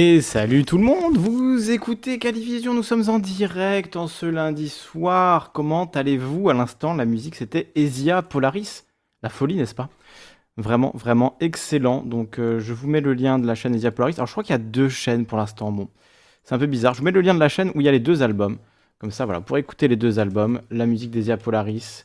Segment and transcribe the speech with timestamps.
[0.00, 4.68] Et salut tout le monde, vous écoutez Calivision, nous sommes en direct en ce lundi
[4.68, 5.50] soir.
[5.50, 8.84] Comment allez-vous À l'instant, la musique c'était Esia Polaris.
[9.24, 9.88] La folie, n'est-ce pas?
[10.56, 12.02] Vraiment, vraiment excellent.
[12.02, 14.14] Donc euh, je vous mets le lien de la chaîne Esia Polaris.
[14.18, 15.72] Alors je crois qu'il y a deux chaînes pour l'instant.
[15.72, 15.88] Bon,
[16.44, 16.94] c'est un peu bizarre.
[16.94, 18.58] Je vous mets le lien de la chaîne où il y a les deux albums.
[19.00, 22.04] Comme ça, voilà, pour écouter les deux albums, la musique d'Esia Polaris.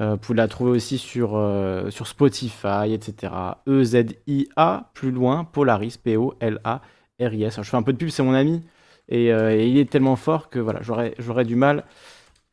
[0.00, 3.32] Euh, vous la trouver aussi sur, euh, sur Spotify, etc.
[3.68, 6.97] E-Z-I-A, plus loin, Polaris, P-O-L-A-R-I-S.
[7.20, 8.62] Alors, je fais un peu de pub, c'est mon ami.
[9.08, 11.84] Et, euh, il est tellement fort que voilà, j'aurais j'aurais du mal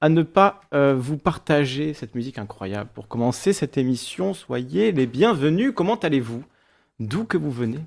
[0.02, 2.90] à ne pas euh, vous partager cette musique incroyable.
[2.94, 5.72] Pour commencer cette émission, soyez les bienvenus.
[5.76, 6.44] Comment allez-vous?
[7.00, 7.80] D'où que vous venez?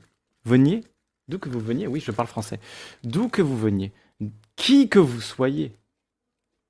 [0.44, 0.84] Veniez?
[1.28, 1.86] D'où que vous veniez?
[1.86, 2.60] Oui, je parle français.
[3.04, 3.92] D'où que vous veniez?
[4.56, 5.76] Qui que vous soyez?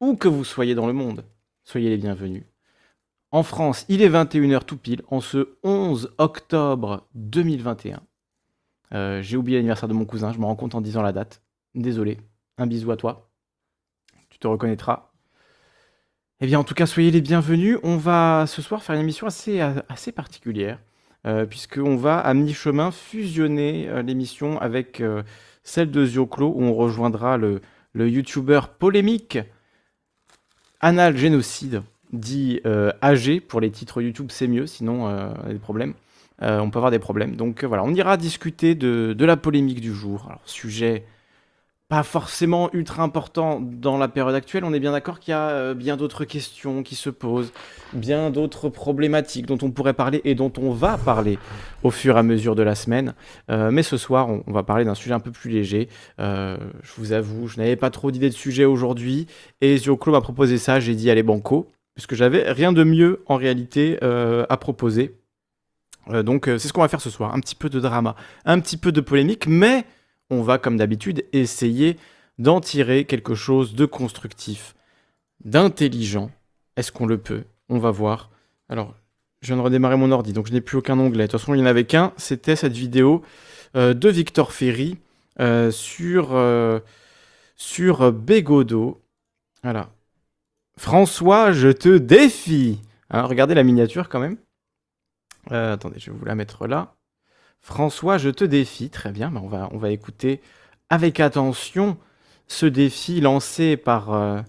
[0.00, 1.25] Où que vous soyez dans le monde
[1.64, 2.44] Soyez les bienvenus.
[3.31, 8.00] En France, il est 21h tout pile, en ce 11 octobre 2021.
[8.94, 11.43] Euh, J'ai oublié l'anniversaire de mon cousin, je me rends compte en disant la date.
[11.75, 12.19] Désolé.
[12.56, 13.31] Un bisou à toi.
[14.31, 15.11] Tu te reconnaîtras.
[16.40, 17.79] Eh bien, en tout cas, soyez les bienvenus.
[17.82, 20.79] On va ce soir faire une émission assez, assez particulière,
[21.26, 25.02] euh, puisqu'on va à mi-chemin fusionner euh, l'émission avec
[25.62, 27.61] celle de Zioclo, où on rejoindra le,
[27.93, 29.38] le youtubeur polémique
[30.81, 31.82] Anal Génocide,
[32.12, 32.61] dit
[33.02, 33.41] AG.
[33.41, 35.94] Pour les titres YouTube, c'est mieux, sinon on a des problèmes.
[36.40, 37.37] On peut avoir des problèmes.
[37.37, 40.25] Donc voilà, on ira discuter de, la polémique du jour.
[40.29, 41.05] Alors, sujet
[41.88, 44.64] pas forcément ultra important dans la période actuelle.
[44.64, 47.50] On est bien d'accord qu'il y a euh, bien d'autres questions qui se posent,
[47.94, 51.38] bien d'autres problématiques dont on pourrait parler et dont on va parler
[51.82, 53.14] au fur et à mesure de la semaine.
[53.50, 55.88] Euh, mais ce soir, on, va parler d'un sujet un peu plus léger.
[56.20, 59.26] Euh, je vous avoue, je n'avais pas trop d'idées de sujet aujourd'hui
[59.62, 60.81] et Zioclo m'a proposé ça.
[60.81, 65.14] J'ai dit allez banco, puisque j'avais rien de mieux en réalité à proposer.
[66.25, 67.34] Donc c'est ce qu'on va faire ce soir.
[67.34, 69.84] Un petit peu de drama, un petit peu de polémique, mais
[70.31, 71.96] on va, comme d'habitude, essayer
[72.38, 74.75] d'en tirer quelque chose de constructif,
[75.44, 76.31] d'intelligent.
[76.76, 77.44] Est-ce qu'on le peut?
[77.69, 78.31] On va voir.
[78.69, 78.94] Alors,
[79.40, 81.26] je viens de redémarrer mon ordi, donc je n'ai plus aucun onglet.
[81.26, 82.12] De toute façon, il n'y en avait qu'un.
[82.16, 83.22] C'était cette vidéo
[83.76, 84.99] euh, de Victor Ferry
[85.40, 86.81] euh, sur, euh,
[87.56, 88.14] sur.
[89.62, 89.90] Voilà.
[90.76, 92.81] François, je te défie.
[93.10, 94.37] Hein, regardez la miniature quand même.
[95.50, 96.94] Attendez, je vais vous la mettre là.
[97.61, 98.90] François, je te défie.
[98.90, 100.40] Très bien, on, va, on va écouter
[100.90, 101.96] avec attention
[102.46, 104.40] ce défi lancé par euh,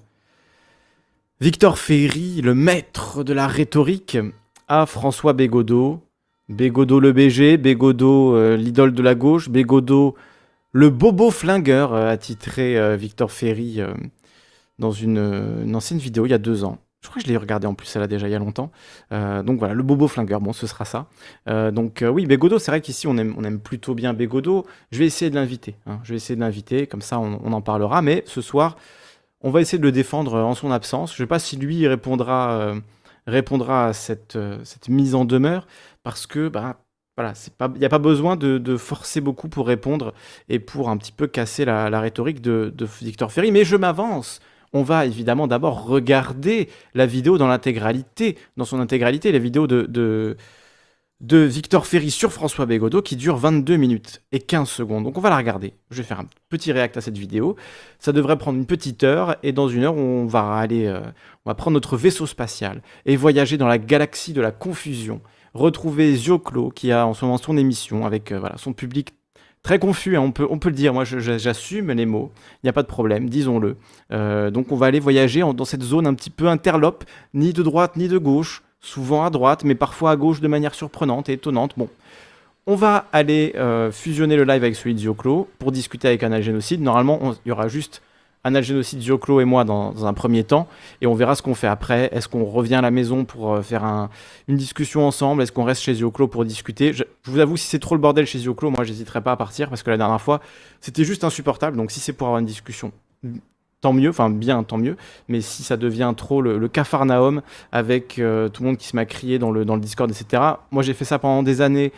[1.41, 4.18] Victor Ferry, le maître de la rhétorique,
[4.68, 6.01] à François Bégodeau.
[6.47, 10.15] Bégodeau le BG, Bégodeau euh, l'idole de la gauche, Bégodeau
[10.71, 13.81] le bobo flingueur, a euh, titré Victor Ferry
[14.80, 16.80] dans une ancienne vidéo il y a deux ans.
[17.01, 18.71] Je crois que je l'ai regardé en plus, ça là déjà il y a longtemps.
[19.13, 21.07] Euh, donc voilà, le bobo flingueur, bon, ce sera ça.
[21.47, 24.65] Euh, donc euh, oui, Bégodo, c'est vrai qu'ici on aime, on aime plutôt bien Bégodo.
[24.91, 25.77] Je vais essayer de l'inviter.
[25.85, 25.99] Hein.
[26.03, 28.01] Je vais essayer de l'inviter, comme ça on, en parlera.
[28.01, 28.75] Mais ce soir,
[29.41, 31.15] on va essayer de le défendre en son absence.
[31.15, 32.73] Je ne sais pas si lui répondra,
[33.27, 35.67] répondra à cette, cette mise en demeure,
[36.03, 36.81] parce que bah,
[37.15, 37.33] voilà,
[37.75, 40.13] il n'y a pas besoin de, forcer beaucoup pour répondre
[40.49, 43.53] et pour un petit peu casser la, rhétorique de Victor Ferry.
[43.53, 44.41] Mais je m'avance
[44.74, 49.85] on va évidemment d'abord regarder la vidéo dans l'intégralité, dans son intégralité, la vidéo de,
[49.90, 55.04] de, Victor Ferry sur François Bégodeau qui dure 22 minutes et 15 secondes.
[55.04, 55.73] Donc on va la regarder.
[55.92, 57.56] Je vais faire un petit réact à cette vidéo.
[57.99, 61.02] Ça devrait prendre une petite heure et dans une heure on va aller, euh,
[61.45, 65.21] on va prendre notre vaisseau spatial et voyager dans la galaxie de la confusion.
[65.54, 69.14] Retrouver Zioclo qui a en ce moment son émission avec euh, son public
[69.63, 72.83] très confus, hein, on, peut, le dire, moi j'assume les mots, il n'y a pas
[72.83, 73.78] de problème, disons-le.
[74.11, 77.63] Euh, donc on va aller voyager dans cette zone un petit peu interlope, ni de
[77.63, 81.33] droite ni de gauche, souvent à droite, mais parfois à gauche de manière surprenante et
[81.33, 81.73] étonnante.
[81.78, 81.89] Bon,
[82.68, 84.99] on va aller euh, fusionner le live avec celui de
[85.57, 86.81] pour discuter avec un Génocide.
[86.81, 88.01] Normalement, il y aura juste
[88.61, 90.68] Génocide, Zioclo et moi dans, un premier temps,
[91.01, 92.09] et on verra ce qu'on fait après.
[92.11, 94.09] Est-ce qu'on revient à la maison pour euh, faire
[94.47, 95.41] une discussion ensemble?
[95.41, 96.94] Est-ce qu'on reste chez Zioclo pour discuter?
[96.94, 99.69] Je, vous avoue, si c'est trop le bordel chez Zioclo, moi j'hésiterai pas à partir
[99.69, 100.41] parce que la dernière fois
[100.81, 101.77] c'était juste insupportable.
[101.77, 102.91] Donc si c'est pour avoir une discussion,
[103.81, 104.97] tant mieux, enfin bien, tant mieux.
[105.27, 107.41] Mais si ça devient trop le, le cafarnaum
[107.71, 110.44] avec euh, tout le monde qui se m'a crié dans le, dans le Discord, etc.
[110.71, 111.91] Moi j'ai fait ça pendant des années.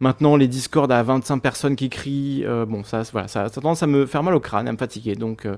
[0.00, 3.82] Maintenant, les Discord à 25 personnes qui crient, euh, bon, ça, voilà, ça, a tendance
[3.82, 5.14] à me faire mal au crâne, à me fatiguer.
[5.14, 5.56] Donc, euh,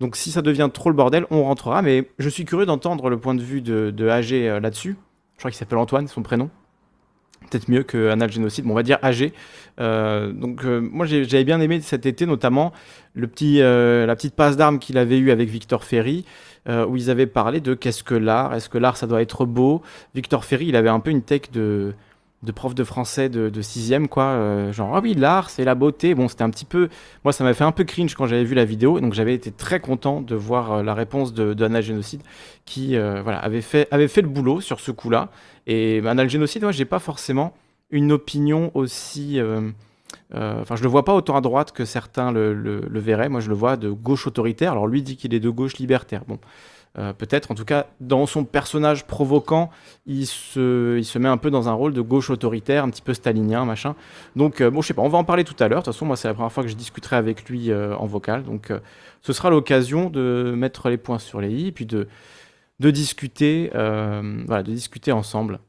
[0.00, 1.80] donc si ça devient trop le bordel, on rentrera.
[1.80, 4.96] Mais je suis curieux d'entendre le point de vue de, de AG euh, là-dessus.
[5.36, 6.50] Je crois qu'il s'appelle Antoine, son prénom.
[7.50, 9.32] Peut-être mieux que Anal Génocide, bon, on va dire AG.
[9.78, 12.70] donc moi j'avais bien aimé cet été notamment
[13.14, 16.26] le petit, la petite passe d'armes qu'il avait eue avec Victor Ferry,
[16.68, 19.80] où ils avaient parlé de qu'est-ce que l'art, est-ce que l'art ça doit être beau.
[20.14, 21.94] Victor Ferry il avait un peu une tech de
[22.42, 24.24] de prof de français de, de sixième, quoi.
[24.24, 26.14] Euh, genre, ah oui, l'art, c'est la beauté.
[26.14, 26.88] Bon, c'était un petit peu.
[27.22, 28.98] Moi, ça m'a fait un peu cringe quand j'avais vu la vidéo.
[28.98, 32.22] Donc, j'avais été très content de voir euh, la réponse de, de Génocide
[32.64, 35.28] qui euh, voilà, avait, fait, avait fait le boulot sur ce coup-là.
[35.66, 37.52] Et Anna Génocide, moi, j'ai pas forcément
[37.90, 39.38] une opinion aussi.
[40.32, 43.28] Enfin, je le vois pas autant à droite que certains le, le, le verraient.
[43.28, 44.72] Moi, je le vois de gauche autoritaire.
[44.72, 46.22] Alors, lui dit qu'il est de gauche libertaire.
[46.26, 46.38] Bon.
[46.98, 49.70] Euh, peut-être, en tout cas, dans son personnage provoquant,
[50.06, 53.02] il se, il se met un peu dans un rôle de gauche autoritaire, un petit
[53.02, 53.94] peu stalinien, machin.
[54.34, 55.80] Donc, euh, bon, je sais pas, on va en parler tout à l'heure.
[55.80, 58.06] De toute façon, moi, c'est la première fois que je discuterai avec lui euh, en
[58.06, 58.42] vocal.
[58.42, 58.72] Donc,
[59.20, 62.08] ce sera l'occasion de mettre les points sur les i, puis de,
[62.80, 65.60] de discuter, voilà, de discuter ensemble.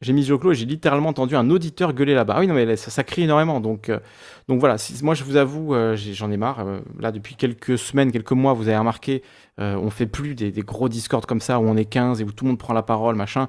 [0.00, 2.34] J'ai mis Joclo et j'ai littéralement entendu un auditeur gueuler là-bas.
[2.36, 3.60] Ah oui, non, mais ça, crie énormément.
[3.60, 3.92] Donc,
[4.48, 6.64] donc voilà, moi je vous avoue, j'en ai marre.
[6.98, 9.22] là, depuis quelques semaines, quelques mois, vous avez remarqué,
[9.60, 12.32] euh, on fait plus des, gros discords comme ça où on est 15 et où
[12.32, 13.48] tout le monde prend la parole, machin.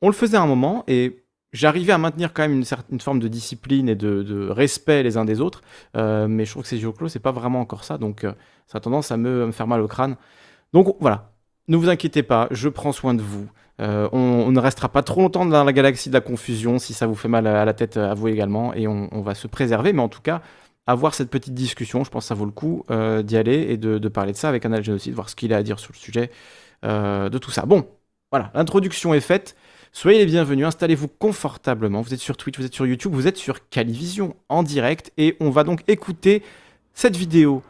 [0.00, 3.18] On le faisait à un moment et j'arrivais à maintenir quand même une certaine forme
[3.18, 5.62] de discipline et de, respect les uns des autres.
[5.96, 7.98] Euh, mais je trouve que ces jeux clos, c'est pas vraiment encore ça.
[7.98, 8.32] Donc euh,
[8.66, 10.16] ça a tendance à me, me, faire mal au crâne.
[10.72, 11.32] Donc voilà.
[11.68, 13.48] ne vous inquiétez pas, je prends soin de vous.
[13.80, 17.06] Euh, on, ne restera pas trop longtemps dans la galaxie de la confusion si ça
[17.06, 19.92] vous fait mal à la tête à vous également et on, va se préserver.
[19.92, 20.42] Mais en tout cas,
[20.86, 23.76] avoir cette petite discussion, je pense que ça vaut le coup euh, d'y aller et
[23.76, 25.98] de, parler de ça avec un génocide, voir ce qu'il a à dire sur le
[25.98, 26.30] sujet
[26.82, 27.66] de tout ça.
[27.66, 27.86] Bon,
[28.30, 29.56] voilà, l'introduction est faite.
[29.92, 32.00] Soyez les bienvenus, installez-vous confortablement.
[32.00, 35.36] Vous êtes sur Twitch, vous êtes sur YouTube, vous êtes sur Calivision en direct et
[35.40, 36.44] on va donc écouter
[36.94, 37.62] cette vidéo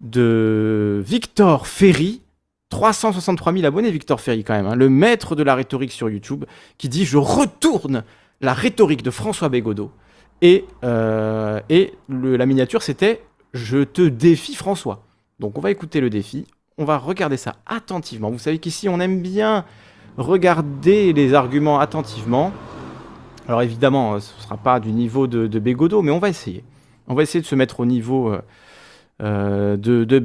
[0.00, 2.23] de Victor Ferry.
[2.74, 6.44] 363 000 abonnés, Victor Ferry, quand même, hein, le maître de la rhétorique sur YouTube,
[6.76, 8.02] qui dit Je retourne
[8.40, 9.92] la rhétorique de François Bégodeau.
[10.42, 11.60] Et, euh,
[12.08, 15.04] la miniature, c'était Je te défie, François.
[15.38, 18.28] Donc, on va écouter le défi, on va regarder ça attentivement.
[18.30, 19.64] Vous savez qu'ici, on aime bien
[20.16, 22.52] regarder les arguments attentivement.
[23.46, 26.28] Alors évidemment, euh, ce ne sera pas du niveau de, de Bégodeau, mais on va
[26.28, 26.64] essayer.
[27.06, 28.34] On va essayer de se mettre au niveau
[29.22, 30.18] euh, de, de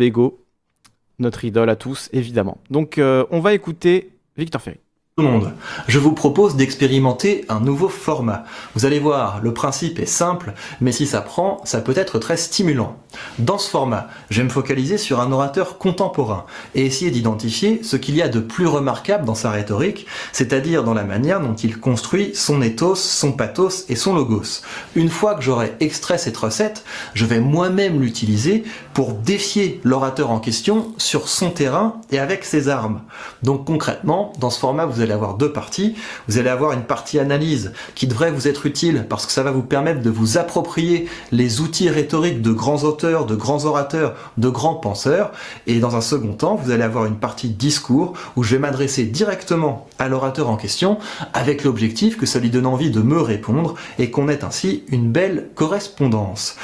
[1.19, 2.57] notre idole à tous, évidemment.
[2.69, 4.79] Donc on va écouter Victor Ferry
[5.21, 5.53] monde.
[5.87, 8.45] Je vous propose d'expérimenter un nouveau format.
[8.75, 12.37] Vous allez voir, le principe est simple, mais si ça prend, ça peut être très
[12.37, 12.95] stimulant.
[13.39, 16.45] Dans ce format, je vais me focaliser sur un orateur contemporain
[16.75, 20.93] et essayer d'identifier ce qu'il y a de plus remarquable dans sa rhétorique, c'est-à-dire dans
[20.93, 24.61] la manière dont il construit son ethos, son pathos et son logos.
[24.95, 26.83] Une fois que j'aurai extrait cette recette,
[27.13, 32.69] je vais moi-même l'utiliser pour défier l'orateur en question sur son terrain et avec ses
[32.69, 33.01] armes.
[33.43, 35.95] Donc concrètement, dans ce format, vous allez avoir deux parties.
[36.27, 39.51] Vous allez avoir une partie analyse qui devrait vous être utile parce que ça va
[39.51, 44.49] vous permettre de vous approprier les outils rhétoriques de grands auteurs, de grands orateurs, de
[44.49, 45.31] grands penseurs.
[45.67, 49.05] Et dans un second temps, vous allez avoir une partie discours où je vais m'adresser
[49.05, 50.97] directement à l'orateur en question
[51.33, 55.11] avec l'objectif que ça lui donne envie de me répondre et qu'on ait ainsi une
[55.11, 56.57] belle correspondance.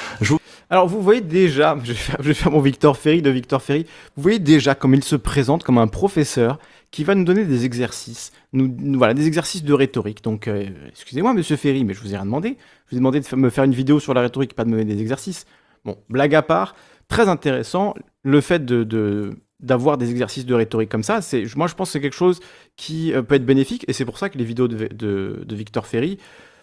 [0.70, 3.86] Alors vous voyez déjà, je vais, faire, mon Victor Ferry de Victor Ferry,
[4.18, 6.58] vous voyez déjà comme il se présente comme un professeur
[6.96, 10.24] qui va nous donner des exercices, nous, voilà, des exercices de rhétorique.
[10.24, 12.58] Donc, euh, excusez-moi, monsieur Ferry, mais je vous ai rien demandé.
[12.86, 14.78] Je vous ai demandé de me faire une vidéo sur la rhétorique, pas de me
[14.78, 15.46] donner des exercices.
[15.84, 16.74] Bon, blague à part,
[17.10, 21.76] très intéressant, le fait de, d'avoir des exercices de rhétorique comme ça, c'est, moi je
[21.76, 22.40] pense que c'est quelque chose
[22.78, 25.88] qui euh, peut être bénéfique, et c'est pour ça que les vidéos de, de, Victor
[25.88, 26.18] Ferry,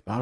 [0.06, 0.20] bah,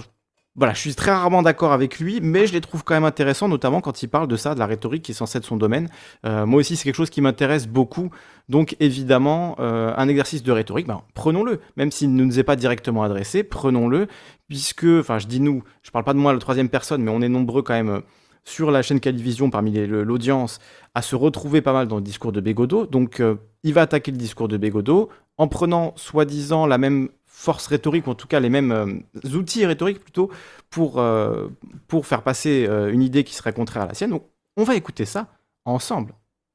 [0.61, 3.49] voilà, je suis très rarement d'accord avec lui, mais je les trouve quand même intéressants,
[3.49, 5.89] notamment quand il parle de ça, de la rhétorique qui est censée être son domaine.
[6.27, 8.11] Euh, moi aussi, c'est quelque chose qui m'intéresse beaucoup.
[8.51, 11.61] Donc, évidemment, euh, un exercice de rhétorique, ben, prenons-le.
[11.79, 14.07] Même s'il ne nous est pas directement adressé, prenons-le,
[14.49, 17.23] puisque, enfin, je dis nous, je parle pas de moi la troisième personne, mais on
[17.23, 18.01] est nombreux quand même euh,
[18.45, 20.59] sur la chaîne Calivision, parmi l'audience,
[20.95, 22.85] à se retrouver pas mal dans le discours de Bégodeau.
[22.85, 23.23] Donc,
[23.63, 27.09] il va attaquer le discours de Bégodeau en prenant soi-disant la même
[27.41, 30.31] force rhétorique, ou en tout cas les mêmes euh, outils rhétoriques plutôt,
[30.69, 31.49] pour, euh,
[31.89, 34.11] pour faire passer euh, une idée qui serait contraire à la sienne.
[34.11, 34.27] Donc
[34.59, 35.29] on va écouter ça
[35.65, 36.13] ensemble.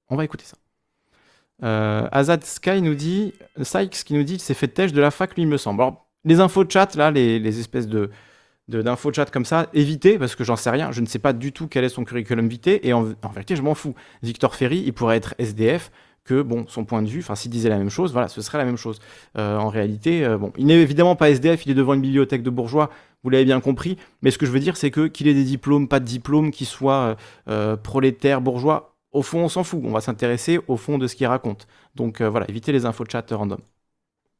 [0.09, 0.57] On va écouter ça.
[2.11, 5.43] Azad Sky nous dit, Sykes qui nous dit, c'est fait têche de la fac, lui,
[5.43, 5.81] il me semble.
[5.81, 8.11] Alors, les infos de chat, là, les, espèces de
[8.67, 11.33] d'infos de chat comme ça, évitez, parce que j'en sais rien, je ne sais pas
[11.33, 13.95] du tout quel est son curriculum vitae, et en vérité, je m'en fous.
[14.21, 15.91] Victor Ferry, il pourrait être SDF,
[16.25, 18.57] que bon, son point de vue, enfin s'il disait la même chose, voilà, ce serait
[18.57, 18.99] la même chose.
[19.37, 22.43] Euh, en réalité, euh, bon, il n'est évidemment pas SDF, il est devant une bibliothèque
[22.43, 22.89] de bourgeois,
[23.23, 25.43] vous l'avez bien compris, mais ce que je veux dire, c'est que qu'il ait des
[25.43, 27.15] diplômes, pas de diplômes, qu'il soit
[27.47, 31.15] euh, prolétaire, bourgeois, au fond, on s'en fout, on va s'intéresser au fond de ce
[31.15, 31.67] qu'il raconte.
[31.95, 33.59] Donc voilà, évitez les infos de chat random.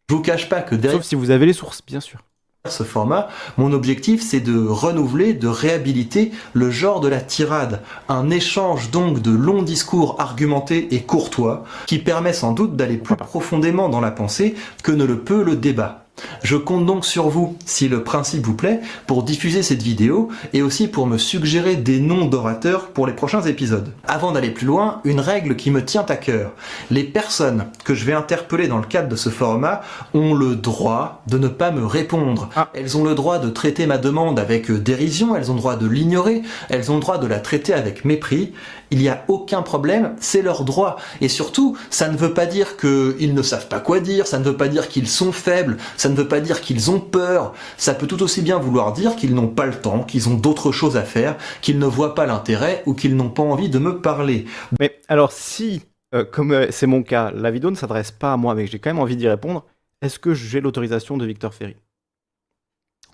[0.10, 2.20] Je vous cache pas que Sauf si vous avez les sources, bien sûr
[2.69, 8.29] ce format, mon objectif c'est de renouveler, de réhabiliter le genre de la tirade, un
[8.29, 13.89] échange donc de longs discours argumentés et courtois qui permet sans doute d'aller plus profondément
[13.89, 16.04] dans la pensée que ne le peut le débat.
[16.44, 20.62] Je compte donc sur vous, si le principe vous plaît, pour diffuser cette vidéo et
[20.62, 23.91] aussi pour me suggérer des noms d'orateurs pour les prochains épisodes.
[24.08, 26.51] Avant d'aller plus loin, une règle qui me tient à cœur.
[26.91, 29.82] Les personnes que je vais interpeller dans le cadre de ce format
[30.13, 32.50] ont le droit de ne pas me répondre.
[32.55, 32.70] Ah.
[32.74, 35.88] Elles ont le droit de traiter ma demande avec dérision, elles ont le droit de
[35.88, 38.53] l'ignorer, elles ont le droit de la traiter avec mépris,
[38.91, 40.98] il n'y a aucun problème, c'est leur droit.
[41.22, 44.44] Et surtout, ça ne veut pas dire qu'ils ne savent pas quoi dire, ça ne
[44.44, 47.93] veut pas dire qu'ils sont faibles, ça ne veut pas dire qu'ils ont peur, ça
[47.93, 50.98] peut tout aussi bien vouloir dire qu'ils n'ont pas le temps, qu'ils ont d'autres choses
[50.98, 54.45] à faire, qu'ils ne voient pas l'intérêt ou qu'ils n'ont pas envie de me parler.
[54.79, 55.81] Mais alors si,
[56.13, 58.79] euh, comme euh, c'est mon cas, la vidéo ne s'adresse pas à moi, mais j'ai
[58.79, 59.65] quand même envie d'y répondre,
[60.01, 61.75] est-ce que j'ai l'autorisation de Victor Ferry?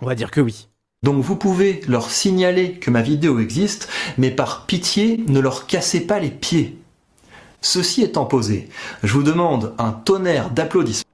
[0.02, 0.68] On va dire que oui.
[1.04, 6.06] Donc vous pouvez leur signaler que ma vidéo existe, mais par pitié, ne leur cassez
[6.06, 6.78] pas les pieds.
[7.62, 8.70] Ceci étant posé,
[9.04, 11.11] je vous demande un tonnerre d'applaudissements.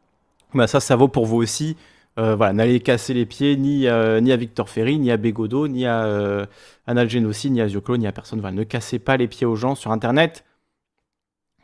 [0.54, 1.76] Bah ça, ça vaut pour vous aussi.
[2.20, 5.68] Euh, voilà, n'allez casser les pieds ni, euh, ni à Victor Ferry, ni à Bégodeau,
[5.68, 6.46] ni à euh,
[6.88, 8.42] ni à ni à personne.
[8.42, 10.44] Voilà, ne cassez pas les pieds aux gens sur Internet.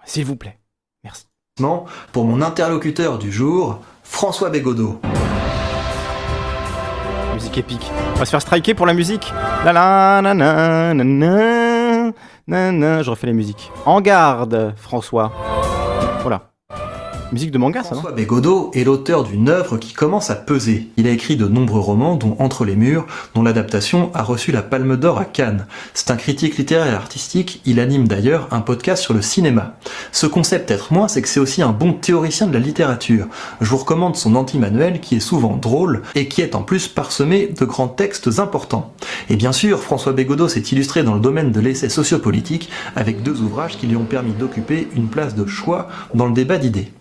[0.05, 0.59] S'il vous plaît.
[1.03, 1.25] Merci.
[2.11, 4.99] Pour mon interlocuteur du jour, François Bégodeau.
[7.33, 7.91] Musique épique.
[8.15, 9.33] On va se faire striker pour la musique.
[9.65, 12.11] La la na na na na
[12.47, 13.01] na na.
[13.01, 13.71] Je refais les musiques.
[13.85, 15.31] En garde, François.
[16.21, 16.52] Voilà.
[17.57, 20.89] Manga, ça, François Bégodeau est l'auteur d'une œuvre qui commence à peser.
[20.97, 24.61] Il a écrit de nombreux romans, dont Entre les murs, dont l'adaptation a reçu la
[24.61, 25.65] Palme d'Or à Cannes.
[25.93, 29.75] C'est un critique littéraire et artistique, il anime d'ailleurs un podcast sur le cinéma.
[30.11, 33.27] Ce concept être moins, c'est que c'est aussi un bon théoricien de la littérature.
[33.61, 37.47] Je vous recommande son anti-manuel qui est souvent drôle et qui est en plus parsemé
[37.47, 38.93] de grands textes importants.
[39.29, 43.41] Et bien sûr, François Bégodeau s'est illustré dans le domaine de l'essai sociopolitique avec deux
[43.41, 46.91] ouvrages qui lui ont permis d'occuper une place de choix dans le débat d'idées.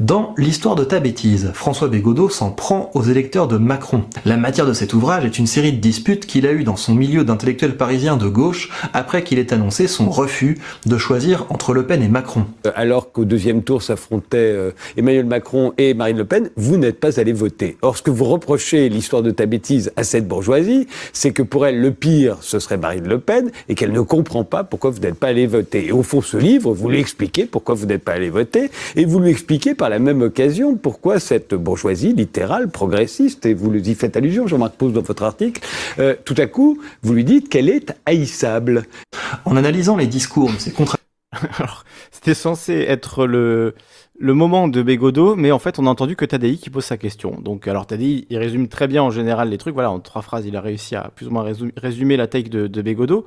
[0.00, 4.02] Dans L'histoire de ta bêtise, François Bégodeau s'en prend aux électeurs de Macron.
[4.24, 6.94] La matière de cet ouvrage est une série de disputes qu'il a eues dans son
[6.94, 11.86] milieu d'intellectuels parisiens de gauche après qu'il ait annoncé son refus de choisir entre Le
[11.86, 12.46] Pen et Macron.
[12.66, 16.98] Euh, Alors qu'au deuxième tour s'affrontaient euh, Emmanuel Macron et Marine Le Pen, vous n'êtes
[16.98, 17.76] pas allé voter.
[17.80, 21.66] Or, ce que vous reprochez l'histoire de ta bêtise à cette bourgeoisie, c'est que pour
[21.66, 25.00] elle, le pire, ce serait Marine Le Pen et qu'elle ne comprend pas pourquoi vous
[25.00, 25.86] n'êtes pas allé voter.
[25.86, 29.04] Et au fond, ce livre, vous lui expliquez pourquoi vous n'êtes pas allé voter et
[29.04, 34.16] vous lui expliquez la même occasion pourquoi cette bourgeoisie littérale, progressiste, et vous y faites
[34.16, 35.60] allusion, Jean-Marc Pose, dans votre article,
[35.98, 38.84] euh, tout à coup, vous lui dites qu'elle est haïssable.
[39.44, 40.96] En analysant les discours de ces contre
[41.58, 43.74] Alors, c'était censé être le,
[44.18, 46.96] le moment de Bégodeau, mais en fait, on a entendu que Tadei qui pose sa
[46.96, 47.38] question.
[47.40, 49.74] Donc, alors Tadei, il résume très bien en général les trucs.
[49.74, 52.48] Voilà, en trois phrases, il a réussi à plus ou moins résu- résumer la take
[52.48, 53.26] de, de Bégodeau.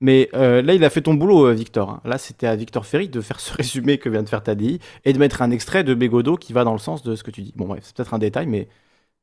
[0.00, 1.90] Mais euh, là, il a fait ton boulot, euh, Victor.
[1.90, 2.00] hein.
[2.04, 5.12] Là, c'était à Victor Ferry de faire ce résumé que vient de faire Tadei et
[5.12, 7.42] de mettre un extrait de Bégodeau qui va dans le sens de ce que tu
[7.42, 7.52] dis.
[7.56, 8.68] Bon, bref, c'est peut-être un détail, mais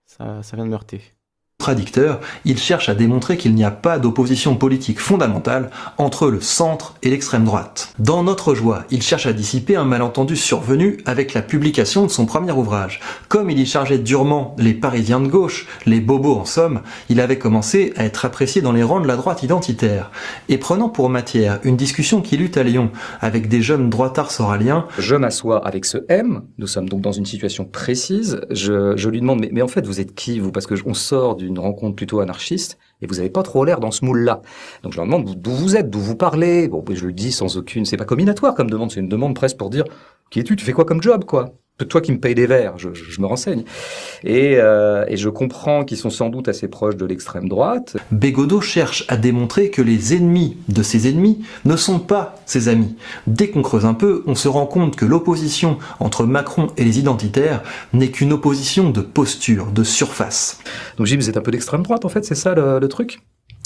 [0.05, 1.22] ça, ça vient de me.
[2.45, 7.09] Il cherche à démontrer qu'il n'y a pas d'opposition politique fondamentale entre le centre et
[7.09, 7.93] l'extrême droite.
[7.99, 12.25] Dans Notre joie, il cherche à dissiper un malentendu survenu avec la publication de son
[12.25, 12.99] premier ouvrage.
[13.27, 17.37] Comme il y chargeait durement les Parisiens de gauche, les bobos en somme, il avait
[17.37, 20.11] commencé à être apprécié dans les rangs de la droite identitaire.
[20.49, 24.87] Et prenant pour matière une discussion qu'il eut à Lyon avec des jeunes droitards soraliens,
[24.97, 26.41] Je m'assois avec ce M.
[26.57, 28.41] Nous sommes donc dans une situation précise.
[28.49, 30.51] Je, je lui demande, mais, mais en fait, vous êtes qui, vous?
[30.51, 33.91] Parce que on sort d'une rencontre plutôt anarchiste et vous n'avez pas trop l'air dans
[33.91, 34.41] ce moule-là.
[34.83, 36.67] Donc je leur demande d'où vous êtes, d'où vous parlez?
[36.67, 39.57] Bon, je le dis sans aucune, c'est pas combinatoire comme demande, c'est une demande presque
[39.57, 39.85] pour dire
[40.29, 41.53] qui es-tu, tu fais quoi comme job, quoi?
[41.89, 43.63] Toi qui me payes des verres, je, je- je me renseigne.
[44.23, 47.97] Et, euh, et je comprends qu'ils sont sans doute assez proches de l'extrême droite.
[48.11, 52.95] Bégodeau cherche à démontrer que les ennemis de ses ennemis ne sont pas ses amis.
[53.27, 56.99] Dès qu'on creuse un peu, on se rend compte que l'opposition entre Macron et les
[56.99, 60.59] identitaires n'est qu'une opposition de posture, de surface.
[60.97, 62.87] Donc j'ai dit, vous êtes un peu d'extrême droite, en fait, c'est ça le, le
[62.87, 63.19] truc?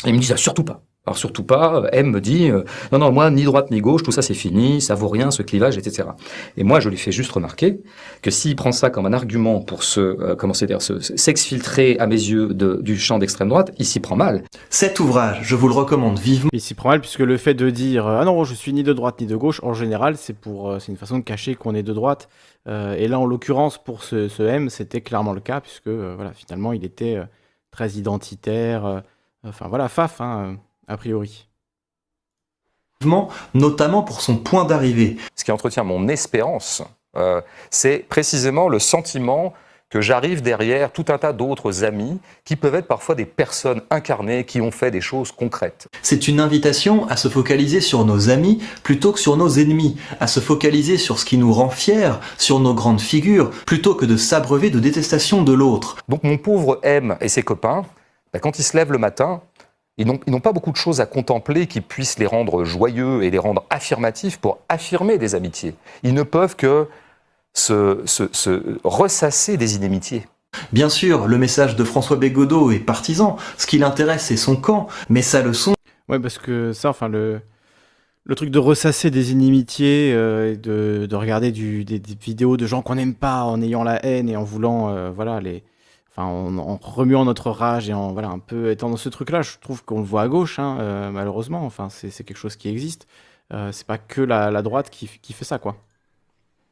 [0.05, 0.81] Et il me dit, ah, surtout pas.
[1.07, 4.11] Alors surtout pas, M me dit, euh, non, non, moi, ni droite ni gauche, tout
[4.11, 6.09] ça c'est fini, ça vaut rien, ce clivage, etc.
[6.57, 7.79] Et moi, je lui fais juste remarquer
[8.21, 11.97] que s'il prend ça comme un argument pour se, euh, comment c'est dire, se- s'exfiltrer
[11.99, 14.43] à mes yeux de, du champ d'extrême droite, il s'y prend mal.
[14.69, 16.49] Cet ouvrage, je vous le recommande vivement.
[16.51, 18.83] Il s'y prend mal puisque le fait de dire euh, ah non je suis ni
[18.83, 21.55] de droite ni de gauche en général c'est pour euh, c'est une façon de cacher
[21.55, 22.27] qu'on est de droite
[22.67, 26.13] Euh, et là en l'occurrence pour ce, ce M c'était clairement le cas puisque euh,
[26.17, 27.23] voilà finalement il était euh,
[27.71, 28.99] très identitaire euh,
[29.45, 30.53] enfin voilà faf hein, euh,
[30.87, 31.47] a priori
[33.53, 35.17] notamment pour son point d'arrivée.
[35.35, 36.83] ce qui entretient mon espérance,
[37.15, 39.53] euh, c'est précisément le sentiment
[39.89, 44.43] que j'arrive derrière tout un tas d'autres amis qui peuvent être parfois des personnes incarnées
[44.43, 45.87] qui ont fait des choses concrètes.
[46.01, 50.27] C'est une invitation à se focaliser sur nos amis plutôt que sur nos ennemis, à
[50.27, 54.17] se focaliser sur ce qui nous rend fiers, sur nos grandes figures, plutôt que de
[54.17, 55.95] s'abreuver de détestation de l'autre.
[56.09, 57.85] Donc mon pauvre M et ses copains,
[58.33, 59.41] ben, quand ils se lèvent le matin,
[59.97, 63.37] ils n'ont pas beaucoup de choses à contempler qui puissent les rendre joyeux et les
[63.39, 65.73] rendre affirmatifs pour affirmer des amitiés.
[66.03, 66.87] Ils ne peuvent que
[67.53, 70.25] se, se- se ressasser des inimitiés.
[70.71, 74.87] Bien sûr, le message de François Bégodeau est partisan, ce qui l'intéresse c'est son camp,
[75.09, 75.73] mais sa leçon
[76.09, 77.41] ouais parce que ça enfin le
[78.25, 82.57] le truc de ressasser des inimitiés euh, et de, de regarder du, des, des vidéos
[82.57, 85.63] de gens qu'on n'aime pas en ayant la haine et en voulant euh, voilà les
[86.17, 89.29] enfin en, en remuant notre rage et en voilà un peu étant dans ce truc
[89.29, 92.55] là je trouve qu'on le voit à gauche hein, euh, malheureusement enfin c'est quelque chose
[92.57, 93.07] qui existe
[93.53, 95.75] Euh, c'est pas que la, la droite qui, qui fait ça quoi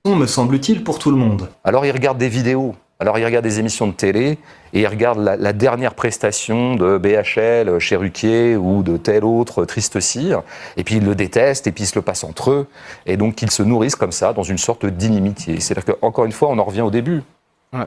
[0.05, 1.49] me semble utile pour tout le monde.
[1.63, 4.38] Alors ils regardent des vidéos, alors ils regardent des émissions de télé
[4.73, 9.99] et ils regardent la, la dernière prestation de BHL, Cherruquier ou de tel autre triste
[9.99, 10.43] cire,
[10.77, 12.67] et puis ils le détestent et puis ils se le passent entre eux,
[13.05, 15.60] et donc ils se nourrissent comme ça dans une sorte d'inimitié.
[15.60, 17.23] C'est-à-dire qu'encore une fois, on en revient au début.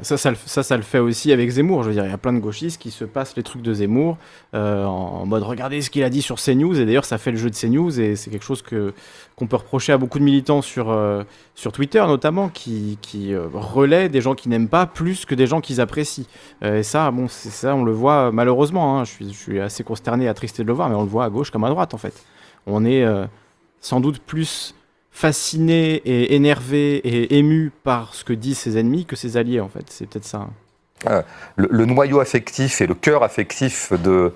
[0.02, 1.82] Ça, ça, ça, ça le fait aussi avec Zemmour.
[1.82, 3.72] Je veux dire, il y a plein de gauchistes qui se passent les trucs de
[3.72, 4.18] Zemmour
[4.54, 6.78] euh, en, mode regardez ce qu'il a dit sur CNews.
[6.78, 9.92] Et d'ailleurs, ça fait le jeu de CNews et c'est quelque chose qu'on peut reprocher
[9.92, 11.22] à beaucoup de militants sur euh,
[11.54, 15.46] sur Twitter notamment, qui qui euh, relaient des gens qui n'aiment pas plus que des
[15.46, 16.26] gens qu'ils apprécient.
[16.62, 18.98] Et ça, bon, ça, on le voit malheureusement.
[18.98, 19.04] hein.
[19.04, 21.30] je suis je suis assez consterné, attristé de le voir, mais on le voit à
[21.30, 22.24] gauche comme à droite en fait.
[22.66, 23.06] On est
[23.80, 24.74] sans doute plus
[25.18, 29.68] fasciné et énervé et ému par ce que disent ses ennemis que ses alliés en
[29.68, 29.84] fait.
[29.88, 30.46] C'est peut-être ça.
[31.06, 31.24] hein.
[31.56, 34.32] Le, le noyau affectif et le cœur affectif de,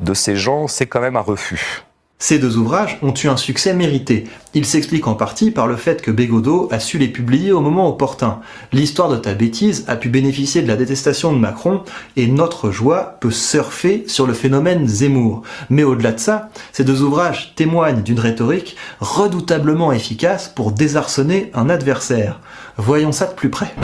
[0.00, 1.84] de ces gens, c'est quand même un refus.
[2.18, 4.24] Ces deux ouvrages ont eu un succès mérité.
[4.54, 7.90] Il s'explique en partie par le fait que Bégodeau a su les publier au moment
[7.90, 8.40] opportun.
[8.72, 11.82] L'histoire de ta bêtise a pu bénéficier de la détestation de Macron
[12.16, 15.42] et notre joie peut surfer sur le phénomène Zemmour.
[15.68, 21.68] Mais au-delà de ça, ces deux ouvrages témoignent d'une rhétorique redoutablement efficace pour désarçonner un
[21.68, 22.40] adversaire.
[22.78, 23.74] Voyons ça de plus près.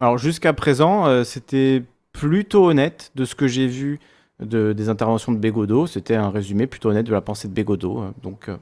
[0.00, 4.00] Alors jusqu'à présent, euh, c'était plutôt honnête de ce que j'ai vu
[4.44, 5.86] de, des interventions de Bégodeau.
[5.86, 8.00] C'était un résumé plutôt honnête de la pensée de Bégodeau.
[8.00, 8.56] euh, donc euh,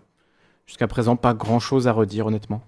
[0.66, 2.62] jusqu'à présent, pas grand-chose à redire honnêtement.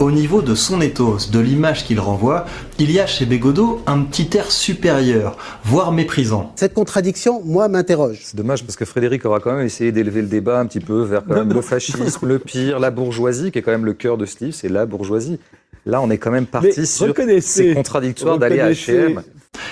[0.00, 2.44] Au niveau de son ethos, de l'image qu'il renvoie,
[2.78, 6.52] il y a chez Bégodeau un petit air supérieur, voire méprisant.
[6.54, 8.20] Cette contradiction, moi, m'interroge.
[8.22, 11.02] C'est dommage parce que Frédéric aura quand même essayé d'élever le débat un petit peu
[11.02, 14.16] vers quand même le fascisme, le pire, la bourgeoisie, qui est quand même le cœur
[14.16, 15.40] de ce livre, c'est la bourgeoisie.
[15.88, 19.22] Là, on est quand même parti sur c'est contradictoire d'aller à H&M.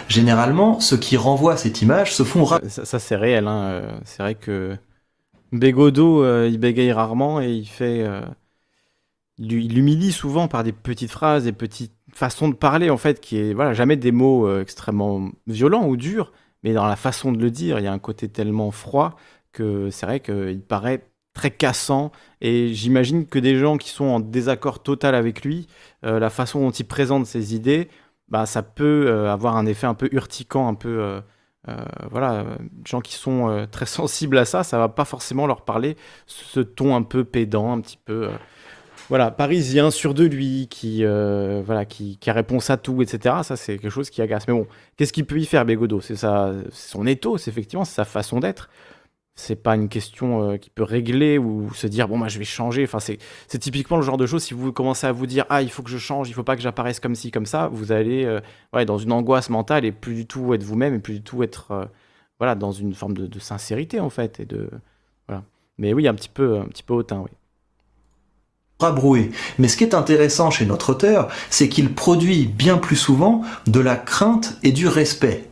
[0.09, 3.47] Généralement, ceux qui renvoient cette image se font Ça, ça, c'est réel.
[3.47, 4.77] hein, euh, C'est vrai que
[5.53, 8.03] Bégodeau, euh, il bégaye rarement et il fait.
[8.03, 8.23] euh,
[9.39, 13.37] il l'humilie souvent par des petites phrases, des petites façons de parler, en fait, qui
[13.39, 13.53] est.
[13.53, 17.51] Voilà, jamais des mots euh, extrêmement violents ou durs, mais dans la façon de le
[17.51, 19.17] dire, il y a un côté tellement froid
[19.53, 21.05] que c'est vrai qu'il paraît
[21.37, 22.11] très cassant.
[22.41, 25.69] Et j'imagine que des gens qui sont en désaccord total avec lui,
[26.05, 27.89] euh, la façon dont il présente ses idées,
[28.29, 30.99] bah, ça peut euh, avoir un effet un peu urticant, un peu.
[31.01, 31.21] euh,
[31.69, 31.75] euh,
[32.13, 32.45] voilà,
[32.87, 35.97] gens qui sont très sensibles à ça, ça va pas forcément leur parler
[36.27, 38.29] ce ton un peu pédant, un petit peu,
[39.09, 43.37] voilà, parisien, sûr de lui, qui, voilà, qui, qui a réponse à tout, etc.
[43.43, 44.47] Ça, c'est quelque chose qui agace.
[44.47, 46.01] Mais bon, qu'est-ce qu'il peut y faire, Bégodeau?
[46.01, 47.07] C'est son
[47.49, 48.71] effectivement, c'est sa façon d'être.
[49.39, 52.45] C'est pas une question euh, qui peut régler ou se dire bon, moi, je vais
[52.45, 52.85] changer.
[52.85, 54.43] Enfin, c'est typiquement le genre de choses.
[54.43, 56.57] Si vous commencez à vous dire ah, il faut que je change, il faut pas
[56.57, 58.41] que j'apparaisse comme ci, comme ça, vous allez euh,
[58.73, 61.43] ouais, dans une angoisse mentale et plus du tout être vous-même et plus du tout
[61.43, 61.85] être euh,
[62.39, 64.41] voilà, dans une forme de, de sincérité en fait.
[64.41, 64.71] Et de,
[65.29, 65.45] voilà.
[65.77, 67.31] Mais oui, un petit peu, un petit peu hautain, oui.
[68.81, 69.31] rabroué.
[69.59, 73.81] Mais ce qui est intéressant chez notre auteur, c'est qu'il produit bien plus souvent de
[73.81, 75.45] la crainte et du respect.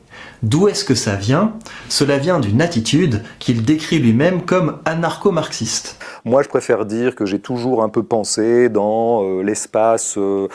[0.44, 1.54] D'où est-ce que ça vient?
[1.88, 5.98] Cela vient d'une attitude qu'il décrit lui-même comme anarcho-marxiste.
[6.26, 10.48] Moi, je préfère dire que j'ai toujours un peu pensé dans euh, l'espace euh,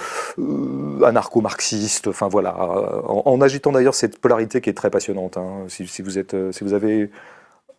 [1.03, 2.55] anarcho-marxiste, enfin voilà,
[3.07, 5.37] en, agitant d'ailleurs cette polarité qui est très passionnante.
[5.37, 5.63] hein.
[5.69, 7.09] Si, si vous êtes, euh, si vous avez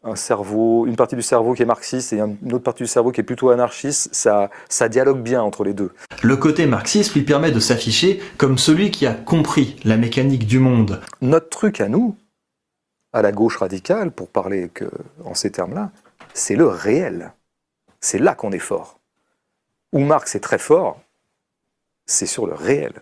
[0.02, 2.88] un cerveau, une partie du cerveau qui est marxiste et un- une autre partie du
[2.88, 5.92] cerveau qui est plutôt anarchiste, ça, ça dialogue bien entre les deux.
[6.22, 10.58] Le côté marxiste lui permet de s'afficher comme celui qui a compris la mécanique du
[10.58, 11.00] monde.
[11.20, 12.16] Notre truc à nous,
[13.12, 14.86] à la gauche radicale, pour parler que,
[15.24, 15.90] en ces termes-là,
[16.32, 17.32] c'est le réel.
[18.00, 19.00] C'est là qu'on est fort.
[19.92, 21.00] Où Marx est très fort,
[22.06, 22.92] c'est sur le réel.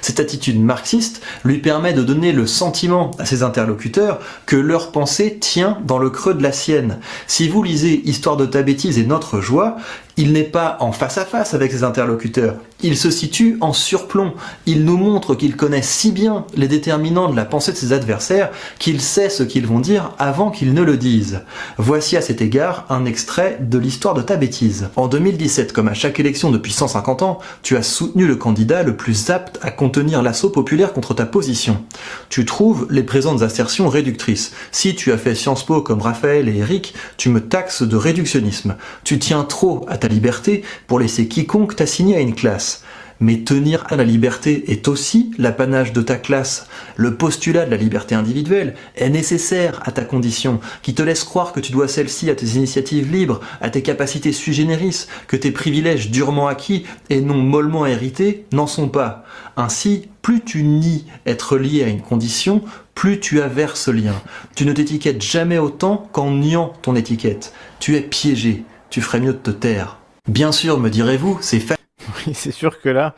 [0.00, 5.38] Cette attitude marxiste lui permet de donner le sentiment à ses interlocuteurs que leur pensée
[5.38, 6.98] tient dans le creux de la sienne.
[7.26, 9.76] Si vous lisez Histoire de ta bêtise et Notre joie,
[10.16, 12.56] il n'est pas en face à face avec ses interlocuteurs.
[12.84, 14.32] Il se situe en surplomb.
[14.66, 18.50] Il nous montre qu'il connaît si bien les déterminants de la pensée de ses adversaires
[18.80, 21.42] qu'il sait ce qu'ils vont dire avant qu'ils ne le disent.
[21.78, 24.88] Voici à cet égard un extrait de l'histoire de ta bêtise.
[24.96, 28.96] En 2017, comme à chaque élection depuis 150 ans, tu as soutenu le candidat le
[28.96, 31.84] plus apte à contenir l'assaut populaire contre ta position.
[32.30, 34.52] Tu trouves les présentes assertions réductrices.
[34.72, 38.74] Si tu as fait Sciences Po comme Raphaël et Eric, tu me taxes de réductionnisme.
[39.04, 42.82] Tu tiens trop à ta liberté pour laisser quiconque t'assigner à une classe.
[43.20, 46.66] Mais tenir à la liberté est aussi l'apanage de ta classe.
[46.96, 51.52] Le postulat de la liberté individuelle est nécessaire à ta condition, qui te laisse croire
[51.52, 55.52] que tu dois celle-ci à tes initiatives libres, à tes capacités sui generis, que tes
[55.52, 59.24] privilèges durement acquis et non mollement hérités n'en sont pas.
[59.56, 62.62] Ainsi, plus tu nies être lié à une condition,
[62.96, 64.20] plus tu avères ce lien.
[64.56, 67.52] Tu ne t'étiquettes jamais autant qu'en niant ton étiquette.
[67.78, 69.98] Tu es piégé, tu ferais mieux de te taire.
[70.28, 71.76] Bien sûr, me direz-vous, c'est fa-
[72.26, 73.14] Oui, c'est sûr que là,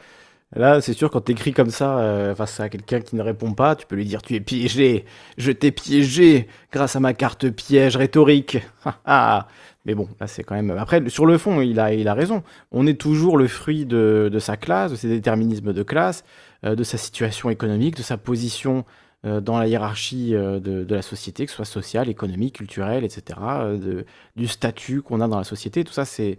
[0.57, 3.75] Là, c'est sûr, quand t'écris comme ça euh, face à quelqu'un qui ne répond pas,
[3.75, 5.05] tu peux lui dire Tu es piégé,
[5.37, 8.59] je t'ai piégé grâce à ma carte piège rhétorique.
[9.05, 9.49] Ah,
[9.85, 10.71] Mais bon, là, c'est quand même.
[10.79, 12.45] Après, sur le fond, il a, il a raison.
[12.71, 16.23] On est toujours le fruit de, sa classe, de ses déterminismes de classe,
[16.65, 18.85] euh, de sa situation économique, de sa position
[19.25, 23.23] dans la hiérarchie euh, de, de la société, que ce soit sociale, économique, culturelle, etc.,
[23.41, 24.07] euh, de,
[24.37, 25.83] du statut qu'on a dans la société.
[25.85, 26.39] Tout ça, c'est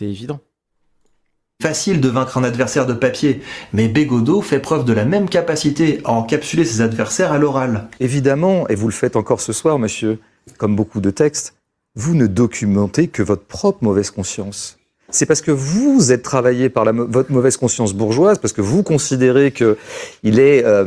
[0.00, 0.40] évident.
[1.62, 3.40] Facile de vaincre un adversaire de papier,
[3.72, 7.88] mais Bégodeau fait preuve de la même capacité à encapsuler ses adversaires à l'oral.
[8.00, 10.18] Évidemment, et vous le faites encore ce soir, monsieur,
[10.58, 11.54] comme beaucoup de textes,
[11.94, 14.78] vous ne documentez que votre propre mauvaise conscience.
[15.10, 18.82] C'est parce que vous êtes travaillé par la, votre mauvaise conscience bourgeoise, parce que vous
[18.82, 19.78] considérez que
[20.24, 20.86] il est euh,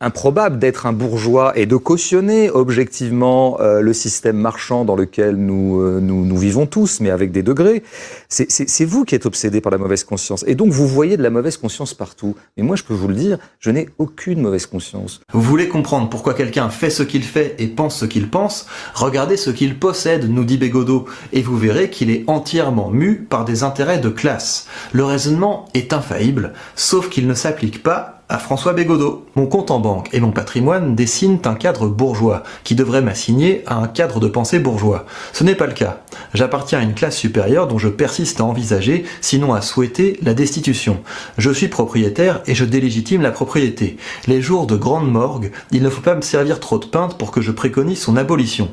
[0.00, 5.80] improbable d'être un bourgeois et de cautionner objectivement euh, le système marchand dans lequel nous,
[5.80, 7.82] euh, nous, nous vivons tous, mais avec des degrés.
[8.28, 10.44] C'est- vous qui êtes obsédé par la mauvaise conscience.
[10.46, 12.36] Et donc vous voyez de la mauvaise conscience partout.
[12.56, 15.20] Mais moi, je peux vous le dire, je n'ai aucune mauvaise conscience.
[15.32, 18.66] Vous voulez comprendre pourquoi quelqu'un fait ce qu'il fait et pense ce qu'il pense?
[18.94, 23.44] Regardez ce qu'il possède, nous dit Bégodeau, et vous verrez qu'il est entièrement mu par
[23.44, 24.66] des intérêts de classe.
[24.92, 29.24] Le raisonnement est infaillible, sauf qu'il ne s'applique pas à François Bégodeau.
[29.36, 33.76] Mon compte en banque et mon patrimoine dessinent un cadre bourgeois, qui devrait m'assigner à
[33.76, 35.06] un cadre de pensée bourgeois.
[35.32, 36.00] Ce n'est pas le cas.
[36.34, 40.98] J'appartiens à une classe supérieure dont je persiste à envisager, sinon à souhaiter, la destitution.
[41.38, 43.96] Je suis propriétaire et je délégitime la propriété.
[44.26, 47.30] Les jours de grande morgue, il ne faut pas me servir trop de peintes pour
[47.30, 48.70] que je préconise son abolition.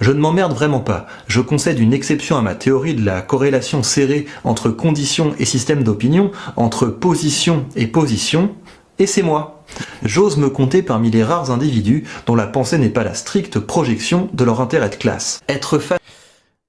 [0.00, 1.06] Je ne m'emmerde vraiment pas.
[1.26, 5.82] Je concède une exception à ma théorie de la corrélation serrée entre conditions et système
[5.82, 8.50] d'opinion, entre position et position,
[9.02, 9.64] et c'est moi.
[10.04, 14.28] J'ose me compter parmi les rares individus dont la pensée n'est pas la stricte projection
[14.32, 15.40] de leur intérêt de classe.
[15.48, 15.98] Être face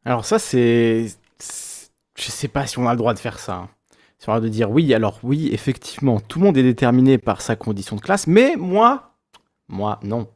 [0.06, 1.08] Alors, ça, c'est.
[1.38, 3.54] c'est- Je sais pas si on a le droit de faire ça.
[3.56, 3.70] hein.
[4.22, 7.56] Le droit de dire oui, alors oui, effectivement, tout le monde est déterminé par sa
[7.58, 9.12] condition de classe, mais moi,
[9.68, 10.28] moi, non.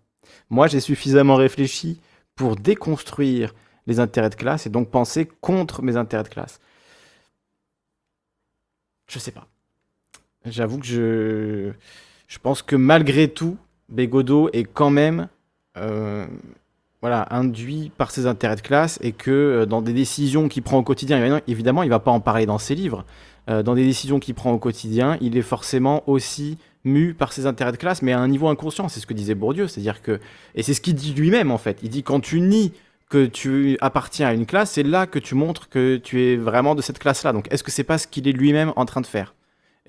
[0.50, 2.00] Moi, j'ai suffisamment réfléchi
[2.36, 3.56] pour déconstruire
[3.88, 6.60] les intérêts de classe et donc penser contre mes intérêts de classe.
[9.10, 9.48] Je sais pas.
[10.50, 11.72] J'avoue que je,
[12.28, 13.58] je pense que malgré tout,
[13.90, 15.28] Bégodeau est quand même
[15.78, 16.26] euh,
[17.02, 20.78] voilà, induit par ses intérêts de classe et que euh, dans des décisions qu'il prend
[20.78, 23.06] au quotidien, évidemment, il va pas en parler dans ses livres,
[23.50, 27.46] euh, dans des décisions qu'il prend au quotidien, il est forcément aussi mu par ses
[27.46, 30.20] intérêts de classe, mais à un niveau inconscient, c'est ce que disait Bourdieu, c'est-à-dire que,
[30.56, 32.74] et c'est ce qu'il dit lui-même en fait, il dit quand tu nies
[33.10, 36.76] que tu appartiens à une classe, c'est là que tu montres que tu es vraiment
[36.76, 37.32] de cette classe-là.
[37.32, 39.34] Donc est-ce que c'est pas ce qu'il est lui-même en train de faire?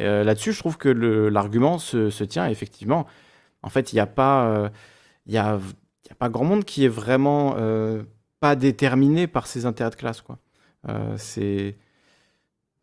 [0.01, 3.07] Euh, Là-dessus, je trouve que l'argument se, tient effectivement.
[3.63, 4.69] En fait, il n'y a pas, euh,
[5.35, 5.59] a,
[6.19, 8.03] pas grand monde qui est vraiment euh,
[8.41, 10.39] pas déterminé par ses intérêts de classe, quoi.
[11.17, 11.77] C'est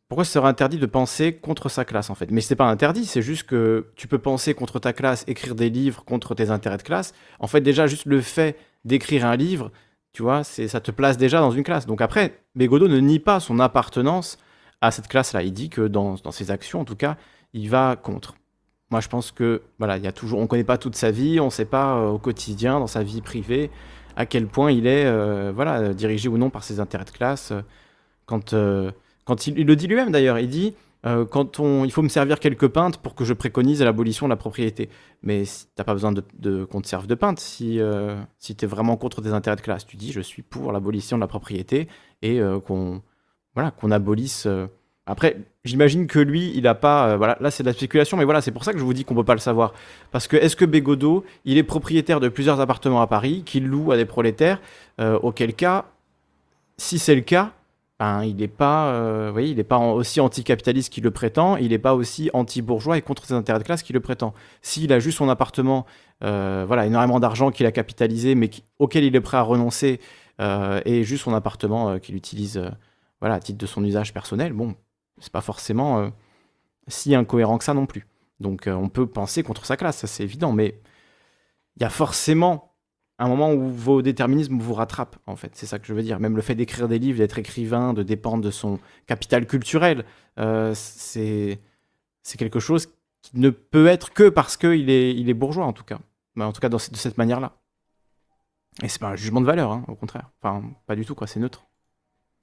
[0.07, 2.29] pourquoi ce serait interdit de penser contre sa classe en fait?
[2.29, 5.71] Mais c'est pas interdit, c'est juste que tu peux penser contre ta classe, écrire des
[5.71, 7.13] livres contre tes intérêts de classe.
[7.39, 9.71] En fait, déjà juste le fait d'écrire un livre,
[10.11, 11.87] tu vois, ça te place déjà dans une classe.
[11.87, 14.37] Donc après, Bégodeau ne nie pas son appartenance
[14.87, 15.43] à cette classe-là.
[15.43, 17.17] Il dit que dans, dans ses actions, en tout cas,
[17.53, 18.35] il va contre.
[18.91, 21.39] Moi, je pense que voilà, il y a toujours, on connaît pas toute sa vie,
[21.39, 23.71] on sait pas euh, au quotidien, dans sa vie privée,
[24.15, 27.51] à quel point il est, euh, voilà, dirigé ou non par ses intérêts de classe.
[27.51, 27.61] euh,
[28.25, 28.53] Quand,
[29.25, 30.73] quand il, le dit lui-même d'ailleurs, il dit
[31.29, 34.37] quand on, il faut me servir quelques pintes pour que je préconise l'abolition de la
[34.37, 34.89] propriété.
[35.21, 37.79] Mais si, t'as pas besoin de, de- qu'on te serve de pintes si,
[38.39, 39.85] si tu es vraiment contre tes intérêts de classe.
[39.85, 41.87] Tu dis je suis pour l'abolition de la propriété
[42.23, 43.03] et qu'on
[43.55, 44.45] voilà, qu'on abolisse.
[44.45, 44.67] euh.
[45.07, 47.09] Après, j'imagine que lui, il a pas.
[47.09, 48.93] euh, voilà, là c'est de la spéculation, mais voilà, c'est pour ça que je vous
[48.93, 49.73] dis qu'on peut pas le savoir.
[50.11, 53.91] Parce que est-ce que Bégodeau, il est propriétaire de plusieurs appartements à Paris qu'il loue
[53.91, 54.59] à des prolétaires
[54.99, 55.85] euh, Auquel cas,
[56.77, 57.51] si c'est le cas,
[57.99, 61.93] ben, il n'est pas, il est pas aussi anticapitaliste qu'il le prétend, il n'est pas
[61.95, 64.33] aussi anti-bourgeois et contre ses intérêts de classe qu'il le prétend.
[64.61, 65.85] S'il a juste son appartement,
[66.19, 70.01] voilà, énormément d'argent qu'il a capitalisé, mais auquel il est prêt à renoncer,
[70.41, 72.61] et juste son appartement qu'il utilise,
[73.25, 74.75] voilà, à titre de son usage personnel, bon,
[75.17, 76.09] c'est pas forcément euh,
[76.87, 78.05] si incohérent que ça non plus.
[78.39, 80.79] Donc, euh, on peut penser contre sa classe, ça c'est évident, mais
[81.75, 82.75] il y a forcément
[83.17, 85.55] un moment où vos déterminismes vous rattrapent, en fait.
[85.55, 86.19] C'est ça que je veux dire.
[86.19, 90.05] Même le fait d'écrire des livres, d'être écrivain, de dépendre de son capital culturel,
[90.37, 91.57] euh, c'est
[92.37, 92.89] quelque chose
[93.23, 95.97] qui ne peut être que parce qu'il est, il est bourgeois, en tout cas.
[96.35, 97.57] Mais en tout cas, de cette manière-là.
[98.83, 100.29] Et c'est pas un jugement de valeur, hein, au contraire.
[100.43, 101.25] Enfin, pas du tout, quoi.
[101.25, 101.64] C'est neutre.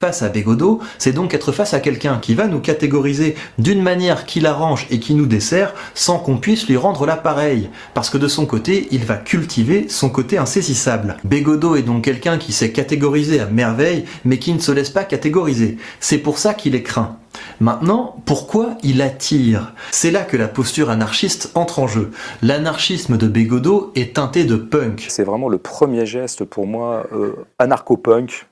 [0.02, 4.26] Face à Bégodeau, c'est donc être face à quelqu'un qui va nous catégoriser d'une manière
[4.26, 8.26] qui l'arrange et qui nous dessert sans qu'on puisse lui rendre l'appareil, parce que de
[8.26, 11.18] son côté, il va cultiver son côté insaisissable.
[11.22, 15.04] Bégodeau est donc quelqu'un qui sait catégoriser à merveille, mais qui ne se laisse pas
[15.04, 15.76] catégoriser.
[16.00, 17.18] C'est pour ça qu'il est craint.
[17.60, 19.72] Maintenant, pourquoi il attire?
[19.92, 22.10] C'est là que la posture anarchiste entre en jeu.
[22.42, 25.06] L'anarchisme de Bégodeau est teinté de punk.
[25.08, 28.48] C'est vraiment le premier geste pour moi, euh, anarcho-punk.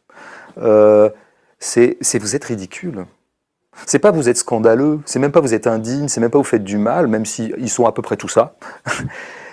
[0.62, 1.08] Euh,
[1.60, 3.06] c'est vous êtes ridicule.
[3.86, 6.44] C'est pas vous êtes scandaleux, c'est même pas vous êtes indigne, c'est même pas vous
[6.44, 8.56] faites du mal, même si ils sont à peu près tout ça.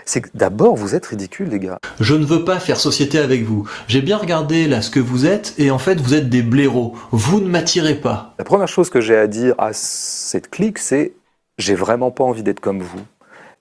[0.06, 1.78] c'est que d'abord vous êtes ridicule, les gars.
[2.00, 3.68] Je ne veux pas faire société avec vous.
[3.88, 6.96] J'ai bien regardé là ce que vous êtes et en fait vous êtes des blaireaux.
[7.12, 8.34] Vous ne m'attirez pas.
[8.40, 11.14] La première chose que j'ai à dire à cette clique, c'est
[11.58, 13.02] j'ai vraiment pas envie d'être comme vous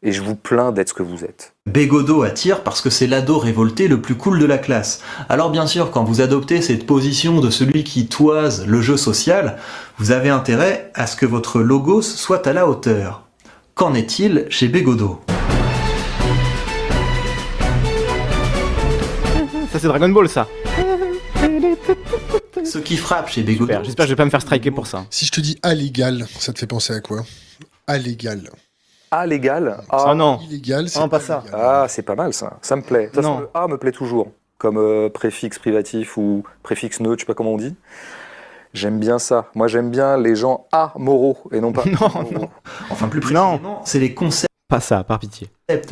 [0.07, 1.53] et je vous plains d'être ce que vous êtes.
[1.67, 5.01] Bégodeau attire parce que c'est l'ado révolté le plus cool de la classe.
[5.29, 9.59] Alors bien sûr, quand vous adoptez cette position de celui qui toise le jeu social,
[9.99, 13.27] vous avez intérêt à ce que votre logos soit à la hauteur.
[13.75, 15.21] Qu'en est-il chez Bégodeau?
[19.73, 20.47] Ça, c'est Dragon Ball, ça.
[22.65, 23.85] Ce qui frappe chez Bégodeau, Super.
[23.85, 25.05] J'espère que je vais pas me faire striker pour ça.
[25.11, 27.27] Si je te dis allégal, ça te fait penser à quoi?
[27.89, 28.51] Allégal.
[29.11, 30.15] A légal Ah A.
[30.15, 30.39] non.
[30.49, 31.43] Illégal, c'est pas ça.
[31.45, 31.61] illégal.
[31.63, 32.55] Ah, c'est pas mal ça.
[32.63, 33.03] Ça me plaît.
[33.03, 33.41] De toute façon, Non.
[33.41, 34.29] le A me plaît toujours.
[34.59, 37.77] Comme euh, préfixe privatif ou préfixe neutre, je sais pas comment on dit.
[38.73, 39.47] J'aime bien ça.
[39.55, 41.85] Moi, j'aime bien les gens amoraux et non pas.
[41.87, 42.33] Non, moraux.
[42.33, 42.49] non.
[42.91, 43.59] enfin plus Non.
[43.59, 45.49] précisément, c'est les concepts Pas ça, par pitié.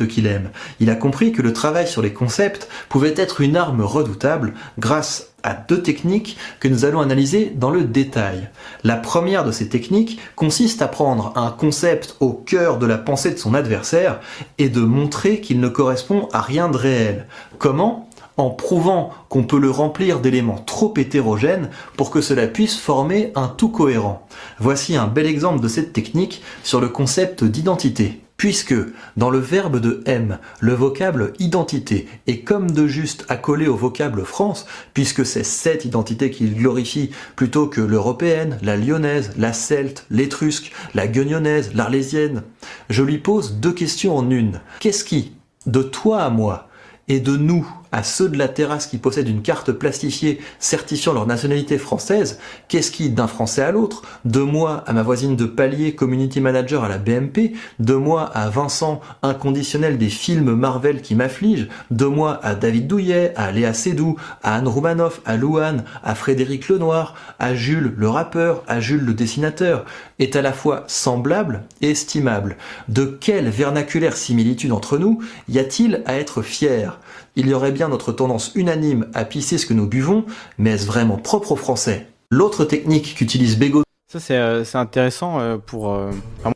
[0.09, 0.49] qu'il aime.
[0.81, 5.33] Il a compris que le travail sur les concepts pouvait être une arme redoutable grâce
[5.43, 8.49] à deux techniques que nous allons analyser dans le détail.
[8.83, 13.31] La première de ces techniques consiste à prendre un concept au cœur de la pensée
[13.31, 14.19] de son adversaire
[14.57, 17.27] et de montrer qu'il ne correspond à rien de réel.
[17.59, 18.09] Comment?
[18.35, 23.47] En prouvant qu'on peut le remplir d'éléments trop hétérogènes pour que cela puisse former un
[23.47, 24.27] tout cohérent.
[24.59, 28.24] Voici un bel exemple de cette technique sur le concept d'identité.
[28.37, 28.75] Puisque,
[29.15, 34.25] dans le verbe de M, le vocable identité est comme de juste accolé au vocable
[34.25, 40.73] France, puisque c'est cette identité qu'il glorifie plutôt que l'européenne, la lyonnaise, la celte, l'étrusque,
[40.93, 42.43] la guignonnaise, l'arlésienne,
[42.89, 44.59] je lui pose deux questions en une.
[44.81, 45.31] Qu'est-ce qui,
[45.65, 46.67] de toi à moi,
[47.07, 47.65] et de nous?
[47.91, 52.91] À ceux de la terrasse qui possèdent une carte plastifiée certifiant leur nationalité française, qu'est-ce
[52.91, 56.89] qui, d'un Français à l'autre, de moi à ma voisine de palier community manager à
[56.89, 62.55] la BMP, de moi à Vincent inconditionnel des films Marvel qui m'affligent, de moi à
[62.55, 67.93] David Douillet, à Léa Seydoux, à Anne Roumanoff, à Louane, à Frédéric Lenoir, à Jules
[67.95, 69.85] le rappeur, à Jules le dessinateur,
[70.19, 72.57] est à la fois semblable et estimable.
[72.87, 76.99] De quelle vernaculaire similitude entre nous y a-t-il à être fier?
[77.37, 80.25] Il y aurait bien notre tendance unanime à pisser ce que nous buvons,
[80.57, 82.07] mais est-ce vraiment propre aux Français?
[82.31, 85.93] L'autre technique qu'utilise Bégaud Ça, c'est euh, intéressant euh, pour.
[85.93, 86.11] euh,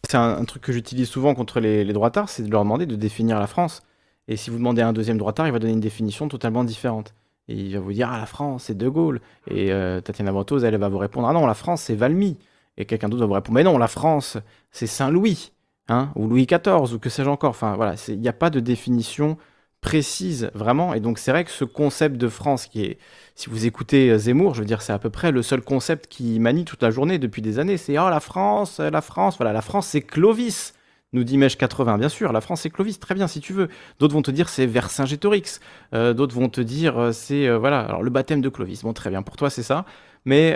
[0.09, 2.95] c'est un, truc que j'utilise souvent contre les, les droitards, c'est de leur demander de
[2.95, 3.83] définir la France.
[4.29, 7.13] Et si vous demandez à un deuxième droitard, il va donner une définition totalement différente.
[7.49, 9.19] Et il va vous dire, ah, la France, c'est De Gaulle.
[9.49, 9.71] Et
[10.03, 12.37] Tatiana Ventose, elle, va vous répondre, ah non, la France, c'est Valmy.
[12.77, 14.37] Et quelqu'un d'autre va vous répondre, mais non, la France,
[14.71, 15.51] c'est Saint-Louis.
[15.87, 17.49] Hein, ou Louis XIV, ou que sais-je encore.
[17.49, 19.39] Enfin, voilà, il n'y a pas de définition
[19.81, 20.93] précise, vraiment.
[20.93, 22.97] Et donc, c'est vrai que ce concept de France qui est
[23.39, 26.07] si vous écoutez euh, Zemmour, je veux dire, c'est à peu près le seul concept
[26.07, 27.77] qui manie toute la journée depuis des années.
[27.77, 30.73] C'est oh la France, euh, la France, voilà, la France c'est Clovis,
[31.13, 31.97] nous dit Mèche 80.
[31.99, 33.69] Bien sûr, la France c'est Clovis, très bien si tu veux.
[33.97, 35.61] D'autres vont te dire c'est Vercingétorix.
[35.93, 38.83] Euh, D'autres vont te dire c'est voilà, alors le baptême de Clovis.
[38.83, 39.85] Bon, très bien, pour toi c'est ça.
[40.25, 40.53] Mais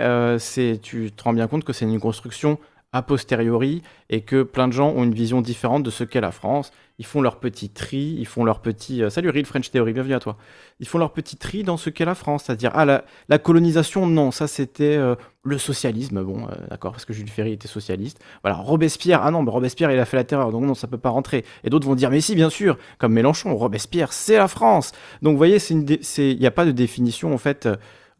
[0.82, 2.58] tu te rends bien compte que c'est une construction
[2.94, 6.30] a posteriori et que plein de gens ont une vision différente de ce qu'est la
[6.30, 6.70] France.
[7.00, 9.02] Ils font leur petit tri, ils font leur petit.
[9.02, 10.36] euh, salut Real French Theory, bienvenue à toi.
[10.78, 14.06] Ils font leur petit tri dans ce qu'est la France, c'est-à-dire ah la, la colonisation
[14.06, 18.20] non, ça c'était euh, le socialisme, bon euh, d'accord parce que Jules Ferry était socialiste.
[18.44, 20.96] Voilà Robespierre, ah non, mais Robespierre il a fait la terreur donc non ça peut
[20.96, 21.44] pas rentrer.
[21.64, 24.92] Et d'autres vont dire mais si bien sûr, comme Mélenchon, Robespierre c'est la France.
[25.20, 27.74] Donc vous voyez il n'y a pas de définition en fait euh,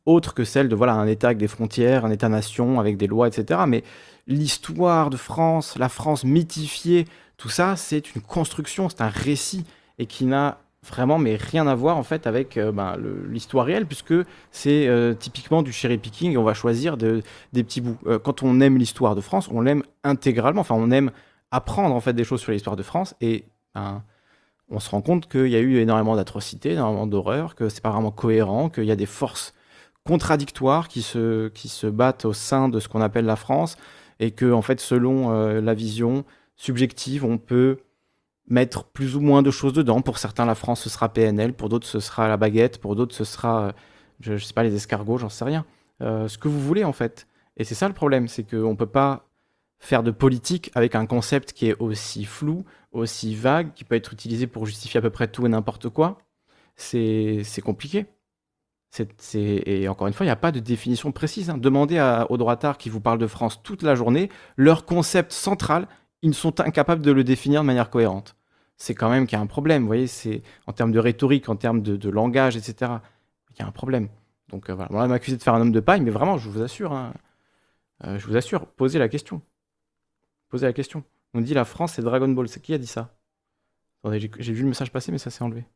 [0.04, 3.28] autre que celle de voilà un État avec des frontières, un État-nation avec des lois
[3.28, 3.60] etc.
[3.68, 3.84] Mais
[4.26, 7.06] l'histoire de France, la France mythifiée,
[7.36, 9.64] tout ça, c'est une construction, c'est un récit
[9.98, 12.96] et qui n'a vraiment mais rien à voir en fait avec euh, ben,
[13.28, 14.12] l'histoire réelle puisque
[14.50, 17.22] c'est euh, typiquement du cherry picking et on va choisir de-
[17.54, 17.96] des petits bouts.
[18.06, 21.10] Euh, quand on aime l'histoire de France, on l'aime intégralement, enfin on aime
[21.50, 23.44] apprendre en fait des choses sur l'histoire de France et
[23.74, 24.02] ben,
[24.70, 27.90] on se rend compte qu'il y a eu énormément d'atrocités, énormément d'horreurs, que c'est pas
[27.90, 29.54] vraiment cohérent, qu'il y a des forces
[30.04, 33.76] contradictoires qui se, qui se battent au sein de ce qu'on appelle la France
[34.20, 36.24] et que en fait selon euh, la vision
[36.56, 37.78] subjective on peut
[38.48, 40.02] mettre plus ou moins de choses dedans.
[40.02, 43.14] Pour certains la France ce sera PNL pour d'autres ce sera la baguette pour d'autres
[43.14, 43.72] ce sera euh,
[44.20, 45.64] je, je sais pas les escargots j'en sais rien.
[46.02, 47.26] Euh, ce que vous voulez en fait.
[47.56, 49.28] Et c'est ça le problème c'est qu'on peut pas
[49.78, 54.12] faire de politique avec un concept qui est aussi flou aussi vague qui peut être
[54.12, 56.18] utilisé pour justifier à peu près tout et n'importe quoi.
[56.76, 57.42] C'est
[59.34, 61.50] Et encore une fois, il n'y a pas de définition précise.
[61.50, 61.58] hein.
[61.58, 65.88] Demandez à, aux droitards qui vous parlent de France toute la journée, leur concept central,
[66.22, 68.36] ils sont incapables de le définir de manière cohérente.
[68.76, 71.48] C'est quand même qu'il y a un problème, vous voyez, c'est en termes de rhétorique,
[71.48, 72.92] en termes de, langage, etc.
[73.52, 74.08] Il y a un problème.
[74.48, 76.48] Donc euh, voilà, on va m'accuser de faire un homme de paille, mais vraiment, je
[76.48, 77.14] vous assure, hein,
[78.04, 79.42] euh, je vous assure, posez la question.
[80.48, 81.04] Posez la question.
[81.34, 82.48] On dit la France, c'est Dragon Ball.
[82.48, 83.16] C'est qui a dit ça?
[84.02, 85.66] Attendez, j'ai vu le message passer, mais ça s'est enlevé.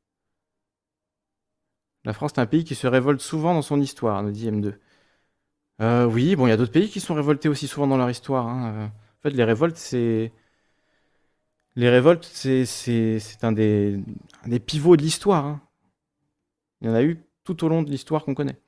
[2.05, 4.79] La France est un pays qui se révolte souvent dans son histoire, nous dit M2.
[5.81, 8.11] Euh, oui, bon, il y a d'autres pays qui sont révoltés aussi souvent dans leur
[8.11, 8.47] histoire.
[8.49, 8.73] hein.
[8.75, 10.33] Euh, En fait, les révoltes, c'est.
[11.77, 12.65] Les révoltes, c'est
[13.43, 14.01] un des,
[14.45, 15.45] un des pivots de l'histoire.
[15.47, 15.61] hein.
[16.81, 18.59] Il y en a eu tout au long de l'histoire qu'on connaît.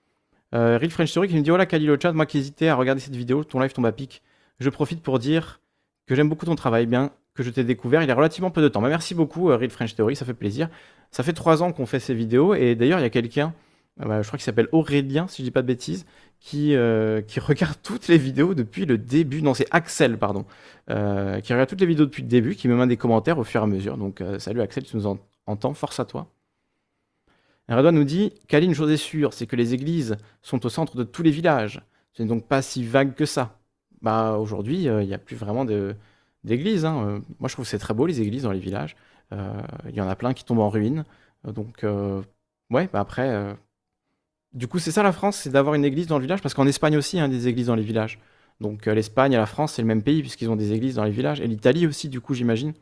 [0.55, 2.74] Euh, Real French Story qui me dit Hola Khalil au chat, moi qui hésitais à
[2.76, 4.22] regarder cette vidéo, ton live tombe à pic.
[4.61, 5.61] Je profite pour dire
[6.07, 8.62] que j'aime beaucoup ton travail, bien que je t'ai découvert il y a relativement peu
[8.62, 8.83] de temps.
[8.83, 10.68] Bah, merci beaucoup, euh, Real French Theory, ça fait plaisir.
[11.11, 13.55] Ça fait trois ans qu'on fait ces vidéos, et d'ailleurs, il y a quelqu'un,
[14.01, 16.07] euh, bah, je crois qu'il s'appelle Aurélien, si je dis pas de bêtises,
[16.41, 19.43] qui, euh, qui regarde toutes les vidéos depuis le début.
[19.43, 20.45] Non, c'est Axel, pardon,
[20.89, 20.95] qui
[21.53, 23.64] regarde toutes les vidéos depuis le début, qui me met des commentaires au fur et
[23.64, 23.97] à mesure.
[23.97, 26.26] Donc, salut Axel, tu nous en- entends, force à toi.
[27.68, 30.68] Et Redouane nous dit Kali, une chose est sûre, c'est que les églises sont au
[30.68, 31.81] centre de tous les villages.
[32.12, 33.59] Ce n'est donc pas si vague que ça.
[34.03, 35.95] Bah, aujourd'hui, il n'y a plus vraiment de-
[36.45, 36.84] d'églises.
[36.84, 37.05] hein.
[37.07, 38.97] Euh, moi, je trouve que c'est très beau, les églises dans les villages.
[39.32, 41.05] Euh, Il y en a plein qui tombent en ruine.
[41.47, 41.84] Euh, donc,
[42.70, 43.57] ouais, bah après.
[44.53, 46.66] Du coup, c'est ça la France, c'est d'avoir une église dans le village, parce qu'en
[46.66, 48.18] Espagne aussi, il y a des églises dans les villages.
[48.61, 51.12] Donc, l'Espagne et la France, c'est le même pays, puisqu'ils ont des églises dans les
[51.12, 51.41] villages.
[51.41, 52.74] Et l'Italie aussi, du coup, j'imagine.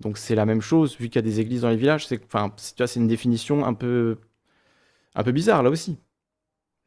[0.00, 2.06] Donc, c'est la même chose, vu qu'il y a des églises dans les villages.
[2.06, 4.18] C'est, enfin, c'est une définition un peu,
[5.14, 5.98] un peu bizarre, là aussi.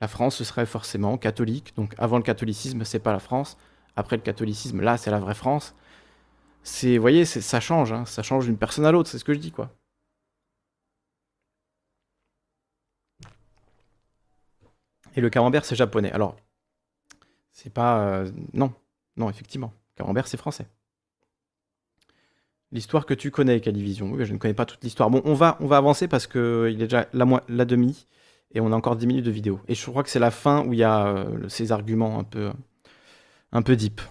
[0.02, 1.74] La France, ce serait forcément catholique.
[1.76, 3.58] Donc, avant le catholicisme, c'est pas la France.
[3.96, 5.74] Après le catholicisme, là, c'est la vraie France.
[6.66, 8.06] C'est, vous voyez, ça change, hein.
[8.06, 9.70] ça change d'une personne à l'autre, c'est ce que je dis, quoi.
[15.16, 16.12] Et le camembert, c'est japonais.
[16.12, 16.36] Alors,
[17.52, 18.00] c'est pas.
[18.08, 18.74] euh, non,
[19.16, 19.74] non, effectivement.
[19.96, 20.68] Camembert, c'est français.
[22.72, 24.12] L'histoire que tu connais, Calivision.
[24.12, 25.12] Oui, je ne connais pas toute l'histoire.
[25.12, 28.08] Bon, on va, on va avancer parce que il est déjà la demi
[28.56, 29.62] et on a encore 10 minutes de vidéo.
[29.68, 32.24] Et je crois que c'est la fin où il y a euh, ces arguments un
[32.24, 32.52] peu,
[33.52, 34.02] un peu deep.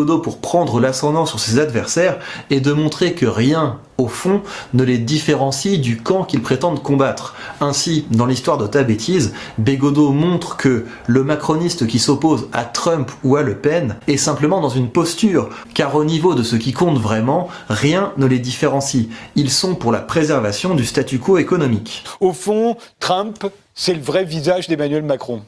[0.00, 4.40] Pour prendre l'ascendant sur ses adversaires et de montrer que rien, au fond,
[4.72, 7.34] ne les différencie du camp qu'ils prétendent combattre.
[7.60, 13.10] Ainsi, dans l'histoire de ta bêtise, Bégodeau montre que le macroniste qui s'oppose à Trump
[13.24, 16.72] ou à Le Pen est simplement dans une posture, car au niveau de ce qui
[16.72, 19.08] compte vraiment, rien ne les différencie.
[19.36, 22.04] Ils sont pour la préservation du statu quo économique.
[22.20, 25.42] Au fond, Trump, c'est le vrai visage d'Emmanuel Macron.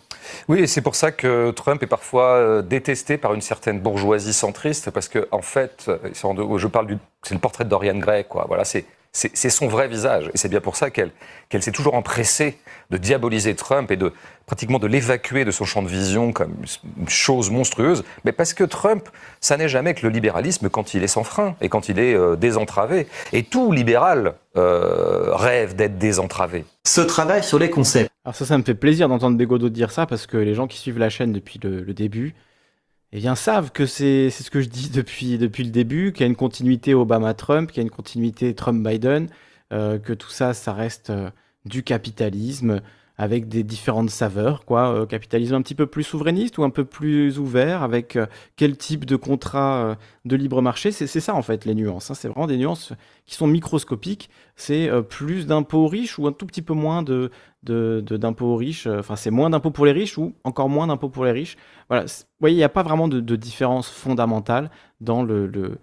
[0.49, 4.33] Oui, et c'est pour ça que Trump est parfois euh, détesté par une certaine bourgeoisie
[4.33, 8.45] centriste, parce que en fait, euh, je parle du, c'est le portrait de Dorian quoi.
[8.49, 11.11] Voilà, c'est c'est son vrai visage, et c'est bien pour ça qu'elle
[11.51, 12.57] qu'elle s'est toujours empressée
[12.91, 14.13] de diaboliser Trump et de
[14.47, 16.55] pratiquement de l'évacuer de son champ de vision comme
[16.99, 19.07] une chose monstrueuse, mais parce que Trump,
[19.43, 22.15] ça n'est jamais que le libéralisme quand il est sans frein et quand il est
[22.15, 23.07] euh, désentravé.
[23.35, 26.65] Et tout libéral euh, rêve d'être désentravé.
[26.87, 30.07] Ce travail sur les concepts Alors ça, ça me fait plaisir d'entendre Bégodeau dire ça
[30.07, 32.35] parce que les gens qui suivent la chaîne depuis le, le début,
[33.13, 36.25] eh bien, savent que c'est ce que je dis depuis, depuis le début, qu'il y
[36.25, 39.29] a une continuité Obama-Trump, qu'il y a une continuité Trump-Biden,
[39.73, 41.31] euh, que tout ça, ça reste euh,
[41.65, 42.81] du capitalisme
[43.23, 44.93] avec des différentes saveurs, quoi.
[44.93, 48.77] Euh, capitalisme un petit peu plus souverainiste ou un peu plus ouvert, avec euh, quel
[48.77, 49.95] type de contrat euh,
[50.25, 50.91] de libre marché?
[50.91, 52.11] C'est ça, en fait, les nuances.
[52.11, 52.14] hein.
[52.14, 52.93] C'est vraiment des nuances
[53.25, 54.29] qui sont microscopiques.
[54.57, 57.31] C'est euh, plus d'impôts aux riches ou un tout petit peu moins de,
[57.62, 58.89] d'impôts aux riches.
[58.89, 61.57] Enfin, c'est moins d'impôts pour les riches ou encore moins d'impôts pour les riches.
[61.89, 62.07] Voilà.
[62.07, 64.68] Vous voyez, il n'y a pas vraiment de, différence fondamentale
[65.01, 65.79] dans le, le-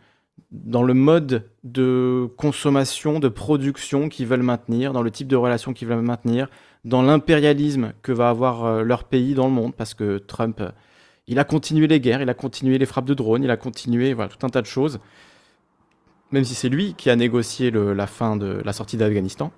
[0.52, 5.74] dans le mode de consommation, de production qu'ils veulent maintenir, dans le type de relation
[5.74, 6.50] qu'ils veulent maintenir,
[6.86, 10.72] dans l'impérialisme que va avoir euh, leur pays dans le monde, parce que Trump, euh,
[11.28, 14.14] il a continué les guerres, il a continué les frappes de drones, il a continué
[14.14, 15.00] voilà, tout un tas de choses,
[16.32, 19.52] même si c'est lui qui a négocié la fin de la sortie d'Afghanistan.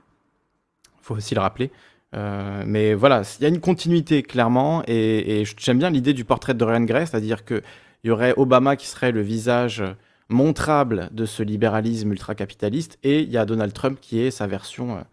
[0.85, 1.71] Il faut aussi le rappeler.
[2.13, 6.53] Euh, mais voilà, il y a une continuité clairement, et, j'aime bien l'idée du portrait
[6.53, 7.61] de Dorian Gray, c'est-à-dire qu'il
[8.03, 9.83] y aurait Obama qui serait le visage
[10.27, 15.05] montrable de ce libéralisme ultra-capitaliste, et il y a Donald Trump qui est sa version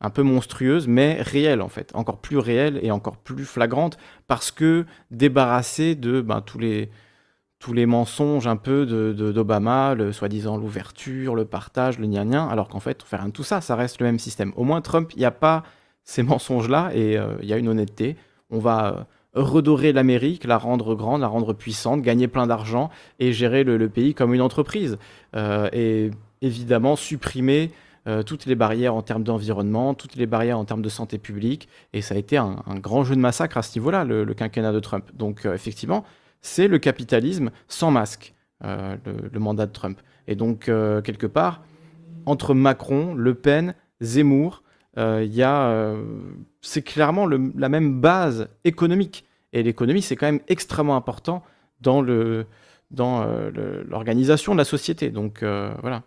[0.00, 4.50] un peu monstrueuse, mais réelle en fait, encore plus réelle et encore plus flagrante, parce
[4.50, 6.90] que débarrassée de ben, tous les
[7.60, 12.24] tous les mensonges un peu de, de- d'Obama, le soi-disant l'ouverture, le partage, le gna
[12.26, 14.52] gna, alors qu'en fait, on fait rien de tout ça, ça reste le même système.
[14.56, 15.62] Au moins, Trump, il n'y a pas
[16.02, 18.16] ces mensonges-là et euh, il y a une honnêteté.
[18.50, 23.32] On va euh, redorer l'Amérique, la rendre grande, la rendre puissante, gagner plein d'argent et
[23.32, 24.98] gérer le, le pays comme une entreprise.
[25.34, 26.10] Euh, et
[26.42, 27.70] évidemment, supprimer
[28.06, 31.68] euh, toutes les barrières en termes d'environnement, toutes les barrières en termes de santé publique,
[31.94, 34.80] et ça a été un, grand jeu de massacre à ce niveau-là, le, quinquennat de
[34.80, 35.10] Trump.
[35.14, 36.04] Donc euh, effectivement,
[36.42, 38.96] c'est le capitalisme sans masque, euh,
[39.32, 40.00] le, mandat de Trump.
[40.28, 41.62] Et donc, quelque part,
[42.26, 44.62] entre Macron, Le Pen, Zemmour,
[44.96, 45.44] il y
[46.62, 49.26] c'est clairement la même base économique.
[49.52, 51.42] Et l'économie, c'est quand même extrêmement important
[51.80, 52.02] dans
[52.90, 53.26] dans
[53.86, 55.10] l'organisation de la société.
[55.10, 56.04] Donc voilà.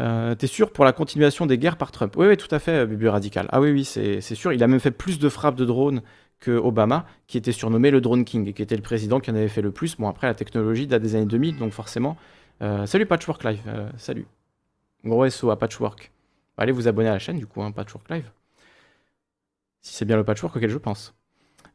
[0.00, 2.14] Euh, T'es sûr pour la continuation des guerres par Trump?
[2.16, 3.46] Oui, oui, tout à fait, euh, Bubu Radical.
[3.50, 4.52] Ah oui, oui, c'est sûr.
[4.52, 6.02] Il a même fait plus de frappes de drones
[6.40, 9.34] que Obama, qui était surnommé le Drone King, et qui était le président qui en
[9.34, 9.96] avait fait le plus.
[9.96, 12.16] Bon, après, la technologie date des années 2000, donc forcément.
[12.62, 13.60] euh, salut Patchwork Live,
[13.96, 14.26] salut.
[15.04, 16.10] Gros SO à Patchwork.
[16.56, 18.30] Allez vous abonner à la chaîne, du coup, hein, Patchwork Live.
[19.80, 21.14] Si c'est bien le Patchwork auquel je pense.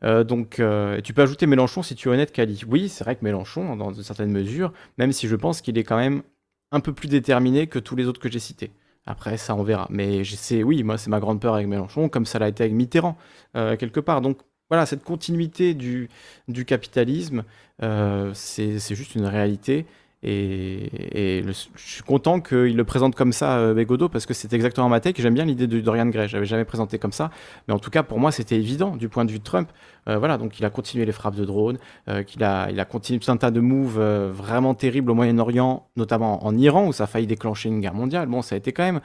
[0.02, 0.62] Donc,
[1.04, 2.62] tu peux ajouter Mélenchon si tu es honnête, Kali.
[2.68, 5.84] Oui, c'est vrai que Mélenchon, dans de certaines mesures, même si je pense qu'il est
[5.84, 6.24] quand même
[6.72, 8.72] un peu plus déterminé que tous les autres que j'ai cités.
[9.06, 9.88] Après, ça, on verra.
[9.90, 12.74] Mais sais, oui, moi, c'est ma grande peur avec Mélenchon, comme ça l'a été avec
[12.74, 13.18] Mitterrand,
[13.56, 14.22] euh, quelque part.
[14.22, 14.40] Donc,
[14.70, 16.10] voilà, cette continuité du,
[16.50, 17.46] du capitalisme,
[17.84, 19.86] euh, c'est c'est juste une réalité.
[20.24, 24.90] Et, je suis content qu'il le présente comme ça, euh, Bégodeau, parce que c'est exactement
[24.90, 25.22] ma take.
[25.22, 26.28] J'aime bien l'idée de Dorian Gray.
[26.28, 27.30] Je l'avais jamais présenté comme ça.
[27.68, 29.70] Mais en tout cas, pour moi, c'était évident du point de vue de Trump.
[30.08, 32.86] Euh, voilà, donc il a continué les frappes de drones, euh, qu'il a, il a
[32.86, 36.94] continué tout un tas de moves euh, vraiment terribles au Moyen-Orient, notamment en Iran, où
[36.94, 38.28] ça a failli déclencher une guerre mondiale.
[38.28, 39.02] Bon, ça a été quand même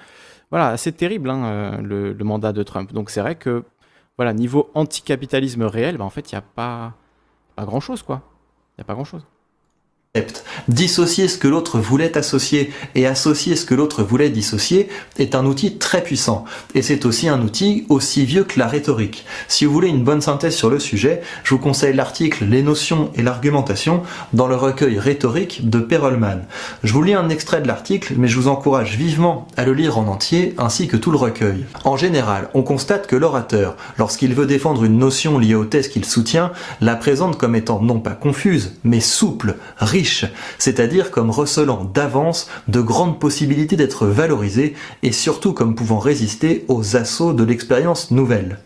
[0.50, 2.92] voilà, assez terrible, hein, le, le mandat de Trump.
[2.92, 3.64] Donc c'est vrai que,
[4.16, 6.94] voilà, niveau anticapitalisme réel, bah, en fait, il n'y a pas,
[7.56, 8.22] pas grand-chose, quoi.
[8.76, 9.26] Il n'y a pas grand-chose.
[10.68, 15.46] Dissocier ce que l'autre voulait associer et associer ce que l'autre voulait dissocier est un
[15.46, 16.44] outil très puissant.
[16.74, 19.24] Et c'est aussi un outil aussi vieux que la rhétorique.
[19.48, 23.10] Si vous voulez une bonne synthèse sur le sujet, je vous conseille l'article Les notions
[23.14, 24.02] et l'argumentation
[24.34, 26.42] dans le recueil rhétorique de Perelman.
[26.84, 29.96] Je vous lis un extrait de l'article, mais je vous encourage vivement à le lire
[29.96, 31.64] en entier ainsi que tout le recueil.
[31.84, 36.04] En général, on constate que l'orateur, lorsqu'il veut défendre une notion liée aux thèses qu'il
[36.04, 36.52] soutient,
[36.82, 40.01] la présente comme étant non pas confuse, mais souple, riche,
[40.58, 46.96] c'est-à-dire comme recelant d'avance de grandes possibilités d'être valorisée et surtout comme pouvant résister aux
[46.96, 48.58] assauts de l'expérience nouvelle.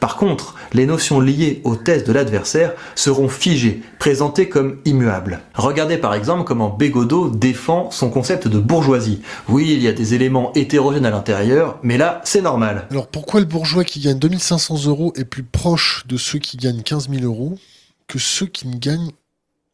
[0.00, 5.40] Par contre, les notions liées aux thèses de l'adversaire seront figées, présentées comme immuables.
[5.54, 9.22] Regardez par exemple comment Bégodeau défend son concept de bourgeoisie.
[9.48, 12.86] Oui, il y a des éléments hétérogènes à l'intérieur, mais là, c'est normal.
[12.90, 16.82] Alors pourquoi le bourgeois qui gagne 2500 euros est plus proche de ceux qui gagnent
[16.82, 17.58] 15 000 euros
[18.06, 19.12] que ceux qui ne gagnent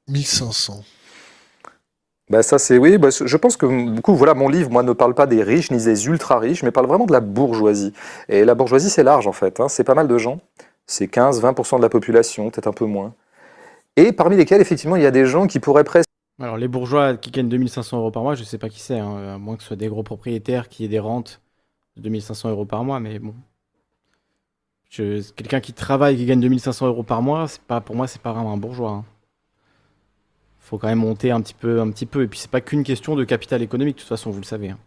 [0.08, 0.84] 1500
[2.30, 4.92] Bah ça c'est oui, bah, je pense que du coup voilà mon livre moi ne
[4.92, 7.92] parle pas des riches ni des ultra riches, mais parle vraiment de la bourgeoisie.
[8.28, 9.68] Et la bourgeoisie c'est large en fait, hein.
[9.68, 10.40] c'est pas mal de gens,
[10.86, 13.14] c'est 15-20% de la population, peut-être un peu moins.
[13.96, 16.08] Et parmi lesquels effectivement il y a des gens qui pourraient presque
[16.40, 19.34] Alors, les bourgeois qui gagnent 2500 euros par mois, je sais pas qui c'est, hein,
[19.34, 21.40] à moins que ce soit des gros propriétaires qui aient des rentes
[21.96, 23.34] de 2500 euros par mois, mais bon.
[24.90, 28.32] Quelqu'un qui travaille qui gagne 2500 euros par mois, c'est pas, pour moi, c'est pas
[28.32, 28.90] vraiment un bourgeois.
[28.90, 29.04] hein.
[30.70, 32.22] Faut quand même monter un petit peu, un petit peu.
[32.22, 34.68] Et puis, c'est pas qu'une question de capital économique, de toute façon, vous le savez.
[34.70, 34.78] hein.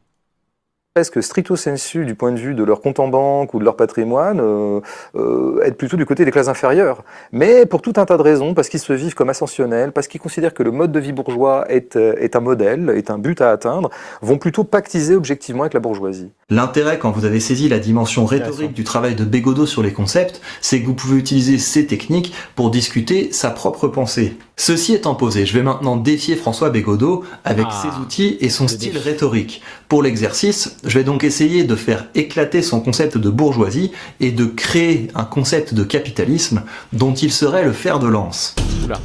[0.94, 3.76] Presque stricto sensu du point de vue de leur compte en banque ou de leur
[3.76, 4.80] patrimoine, euh,
[5.16, 7.04] euh, être plutôt du côté des classes inférieures.
[7.32, 10.22] Mais pour tout un tas de raisons, parce qu'ils se vivent comme ascensionnels, parce qu'ils
[10.22, 13.42] considèrent que le mode de vie bourgeois est, euh, est un modèle, est un but
[13.42, 13.90] à atteindre,
[14.22, 16.30] vont plutôt pactiser objectivement avec la bourgeoisie.
[16.52, 20.42] L'intérêt, quand vous avez saisi la dimension rhétorique du travail de Bégodeau sur les concepts,
[20.62, 24.38] c'est que vous pouvez utiliser ces techniques pour discuter sa propre pensée.
[24.58, 28.66] Ceci étant posé, je vais maintenant défier François Bégodeau avec Ah, ses outils et son
[28.66, 29.04] le style défi.
[29.10, 29.64] rhétorique.
[29.94, 34.46] Pour l'exercice, je vais donc essayer de faire éclater son concept de bourgeoisie et de
[34.46, 36.64] créer un concept de capitalisme
[36.94, 38.56] dont il serait le fer de lance.
[38.84, 39.00] Oula.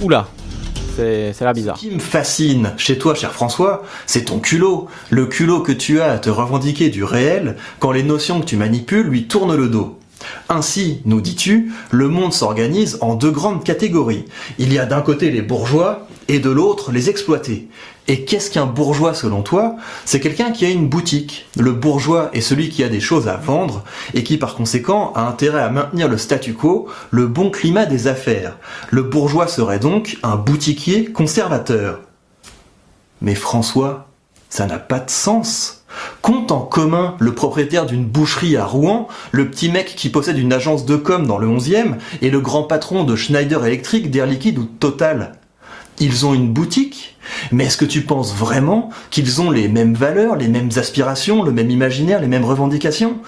[0.00, 0.28] Oula.
[0.94, 1.76] C'est l'air bizarre.
[1.76, 4.86] Ce qui me fascine chez toi, cher François, c'est ton culot.
[5.10, 8.56] Le culot que tu as à te revendiquer du réel quand les notions que tu
[8.56, 9.98] manipules lui tournent le dos.
[10.48, 14.24] Ainsi, nous dis-tu, le monde s'organise en deux grandes catégories.
[14.58, 17.68] Il y a d'un côté les bourgeois et de l'autre les exploités.
[18.06, 19.76] Et qu'est-ce qu'un bourgeois selon toi?
[20.04, 21.46] C'est quelqu'un qui a une boutique.
[21.56, 25.22] Le bourgeois est celui qui a des choses à vendre et qui par conséquent a
[25.22, 28.58] intérêt à maintenir le statu quo, le bon climat des affaires.
[28.90, 32.00] Le bourgeois serait donc un boutiquier conservateur.
[33.22, 34.08] Mais François,
[34.50, 35.83] ça n'a pas de sens.
[36.22, 40.52] Compte en commun le propriétaire d'une boucherie à Rouen, le petit mec qui possède une
[40.52, 44.58] agence de com dans le 11e et le grand patron de Schneider Electric, d'Air Liquide
[44.58, 45.32] ou Total.
[46.00, 47.16] Ils ont une boutique,
[47.52, 51.52] mais est-ce que tu penses vraiment qu'ils ont les mêmes valeurs, les mêmes aspirations, le
[51.52, 53.18] même imaginaire, les mêmes revendications?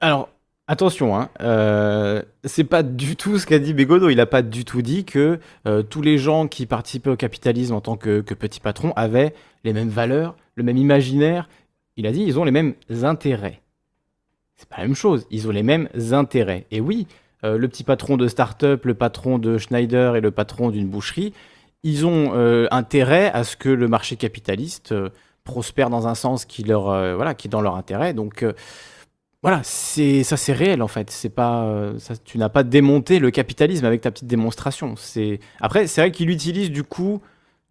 [0.00, 0.28] Alors,
[0.70, 4.10] Attention, hein, euh, c'est pas du tout ce qu'a dit Bégodeau.
[4.10, 7.72] Il a pas du tout dit que euh, tous les gens qui participaient au capitalisme
[7.72, 9.32] en tant que petits patrons avaient
[9.64, 11.48] les mêmes valeurs, le même imaginaire.
[11.98, 13.60] Il a dit ils ont les mêmes intérêts.
[14.56, 15.26] C'est pas la même chose.
[15.30, 16.64] Ils ont les mêmes intérêts.
[16.70, 17.08] Et oui,
[17.44, 21.34] euh, le petit patron de start-up, le patron de Schneider et le patron d'une boucherie,
[21.82, 25.10] ils ont euh, intérêt à ce que le marché capitaliste euh,
[25.42, 26.84] prospère dans un sens qui leur
[27.16, 28.14] voilà qui est dans leur intérêt.
[28.14, 28.44] Donc
[29.42, 31.10] voilà, c'est ça c'est réel en fait.
[31.10, 34.94] C'est pas ça, tu n'as pas démonté le capitalisme avec ta petite démonstration.
[34.96, 37.22] C'est après c'est vrai qu'il utilise du coup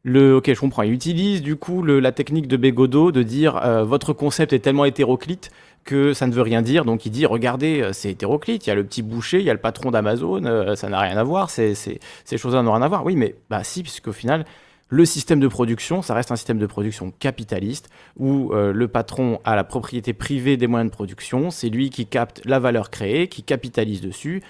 [0.08, 0.84] le ok je comprends.
[0.84, 4.86] Il utilise du coup la technique de Bégodeau de dire euh, votre concept est tellement
[4.86, 5.52] hétéroclite
[5.84, 6.86] que ça ne veut rien dire.
[6.86, 8.66] Donc il dit regardez euh, c'est hétéroclite.
[8.66, 11.02] Il y a le petit boucher, il y a le patron d'Amazon, euh, ça n'a
[11.02, 11.50] rien à voir.
[11.50, 12.00] Ces
[12.32, 13.06] choses-là n'ont rien à voir.
[13.06, 14.46] Oui mais bah si puisqu'au final
[14.90, 19.58] le système de production, ça reste un système de production capitaliste où le patron a
[19.58, 23.44] la propriété privée des moyens de production, c'est lui qui capte la valeur créée, qui
[23.44, 24.44] capitalise dessus.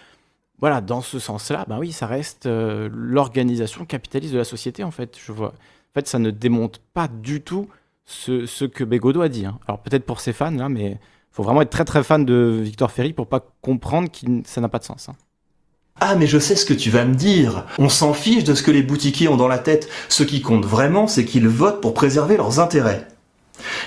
[0.59, 4.91] Voilà, dans ce sens-là, ben oui, ça reste euh, l'organisation capitaliste de la société, en
[4.91, 5.15] fait.
[5.23, 5.49] Je vois.
[5.49, 7.67] En fait, ça ne démonte pas du tout
[8.05, 9.45] ce, ce que Bégodeau a dit.
[9.45, 9.59] hein.
[9.67, 10.97] Alors peut-être pour ses fans, là, mais il
[11.31, 14.69] faut vraiment être très très fan de Victor Ferry pour pas comprendre que ça n'a
[14.69, 15.09] pas de sens.
[15.09, 15.15] hein.
[15.99, 17.65] Ah mais je sais ce que tu vas me dire.
[17.79, 19.89] On s'en fiche de ce que les boutiquiers ont dans la tête.
[20.09, 23.07] Ce qui compte vraiment, c'est qu'ils votent pour préserver leurs intérêts.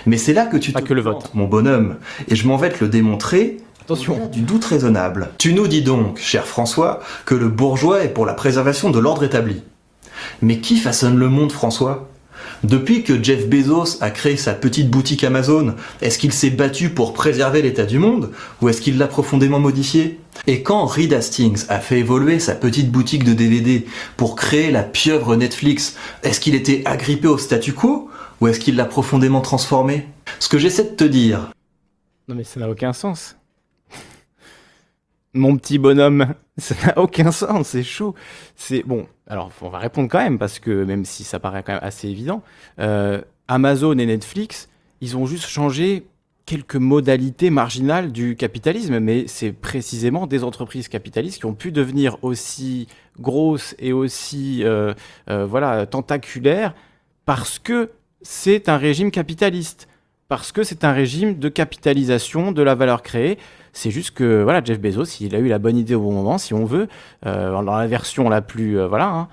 [0.06, 1.30] Mais c'est là que tu Pas te que le vote.
[1.34, 1.98] mon bonhomme.
[2.28, 3.58] Et je m'en vais te le démontrer.
[3.90, 4.28] Attention.
[4.28, 5.30] Du doute raisonnable.
[5.36, 9.24] Tu nous dis donc, cher François, que le bourgeois est pour la préservation de l'ordre
[9.24, 9.62] établi.
[10.42, 12.08] Mais qui façonne le monde, François?
[12.62, 17.14] Depuis que Jeff Bezos a créé sa petite boutique Amazon, est-ce qu'il s'est battu pour
[17.14, 18.30] préserver l'état du monde
[18.62, 20.20] ou est-ce qu'il l'a profondément modifié?
[20.46, 23.86] Et quand Reed Hastings a fait évoluer sa petite boutique de DVD
[24.16, 28.08] pour créer la pieuvre Netflix, est-ce qu'il était agrippé au statu quo
[28.40, 30.06] ou est-ce qu'il l'a profondément transformé?
[30.38, 31.50] Ce que j'essaie de te dire,
[32.28, 33.34] Non mais ça n'a aucun sens.
[35.32, 38.14] Mon petit bonhomme, ça n'a aucun sens, c'est chaud.
[38.56, 39.06] C'est bon.
[39.26, 42.08] Alors on va répondre quand même parce que même si ça paraît quand même assez
[42.08, 42.42] évident,
[42.80, 44.68] euh, Amazon et Netflix,
[45.00, 46.04] ils ont juste changé
[46.46, 52.16] quelques modalités marginales du capitalisme, mais c'est précisément des entreprises capitalistes qui ont pu devenir
[52.22, 52.88] aussi
[53.20, 54.94] grosses et aussi euh,
[55.28, 56.74] euh, voilà tentaculaires
[57.24, 57.90] parce que
[58.22, 59.86] c'est un régime capitaliste
[60.26, 63.38] parce que c'est un régime de capitalisation de la valeur créée.
[63.72, 66.38] C'est juste que voilà, Jeff Bezos, il a eu la bonne idée au bon moment,
[66.38, 66.88] si on veut,
[67.26, 69.28] euh, dans la version la plus euh, voilà, hein,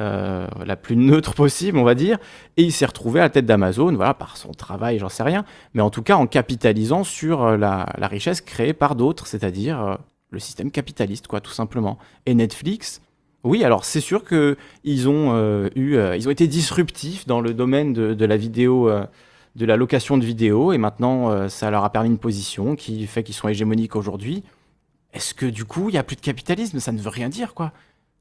[0.00, 2.18] euh, la plus neutre possible, on va dire,
[2.56, 5.44] et il s'est retrouvé à la tête d'Amazon, voilà, par son travail, j'en sais rien,
[5.74, 9.98] mais en tout cas en capitalisant sur la, richesse créée par d'autres, c'est-à-dire
[10.30, 11.98] le système capitaliste, quoi, tout simplement.
[12.26, 13.00] Et Netflix.
[13.44, 17.92] Oui, alors c'est sûr que ils ont eu, ils ont été disruptifs dans le domaine
[17.92, 18.90] de, la vidéo,
[19.56, 23.06] de la location de vidéos, et maintenant euh, ça leur a permis une position qui
[23.06, 24.44] fait qu'ils sont hégémoniques aujourd'hui.
[25.14, 26.78] Est-ce que du coup il n'y a plus de capitalisme?
[26.78, 27.72] Ça ne veut rien dire, quoi.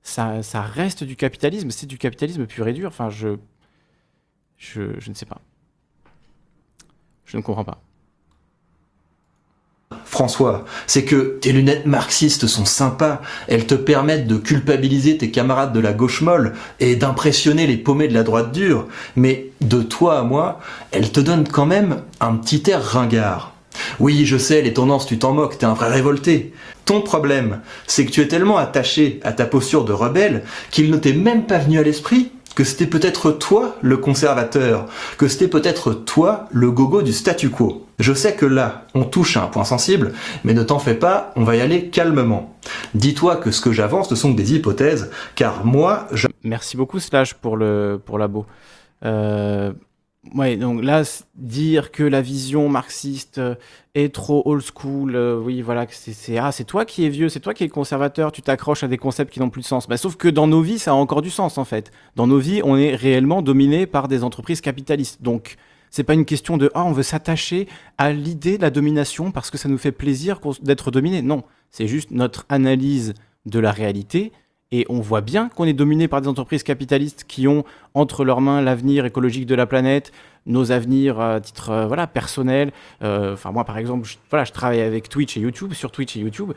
[0.01, 2.87] Ça, reste du capitalisme, c'est du capitalisme pur et dur.
[2.87, 3.37] Enfin, je
[4.77, 5.41] ne sais pas.
[7.25, 7.81] Je ne comprends pas.
[10.05, 15.73] François, c'est que tes lunettes marxistes sont sympas, elles te permettent de culpabiliser tes camarades
[15.73, 20.19] de la gauche molle et d'impressionner les paumés de la droite dure, mais de toi
[20.19, 20.59] à moi,
[20.91, 23.53] elles te donnent quand même un petit air ringard.
[23.99, 26.53] Oui, je sais, les tendances, tu t'en moques, t'es un vrai révolté.
[26.85, 30.97] Ton problème, c'est que tu es tellement attaché à ta posture de rebelle qu'il ne
[30.97, 34.87] t'est même pas venu à l'esprit que c'était peut-être toi le conservateur,
[35.17, 37.85] que c'était peut-être toi le gogo du statu quo.
[37.99, 41.31] Je sais que là, on touche à un point sensible, mais ne t'en fais pas,
[41.35, 42.55] on va y aller calmement.
[42.93, 46.27] Dis-toi que ce que j'avance ne sont des hypothèses, car moi, je...
[46.43, 48.45] Merci beaucoup Slash pour le pour l'abo.
[50.33, 51.03] Ouais, donc là
[51.35, 53.55] dire que la vision marxiste euh,
[53.93, 57.39] est trop old school, euh, oui voilà, c'est ah c'est toi qui es vieux, c'est
[57.39, 59.87] toi qui es conservateur, tu t'accroches à des concepts qui n'ont plus de sens.
[59.87, 61.91] Bah, sauf que dans nos vies ça a encore du sens en fait.
[62.15, 65.21] Dans nos vies on est réellement dominé par des entreprises capitalistes.
[65.21, 65.57] Donc
[65.91, 67.67] c'est pas une question de ah on veut s'attacher
[67.97, 71.21] à l'idée de la domination parce que ça nous fait plaisir d'être dominé.
[71.21, 73.13] Non, c'est juste notre analyse
[73.45, 74.31] de la réalité
[74.79, 77.63] et on voit bien qu'on est dominé par des entreprises capitalistes qui ont
[77.93, 80.11] entre leurs mains l'avenir écologique de la planète,
[80.47, 82.71] nos avenirs à titre euh, voilà personnel.
[83.01, 85.73] Euh, Enfin moi par exemple, je, voilà, je travaille avec Twitch et YouTube.
[85.73, 86.51] Sur Twitch et YouTube,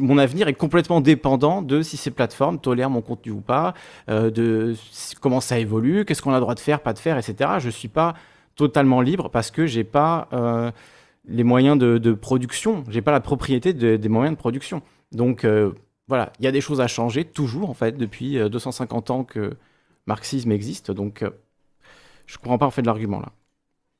[0.00, 3.74] mon avenir est complètement dépendant de si ces plateformes tolèrent mon contenu ou pas,
[4.10, 4.74] euh, de
[5.20, 7.50] comment ça évolue, qu'est-ce qu'on a le droit de faire, pas de faire, etc.
[7.58, 8.14] Je suis pas
[8.56, 10.70] totalement libre parce que j'ai pas euh,
[11.26, 14.82] les moyens de, de production, j'ai pas la propriété de- des moyens de production.
[15.12, 15.72] Donc euh,
[16.08, 19.24] voilà, il y a des choses à changer toujours en fait depuis euh, 250 ans
[19.24, 19.56] que
[20.06, 20.90] marxisme existe.
[20.90, 21.30] Donc euh,
[22.26, 23.32] je comprends pas en fait l'argument là.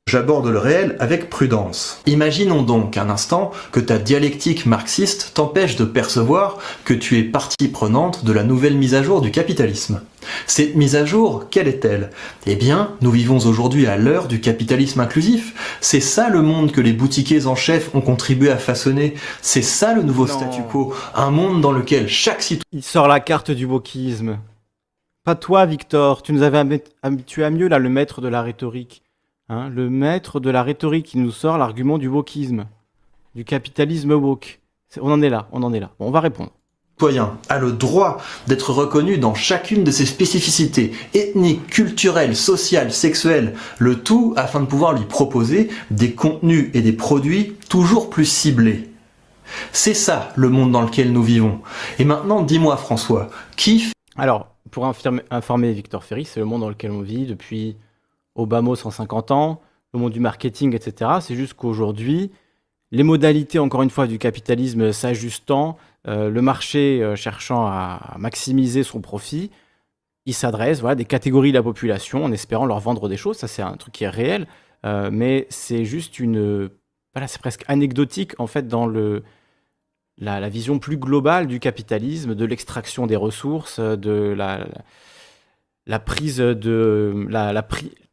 [0.07, 1.99] J'aborde le réel avec prudence.
[2.05, 7.69] Imaginons donc un instant que ta dialectique marxiste t'empêche de percevoir que tu es partie
[7.69, 10.01] prenante de la nouvelle mise à jour du capitalisme.
[10.45, 12.11] Cette mise à jour, quelle est-elle?
[12.45, 15.77] Eh bien, nous vivons aujourd'hui à l'heure du capitalisme inclusif.
[15.81, 19.15] C'est ça le monde que les boutiquiers en chef ont contribué à façonner.
[19.41, 20.33] C'est ça le nouveau Non.
[20.35, 20.93] statu quo.
[21.15, 24.37] Un monde dans lequel chaque citoyen Il sort la carte du wokisme.
[25.23, 26.21] Pas toi, Victor.
[26.21, 29.01] Tu nous avais habit- habitué à mieux, là, le maître de la rhétorique.
[29.47, 32.65] Hein, le maître de la rhétorique qui nous sort l'argument du wokisme.
[33.35, 34.59] Du capitalisme woke.
[34.99, 35.91] On en est là, on en est là.
[35.99, 36.49] Bon, on va répondre.
[36.93, 38.17] citoyen a le droit
[38.47, 44.65] d'être reconnu dans chacune de ses spécificités ethniques, culturelles, sociales, sexuelles, le tout afin de
[44.65, 48.89] pouvoir lui proposer des contenus et des produits toujours plus ciblés.
[49.71, 51.61] C'est ça le monde dans lequel nous vivons.
[51.99, 56.89] Et maintenant, dis-moi François, qui Alors, pour informer Victor Ferry, c'est le monde dans lequel
[56.89, 57.75] on vit depuis
[58.35, 59.61] Obama 150 ans,
[59.93, 61.11] le monde du marketing, etc.
[61.21, 62.31] C'est juste qu'aujourd'hui,
[62.91, 65.77] les modalités, encore une fois, du capitalisme s'ajustant,
[66.07, 69.49] euh, le marché euh, cherchant à maximiser son profit,
[70.25, 73.37] il s'adresse voilà, à des catégories de la population en espérant leur vendre des choses.
[73.37, 74.47] Ça, c'est un truc qui est réel,
[74.85, 76.69] euh, mais c'est juste une.
[77.13, 79.23] Voilà, c'est presque anecdotique, en fait, dans le,
[80.17, 87.63] la, vision plus globale du capitalisme, de l'extraction des ressources, de la, prise de la,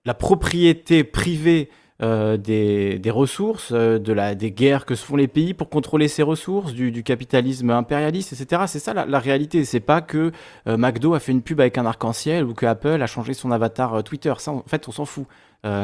[0.04, 1.68] la propriété privée
[2.02, 5.68] euh, des, des ressources, euh, de la, des guerres que se font les pays pour
[5.68, 8.62] contrôler ces ressources, du, du capitalisme impérialiste, etc.
[8.66, 9.64] C'est ça la, la réalité.
[9.64, 10.32] C'est pas que
[10.66, 13.52] euh, McDo a fait une pub avec un arc-en-ciel ou que Apple a changé son
[13.52, 14.32] avatar Twitter.
[14.38, 15.26] Ça, en fait, on s'en fout.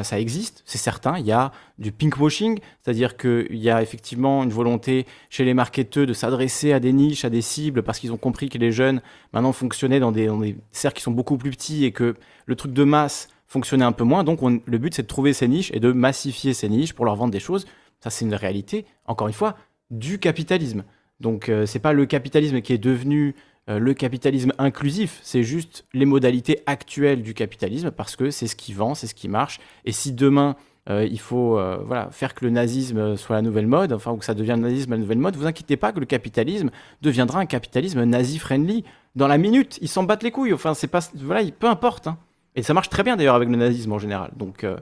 [0.02, 1.18] Ça existe, c'est certain.
[1.20, 6.04] Il y a du pinkwashing, c'est-à-dire qu'il y a effectivement une volonté chez les marketeurs
[6.04, 9.00] de s'adresser à des niches, à des cibles, parce qu'ils ont compris que les jeunes
[9.32, 12.16] maintenant fonctionnaient dans des, dans des cercles qui sont beaucoup plus petits et que
[12.46, 14.22] le truc de masse fonctionnait un peu moins.
[14.24, 17.04] Donc on- le but c'est de trouver ces niches et de massifier ces niches pour
[17.04, 17.66] leur vendre des choses.
[18.00, 19.56] Ça c'est une réalité, encore une fois,
[19.90, 20.84] du capitalisme.
[21.20, 23.34] Donc euh, c'est pas le capitalisme qui est devenu
[23.68, 28.54] euh, le capitalisme inclusif, c'est juste les modalités actuelles du capitalisme parce que c'est ce
[28.56, 29.58] qui vend, c'est ce qui marche.
[29.84, 30.54] Et si demain
[30.88, 34.16] euh, il faut euh, voilà, faire que le nazisme soit la nouvelle mode, enfin, ou
[34.16, 36.70] que ça devienne le nazisme la nouvelle mode, vous inquiétez pas que le capitalisme
[37.02, 38.84] deviendra un capitalisme nazi-friendly.
[39.14, 40.54] Dans la minute, ils s'en battent les couilles.
[40.54, 42.06] Enfin, c'est pas, voilà, il- peu importe.
[42.06, 42.16] hein.
[42.58, 44.32] Et ça marche très bien d'ailleurs avec le nazisme en général.
[44.36, 44.76] Donc, euh,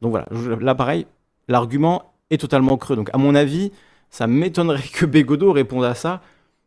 [0.00, 0.26] voilà,
[0.60, 1.06] là pareil,
[1.46, 2.96] l'argument est totalement creux.
[2.96, 3.70] Donc à mon avis,
[4.10, 6.20] ça m'étonnerait que Bégodeau réponde à ça.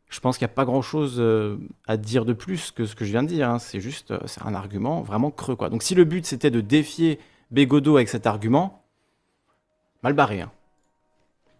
[0.09, 3.03] Je pense qu'il n'y a pas grand-chose euh, à dire de plus que ce que
[3.03, 3.49] je viens de dire.
[3.49, 3.59] hein.
[3.59, 5.57] C'est juste, euh, c'est un argument vraiment creux.
[5.69, 7.19] Donc si le but c'était de défier
[7.51, 8.85] Bégodeau avec cet argument,
[10.03, 10.39] mal barré.
[10.39, 10.51] hein.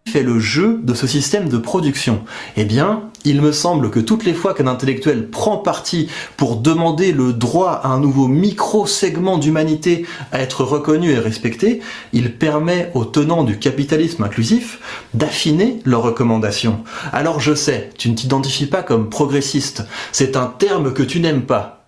[0.06, 2.24] Fait le jeu de ce système de production
[2.56, 7.12] Eh bien, il me semble que toutes les fois qu'un intellectuel prend parti pour demander
[7.12, 11.80] le droit à un nouveau micro-segment d'humanité à être reconnu et respecté,
[12.12, 16.80] il permet aux tenants du capitalisme inclusif d'affiner leurs recommandations.
[17.12, 21.42] Alors je sais, tu ne t'identifies pas comme progressiste, c'est un terme que tu n'aimes
[21.42, 21.79] pas.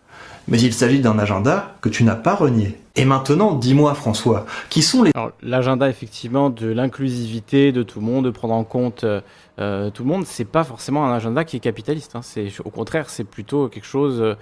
[0.49, 2.77] Mais il s'agit d'un agenda que tu n'as pas renié.
[2.97, 5.13] Et maintenant, dis-moi François, qui sont les
[5.43, 9.21] l'agenda, effectivement, de l'inclusivité de tout le monde, de prendre en compte euh,
[9.61, 12.17] euh, tout le monde, c'est pas forcément un agenda qui est capitaliste.
[12.17, 12.21] hein.
[12.65, 14.35] Au contraire, c'est plutôt quelque chose euh,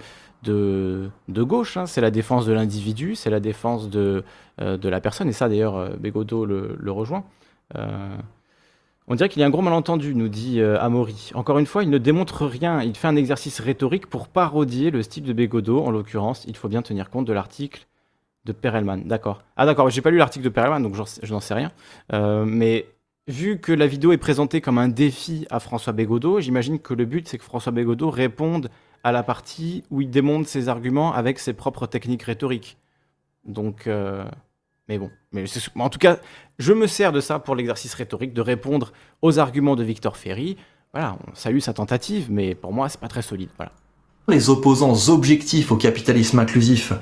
[0.43, 1.77] de, de gauche.
[1.77, 1.85] hein.
[1.85, 4.23] C'est la défense de l'individu, c'est la défense de,
[4.59, 5.29] de la personne.
[5.29, 7.23] Et ça, d'ailleurs, Bégodeau le, rejoint.
[9.11, 11.31] On dirait qu'il y a un gros malentendu, nous dit euh, Amaury.
[11.33, 12.81] Encore une fois, il ne démontre rien.
[12.81, 15.83] Il fait un exercice rhétorique pour parodier le style de Bégodeau.
[15.83, 17.87] En l'occurrence, il faut bien tenir compte de l'article
[18.45, 19.43] de Perelman, d'accord.
[19.57, 21.73] Ah d'accord, j'ai pas lu l'article de Perelman, donc je n'en sais rien.
[22.13, 22.87] Euh, mais
[23.27, 27.03] vu que la vidéo est présentée comme un défi à François Bégodeau, j'imagine que le
[27.03, 28.69] but c'est que François Bégodeau réponde
[29.03, 32.77] à la partie où il démonte ses arguments avec ses propres techniques rhétoriques.
[33.43, 34.23] Donc, euh,
[34.87, 36.19] mais bon, mais en tout cas,
[36.59, 40.57] je me sers de ça pour l'exercice rhétorique, de répondre aux arguments de Victor Ferry.
[40.93, 43.49] Voilà, on salue sa tentative, mais pour moi c'est pas très solide.
[43.57, 43.71] Voilà.
[44.31, 46.93] Les opposants objectifs au capitalisme inclusif.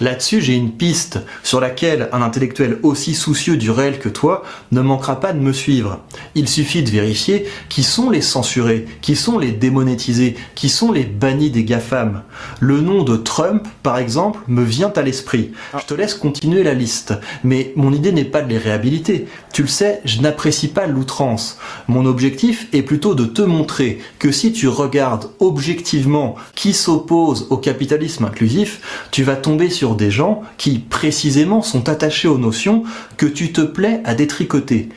[0.00, 4.80] Là-dessus, j'ai une piste sur laquelle un intellectuel aussi soucieux du réel que toi ne
[4.80, 6.00] manquera pas de me suivre.
[6.34, 11.04] Il suffit de vérifier qui sont les censurés, qui sont les démonétisés, qui sont les
[11.04, 12.22] bannis des GAFAM.
[12.60, 15.52] Le nom de Trump, par exemple, me vient à l'esprit.
[15.78, 17.14] Je te laisse continuer la liste,
[17.44, 19.26] mais mon idée n'est pas de les réhabiliter.
[19.52, 21.58] Tu le sais, je n'apprécie pas l'outrance.
[21.88, 27.56] Mon objectif est plutôt de te montrer que si tu regardes objectivement qui s'oppose au
[27.56, 32.84] capitalisme inclusif, tu vas tomber sur des gens qui précisément sont attachés aux notions
[33.16, 34.88] que tu te plais à détricoter.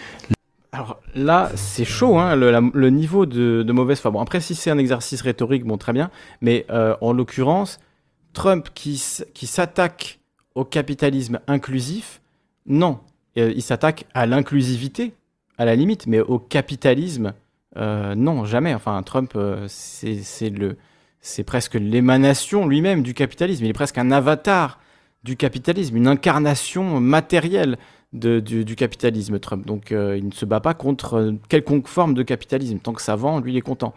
[0.76, 4.12] Alors là, c'est chaud, hein, le, niveau de, mauvaise foi.
[4.12, 6.12] Bon, après, si c'est un exercice rhétorique, bon, très bien.
[6.42, 7.80] Mais euh, en l'occurrence,
[8.34, 9.02] Trump qui,
[9.34, 10.20] qui s'attaque
[10.54, 12.20] au capitalisme inclusif,
[12.66, 13.00] non.
[13.38, 15.14] euh, il s'attaque à l'inclusivité,
[15.58, 17.34] à la limite, mais au capitalisme,
[17.78, 18.74] euh, non, jamais.
[18.74, 20.76] Enfin, Trump, c'est le,
[21.26, 23.66] c'est presque l'émanation lui-même du capitalisme.
[23.66, 24.80] Il est presque un avatar
[25.24, 27.78] du capitalisme, une incarnation matérielle
[28.14, 29.66] du, capitalisme, Trump.
[29.66, 32.78] Donc, euh, il ne se bat pas contre euh, quelconque forme de capitalisme.
[32.78, 33.96] Tant que ça vend, lui, il est content.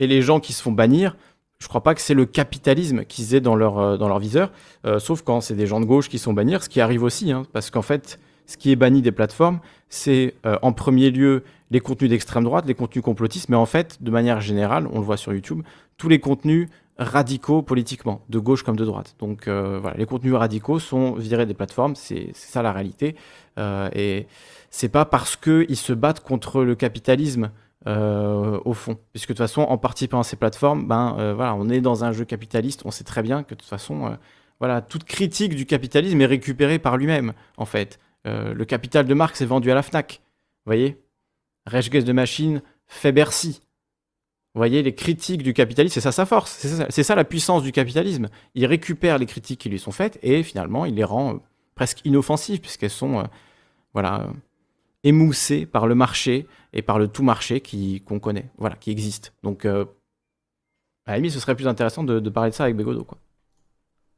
[0.00, 1.16] Et les gens qui se font bannir,
[1.60, 4.50] je crois pas que c'est le capitalisme qu'ils aient dans leur, euh, dans leur viseur,
[4.98, 7.44] sauf quand c'est des gens de gauche qui sont bannir, ce qui arrive aussi, hein,
[7.52, 12.10] parce qu'en fait, ce qui est banni des plateformes, c'est en premier lieu les contenus
[12.10, 15.34] d'extrême droite, les contenus complotistes, mais en fait, de manière générale, on le voit sur
[15.34, 15.62] YouTube,
[15.98, 16.68] tous les contenus
[16.98, 19.14] radicaux politiquement, de gauche comme de droite.
[19.18, 23.14] Donc euh, voilà, les contenus radicaux sont virés des plateformes, c'est ça la réalité.
[23.58, 24.26] Euh, et
[24.70, 27.50] c'est pas parce qu'ils se battent contre le capitalisme
[27.86, 28.98] euh, au fond.
[29.12, 32.12] Puisque de toute façon, en participant à ces plateformes, ben, voilà, on est dans un
[32.12, 34.18] jeu capitaliste, on sait très bien que de toute façon,
[34.58, 38.00] voilà, toute critique du capitalisme est récupérée par lui-même, en fait.
[38.24, 40.20] Le capital de Marx est vendu à la FNAC.
[40.66, 41.00] Vous voyez?
[41.66, 43.60] Against the Machine fait Bercy.
[44.54, 46.66] Vous voyez, les critiques du capitalisme, c'est ça sa force.
[46.90, 48.28] C'est ça, la puissance du capitalisme.
[48.54, 51.38] Il récupère les critiques qui lui sont faites et finalement, il les rend euh,
[51.74, 53.24] presque inoffensives puisqu'elles sont euh,
[53.94, 54.32] voilà, euh,
[55.04, 57.62] émoussées par le marché et par le tout marché
[58.04, 59.32] qu'on connaît, voilà, qui existe.
[59.42, 59.84] Donc, euh,
[61.06, 63.04] à la limite, ce serait plus intéressant de, parler de ça avec Bégodeau.
[63.04, 63.18] Quoi.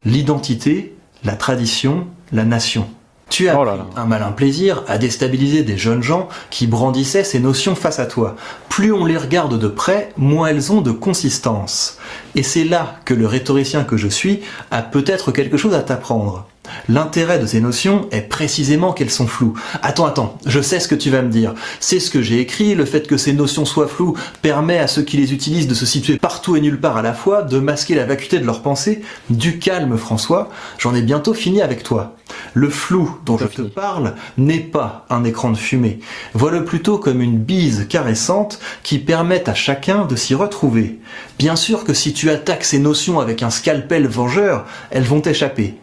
[0.05, 2.89] L'identité, la tradition, la nation.
[3.31, 4.03] Tu as Oh là pris là.
[4.03, 8.37] un malin plaisir à déstabiliser des jeunes gens qui brandissaient ces notions face à toi.
[8.69, 11.99] Plus on les regarde de près, moins elles ont de consistance.
[12.35, 16.47] Et c'est là que le rhétoricien que je suis a peut-être quelque chose à t'apprendre.
[16.89, 19.55] L'intérêt de ces notions est précisément qu'elles sont floues.
[19.83, 21.55] Attends, attends, je sais ce que tu vas me dire.
[21.79, 25.03] C'est ce que j'ai écrit, le fait que ces notions soient floues permet à ceux
[25.03, 27.95] qui les utilisent de se situer partout et nulle part à la fois, de masquer
[27.95, 29.03] la vacuité de leurs pensées.
[29.29, 32.17] Du calme, François, j'en ai bientôt fini avec toi.
[32.55, 36.01] Le flou dont je te parle n'est pas un écran de fumée.
[36.35, 40.99] Vois-le plutôt comme une bise caressante qui permet à chacun de s'y retrouver.
[41.39, 45.75] Bien sûr que si tu attaques ces notions avec un scalpel vengeur, elles vont t'échapper.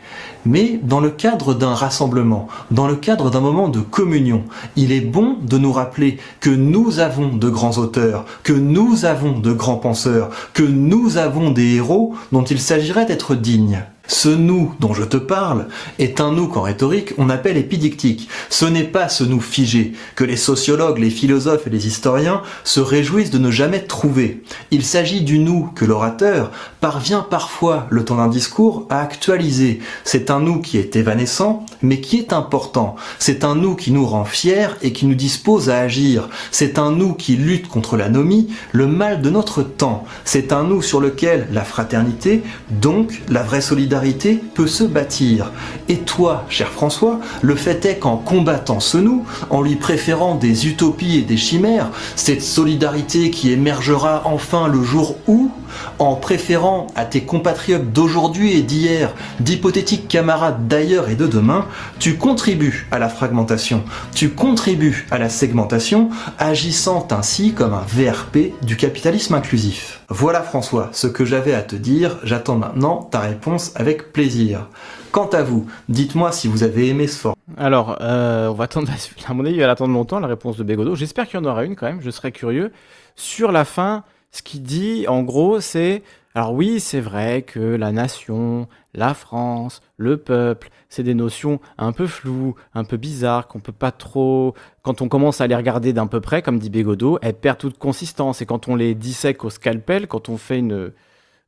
[0.48, 4.46] Mais dans le cadre d'un rassemblement, dans le cadre d'un moment de communion,
[4.78, 9.40] il est bon de nous rappeler que nous avons de grands auteurs, que nous avons
[9.40, 13.84] de grands penseurs, que nous avons des héros dont il s'agirait d'être dignes.
[14.08, 15.68] Ce nous dont je te parle
[16.00, 18.30] est un nous qu'en rhétorique on appelle épidictique.
[18.50, 22.80] Ce n'est pas ce nous figé que les sociologues, les philosophes et les historiens se
[22.80, 24.44] réjouissent de ne jamais trouver.
[24.72, 29.80] Il s'agit du nous que l'orateur parvient parfois, le temps d'un discours, à actualiser.
[30.04, 32.96] C'est un nous qui est évanescent, mais qui est important.
[33.20, 36.30] C'est un nous qui nous rend fiers et qui nous dispose à agir.
[36.52, 40.04] C'est un nous qui lutte contre l'anomie, le mal de notre temps.
[40.26, 45.52] C'est un nous sur lequel la fraternité, donc la vraie solidarité, peut se bâtir.
[45.90, 50.68] Et toi, cher François, le fait est qu'en combattant ce nous, en lui préférant des
[50.68, 55.52] utopies et des chimères, cette solidarité qui émergera enfin le jour où,
[56.00, 61.66] en préférant à tes compatriotes d'aujourd'hui et d'hier, d'hypothétiques camarades d'ailleurs et de demain,
[62.00, 68.54] tu contribues à la fragmentation, tu contribues à la segmentation, agissant ainsi comme un VRP
[68.62, 70.02] du capitalisme inclusif.
[70.10, 74.68] Voilà François, ce que j'avais à te dire, j'attends maintenant ta réponse avec plaisir.
[75.12, 77.36] Quant à vous, dites-moi si vous avez aimé ce format.
[77.58, 78.92] Alors, euh, on va attendre,
[79.28, 80.96] à mon avis, elle va attendre longtemps la réponse de Bégodeau.
[80.96, 82.72] J'espère qu'il y en aura une quand même, je serais curieux.
[83.16, 86.04] Sur la fin, ce qu'il dit, en gros, c'est
[86.38, 91.92] alors oui, c'est vrai que la nation, la France, le peuple, c'est des notions un
[91.92, 94.54] peu floues, un peu bizarres, qu'on peut pas trop.
[94.84, 97.80] Quand on commence à les regarder d'un peu près, comme dit Bégodeau, elles perdent toute
[97.80, 98.40] consistance.
[98.44, 100.92] Et quand on les dissèque au scalpel, quand on fait une,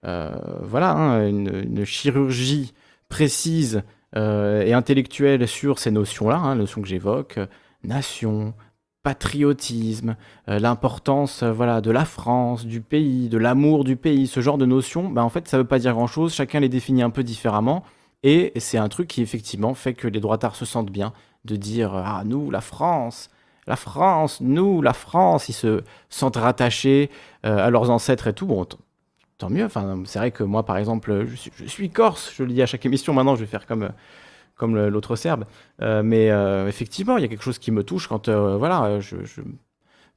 [0.05, 2.73] euh, voilà, hein, une, chirurgie
[3.09, 3.83] précise
[4.15, 7.37] euh, et intellectuelle sur ces notions-là, hein, notions que j'évoque,
[7.83, 8.55] nation,
[9.03, 10.15] patriotisme,
[10.49, 14.57] euh, l'importance euh, voilà, de la France, du pays, de l'amour du pays, ce genre
[14.57, 17.09] de notions, ben, en fait, ça ne veut pas dire grand-chose, chacun les définit un
[17.09, 17.83] peu différemment,
[18.23, 21.13] et c'est un truc qui effectivement fait que les droitards se sentent bien
[21.45, 23.29] de dire euh, Ah, nous, la France,
[23.67, 27.09] la France, nous, la France, ils se sentent rattachés
[27.43, 28.47] à leurs ancêtres et tout.
[28.47, 28.65] Bon,
[29.37, 29.63] tant mieux.
[29.63, 32.63] Enfin, c'est vrai que moi, par exemple, je suis, je suis corse, je le dis
[32.63, 33.13] à chaque émission.
[33.13, 33.91] Maintenant, je vais faire comme,
[34.59, 35.45] comme l'autre serbe.
[35.81, 38.99] Euh, mais euh, effectivement, il y a quelque chose qui me touche quand euh, voilà,
[38.99, 39.15] je,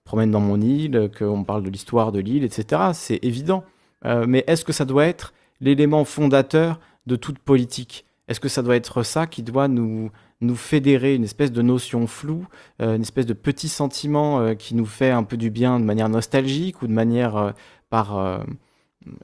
[0.04, 2.90] promène dans mon île, qu'on parle de l'histoire de l'île, etc.
[2.92, 3.64] C'est évident.
[4.04, 8.04] Mais est-ce que ça doit être l'élément fondateur de toute politique?
[8.26, 12.08] Est-ce que ça doit être ça qui doit nous, nous fédérer, une espèce de notion
[12.08, 12.48] floue,
[12.80, 16.82] une espèce de petit sentiment qui nous fait un peu du bien de manière nostalgique
[16.82, 17.54] ou de manière
[17.88, 18.42] par...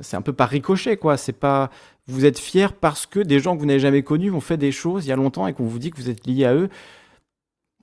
[0.00, 1.16] c'est un peu par ricochet, quoi.
[1.16, 1.70] C'est pas...
[2.06, 4.72] Vous êtes fier parce que des gens que vous n'avez jamais connus ont fait des
[4.72, 6.68] choses il y a longtemps et qu'on vous dit que vous êtes lié à eux.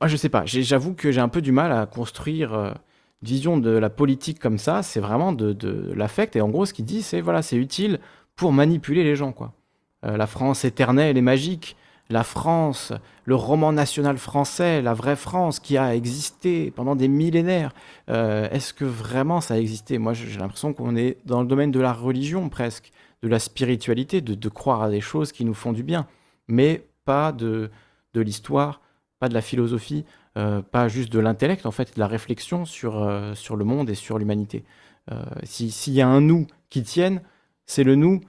[0.01, 0.43] moi, je sais pas.
[0.45, 2.71] J'avoue que j'ai un peu du mal à construire euh,
[3.21, 4.83] une vision de la politique comme ça.
[4.83, 6.35] C'est vraiment de, de l'affect.
[6.35, 7.99] Et en gros, ce qu'il dit, c'est voilà, c'est utile
[8.35, 9.53] pour manipuler les gens, quoi.
[10.05, 11.75] Euh, la France éternelle et magique,
[12.09, 12.93] la France,
[13.25, 17.73] le roman national français, la vraie France qui a existé pendant des millénaires.
[18.09, 19.97] Euh, Est-ce que vraiment ça a existé?
[19.97, 22.91] Moi, j'ai l'impression qu'on est dans le domaine de la religion presque,
[23.23, 26.07] de la spiritualité, de, croire à des choses qui nous font du bien,
[26.47, 27.71] mais pas de,
[28.13, 28.81] de l'histoire,
[29.19, 30.05] pas de la philosophie,
[30.37, 33.89] euh, pas juste de l'intellect, en fait, de la réflexion sur, euh, sur le monde
[33.89, 34.63] et sur l'humanité.
[35.43, 37.21] Si- S'il y a un nous qui tienne,
[37.67, 38.21] c'est le nous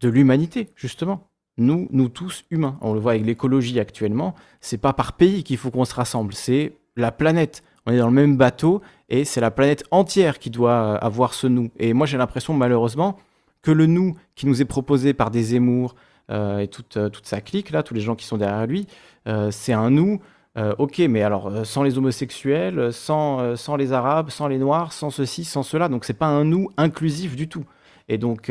[0.00, 1.29] de l'humanité, justement.
[1.60, 2.78] Nous, nous tous humains.
[2.80, 4.34] On le voit avec l'écologie actuellement.
[4.62, 7.62] C'est pas par pays qu'il faut qu'on se rassemble, c'est la planète.
[7.84, 8.80] On est dans le même bateau
[9.10, 11.70] et c'est la planète entière qui doit euh, avoir ce nous.
[11.78, 13.18] Et moi, j'ai l'impression, malheureusement,
[13.60, 15.96] que le nous qui nous est proposé par des Zemmour
[16.30, 18.86] euh, et toute, euh, toute sa clique, là, tous les gens qui sont derrière lui,
[19.50, 20.18] c'est un nous.
[20.56, 25.44] ok, mais alors sans les homosexuels, sans, sans les arabes, sans les noirs, sans ceci,
[25.44, 25.88] sans cela.
[25.90, 27.64] Donc c'est pas un nous inclusif du tout.
[28.08, 28.50] Et donc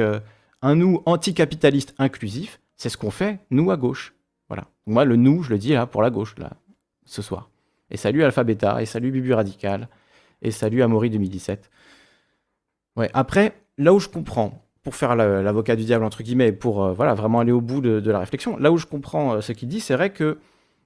[0.62, 4.15] un nous anticapitaliste inclusif, c'est ce qu'on fait nous à gauche.
[4.47, 4.65] Voilà.
[4.88, 6.51] Moi le nous, je le dis là pour la gauche là
[7.05, 7.49] ce soir.
[7.91, 9.89] Et salut Alpha Beta et salut Bibu Radical
[10.41, 11.69] et salut Amaury 2017.
[12.95, 13.09] Ouais.
[13.13, 16.93] Après là où je comprends pour faire la- l'avocat du diable entre guillemets, pour euh,
[16.93, 19.51] voilà vraiment aller au bout de, de la réflexion, là où je comprends euh, ce
[19.51, 20.38] qu'il dit, c'est vrai que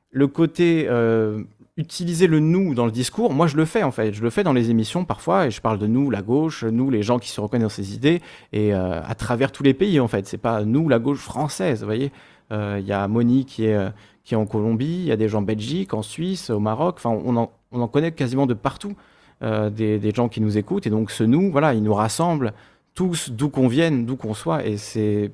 [0.09, 1.43] le côté euh,
[1.78, 4.43] utiliser le nous dans le discours, moi je le fais en fait, je le fais
[4.43, 7.30] dans les émissions parfois et je parle de nous la gauche, nous les gens qui
[7.30, 8.21] se reconnaissent dans ces idées
[8.51, 11.80] et euh, à travers tous les pays en fait, c'est pas nous la gauche française,
[11.80, 12.11] vous voyez.
[12.51, 13.89] Euh, Il y a Moni qui est euh,
[14.24, 16.95] qui est en Colombie, il y a des gens en Belgique, en Suisse, au Maroc,
[16.97, 18.95] enfin on en, on en connaît quasiment de partout
[19.41, 22.53] des, des gens qui nous écoutent et donc ce nous, voilà, il nous rassemble
[22.95, 25.32] tous d'où qu'on vienne, d'où qu'on soit et c'est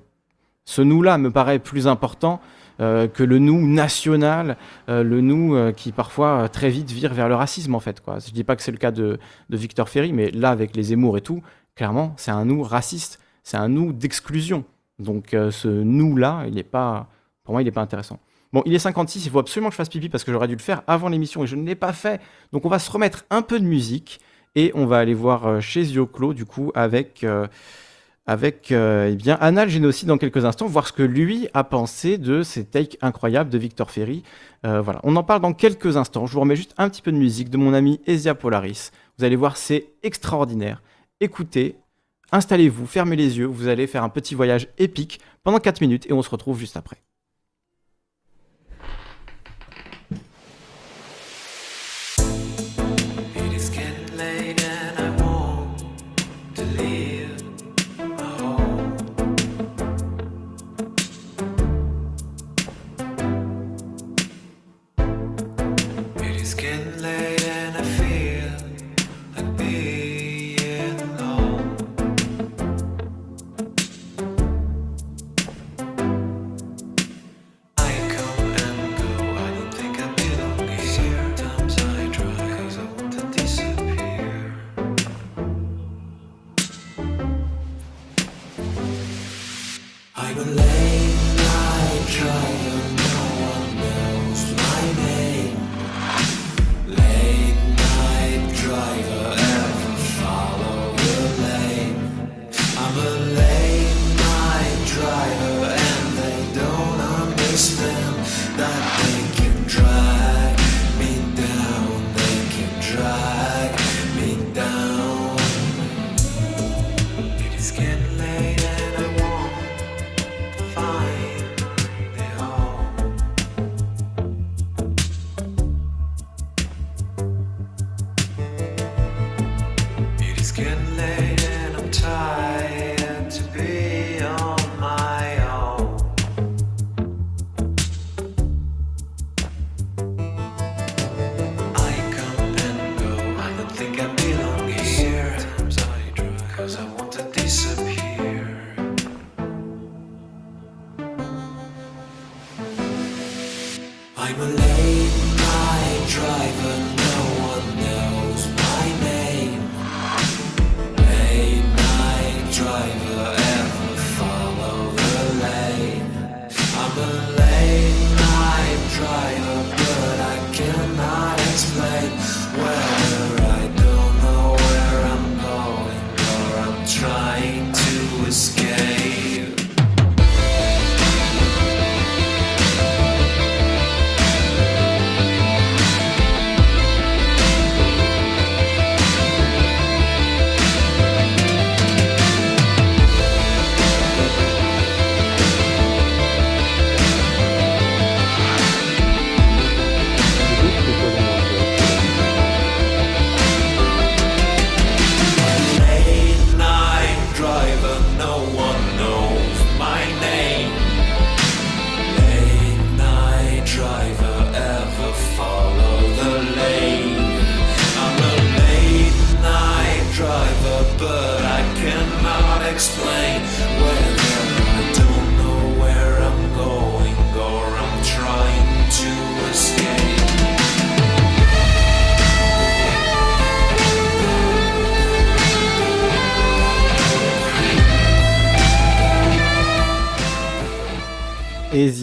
[0.66, 2.40] ce nous-là me paraît plus important
[2.80, 4.58] que le nous national,
[4.88, 8.02] euh, le nous euh, qui parfois euh, très vite vire vers le racisme en fait.
[8.02, 8.20] Quoi.
[8.20, 9.20] Je dis pas que c'est le cas de,
[9.50, 11.42] Victor Ferry, mais là avec les Zemmour et tout,
[11.76, 14.64] clairement c'est un nous raciste, c'est un nous d'exclusion.
[14.98, 17.08] Donc euh, ce nous-là, il est pas,
[17.44, 18.20] pour moi il n'est pas intéressant.
[18.52, 20.56] Bon, il est 56, il faut absolument que je fasse pipi parce que j'aurais dû
[20.56, 22.22] le faire avant l'émission et je ne l'ai pas fait.
[22.52, 24.20] Donc on va se remettre un peu de musique
[24.56, 27.24] et on va aller voir euh, chez Zioclo du coup avec...
[27.24, 27.48] euh,
[28.30, 32.20] avec euh, eh bien, Anal Génocide dans quelques instants, voir ce que lui a pensé
[32.20, 34.22] de ces takes incroyables de Victor Ferry.
[34.68, 36.28] Euh, voilà, on en parle dans quelques instants.
[36.28, 38.92] Je vous remets juste un petit peu de musique de mon ami Ezia Polaris.
[39.18, 40.84] Vous allez voir, c'est extraordinaire.
[41.20, 41.78] Écoutez,
[42.32, 46.14] installez-vous, fermez les yeux, vous allez faire un petit voyage épique pendant 4 minutes et
[46.14, 46.98] on se retrouve juste après.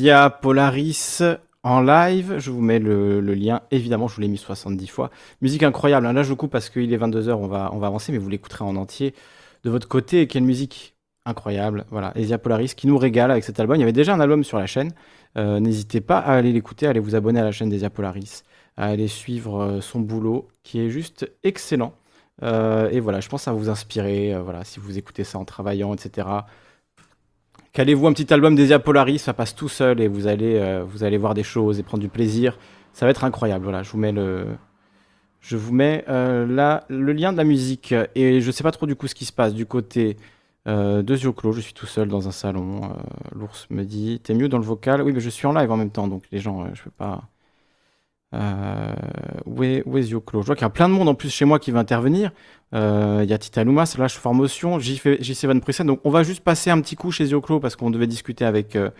[0.07, 1.21] Esia Polaris
[1.65, 2.37] en live.
[2.39, 3.63] Je vous mets le, lien.
[3.73, 5.11] Évidemment, je vous l'ai mis 70 fois.
[5.43, 6.07] Musique incroyable.
[6.07, 6.13] hein.
[6.13, 7.33] Là, je coupe parce qu'il est 22h.
[7.33, 9.15] On va, on va avancer, mais vous l'écouterez en entier
[9.65, 10.21] de votre côté.
[10.21, 10.95] Et quelle musique
[11.25, 11.87] incroyable.
[11.91, 13.75] Voilà, Esia Polaris qui nous régale avec cet album.
[13.79, 14.93] Il y avait déjà un album sur la chaîne.
[15.37, 18.45] Euh, N'hésitez pas à aller l'écouter, à aller vous abonner à la chaîne d'Esia Polaris,
[18.77, 21.95] à aller suivre euh, son boulot qui est juste excellent.
[22.45, 24.39] Euh, et voilà, je pense va vous inspirer.
[24.41, 26.29] voilà, si vous écoutez ça en travaillant, etc.
[27.77, 31.05] Calez-vous un petit album d'Esia Polaris, ça passe tout seul et vous allez, euh, vous
[31.05, 32.57] allez voir des choses et prendre du plaisir.
[32.95, 33.65] Ça va être incroyable.
[33.65, 34.47] Voilà, je vous mets le,
[36.09, 39.33] euh, lien de la musique et je sais pas trop du coup ce qui se
[39.35, 40.17] passe du côté
[40.67, 41.53] euh, de yeux clos.
[41.53, 42.97] Je suis tout seul dans un salon.
[43.35, 45.03] L'ours me dit, t'es mieux dans le vocal?
[45.03, 47.29] Oui, mais je suis en live en même temps, donc les gens, je peux pas.
[48.35, 48.93] Euh,
[49.47, 51.31] où est, où est clos Je vois qu'il y a plein de monde en plus
[51.31, 52.33] chez moi qui va intervenir.
[52.75, 55.87] Euh, Il y a Tita Luma, Slash Formotion, JC Van Prussen.
[55.87, 58.77] Donc on va juste passer un petit coup chez Zioclo parce qu'on devait discuter avec,
[58.77, 58.91] euh,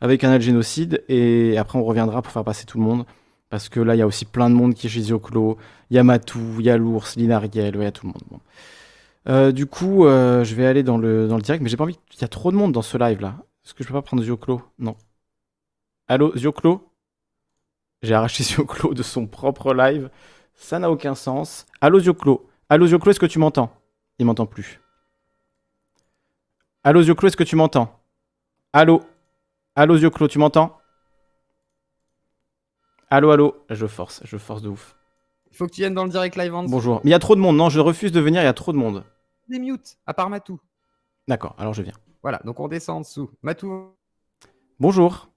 [0.00, 3.04] avec un génocide et après on reviendra pour faire passer tout le monde.
[3.50, 5.58] Parce que là, il y a aussi plein de monde qui est chez Zioclo.
[5.90, 8.22] Il y a Matou, il y a l'ours, Linariel, il y a tout le monde.
[8.30, 8.40] Bon.
[9.28, 11.84] Euh, du coup, euh, je vais aller dans le, dans le direct, mais j'ai pas
[11.84, 11.98] envie.
[12.14, 13.36] Il y a trop de monde dans ce live là.
[13.64, 14.62] Est-ce que je peux pas prendre Zioclo?
[14.78, 14.96] Non.
[16.08, 16.88] Allô, Zioclo?
[18.02, 20.10] J'ai arraché Zioclo de son propre live.
[20.54, 21.66] Ça n'a aucun sens.
[21.80, 22.48] Allô, Zioclo?
[22.72, 23.70] Allô, Zioclo, est-ce que tu m'entends?
[24.18, 24.80] Il m'entend plus.
[26.82, 28.00] Allô, Zioclo, est-ce que tu m'entends?
[28.72, 29.02] Allô
[29.76, 30.78] Allô, Zioclo, tu m'entends?
[33.10, 34.96] Allô, allô Je force, je force de ouf.
[35.50, 36.50] Il faut que tu viennes dans le direct live.
[36.50, 37.02] Bonjour.
[37.04, 37.58] Mais il y a trop de monde.
[37.58, 39.04] Non, je refuse de venir, il y a trop de monde.
[39.50, 40.58] Des mutes, à part Matou.
[41.28, 41.92] D'accord, alors je viens.
[42.22, 43.30] Voilà, donc on descend en dessous.
[43.42, 43.92] Matou,
[44.80, 45.28] Bonjour.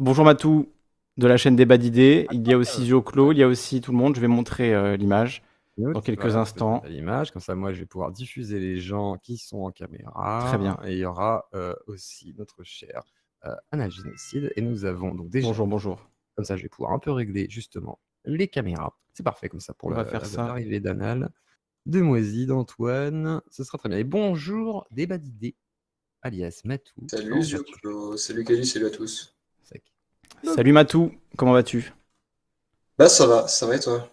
[0.00, 0.68] Bonjour Matou
[1.16, 2.26] de la chaîne Débat d'idées.
[2.32, 4.16] Il y a aussi Zioclo, il y a aussi tout le monde.
[4.16, 5.44] Je vais montrer euh, l'image.
[5.78, 6.82] Dans quelques Voilà, instants.
[6.86, 10.46] L'image, comme ça, moi, je vais pouvoir diffuser les gens qui sont en caméra.
[10.48, 10.76] Très bien.
[10.84, 13.04] Et il y aura euh, aussi notre cher
[13.44, 14.52] euh, Anna Génocide.
[14.56, 15.46] Et nous avons donc déjà.
[15.46, 16.10] Bonjour, bonjour.
[16.34, 18.98] Comme ça, je vais pouvoir un peu régler justement les caméras.
[19.14, 20.46] C'est parfait comme ça pour On la- va faire ça.
[20.48, 21.30] l'arrivée d'Anal,
[21.86, 23.40] de Moisy, d'Antoine.
[23.50, 23.98] Ce sera très bien.
[23.98, 25.54] Et bonjour, débat d'idées,
[26.22, 27.06] alias Matou.
[27.08, 29.34] Salut Zioclo, salut Kali, salut à tous.
[30.44, 31.92] Salut Matou, comment vas-tu?
[32.96, 34.08] Bah ça va, ça va et toi?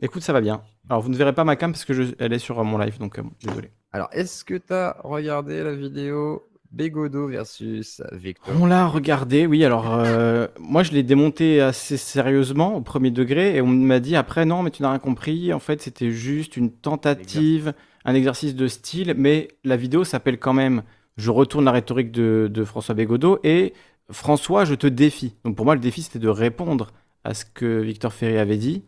[0.00, 0.64] Écoute, ça va bien.
[0.88, 2.78] Alors, vous ne verrez pas ma cam parce que je- elle est sur euh, mon
[2.78, 3.70] live, donc euh, bon, désolé.
[3.92, 8.54] Alors, est-ce que tu as regardé la vidéo Bégodo versus Victor?
[8.60, 9.64] On l'a regardé, oui.
[9.64, 14.16] Alors, euh, moi, je l'ai démonté assez sérieusement au premier degré et on m'a dit
[14.16, 15.52] après, non, mais tu n'as rien compris.
[15.52, 17.72] En fait, c'était juste une tentative,
[18.04, 20.82] un exercice de style, mais la vidéo s'appelle quand même
[21.16, 23.72] Je retourne la rhétorique de, de François Bégodeau et
[24.10, 25.34] François, je te défie.
[25.44, 26.92] Donc, pour moi, le défi, c'était de répondre
[27.24, 28.84] à ce que Victor Ferry avait dit.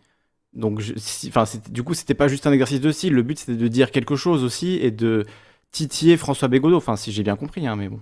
[0.53, 1.31] Donc, je- si-
[1.71, 3.15] du coup, c'était pas juste un exercice de style.
[3.15, 5.27] Le but, c'était de dire quelque chose aussi et de
[5.71, 6.77] titiller François Bégodeau.
[6.77, 8.01] Enfin, si j'ai bien compris, hein, mais bon.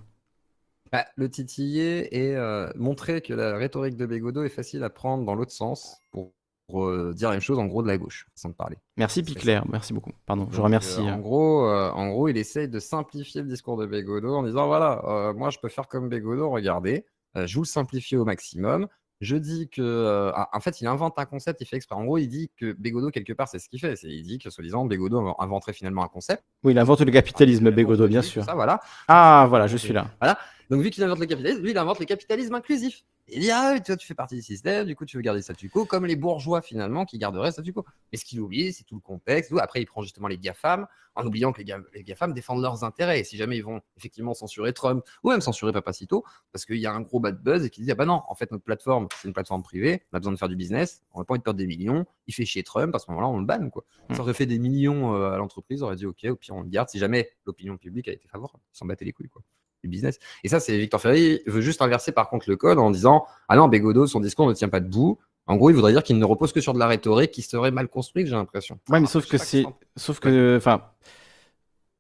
[0.93, 5.25] Bah, Le titiller et euh, montrer que la rhétorique de Bégodo est facile à prendre
[5.25, 6.33] dans l'autre sens pour,
[6.67, 8.77] pour, euh, dire la même chose en gros de la gauche, sans te parler.
[8.97, 10.13] Merci Picler, merci beaucoup.
[10.27, 11.01] Pardon, je remercie.
[11.01, 14.67] euh, en, gros, en gros, il essaye de simplifier le discours de Bégodo en disant
[14.67, 17.05] voilà, moi je peux faire comme Bégodo, regardez,
[17.35, 18.89] je vous le simplifie au maximum.
[19.21, 19.83] Je dis que.
[19.83, 21.97] euh, en fait, il invente un concept, il fait exprès.
[21.97, 23.97] En gros, il dit que Bégodo, quelque part, c'est ce qu'il fait.
[23.97, 26.45] c'est- Il dit que, soi-disant, Bégodo inv- inventerait finalement un concept.
[26.63, 28.45] Oui, il invente le capitalisme, Bégodeau, bien sûr.
[28.45, 28.81] Ça, voilà.
[29.09, 30.07] Ah, voilà, je suis là.
[30.21, 30.39] Voilà.
[30.71, 33.03] Donc, vu qu'il invente le capitalisme, lui, il invente le capitalisme inclusif.
[33.31, 35.43] Il dit, ah, toi, tu fais partie du système, du coup, tu veux garder le
[35.43, 37.85] statu quo, comme les bourgeois, finalement, qui garderaient le statu quo.
[38.11, 39.51] Mais ce qu'il oublie, c'est tout le contexte.
[39.51, 39.59] tout.
[39.59, 42.85] Après, il prend justement les GAFAM, en oubliant que les, Ga- les GAFAM défendent leurs
[42.85, 43.21] intérêts.
[43.21, 46.87] Et si jamais ils vont effectivement censurer Trump, ou même censurer Papacito, parce qu'il y
[46.87, 49.09] a un gros bad buzz et qu'il dit, ah bah non, en fait, notre plateforme,
[49.21, 51.41] c'est une plateforme privée, on a besoin de faire du business, on n'a pas envie
[51.41, 53.85] de perdre des millions, il fait chier Trump, à ce moment-là, on le banne, quoi.
[54.13, 56.63] Ça aurait fait des millions euh, à l'entreprise, on aurait dit, ok, au pire, on
[56.63, 58.63] le garde, si jamais l'opinion publique a été favorable.
[58.73, 59.43] Ils s'en battaient les couilles, quoi
[59.83, 60.19] du business.
[60.45, 63.57] Et ça, c'est Victor Ferry veut juste inverser par contre le code en disant Ah
[63.57, 65.19] non, Bégodeau, son discours ne tient pas debout.
[65.47, 67.71] En gros, il voudrait dire qu'il ne repose que sur de la rhétorique qui serait
[67.71, 68.79] mal construite, j'ai l'impression.
[68.91, 69.65] Ouais, mais sauf que c'est.
[69.97, 70.57] Sauf que.
[70.57, 70.83] Enfin.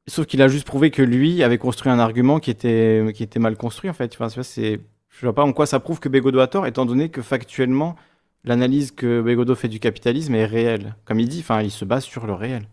[0.07, 3.39] Sauf qu'il a juste prouvé que lui avait construit un argument qui était, qui était
[3.39, 4.15] mal construit, en fait.
[4.19, 4.81] Enfin, c'est.
[5.09, 7.97] Je vois pas en quoi ça prouve que Bégodeau a tort, étant donné que factuellement,
[8.45, 10.95] l'analyse que Bégodeau fait du capitalisme est réelle.
[11.07, 12.69] Comme il dit, enfin, il se base sur le réel.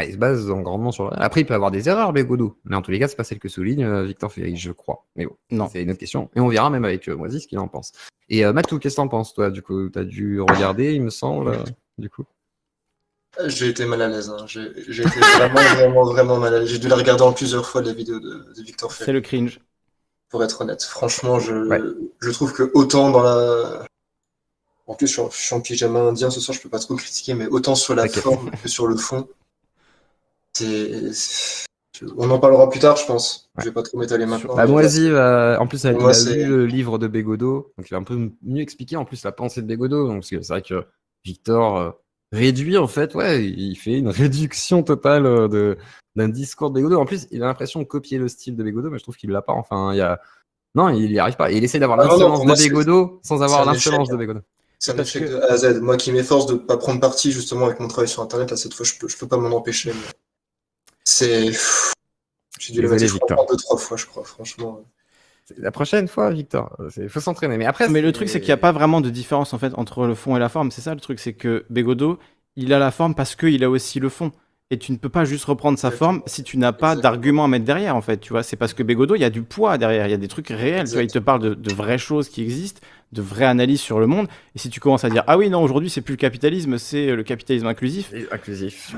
[0.00, 1.10] Ah, il se base en grandement sur le.
[1.20, 2.56] Après, il peut avoir des erreurs, Bégodeau.
[2.64, 5.04] Mais en tous les cas, c'est pas celle que souligne euh, Victor Ferry, je crois.
[5.16, 5.68] Mais bon, Non.
[5.72, 6.30] c'est une autre question.
[6.36, 7.90] Et on verra même avec euh, Moisy ce qu'il en pense.
[8.28, 9.50] Et euh, Matou, qu'est-ce que t'en penses, toi?
[9.50, 11.64] Du coup, t'as dû regarder, il me semble, euh,
[11.98, 12.24] du coup.
[13.46, 14.30] J'ai été mal à l'aise.
[14.30, 14.44] hein.
[14.46, 16.68] J'ai j'ai été vraiment, vraiment, vraiment mal à l'aise.
[16.68, 19.20] J'ai dû la regarder en plusieurs fois, la vidéo de, de Victor C'est Ferry, le
[19.20, 19.60] cringe.
[20.28, 20.84] pour être honnête.
[20.84, 21.80] Franchement, je, Ouais.
[22.20, 23.84] je trouve que autant dans la.
[24.86, 27.46] En plus, je suis en, pyjama indien ce soir, je peux pas trop critiquer, mais
[27.48, 29.28] autant sur la forme que sur le fond.
[32.16, 33.50] On en parlera plus tard, je pense.
[33.58, 34.54] Je vais pas trop m'étaler maintenant.
[34.54, 37.72] Bah, Moisy, va- en plus, elle, Moi, il a c'est- lu le livre de Bégodeau,
[37.76, 40.06] donc il va un peu mieux expliquer en plus la pensée de Bégodeau.
[40.06, 40.84] Donc, c'est vrai que
[41.24, 41.90] Victor euh,
[42.30, 45.76] réduit, en fait, ouais, il fait une réduction totale euh, de,
[46.14, 47.00] d'un discours de Bégodeau.
[47.00, 49.30] En plus, il a l'impression de copier le style de Bégodeau, mais je trouve qu'il
[49.30, 49.54] l'a pas.
[49.54, 50.20] Enfin, il y a.
[50.76, 51.50] Non, il y arrive pas.
[51.50, 54.16] Et il essaie d'avoir Ah l'insolence moi, de Bégodeau sans avoir l'insolence de.
[54.16, 54.40] Bégodeau.
[54.78, 55.80] C'est un échec que- de A à Z.
[55.80, 58.74] Moi qui m'efforce de pas prendre parti justement avec mon travail sur Internet, là cette
[58.74, 59.90] fois je peux, je peux pas m'en empêcher.
[59.92, 60.06] mais
[61.18, 61.50] C'est.
[62.60, 64.84] J'ai dû le Désolé, mettre deux, trois fois, je crois, franchement.
[65.56, 67.56] La prochaine fois, Victor, il faut s'entraîner.
[67.56, 69.72] Mais après, Mais le truc, c'est qu'il n'y a pas vraiment de différence en fait
[69.74, 70.70] entre le fond et la forme.
[70.70, 72.18] C'est ça le truc, c'est que Bégodeau,
[72.56, 74.30] il a la forme parce qu'il a aussi le fond.
[74.70, 76.12] Et tu ne peux pas juste reprendre sa Exactement.
[76.12, 78.18] forme si tu n'as pas d'argument à mettre derrière, en fait.
[78.18, 80.18] Tu vois, c'est parce que Bégodeau, il y a du poids derrière, il y a
[80.18, 80.86] des trucs réels.
[80.86, 82.82] Tu vois, il te parle de, de vraies choses qui existent,
[83.12, 84.28] de vraies analyses sur le monde.
[84.54, 87.16] Et si tu commences à dire, ah oui, non, aujourd'hui, c'est plus le capitalisme, c'est
[87.16, 88.12] le capitalisme inclusif.
[88.30, 88.94] Inclusif.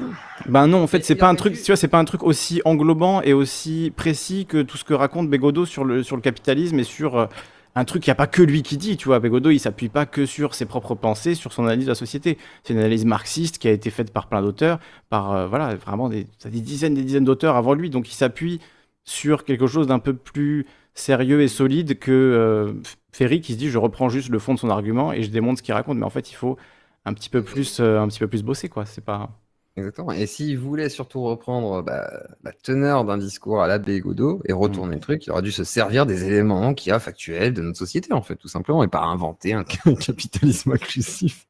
[0.49, 2.61] Ben non, en fait, c'est pas un truc, tu vois, c'est pas un truc aussi
[2.65, 6.81] englobant et aussi précis que tout ce que raconte Bégodeau sur le, sur le capitalisme
[6.81, 7.27] et sur euh,
[7.75, 9.21] un truc qu'il n'y a pas que lui qui dit, tu vois.
[9.21, 12.39] Bégodeau, il s'appuie pas que sur ses propres pensées, sur son analyse de la société.
[12.65, 14.79] C'est une analyse marxiste qui a été faite par plein d'auteurs,
[15.09, 17.91] par, euh, voilà, vraiment des, des dizaines des dizaines d'auteurs avant lui.
[17.91, 18.61] Donc, il s'appuie
[19.05, 22.73] sur quelque chose d'un peu plus sérieux et solide que euh,
[23.13, 25.59] Ferry qui se dit, je reprends juste le fond de son argument et je démontre
[25.59, 25.99] ce qu'il raconte.
[25.99, 26.57] Mais en fait, il faut
[27.05, 28.85] un petit peu plus, euh, un petit peu plus bosser, quoi.
[28.87, 29.31] C'est pas...
[29.77, 30.13] Exactement.
[30.13, 32.11] Et s'il voulait surtout reprendre bah,
[32.43, 35.65] la teneur d'un discours à la Bégodeau et retourner le truc, il aurait dû se
[35.65, 38.89] servir des éléments qu'il y a factuels de notre société, en fait, tout simplement, et
[38.89, 41.47] pas inventer un capitalisme inclusif.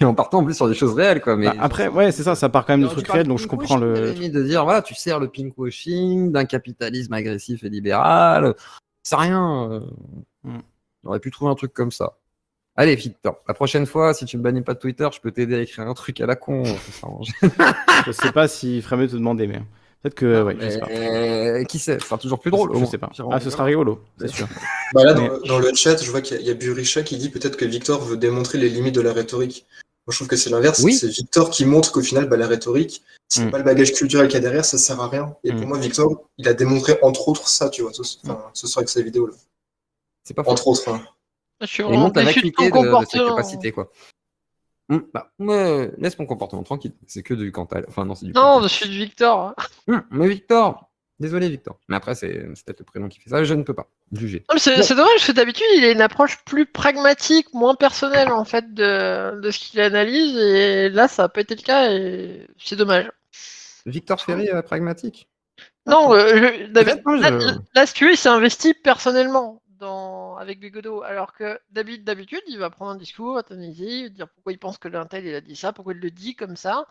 [0.00, 1.36] Et en partant en plus sur des choses réelles, quoi.
[1.36, 3.46] Mais Bah, après, ouais, c'est ça, ça part quand même de trucs réels, donc je
[3.46, 4.12] comprends le.
[4.12, 8.54] de dire, voilà, tu sers le pinkwashing d'un capitalisme agressif et libéral.
[9.02, 9.70] C'est rien.
[9.70, 9.80] euh,
[10.44, 10.58] Mm.
[11.04, 12.18] On aurait pu trouver un truc comme ça.
[12.76, 15.54] Allez, Victor, la prochaine fois, si tu me bannis pas de Twitter, je peux t'aider
[15.54, 16.64] à écrire un truc à la con.
[18.06, 19.60] Je sais pas s'il ferait mieux de te demander, mais
[20.02, 20.88] peut-être que, ouais, je sais pas.
[20.90, 22.70] Euh, qui sait Ce sera toujours plus drôle.
[22.72, 22.88] au Je moins.
[22.90, 23.10] sais pas.
[23.30, 24.48] Ah, ce sera rigolo, c'est sûr.
[24.92, 27.16] Bah là, dans, Mais- dans le chat, je vois qu'il y a, a Burisha qui
[27.16, 29.66] dit peut-être que Victor veut démontrer les limites de la rhétorique.
[30.06, 30.80] Moi, je trouve que c'est l'inverse.
[30.80, 30.94] Oui.
[30.94, 33.44] C'est Victor qui montre qu'au final, bah, la rhétorique, si Mm.
[33.44, 35.34] c'est pas le bagage culturel qu'il y a derrière, ça sert à rien.
[35.44, 35.58] Et Mm.
[35.60, 38.80] pour moi, Victor, il a démontré entre autres ça, tu vois, ce, enfin, ce soir
[38.80, 39.32] avec sa vidéo là.
[40.24, 40.50] C'est pas faux.
[40.50, 40.88] Entre autres.
[40.88, 41.00] hein.
[41.60, 43.90] Je suis Il vraiment montre la de vacuité de, de ses capacités, quoi.
[44.90, 45.30] Hum, bah,
[45.98, 46.92] laisse mon comportement tranquille.
[47.06, 47.86] C'est que du Cantal.
[47.88, 49.54] Enfin, non, c'est du Non, je suis de Victor.
[49.88, 50.90] Non, Hum, mais Victor
[51.20, 51.78] Désolé, Victor.
[51.88, 53.44] Mais après, c'est peut-être le prénom qui fait ça.
[53.44, 54.44] Je ne peux pas juger.
[54.56, 58.74] C'est dommage parce que d'habitude, il a une approche plus pragmatique, moins personnelle en fait
[58.74, 60.36] de, de ce qu'il analyse.
[60.36, 63.10] Et là, ça n'a pas été le cas et c'est dommage.
[63.86, 65.28] Victor Ferry, euh, pragmatique?
[65.86, 70.23] Non, euh, je- là, je- là, là, si tu veux, il s'est investi personnellement dans...
[70.38, 74.28] avec Bigodeau, alors que David, d'habitude, il va prendre un discours, analyser, il va dire
[74.28, 76.86] pourquoi il pense que l'intel il a dit ça, pourquoi il le dit comme ça.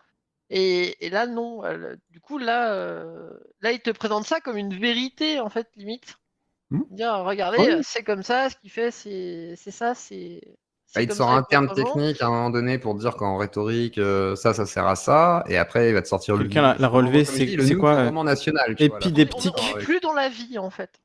[0.50, 1.62] Et, et là, non.
[2.10, 3.30] Du coup, là, euh,
[3.62, 6.16] là, il te présente ça comme une vérité, en fait, limite.
[6.70, 6.82] Hmm.
[6.90, 7.80] Dire, regardez, Oui.
[7.82, 10.40] c'est comme ça, ce qu'il fait, c'est ça, c'est.
[10.94, 13.36] Bah, il te sort ça, un terme technique à un moment donné pour dire qu'en
[13.36, 15.42] rhétorique, euh, ça, ça sert à ça.
[15.48, 16.44] Et après, il va te sortir le.
[16.44, 17.46] Quelqu'un l'a- relevé, c'est-
[17.76, 18.76] quoi, national.
[18.76, 19.00] tu vois, là.
[19.04, 21.00] On n'est plus dans la vie, en fait.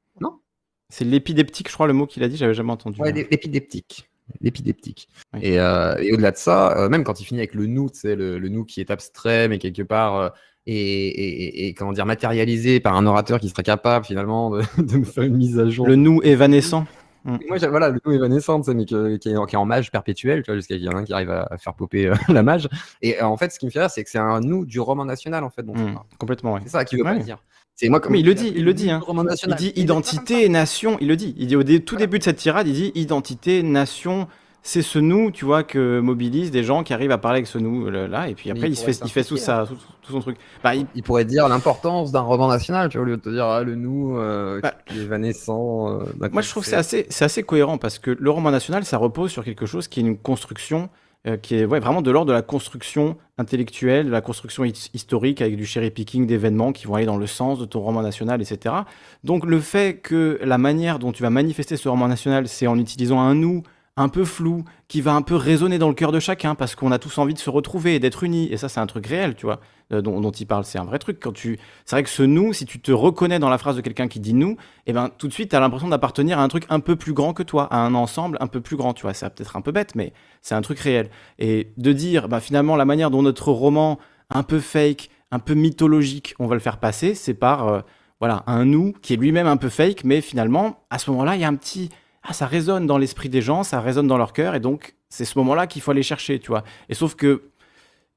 [0.90, 2.99] C'est l'épideptique, je crois, le mot qu'il a dit, j'avais jamais entendu.
[3.02, 4.10] Ouais, l'é- l'épideptique.
[4.41, 5.07] L'épideptique.
[5.41, 8.38] Et, euh, et au-delà de ça, euh, même quand il finit avec le nous, le,
[8.40, 10.30] le nous qui est abstrait, mais quelque part euh,
[10.68, 14.61] et, et- et- et, comment dire matérialisé par un orateur qui serait capable finalement de,
[14.78, 15.88] de me faire une mise à jour.
[15.88, 16.86] Le nous évanescent.
[17.26, 17.36] Mm.
[17.41, 19.91] Et Moi, voilà, le nous évanescent, mais que- qui, est, en- qui est en mage
[19.91, 22.68] perpétuel, jusqu'à qu'il y en a un qui arrive à faire popper euh, la mage.
[23.02, 24.80] Et euh, en fait, ce qui me fait rire, c'est que c'est un nous du
[24.80, 25.64] roman national, en fait.
[25.64, 26.06] dont Mm, parle.
[26.20, 26.61] complètement, ouais.
[26.64, 27.18] C'est ça qu'il veut Ouais.
[27.18, 27.44] pas dire.
[27.81, 28.91] C'est moi comme Mais il le dit, il le dit.
[28.91, 28.99] Hein.
[29.47, 31.34] Il dit identité, nation, il le dit.
[31.38, 34.27] Il dit au dé- tout début de cette tirade, il dit identité, nation,
[34.64, 37.57] c'est ce nous, tu vois, que mobilise des gens qui arrivent à parler avec ce
[37.57, 40.11] nous là, et puis après il il, se fait, il fait tout ça, tout, tout
[40.11, 40.35] son truc.
[40.61, 43.30] Bah, il- Il pourrait dire l'importance d'un roman national, tu vois, au lieu de te
[43.30, 46.01] dire ah, le nous euh, Bah, qui est évanescent.
[46.01, 46.03] euh,
[46.34, 48.97] Moi, je trouve que c'est assez, c'est assez cohérent parce que le roman national, ça
[48.97, 50.89] repose sur quelque chose qui est une construction
[51.28, 55.41] euh, qui est vraiment de l'ordre de la construction intellectuelle, de la construction his- historique
[55.41, 58.41] avec du cherry picking d'événements qui vont aller dans le sens de ton roman national,
[58.41, 58.76] etc.
[59.24, 62.78] Donc, le fait que la manière dont tu vas manifester ce roman national, c'est en
[62.80, 63.64] utilisant un nous
[63.99, 66.91] un peu flou, qui va un peu résonner dans le cœur de chacun parce qu'on
[66.91, 68.47] a tous envie de se retrouver et d'être unis.
[68.49, 69.59] Et ça, c'est un truc réel, tu vois,
[69.91, 70.63] euh, dont, dont il parle.
[70.63, 71.19] C'est un vrai truc.
[71.19, 73.81] Quand tu, c'est vrai que ce nous, si tu te reconnais dans la phrase de
[73.81, 74.55] quelqu'un qui dit nous,
[74.88, 77.34] eh ben tout de suite, t'as l'impression d'appartenir à un truc un peu plus grand
[77.34, 78.93] que toi, à un ensemble un peu plus grand.
[78.93, 81.09] Tu vois, c'est peut-être un peu bête, mais c'est un truc réel.
[81.38, 83.99] Et de dire, bah, finalement, la manière dont notre roman
[84.30, 87.81] un peu fake, un peu mythologique, on va le faire passer, c'est par euh,
[88.21, 91.41] voilà un nous qui est lui-même un peu fake, mais finalement, à ce moment-là, il
[91.41, 91.89] y a un petit
[92.24, 95.26] ah, ça résonne dans l'esprit des gens, ça résonne dans leur cœur, et donc c'est
[95.26, 96.64] ce moment-là qu'il faut aller chercher, tu vois.
[96.90, 97.44] Et sauf que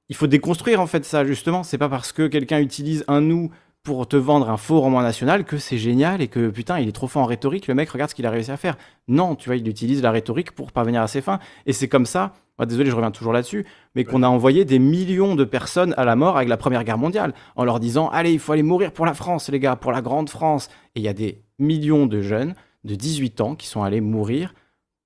[0.08, 1.62] il faut déconstruire en fait ça justement.
[1.62, 3.50] C'est pas parce que quelqu'un utilise un nous
[3.82, 6.92] pour te vendre un faux roman national que c'est génial et que putain il est
[6.92, 7.66] trop fort en rhétorique.
[7.66, 8.76] Le mec regarde ce qu'il a réussi à faire.
[9.08, 11.38] Non, tu vois, il utilise la rhétorique pour parvenir à ses fins.
[11.66, 12.34] Et c'est comme ça.
[12.66, 13.64] désolé, je reviens toujours là-dessus,
[13.94, 16.98] mais qu'on a envoyé des millions de personnes à la mort avec la Première Guerre
[16.98, 19.92] mondiale en leur disant allez, il faut aller mourir pour la France, les gars, pour
[19.92, 20.68] la grande France.
[20.94, 24.54] Et il y a des millions de jeunes de 18 ans qui sont allés mourir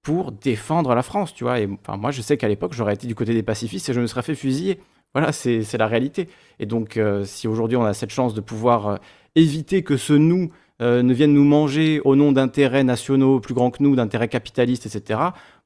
[0.02, 1.60] pour défendre la France, tu vois.
[1.60, 4.00] Et enfin, moi, je sais qu'à l'époque, j'aurais été du côté des pacifistes et je
[4.00, 4.80] me serais fait fusiller.
[5.14, 6.28] Voilà, c'est la réalité.
[6.58, 8.96] Et donc, euh, si aujourd'hui on a cette chance de pouvoir euh,
[9.34, 10.50] éviter que ce nous
[10.82, 14.86] euh, ne vienne nous manger au nom d'intérêts nationaux plus grands que nous, d'intérêts capitalistes,
[14.86, 15.20] etc.,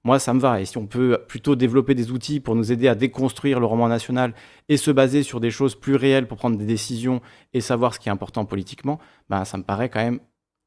[0.05, 0.61] moi, ça me va.
[0.61, 3.89] Et si on peut plutôt développer des outils pour nous aider à déconstruire le roman
[3.89, 4.35] national
[4.69, 7.21] et se baser sur des choses plus réelles pour prendre des décisions
[7.53, 10.21] et savoir ce qui est important politiquement, ben, ça me paraît quand même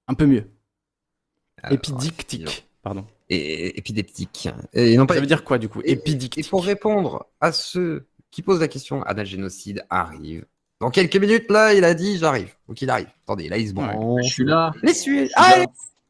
[0.08, 0.46] un peu mieux.
[1.72, 3.06] Épidictique, pardon.
[3.30, 4.50] Et épideptique.
[4.74, 6.46] Et non pas Ça veut dire quoi du coup Épidictique.
[6.46, 10.46] et pour répondre à ceux qui posent la question, Anna Génocide arrive.
[10.80, 12.54] Dans quelques minutes, là, il a dit j'arrive.
[12.68, 13.08] Donc il arrive.
[13.24, 14.26] Attendez, là, il se branche.
[14.26, 14.74] Je suis là.
[14.82, 15.14] Les Il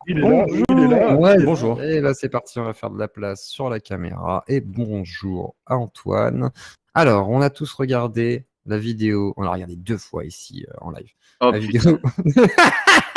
[0.08, 1.16] est là, il est là.
[1.16, 1.82] Ouais, Bonjour.
[1.82, 4.44] Et là, c'est parti, on va faire de la place sur la caméra.
[4.48, 6.50] Et bonjour à Antoine.
[6.94, 9.34] Alors, on a tous regardé la vidéo.
[9.38, 11.12] On l'a regardé deux fois ici euh, en live.
[11.42, 11.98] Oh, la putain.
[11.98, 12.00] vidéo.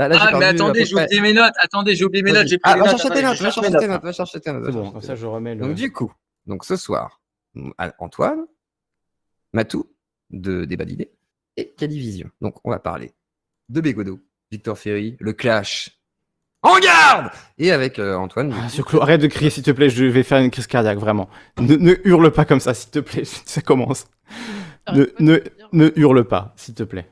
[0.00, 1.52] Là, là, j'ai Ah, mais attendez, j'ai oublié mes notes.
[1.58, 2.52] Attendez, j'ai oublié mes Vas-y.
[2.52, 2.60] notes.
[2.62, 2.96] Ah, les va notes.
[3.02, 4.02] chercher tes notes, je va cherche mes chercher tes notes.
[4.02, 4.64] va chercher tes notes.
[4.64, 5.60] C'est bon, comme ça je remets le.
[5.60, 6.10] Donc du coup,
[6.46, 7.20] donc ce soir,
[7.76, 8.46] à- Antoine,
[9.52, 9.84] Matou
[10.30, 11.10] de Débat d'idées
[11.58, 12.30] et Calivision.
[12.40, 13.12] Donc on va parler
[13.68, 14.20] de Bégodeau,
[14.50, 15.90] Victor Ferry, le clash.
[16.62, 18.54] En garde Et avec euh, Antoine.
[18.58, 21.28] Ah, sur arrête de crier s'il te plaît, je vais faire une crise cardiaque, vraiment.
[21.58, 24.06] Ne, ne hurle pas comme ça, s'il te plaît, ça commence.
[24.92, 25.38] Ne, ne,
[25.72, 27.10] ne hurle pas, s'il te plaît.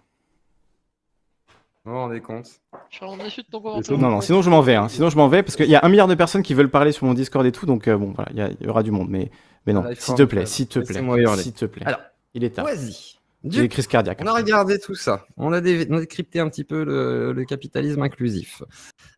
[1.88, 2.60] Vous vous rendez compte
[2.90, 3.96] Je suis déçu de ton commentaire.
[3.96, 4.88] Non, non, sinon je m'en vais, hein.
[4.88, 6.92] sinon je m'en vais, parce qu'il y a un milliard de personnes qui veulent parler
[6.92, 9.30] sur mon Discord et tout, donc euh, bon, voilà, il y, aura du monde, mais,
[9.66, 11.02] mais non, Live s'il te plaît, euh, s'il te plaît,
[11.38, 11.86] s'il te plaît.
[11.86, 12.00] Alors,
[12.34, 12.66] il est tard.
[12.66, 13.16] Vas-y.
[13.42, 14.18] J'ai des crises cardiaques.
[14.22, 15.24] On a regardé tout ça.
[15.38, 18.62] On a, dé- on a décrypté un petit peu le, le capitalisme inclusif.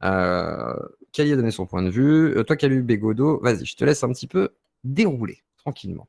[0.04, 0.72] Euh,
[1.12, 2.36] Kali a donné son point de vue.
[2.36, 4.50] Euh, toi, qui as lu Bégodeau, vas-y, je te laisse un petit peu
[4.84, 6.06] dérouler tranquillement.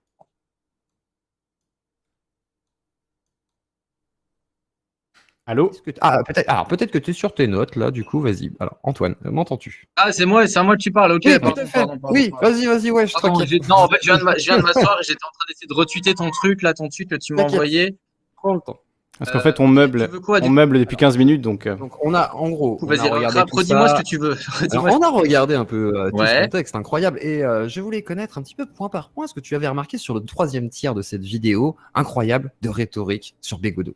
[5.47, 8.51] Allô Ah, peut-être alors, peut-être que tu es sur tes notes, là, du coup, vas-y.
[8.59, 9.87] Alors, Antoine, euh, m'entends-tu?
[9.95, 11.13] Ah, c'est moi, c'est à moi que tu parles.
[11.13, 11.79] Ok, Oui, pardon, tout à fait.
[11.79, 13.13] pardon, pardon, Oui, vas-y, vas-y, ouais, je
[13.67, 16.29] Non, en fait, je viens de m'asseoir et j'étais en train d'essayer de retweeter ton
[16.29, 17.97] truc, là, ton tweet que tu m'as envoyé.
[18.35, 18.79] Prends le temps.
[19.17, 21.67] Parce qu'en fait, on meuble, quoi, on meuble depuis 15 minutes, donc...
[21.67, 24.35] euh, Donc, on a, en gros, on Vas-y, redis-moi ce que tu veux.
[24.71, 26.43] Alors, on a regardé un peu euh, tout ce Ouais.
[26.43, 29.39] contexte incroyable et euh, je voulais connaître un petit peu point par point ce que
[29.39, 33.93] tu avais remarqué sur le troisième tiers de cette vidéo incroyable de rhétorique sur Bégodeau.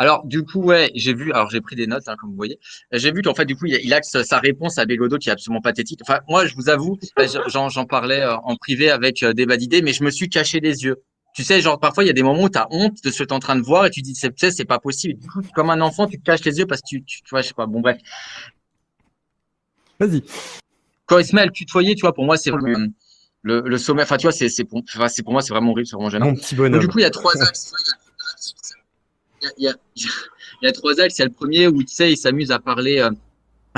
[0.00, 2.58] Alors, du coup, ouais, j'ai vu, alors j'ai pris des notes, hein, comme vous voyez.
[2.90, 5.32] J'ai vu qu'en fait, du coup, il, il axe sa réponse à Bégodeau qui est
[5.32, 6.00] absolument pathétique.
[6.00, 9.82] Enfin, moi, je vous avoue, bah, j'en parlais euh, en privé avec euh, Débat d'idées,
[9.82, 11.02] mais je me suis caché les yeux.
[11.34, 13.18] Tu sais, genre, parfois, il y a des moments où tu as honte de ce
[13.18, 14.78] que tu es en train de voir et tu dis, c'est- tu sais, c'est pas
[14.78, 15.20] possible.
[15.20, 17.28] Du coup, comme un enfant, tu te caches les yeux parce que tu, tu, tu
[17.30, 17.98] vois, je sais pas, bon, bref.
[19.98, 20.22] Vas-y.
[21.04, 22.88] Quand il se met à le tutoyer, tu vois, pour moi, c'est le,
[23.42, 24.02] le, le sommet.
[24.02, 26.08] Enfin, tu vois, c'est c'est pour, enfin, c'est pour moi, c'est vraiment horrible, c'est vraiment
[26.08, 26.24] gênant.
[26.26, 26.72] Mon petit bonhomme.
[26.72, 27.72] Donc, du coup, il y a trois axes.
[29.42, 30.02] Il y a, y a- il
[30.62, 31.18] y a trois axes.
[31.18, 33.10] Il y a le premier où, tu sais, il s'amuse à parler euh,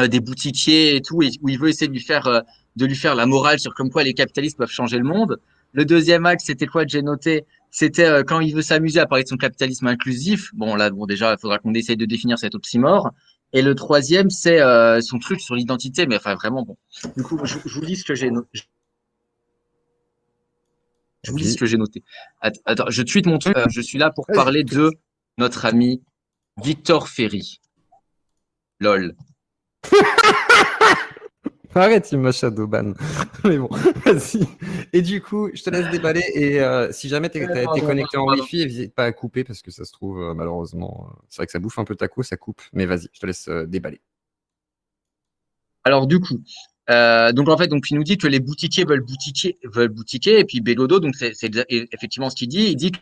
[0.01, 2.41] euh, des boutiquiers et tout, et où il veut essayer de lui faire, euh,
[2.77, 5.39] de lui faire la morale sur comme quoi les capitalistes peuvent changer le monde.
[5.73, 7.45] Le deuxième axe, c'était quoi que j'ai noté?
[7.71, 10.51] C'était euh, quand il veut s'amuser à parler de son capitalisme inclusif.
[10.55, 13.11] Bon, là, bon, déjà, il faudra qu'on essaye de définir cet oxymore.
[13.55, 14.61] Et le troisième, c'est
[15.03, 16.77] son truc sur l'identité, mais enfin, vraiment, bon.
[17.17, 18.61] Du coup, je, je vous lis ce que j'ai noté.
[21.23, 22.03] Je vous lis ce que j'ai noté.
[22.41, 23.55] Att- Attends, je tweete mon truc.
[23.71, 24.91] Je suis là pour parler de
[25.39, 26.03] notre ami
[26.63, 27.61] Victor Ferry.
[28.81, 29.15] Lol.
[31.75, 32.93] Arrête, il m'a shadowban.
[33.45, 33.69] Mais bon,
[34.05, 34.47] vas-y.
[34.93, 36.23] Et du coup, je te laisse déballer.
[36.35, 38.27] Et euh, si jamais tu Ouais, es, connecté en.
[38.27, 41.47] Wi-Fi, n'hésite pas à couper parce que ça se trouve, euh, malheureusement, euh, c'est vrai
[41.47, 42.61] que ça bouffe un peu ta co, ça coupe.
[42.75, 44.01] Mais vas-y, je te laisse déballer.
[45.85, 46.43] Alors du coup,
[46.89, 50.45] donc en fait, donc il nous dit que les boutiquiers veulent boutiquier, veulent boutiquer, et
[50.45, 51.33] puis Bégodeau, donc c'est
[51.69, 52.67] effectivement ce qu'il dit.
[52.67, 52.93] Il dit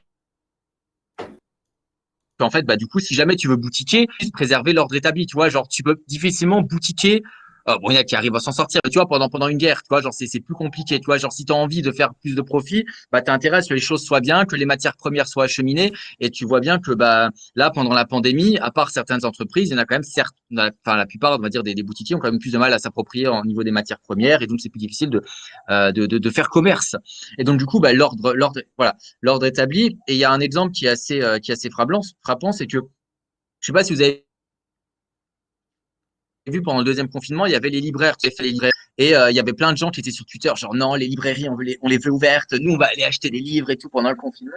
[2.40, 5.26] qu'en fait, bah du coup, si jamais tu veux boutiquer, préserver l'ordre établi.
[5.26, 7.22] Tu vois, genre tu peux difficilement boutiquer
[7.68, 8.80] euh, bon, il y en a qui arrivent à s'en sortir.
[8.90, 10.98] Tu vois, pendant, pendant une guerre, tu vois, genre, c'est, plus compliqué.
[10.98, 13.58] Tu vois, genre, si tu as envie de faire plus de profit, bah, tu intérêt
[13.58, 15.92] à ce que les choses soient bien, que les matières premières soient acheminées.
[16.20, 19.72] Et tu vois bien que, bah, là, pendant la pandémie, à part certaines entreprises, il
[19.72, 22.16] y en a quand même, certes, enfin, la plupart, on va dire, des, des boutiquiers
[22.16, 24.42] ont quand même plus de mal à s'approprier au niveau des matières premières.
[24.42, 25.22] Et donc, c'est plus difficile de,
[25.70, 26.96] euh, de, de, de faire commerce.
[27.38, 29.98] Et donc, du coup, bah, l'ordre, l'ordre, voilà, l'ordre établi.
[30.08, 32.52] Et il y a un exemple qui est assez, euh, qui est assez frappant, frappant,
[32.52, 32.78] c'est que,
[33.60, 34.26] je sais pas si vous avez
[36.46, 38.72] vu pendant le deuxième confinement, il y avait les libraires qui fait les libraires.
[38.98, 41.06] Et euh, il y avait plein de gens qui étaient sur Twitter, genre non, les
[41.06, 44.10] librairies, on, les, veut ouvertes, nous, on va aller acheter des livres et tout pendant
[44.10, 44.52] le confinement.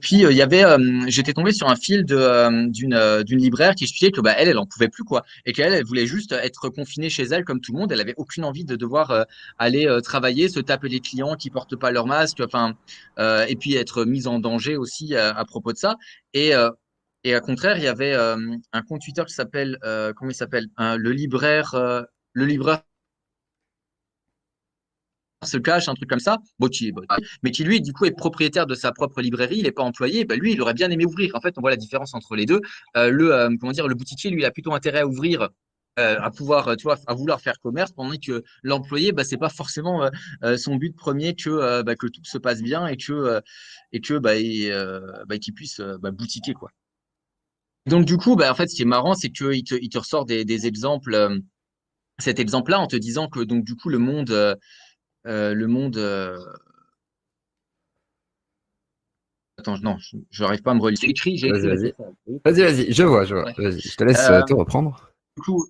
[0.00, 2.68] Puis, euh, il y avait, euh, j'étais tombé sur un fil d'une,
[3.30, 5.24] libraire qui expliquait que bah, elle, elle en pouvait plus, quoi.
[5.46, 7.92] Et qu'elle, elle voulait juste être confinée chez elle comme tout le monde.
[7.92, 9.26] Elle avait aucune envie de devoir
[9.58, 12.74] aller travailler, se taper les clients qui portent pas leur masque, enfin,
[13.18, 15.96] et puis être mise en danger aussi à, propos de ça.
[16.34, 16.52] Et,
[17.28, 20.34] et au contraire, il y avait euh, un compte Twitter qui s'appelle, euh, comment il
[20.34, 22.02] s'appelle Le libraire, euh,
[22.32, 22.82] le libraire
[25.44, 26.38] se cache, un truc comme ça,
[27.42, 30.24] mais qui lui, du coup, est propriétaire de sa propre librairie, il n'est pas employé,
[30.24, 31.34] ben, lui, il aurait bien aimé ouvrir.
[31.34, 32.60] En fait, on voit la différence entre les deux.
[32.94, 35.50] Le, comment dire, le boutiquier, lui, il a plutôt intérêt à ouvrir.
[35.96, 40.10] à pouvoir, tu vois, à vouloir faire commerce, pendant que l'employé, bah, c'est pas forcément
[40.56, 42.96] son but premier que, bah, que tout se passe bien et
[44.20, 44.72] bah, il,
[45.28, 46.70] bah, qu'il puisse bah, boutiquer, quoi.
[47.88, 49.98] Donc, du coup, bah, en fait, ce qui est marrant, c'est qu'il te, il te
[49.98, 51.38] ressort des, des exemples, euh,
[52.18, 54.54] cet exemple-là, en te disant que, donc, du coup, le monde, euh,
[55.26, 55.96] euh, le monde.
[59.58, 59.96] Attends, non,
[60.30, 60.98] je n'arrive pas à me relire.
[61.00, 61.94] C'est écrit, j'ai Vas-y, vas-y.
[62.44, 63.44] Vas-y, vas-y, je vois, je vois.
[63.44, 63.54] Ouais.
[63.72, 65.12] Je te laisse te reprendre.
[65.36, 65.66] Du coup,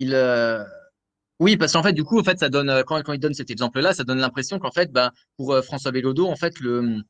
[0.00, 0.16] il.
[1.38, 3.50] Oui, parce qu'en fait, du coup, en fait, ça donne, quand, quand il donne cet
[3.50, 7.02] exemple-là, ça donne l'impression qu'en fait, ben, pour François Bellodo, en fait, le,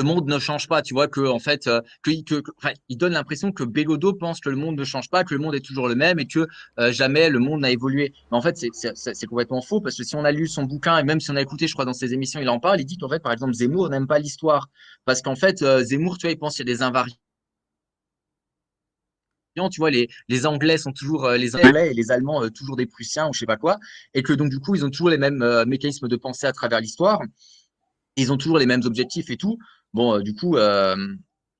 [0.00, 0.82] le monde ne change pas.
[0.82, 1.80] Tu vois, que, en fait, euh,
[2.56, 5.40] enfin, il donne l'impression que Bellodo pense que le monde ne change pas, que le
[5.40, 6.46] monde est toujours le même et que
[6.78, 8.12] euh, jamais le monde n'a évolué.
[8.30, 11.04] Mais en fait, c'est- complètement faux parce que si on a lu son bouquin et
[11.04, 12.96] même si on a écouté, je crois, dans ses émissions, il en parle, il dit
[12.98, 14.68] qu'en fait, par exemple, Zemmour n'aime pas l'histoire.
[15.04, 17.14] Parce qu'en fait, euh, Zemmour, tu vois, il pense qu'il y a des invariants.
[19.70, 23.34] Tu vois, les, Anglais sont toujours les Anglais et les Allemands toujours des Prussiens ou
[23.34, 23.78] je sais pas quoi,
[24.14, 26.80] et que donc du coup ils ont toujours les mêmes mécanismes de pensée à travers
[26.80, 27.20] l'histoire,
[28.16, 29.58] ils ont toujours les mêmes objectifs et tout.
[29.92, 30.96] Bon, euh, du coup, euh,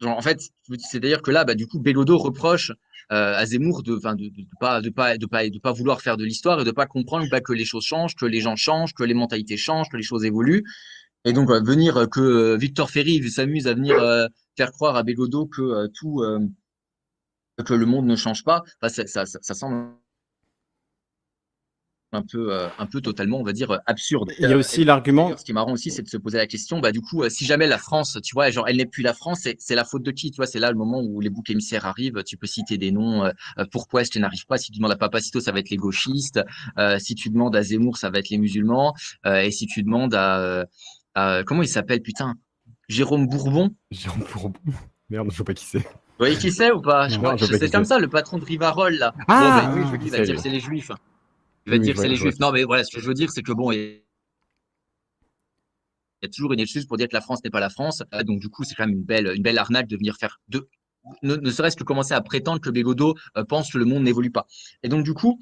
[0.01, 0.41] genre, en fait,
[0.79, 2.73] c'est d'ailleurs que là, bah, du coup, Bellodo reproche
[3.13, 6.17] euh, à Zemmour de, enfin, de, de, de pas, pas, pas, de pas vouloir faire
[6.17, 8.95] de l'histoire et de pas comprendre bah, que les choses changent, que les gens changent,
[8.95, 10.65] que les mentalités changent, que les choses évoluent.
[11.25, 14.27] Et donc euh, venir que Victor Ferry s'amuse à venir euh,
[14.57, 16.23] faire croire à Bellodo que tout
[17.63, 19.91] que le monde ne change pas, enfin, ça, ça, ça, ça semble
[22.13, 24.31] un peu, euh, un peu totalement, on va dire, euh, absurde.
[24.39, 25.37] Il y a aussi l'argument.
[25.37, 27.29] Ce qui est marrant aussi, c'est de se poser la question, bah, du coup, euh,
[27.29, 29.85] si jamais la France, tu vois, genre, elle n'est plus la France, c'est c'est la
[29.85, 32.37] faute de qui, tu vois, c'est là le moment où les boucs émissaires arrivent, tu
[32.37, 33.31] peux citer des noms, euh,
[33.71, 36.41] pourquoi est-ce que n'arrive pas, si tu demandes à Papacito, ça va être les gauchistes,
[36.79, 38.95] euh, si tu demandes à Zemmour, ça va être les musulmans,
[39.27, 40.65] euh, et si tu demandes à, euh,
[41.15, 42.35] à- comment il s'appelle, putain,
[42.89, 44.59] Jérôme Bourbon, Jérôme Bourbon.
[45.11, 45.79] Merde, je sais pas qui c'est.
[45.79, 45.85] vous
[46.19, 47.09] voyez qui c'est ou pas?
[47.09, 49.13] C'est comme ça, le patron de Rivarol, là.
[49.29, 50.11] Ah, bon, lui.
[50.11, 50.91] c'est les juifs.
[51.67, 52.39] Il va Oui, dire c'est les juifs.
[52.41, 54.03] Non, mais voilà, ce que je veux dire, c'est que bon, il
[56.23, 58.03] y a toujours une excuse pour dire que la France n'est pas la France.
[58.15, 60.41] Euh, Donc, du coup, c'est quand même une belle, une belle arnaque de venir faire
[60.49, 60.69] deux.
[61.23, 64.31] Ne, ne serait-ce que commencer à prétendre que Bégodeau euh, pense que le monde n'évolue
[64.31, 64.47] pas.
[64.83, 65.39] Et donc, du coup,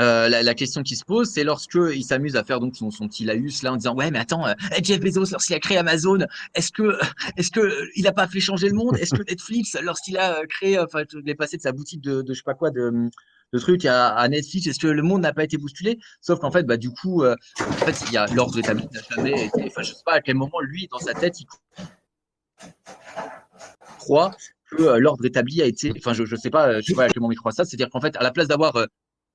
[0.00, 2.90] euh, la, la question qui se pose, c'est lorsque il s'amuse à faire donc son,
[2.90, 5.76] son petit laïus là en disant ouais mais attends euh, Jeff Bezos lorsqu'il a créé
[5.76, 6.18] Amazon
[6.54, 6.96] est-ce que
[7.36, 8.96] est-ce que il a pas fait changer le monde?
[8.96, 12.32] Est-ce que Netflix lorsqu'il a créé enfin il est passé de sa boutique de, de
[12.32, 12.90] je sais pas quoi de
[13.52, 15.98] de trucs à, Netflix est-ce que le monde n'a pas été bousculé?
[16.20, 19.00] Sauf qu'en fait bah du coup euh, en fait il y a l'ordre établi n'a
[19.10, 21.46] jamais été enfin je sais pas à quel moment lui dans sa tête il
[23.98, 24.34] croit
[24.70, 27.04] que euh, l'ordre établi a été enfin je je sais pas euh, je sais pas
[27.04, 27.64] à quel moment il croit ça.
[27.64, 28.86] C'est-à-dire qu'en fait à la place d'avoir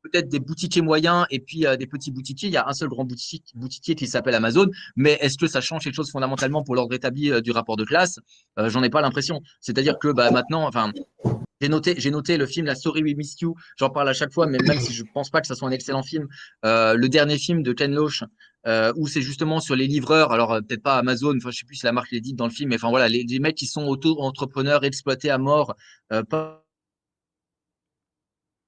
[0.03, 2.49] peut-être des boutiquiers moyens et puis euh, des petits boutiquiers.
[2.49, 4.67] Il y a un seul grand boutique, boutiquier qui s'appelle Amazon.
[4.95, 7.83] Mais est-ce que ça change quelque chose fondamentalement pour l'ordre établi euh, du rapport de
[7.83, 8.19] classe?
[8.59, 9.41] Euh, J'en ai pas l'impression.
[9.61, 10.91] C'est-à-dire que bah, maintenant, enfin,
[11.61, 13.55] j'ai noté, j'ai noté le film La Story We Missed You.
[13.77, 15.71] J'en parle à chaque fois, mais même si je pense pas que ça soit un
[15.71, 16.27] excellent film,
[16.65, 18.23] euh, le dernier film de Ken Loach.
[18.65, 21.75] Euh, où c'est justement sur les livreurs, alors peut-être pas Amazon, enfin je sais plus
[21.75, 23.65] si la marque l'est dite dans le film, mais enfin voilà, les, les mecs qui
[23.65, 25.73] sont auto-entrepreneurs exploités à mort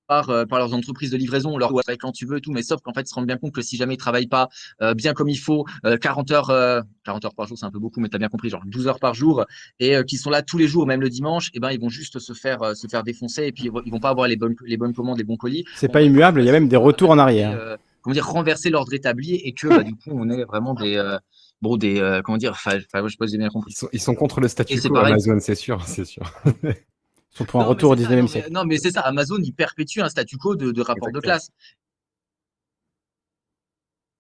[0.09, 2.63] par, euh, par leurs entreprises de livraison, leur ouais, quand tu veux et tout, mais
[2.63, 4.49] sauf qu'en fait, ils se rendent bien compte que si jamais ils travaillent pas
[4.81, 7.71] euh, bien comme il faut, euh, 40 heures, euh, 40 heures par jour, c'est un
[7.71, 9.45] peu beaucoup, mais tu as bien compris, genre 12 heures par jour,
[9.79, 11.89] et euh, qui sont là tous les jours, même le dimanche, et ben ils vont
[11.89, 14.27] juste se faire euh, se faire défoncer, et puis ils vont, ils vont pas avoir
[14.27, 15.63] les bonnes les bonnes commandes, les bons colis.
[15.75, 17.51] C'est pas immuable, il y a même des retours en Et, arrière.
[17.51, 20.95] euh, comment dire, renverser l'ordre établi, et que bah, du coup, on est vraiment des
[20.95, 21.17] euh,
[21.61, 23.71] bon des euh, comment dire, enfin, je sais pas si j'ai bien compris.
[23.71, 24.97] Ils sont, ils sont contre le Et statu c'est quo.
[24.97, 26.23] Amazon, c'est sûr, c'est sûr.
[27.31, 28.51] sont pour un non, retour au 19e siècle.
[28.51, 31.49] Non, mais, c'est ça, Amazon, il perpétue un statu quo de, rapport de classe.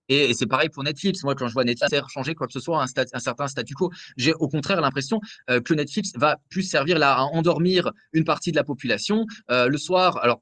[0.09, 1.23] Et, c'est pareil pour Netflix.
[1.23, 3.91] Moi, quand je vois Netflix changer quoi que ce soit, un, un certain statu quo,
[4.17, 5.19] j'ai au contraire l'impression
[5.49, 9.25] euh, que Netflix va plus servir là à endormir une partie de la population.
[9.51, 10.41] Euh, le soir, alors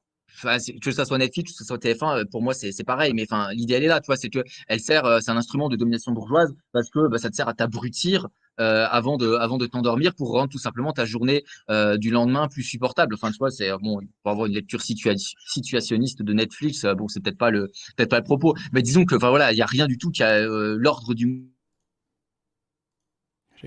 [0.82, 3.14] que ça soit Netflix, que ce soit TF1, euh, pour moi, c'est pareil.
[3.14, 5.38] Mais enfin, l'idée, elle est là, tu vois, c'est que elle sert, euh, c'est un
[5.38, 8.28] instrument de domination bourgeoise parce que bah, ça te sert à t'abrutir
[8.60, 12.48] euh, avant de, avant de t'endormir pour rendre tout simplement ta journée euh, du lendemain
[12.48, 13.16] plus supportable.
[13.16, 15.18] Enfin, tu vois, c'est bon, pour avoir une lecture situa-
[15.48, 19.06] situationniste de Netflix, euh, bon, c'est peut-être pas le, peut-être pas le propos, mais disons
[19.06, 21.48] que, enfin voilà, il y a rien du tout qui a euh, l'ordre du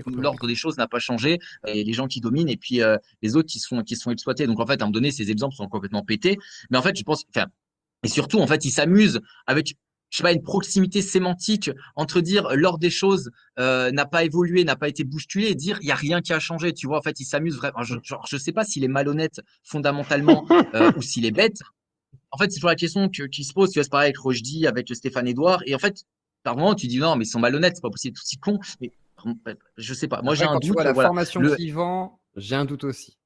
[0.05, 3.35] l'ordre des choses n'a pas changé et les gens qui dominent et puis euh, les
[3.35, 5.11] autres qui se font qui se font exploiter donc en fait à un moment donné
[5.11, 6.37] ces exemples sont complètement pétés.
[6.69, 7.47] Mais en fait je pense enfin
[8.03, 9.75] et surtout en fait ils s'amusent avec
[10.11, 14.63] je sais pas une proximité sémantique entre dire l'ordre des choses euh, n'a pas évolué
[14.63, 16.73] n'a pas été bousculé et dire il y a rien qui a changé.
[16.73, 19.41] Tu vois en fait ils s'amusent vraiment je, genre, je sais pas s'il est malhonnête
[19.63, 20.45] fondamentalement
[20.75, 21.61] euh, ou s'il est bête.
[22.31, 24.17] En fait c'est toujours la question que, qui se pose tu vois c'est pareil avec
[24.17, 26.03] Rochdy avec Stéphane Edouard et en fait
[26.43, 28.59] par moment tu dis non mais ils sont malhonnêtes c'est pas possible tout si con
[28.81, 28.91] mais
[29.77, 31.09] je sais pas moi j'ai un quand tu doute vois la voilà.
[31.09, 33.17] formation Le- vend, j'ai un doute aussi.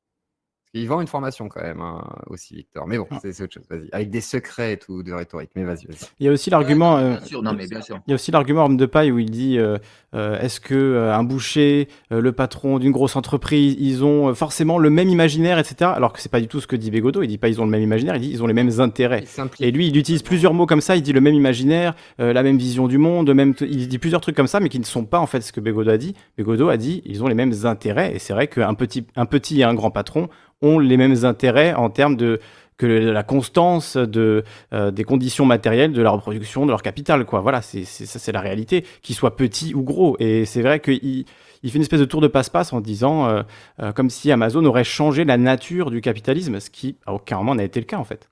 [0.76, 2.85] Qu'il vend une formation quand même hein, aussi, Victor.
[2.85, 3.64] Mais bon, c'est c'est autre chose.
[3.69, 3.88] Vas-y.
[3.93, 5.52] Avec des secrets et tout de rhétorique.
[5.56, 6.06] Mais vas-y, vas-y.
[6.19, 6.97] Il y a aussi l'argument.
[6.97, 8.02] euh, Bien sûr, non mais bien sûr.
[8.07, 9.77] Il y a aussi l'argument homme de paille où il dit euh,
[10.14, 14.34] euh, est-ce que euh, un boucher, euh, le patron d'une grosse entreprise, ils ont euh,
[14.34, 15.91] forcément le même imaginaire, etc.
[15.95, 17.22] Alors que c'est pas du tout ce que dit Bégodeau.
[17.23, 19.23] Il dit pas ils ont le même imaginaire, il dit ils ont les mêmes intérêts.
[19.61, 20.97] Et lui, il utilise plusieurs mots comme ça.
[20.97, 23.53] Il dit le même imaginaire, euh, la même vision du monde, même.
[23.61, 25.61] Il dit plusieurs trucs comme ça, mais qui ne sont pas en fait ce que
[25.61, 26.15] Bégodeau a dit.
[26.38, 28.14] Bégodeau a dit ils ont les mêmes intérêts.
[28.14, 30.27] Et c'est vrai qu'un petit, un petit et un grand patron
[30.65, 32.39] ont les mêmes intérêts en termes de
[32.77, 34.43] que la constance de,
[34.73, 37.25] euh, des conditions matérielles de leur production, de leur capital.
[37.25, 37.39] Quoi.
[37.39, 40.17] Voilà, c'est, c'est, ça c'est la réalité, qu'ils soient petits ou gros.
[40.19, 41.25] Et c'est vrai qu'il
[41.63, 43.43] il fait une espèce de tour de passe-passe en disant, euh,
[43.81, 47.55] euh, comme si Amazon aurait changé la nature du capitalisme, ce qui à aucun moment
[47.55, 48.29] n'a été le cas en fait.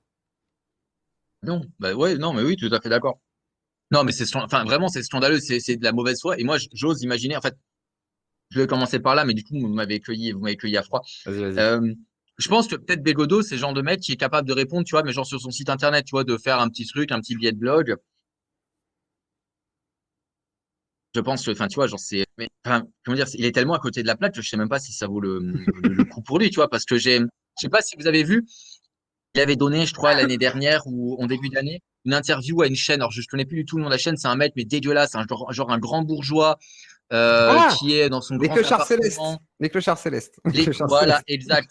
[1.42, 3.18] Non, bah ouais, non, mais oui, tout à fait d'accord.
[3.90, 6.38] Non, mais c'est, enfin, vraiment, c'est scandaleux, c'est, c'est de la mauvaise foi.
[6.38, 7.54] Et moi, j'ose imaginer, en fait,
[8.50, 10.82] je vais commencer par là, mais du coup, vous m'avez cueilli, vous m'avez cueilli à
[10.82, 11.02] froid.
[11.26, 11.94] Euh,
[12.38, 14.84] je pense que peut-être Bégodeau, c'est le genre de mec qui est capable de répondre,
[14.84, 17.12] tu vois, mais genre sur son site internet, tu vois, de faire un petit truc,
[17.12, 17.96] un petit billet de blog.
[21.14, 22.26] Je pense que, enfin, tu vois, genre, c'est,
[22.64, 24.80] comment dire, il est tellement à côté de la plaque que je sais même pas
[24.80, 27.24] si ça vaut le, coup pour lui, tu vois, parce que j'ai, je
[27.56, 28.44] sais pas si vous avez vu,
[29.36, 32.74] il avait donné, je crois, l'année dernière ou en début d'année, une interview à une
[32.74, 33.00] chaîne.
[33.00, 34.16] Alors, je ne connais plus du tout le nom de la chaîne.
[34.16, 36.58] C'est un mec, mais dégueulasse, un genre un grand bourgeois
[37.12, 39.20] euh, Ah qui est dans son Les grand clochards célestes.
[39.60, 40.40] Les clochards célestes.
[40.46, 41.28] Les clochards voilà, célestes.
[41.28, 41.70] exact.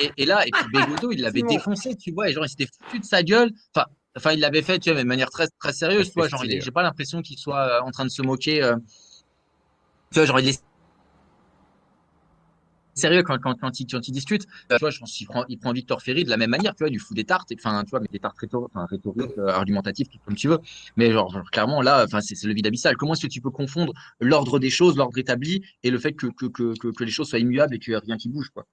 [0.00, 2.66] Et, et là, et puis Bégodeau, il l'avait défoncé, tu vois, et genre, il s'était
[2.66, 3.50] foutu de sa gueule.
[3.74, 3.86] Enfin,
[4.16, 6.28] enfin, il l'avait fait, tu vois, mais de manière très, très sérieuse, tu vois.
[6.28, 8.62] Genre, j'ai pas l'impression qu'il soit euh, en train de se moquer.
[8.62, 8.76] euh,
[10.12, 10.62] tu vois, genre, il est
[12.94, 14.46] sérieux quand, quand, quand, il, quand il discute.
[14.72, 16.74] Euh, tu vois, je pense qu'il prend, il prend Victor Ferry de la même manière,
[16.74, 18.86] tu vois, il lui fout des tartes, enfin, tu vois, mais des tartes rhétor- enfin,
[18.86, 20.58] rhétoriques, euh, argumentatives, tout comme tu veux.
[20.96, 22.96] Mais genre, genre, clairement, là, enfin, c'est c'est le vide abyssal.
[22.96, 26.26] Comment est-ce que tu peux confondre l'ordre des choses, l'ordre établi, et le fait que,
[26.28, 28.50] que, que, que, que les choses soient immuables et qu'il n'y a rien qui bouge,
[28.50, 28.66] quoi?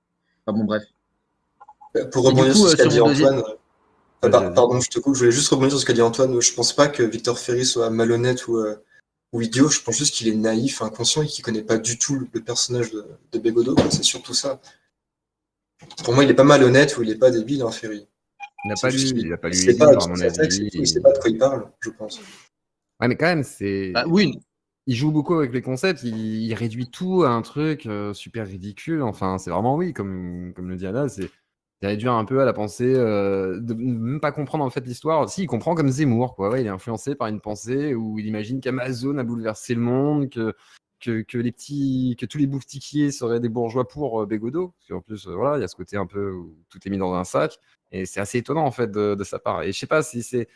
[0.46, 0.84] Enfin, bon, bref.
[2.12, 3.44] Pour Et du rebondir sur ce euh, qu'a dit Antoine,
[4.24, 6.40] euh, par- pardon, je te coupe, je voulais juste rebondir sur ce qu'a dit Antoine.
[6.40, 8.76] Je pense pas que Victor Ferry soit malhonnête ou, euh,
[9.34, 12.16] ou idiot, je pense juste qu'il est naïf, inconscient et qu'il connaît pas du tout
[12.20, 13.90] le, personnage de, de Bégodeau, quoi.
[13.90, 14.60] c'est surtout ça.
[16.04, 18.08] Pour moi, il est pas malhonnête ou il est pas débile, hein, Ferry.
[18.64, 20.70] Il n'a pas lu, qu'il- il a pas lu il pas mon avis.
[20.74, 22.20] Il sait pas de quoi il parle, je pense.
[23.00, 23.92] Ouais, mais quand même, c'est.
[23.92, 24.40] Bah, oui.
[24.88, 28.48] Il joue beaucoup avec les concepts, il, il réduit tout à un truc euh, super
[28.48, 29.04] ridicule.
[29.04, 31.30] Enfin, c'est vraiment, oui, comme, comme le dit Anna, c'est
[31.82, 35.28] c'est réduire un peu à la pensée, euh, de même pas comprendre en fait l'histoire.
[35.30, 36.50] Si, il comprend comme Zemmour, quoi.
[36.50, 40.30] Ouais, il est influencé par une pensée où il imagine qu'Amazon a bouleversé le monde,
[40.30, 40.54] que,
[41.00, 44.74] que, les petits, que tous les boutiquiers seraient des bourgeois pour euh, Bégodeau.
[44.78, 46.90] Parce qu'en plus, euh, voilà, il y a ce côté un peu où tout est
[46.92, 47.58] mis dans un sac.
[47.92, 49.64] Et c'est assez étonnant en fait de, sa part.
[49.64, 50.48] Et je sais pas si c'est.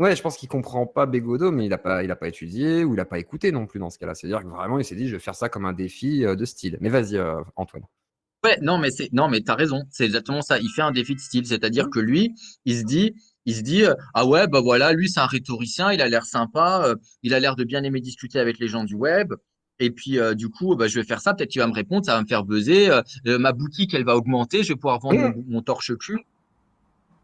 [0.00, 2.94] Ouais, je pense qu'il comprend pas Bégodeau, mais il a pas, il pas étudié ou
[2.94, 4.14] il a pas écouté non plus dans ce cas-là.
[4.14, 6.44] C'est-à-dire que vraiment, il s'est dit, je vais faire ça comme un défi euh, de
[6.44, 6.78] style.
[6.80, 7.84] Mais vas-y, euh, Antoine.
[8.44, 9.84] Ouais, non, mais c'est, non, mais t'as raison.
[9.90, 10.58] C'est exactement ça.
[10.58, 11.46] Il fait un défi de style.
[11.46, 12.34] C'est-à-dire que lui,
[12.66, 13.14] il se dit,
[13.46, 16.24] il se dit, euh, ah ouais, bah voilà, lui, c'est un rhétoricien, il a l'air
[16.26, 19.32] sympa, euh, il a l'air de bien aimer discuter avec les gens du web.
[19.80, 21.34] Et puis, euh, du coup, bah, je vais faire ça.
[21.34, 22.90] Peut-être qu'il va me répondre, ça va me faire buzzer.
[22.90, 24.62] euh, euh, ma boutique, elle va augmenter.
[24.62, 26.18] Je vais pouvoir vendre mon, mon torche-cul.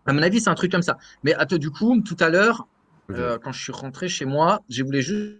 [0.07, 0.97] À mon avis, c'est un truc comme ça.
[1.23, 2.67] Mais attends, du coup, tout à l'heure,
[3.11, 5.37] euh, quand je suis rentré chez moi, je voulais juste,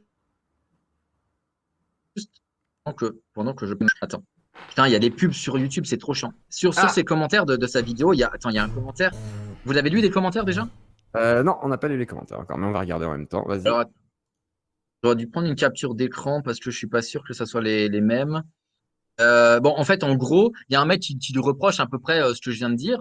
[2.17, 2.31] juste
[2.85, 4.23] pendant que, pendant que je, attends.
[4.71, 6.33] Putain, il y a des pubs sur YouTube, c'est trop chiant.
[6.49, 6.89] Sur, sur Ah.
[6.89, 9.11] ces commentaires de, de sa vidéo, il y a, attends, il y a un commentaire.
[9.67, 10.67] Vous avez lu des commentaires déjà?
[11.17, 13.27] Euh, non, on n'a pas lu les commentaires encore, mais on va regarder en même
[13.27, 13.45] temps.
[13.47, 13.65] Vas-y.
[15.03, 17.63] J'aurais dû prendre une capture d'écran parce que je suis pas sûr que ça soit
[17.63, 18.43] les, les mêmes.
[19.21, 21.81] Euh, bon, en fait, en gros, il y a un mec qui, qui lui reproche
[21.81, 23.01] à peu près euh, ce que je viens de dire.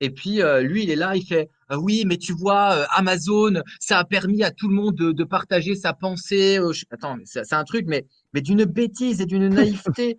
[0.00, 3.62] Et puis euh, lui, il est là, il fait euh, oui, mais tu vois, Amazon,
[3.78, 6.58] ça a permis à tout le monde de, de partager sa pensée.
[6.72, 9.48] je- Attends, c'est un truc, mais, mais d'une bêtise et d'une
[9.94, 10.16] naïveté.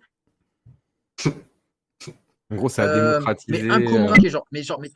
[2.54, 3.62] En gros, ça a euh, démocratisé.
[3.64, 4.92] mais genre, mais genre, mais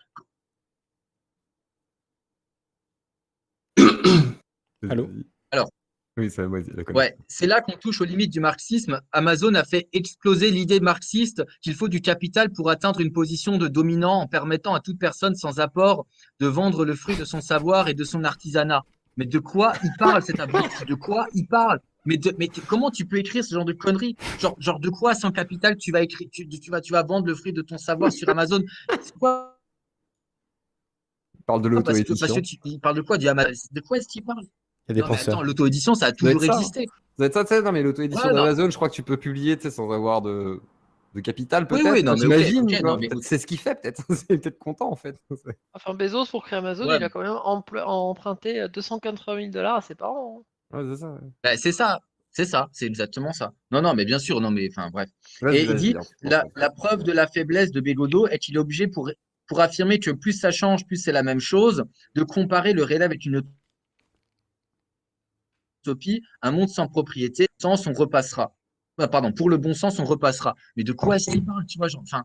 [4.89, 5.11] Allô?
[5.51, 5.69] Alors.
[6.17, 6.47] Oui, ça.
[6.47, 9.01] Ouais, c'est là qu'on touche aux limites du marxisme.
[9.11, 13.67] Amazon a fait exploser l'idée marxiste qu'il faut du capital pour atteindre une position de
[13.67, 16.07] dominant en permettant à toute personne sans apport
[16.39, 18.85] de vendre le fruit de son savoir et de son artisanat.
[19.19, 20.85] Mais de quoi il parle cet abruti?
[20.87, 21.81] De quoi il parle?
[22.07, 24.17] Mais, de- mais t- comment tu peux écrire ce genre de conneries?
[24.39, 27.27] Genre, genre de quoi sans capital tu vas écrire tu, tu vas tu vas vendre
[27.27, 28.63] le fruit de ton savoir sur Amazon?
[29.03, 29.59] C'est quoi?
[31.39, 32.43] Il parle de l'auto-édition.
[32.65, 33.19] il parle de quoi?
[33.19, 34.45] Du Ama- De quoi est-ce qu'il parle?
[34.89, 35.35] Il y a des Non, mais penseurs.
[35.35, 36.47] attends, l'auto-édition ça a toujours ça.
[36.47, 36.87] existé.
[37.19, 39.17] Ça être ça, tu sais, non, mais l'auto-édition Ouais, d'Amazon, je crois que tu peux
[39.17, 40.61] publier sans avoir de,
[41.15, 41.93] de capital, Oui, peut-être.
[41.93, 42.81] oui, non, j'imagine, vois.
[42.93, 44.03] non, mais- Peut-être C'est ce qu'il fait, peut-être.
[44.11, 45.17] C'est peut-être content, en fait.
[45.75, 49.51] Enfin, Bezos, pour créer Amazon, Ouais, il a quand même empl- emprunté euh, 280 000
[49.51, 50.43] dollars à ses parents.
[50.73, 50.79] hein.
[50.79, 51.11] Ouais, c'est ça.
[51.13, 51.19] ouais.
[51.43, 53.53] Bah, c'est ça, c'est ça, c'est exactement ça.
[53.71, 55.09] Non, non, mais bien sûr, non, mais enfin, bref.
[55.51, 58.87] Et il dit la, la preuve de la faiblesse de Bégodeau est qu'il est obligé
[58.87, 59.11] pour,
[59.47, 63.03] pour affirmer que plus ça change, plus c'est la même chose, de comparer le réel
[63.03, 63.43] avec une
[65.83, 68.55] utopie, un monde sans propriété, sens on repassera.
[68.99, 70.55] Ah, pardon, pour le bon sens, on repassera.
[70.77, 72.25] Mais de quoi est-ce qu'il parle, tu vois, genre, enfin.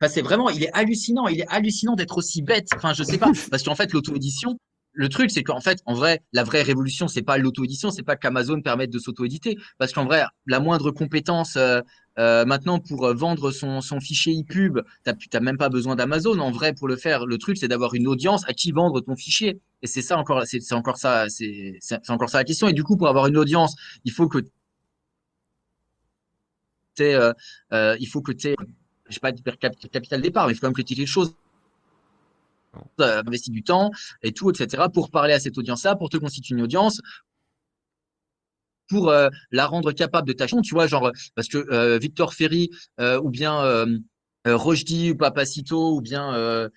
[0.00, 2.68] enfin, c'est vraiment, il est hallucinant, il est hallucinant d'être aussi bête.
[2.76, 4.58] Enfin, je sais pas, parce qu'en fait, l'auto-édition,
[4.94, 8.16] le truc, c'est qu'en fait, en vrai, la vraie révolution, c'est pas l'auto-édition, c'est pas
[8.16, 11.80] qu'Amazon permette de s'auto-éditer, parce qu'en vrai, la moindre compétence euh,
[12.18, 16.38] euh, maintenant pour euh, vendre son, son fichier e-pub, t'as t'as même pas besoin d'Amazon.
[16.40, 19.16] En vrai, pour le faire, le truc, c'est d'avoir une audience à qui vendre ton
[19.16, 19.60] fichier.
[19.82, 22.68] Et c'est ça encore, c'est c'est encore ça, c'est- c'est encore ça la question.
[22.68, 24.38] Et du coup, pour avoir une audience, il faut que
[27.00, 27.32] euh,
[27.72, 28.54] euh, il faut que tu
[29.08, 31.34] je sais pas, capital départ, mais il faut quand même que tu aies quelque chose
[33.00, 33.90] euh, investi du temps
[34.22, 37.02] et tout, etc., pour parler à cette audience-là, pour te constituer une audience,
[38.92, 42.70] pour euh, la rendre capable de tâcher, tu vois, genre, parce que euh, Victor Ferry
[43.00, 43.86] euh, ou bien
[44.44, 46.68] Rochdi ou Papacito ou bien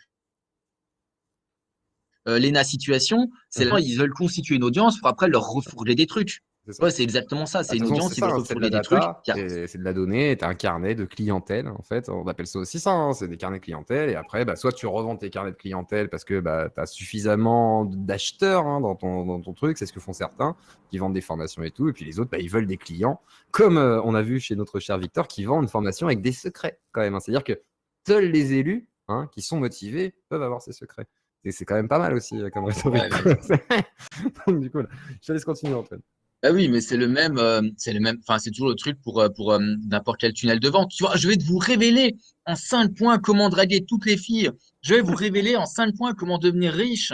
[2.25, 6.41] Lena Situation, c'est là, ils veulent constituer une audience pour après leur refourguer des trucs.
[6.79, 9.01] Ouais, c'est exactement ça, c'est De une audience, de refourguer la des trucs.
[9.25, 12.59] c'est de la donnée, tu as un carnet de clientèle, en fait, on appelle ça
[12.59, 15.29] aussi ça, hein, c'est des carnets de clientèle, et après, bah, soit tu revends tes
[15.29, 19.53] carnets de clientèle parce que bah, tu as suffisamment d'acheteurs hein, dans, ton, dans ton
[19.53, 20.55] truc, c'est ce que font certains,
[20.89, 23.21] qui vendent des formations et tout, et puis les autres, bah, ils veulent des clients,
[23.51, 26.31] comme euh, on a vu chez notre cher Victor, qui vend une formation avec des
[26.31, 27.19] secrets, quand même, hein.
[27.19, 27.61] c'est-à-dire que
[28.07, 31.05] seuls les élus, hein, qui sont motivés, peuvent avoir ces secrets.
[31.43, 33.03] Et c'est quand même pas mal aussi, euh, comme rhétorique.
[34.47, 34.87] Donc, du coup, là,
[35.21, 36.01] je te laisse continuer, Antoine.
[36.43, 39.01] Ah oui, mais c'est le même, euh, c'est le même, enfin, c'est toujours le truc
[39.01, 39.59] pour, euh, pour euh,
[39.89, 40.91] n'importe quel tunnel de vente.
[40.91, 44.51] Tu vois, je vais vous révéler en cinq points comment draguer toutes les filles.
[44.81, 47.13] Je vais vous révéler en cinq points comment devenir riche.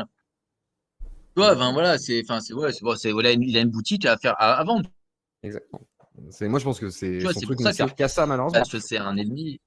[0.99, 1.07] Tu
[1.38, 2.72] vois, enfin, voilà, c'est, enfin, c'est, ouais,
[3.11, 4.89] voilà, il a une boutique à faire, à, à vendre.
[5.43, 5.81] Exactement.
[6.30, 8.60] C'est, moi, je pense que c'est son c'est truc ne sert qu'à ça, malheureusement.
[8.60, 9.61] Parce que c'est un ennemi.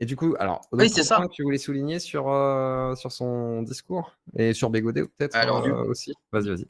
[0.00, 1.20] Et du coup, alors, Oui, c'est ça.
[1.30, 2.24] tu voulais souligner sur,
[2.96, 6.14] sur son discours et sur Bégodet peut-être Alors, aussi.
[6.32, 6.66] Vas-y, vas-y.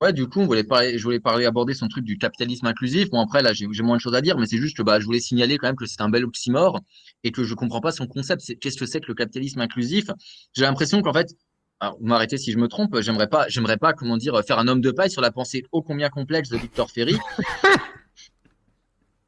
[0.00, 3.10] Ouais, du coup, on voulait parler, je voulais parler, aborder son truc du capitalisme inclusif.
[3.10, 5.04] Bon, après, là, j'ai moins de choses à dire, mais c'est juste que bah, je
[5.06, 6.80] voulais signaler quand même que c'est un bel oxymore
[7.22, 8.58] et que je comprends pas son concept.
[8.60, 10.06] Qu'est-ce que c'est que le capitalisme inclusif?
[10.52, 11.34] J'ai l'impression qu'en fait,
[11.80, 14.68] alors, vous m'arrêtez si je me trompe, j'aimerais pas, j'aimerais pas, comment dire, faire un
[14.68, 17.16] homme de paille sur la pensée ô combien complexe de Victor Ferry.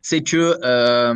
[0.00, 1.14] c'est que euh,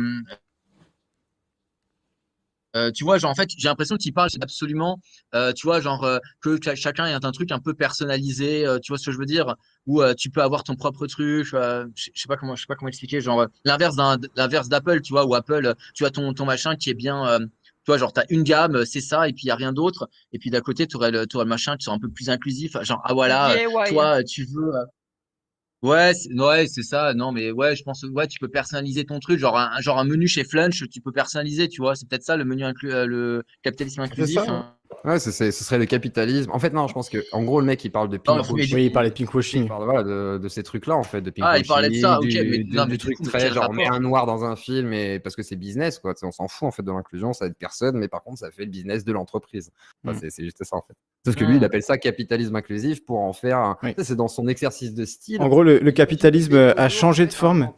[2.75, 4.99] euh, tu vois, genre, en fait, j'ai l'impression qu'il parle absolument,
[5.35, 8.79] euh, tu vois, genre, euh, que cha- chacun ait un truc un peu personnalisé, euh,
[8.79, 9.55] tu vois ce que je veux dire,
[9.87, 12.67] où euh, tu peux avoir ton propre truc, euh, je sais pas comment, je sais
[12.67, 16.33] pas comment expliquer, genre, l'inverse d'un, l'inverse d'Apple, tu vois, où Apple, tu as ton,
[16.33, 19.33] ton machin qui est bien, euh, tu vois, genre, t'as une gamme, c'est ça, et
[19.33, 21.49] puis il y a rien d'autre, et puis d'à côté, tu aurais le, t'aurais le
[21.49, 23.53] machin qui sera un peu plus inclusif, genre, ah voilà,
[23.89, 24.85] toi, tu veux, euh,
[25.81, 27.13] Ouais, c'est, ouais, c'est ça.
[27.15, 30.03] Non, mais ouais, je pense, ouais, tu peux personnaliser ton truc, genre un, genre un
[30.05, 31.95] menu chez Flunch, tu peux personnaliser, tu vois.
[31.95, 34.37] C'est peut-être ça le menu inclus, euh, le capitalisme C'est inclusif.
[34.45, 34.75] ça, hein.
[35.03, 36.51] Ouais, c'est- ce serait le capitalisme.
[36.51, 38.75] En fait, non, je pense que, en gros, le mec, il parle de pinkwashing.
[38.75, 39.63] Oui, il parlait de pinkwashing.
[39.63, 42.19] Il parle voilà, de, de ces trucs-là, en fait, de Ah, il parlait de ça,
[42.19, 44.43] ok, mais- du, non, du mais truc coup, très, genre, on met un noir dans
[44.45, 46.13] un film et, parce que c'est business, quoi.
[46.13, 48.39] Tu sais, On s'en fout, en fait, de l'inclusion, ça aide personne, mais par contre,
[48.39, 49.71] ça fait le business de l'entreprise.
[50.05, 50.29] Enfin, Mm.
[50.29, 50.93] c'est- juste ça, en fait.
[51.25, 51.57] Sauf que lui, Mm.
[51.57, 53.57] il appelle ça capitalisme inclusif pour en faire.
[53.57, 53.93] un- Oui.
[53.97, 55.41] C'est dans son exercice de style.
[55.41, 57.69] En gros, le, le capitalisme a changé de forme.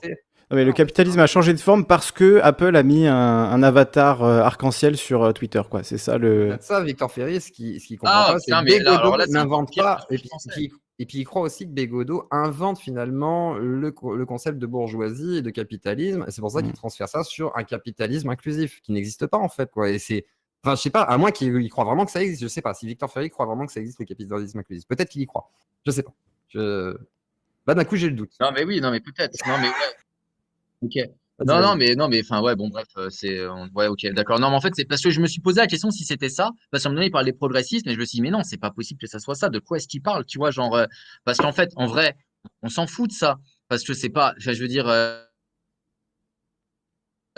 [0.53, 3.63] Non, mais le capitalisme a changé de forme parce que Apple a mis un, un
[3.63, 5.81] avatar euh, arc-en-ciel sur euh, Twitter, quoi.
[5.83, 6.55] C'est ça le.
[6.61, 10.05] Ça, Victor Ferry, ce qu'il ce qu'il comprend Ah, pas, c'est que n'invente pas.
[10.11, 10.29] Et puis,
[10.99, 15.37] et puis, il croit aussi que Bégodeau invente finalement le, co- le concept de bourgeoisie
[15.37, 16.23] et de capitalisme.
[16.27, 16.75] Et c'est pour ça qu'il Mm.
[16.75, 19.71] transfère ça sur un capitalisme inclusif qui n'existe pas en fait.
[19.71, 19.89] Quoi.
[19.89, 20.25] Et c'est
[20.63, 22.43] Enfin, je sais pas, à moins qu'il il croit vraiment que ça existe.
[22.43, 22.73] Je sais pas.
[22.75, 24.87] Si Victor Ferry croit vraiment que ça existe, le capitalisme inclusif.
[24.87, 25.49] Peut-être qu'il y croit.
[25.85, 26.13] Je sais pas.
[26.49, 26.95] Je...
[27.65, 28.31] Bah, d'un coup, j'ai le doute.
[28.39, 29.33] Non, mais oui, non, mais peut-être.
[29.47, 29.73] Non, mais ouais.
[30.83, 30.95] Ok.
[31.39, 34.05] Vas-y, Non, non, mais non, mais enfin, ouais, bon, bref, euh, c'est, euh, ouais, ok,
[34.13, 34.39] d'accord.
[34.39, 36.29] Non, mais en fait, c'est parce que je me suis posé la question si c'était
[36.29, 36.51] ça.
[36.71, 38.29] Parce qu'à un moment donné, il parlait des progressistes, mais je me suis dit, mais
[38.31, 39.49] non, c'est pas possible que ça soit ça.
[39.49, 40.85] De quoi est-ce qu'il parle, tu vois, genre, euh,
[41.25, 42.15] parce qu'en fait, en vrai,
[42.61, 44.87] on s'en fout de ça, parce que c'est pas, je veux dire.
[44.87, 45.23] euh,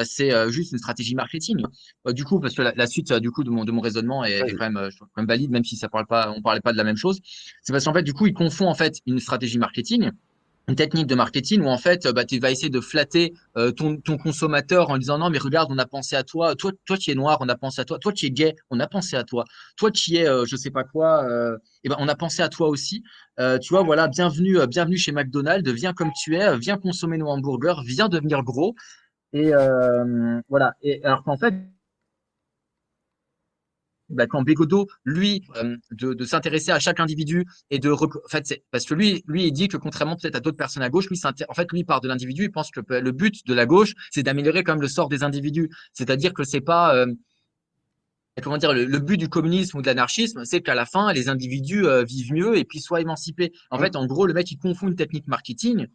[0.04, 1.64] c'est euh, juste une stratégie marketing.
[2.08, 4.40] Du coup, parce que la, la suite du coup de mon, de mon raisonnement est,
[4.40, 6.78] est quand même, quand même valide, même si ça parle pas, on parlait pas de
[6.78, 7.20] la même chose.
[7.62, 10.12] C'est parce qu'en fait, du coup, il confond en fait une stratégie marketing,
[10.68, 13.72] une technique de marketing où en fait, euh, bah, tu vas essayer de flatter euh,
[13.72, 16.72] ton, ton consommateur en lui disant non mais regarde, on a pensé à toi, toi,
[16.86, 18.88] toi tu es noir, on a pensé à toi, toi tu es gay, on a
[18.88, 19.46] pensé à toi,
[19.78, 22.50] toi tu es, euh, je sais pas quoi, euh, eh ben on a pensé à
[22.50, 23.04] toi aussi.
[23.40, 27.18] Euh, tu vois, voilà, bienvenue, euh, bienvenue chez McDonald's, viens comme tu es, viens consommer
[27.18, 28.76] nos hamburgers, viens devenir gros.
[29.34, 29.52] Et
[30.50, 30.76] voilà.
[30.82, 31.54] Et alors qu'en fait,
[34.16, 38.62] bah, quand Bégodeau, lui, euh, de, de s'intéresser à chaque individu et de, en fait,
[38.72, 41.20] parce que lui, lui, il dit que contrairement peut-être à d'autres personnes à gauche, lui,
[41.24, 43.94] en fait, lui il part de l'individu, il pense que le but de la gauche,
[44.12, 45.70] c'est d'améliorer quand même le sort des individus.
[45.94, 47.08] C'est-à-dire que c'est pas, euh,
[48.42, 51.30] comment dire, le, le but du communisme ou de l'anarchisme, c'est qu'à la fin, les
[51.30, 53.52] individus euh, vivent mieux et puis soient émancipés.
[53.72, 55.88] En fait, en gros, le mec, il confond une technique marketing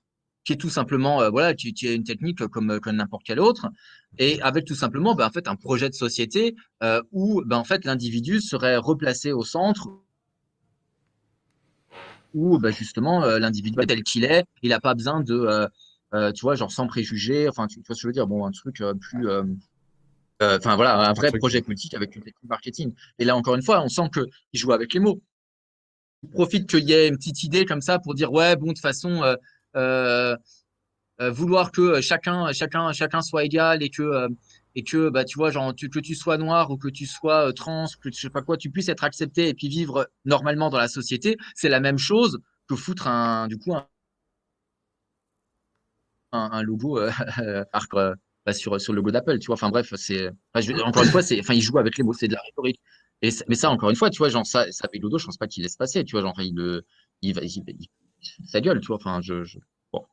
[0.44, 3.40] qui est tout simplement, euh, voilà, qui, qui est une technique comme, comme n'importe quelle
[3.40, 3.68] autre,
[4.18, 7.64] et avec tout simplement, ben, en fait, un projet de société euh, où, ben, en
[7.64, 9.88] fait, l'individu serait replacé au centre,
[12.34, 15.68] où, ben, justement, euh, l'individu tel qu'il est, il n'a pas besoin de, euh,
[16.14, 18.26] euh, tu vois, genre sans préjugés, enfin, tu, tu vois ce que je veux dire,
[18.26, 19.42] bon, un truc euh, plus, euh,
[20.42, 22.94] euh, enfin voilà, un vrai projet politique avec une technique marketing.
[23.18, 25.20] Et là, encore une fois, on sent que il joue avec les mots.
[26.22, 28.72] Il profite qu'il y ait une petite idée comme ça pour dire ouais, bon, de
[28.72, 29.36] toute façon, euh, euh, euh,
[31.28, 34.28] vouloir que chacun, chacun, chacun soit égal et que euh,
[34.74, 37.52] et que bah tu vois genre que tu sois noir ou que tu sois euh,
[37.52, 40.78] trans, que je sais pas quoi, tu puisses être accepté et puis vivre normalement dans
[40.78, 43.74] la société, c'est la même chose que foutre un du coup
[46.32, 47.10] un, logo euh,
[47.94, 48.14] euh,
[48.46, 49.54] bah, sur sur le logo d'Apple, tu vois.
[49.54, 50.30] Enfin bref, c'est
[50.84, 52.80] encore une fois, c'est enfin il joue avec les mots, c'est de la rhétorique.
[53.22, 55.62] Mais ça encore une fois, tu vois, genre ça ça Bégodeau, je pense pas qu'il
[55.62, 56.82] laisse passer, tu vois, genre il-
[58.46, 58.96] sa gueule, tu vois.
[58.96, 59.58] Enfin je,
[59.92, 60.04] bon.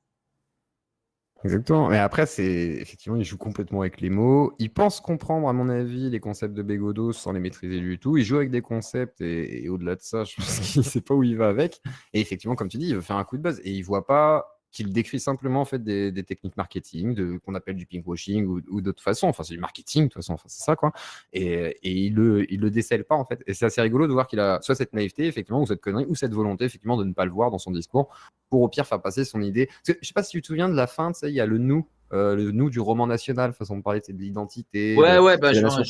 [1.44, 1.90] Exactement.
[1.90, 4.54] Mais après, c'est effectivement, il joue complètement avec les mots.
[4.60, 8.18] Il pense comprendre, à mon avis, les concepts de Bégodeau sans les maîtriser du tout.
[8.18, 11.24] Il joue avec des concepts et, au-delà de ça, je pense qu'il sait pas où
[11.24, 11.82] il va avec.
[12.14, 14.06] Et effectivement, comme tu dis, il veut faire un coup de buzz et il voit
[14.06, 18.46] pas qu'il décrit simplement en fait des, des techniques marketing, de qu'on appelle du pinkwashing
[18.46, 19.28] ou, ou d'autres façons.
[19.28, 20.34] Enfin, c'est du marketing de toute façon.
[20.34, 20.94] Enfin, c'est ça quoi.
[21.34, 23.44] Et, et il le il le décèle pas en fait.
[23.48, 26.06] Et c'est assez rigolo de voir qu'il a soit cette naïveté effectivement ou cette connerie
[26.08, 28.16] ou cette volonté effectivement de ne pas le voir dans son discours
[28.50, 29.66] pour au pire faire passer son idée.
[29.66, 31.36] Parce que, je sais pas si tu te souviens de la fin, tu sais, il
[31.36, 34.22] y a le nous, euh, le nous du roman national, façon de parler, c'est de
[34.22, 34.96] l'identité.
[34.96, 35.84] Ouais ouais, bah nation.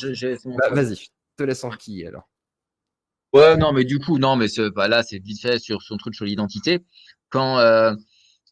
[0.44, 0.82] mon Bah, choix.
[0.82, 2.28] Vas-y, je te laisse en qui alors?
[3.34, 6.14] Ouais, non, mais du coup, non, mais bah, là, c'est vite fait sur son truc
[6.14, 6.80] sur l'identité.
[7.28, 7.94] Quand, euh,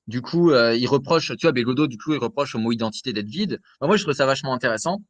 [0.09, 3.13] du coup, euh, il reproche, tu vois, Bégodeau, du coup, il reproche au mot identité
[3.13, 3.61] d'être vide.
[3.81, 5.03] Moi, je trouve ça vachement intéressant.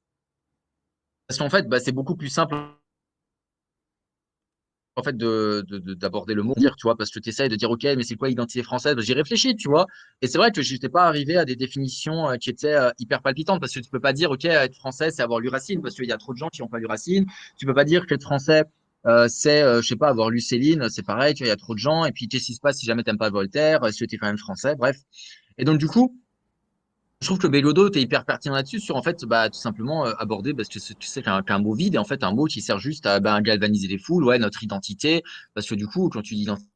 [1.28, 2.56] Parce qu'en fait, bah, c'est beaucoup plus simple
[4.98, 7.56] en fait de de- de- d'aborder le mot tu vois parce que tu essayes de
[7.56, 8.94] dire ok mais c'est quoi l'identité française?
[8.96, 9.86] Bah, j'y réfléchis tu vois
[10.22, 13.20] et c'est vrai que j'étais pas arrivé à des définitions euh, qui étaient euh, hyper
[13.22, 15.94] palpitantes parce que tu peux pas dire ok être français c'est avoir lu Racine parce
[15.94, 17.26] qu'il y a trop de gens qui ont pas lu Racine
[17.58, 18.64] tu peux pas dire qu'être français
[19.06, 21.52] euh, c'est euh, je sais pas avoir lu Céline c'est pareil tu vois il y
[21.52, 23.84] a trop de gens et puis qu'est-ce qui se passe si jamais t'aimes pas Voltaire
[23.84, 24.96] euh, si tu es quand même français bref.
[25.58, 26.20] Et donc du coup
[27.20, 30.12] je trouve que Bégodeau était hyper pertinent là-dessus sur en fait bah tout simplement euh,
[30.18, 32.60] aborder parce que tu sais qu'un qu'un mot vide est en fait un mot qui
[32.60, 35.22] sert juste à ben, galvaniser les foules ouais notre identité
[35.54, 36.75] parce que du coup quand tu dis identité tu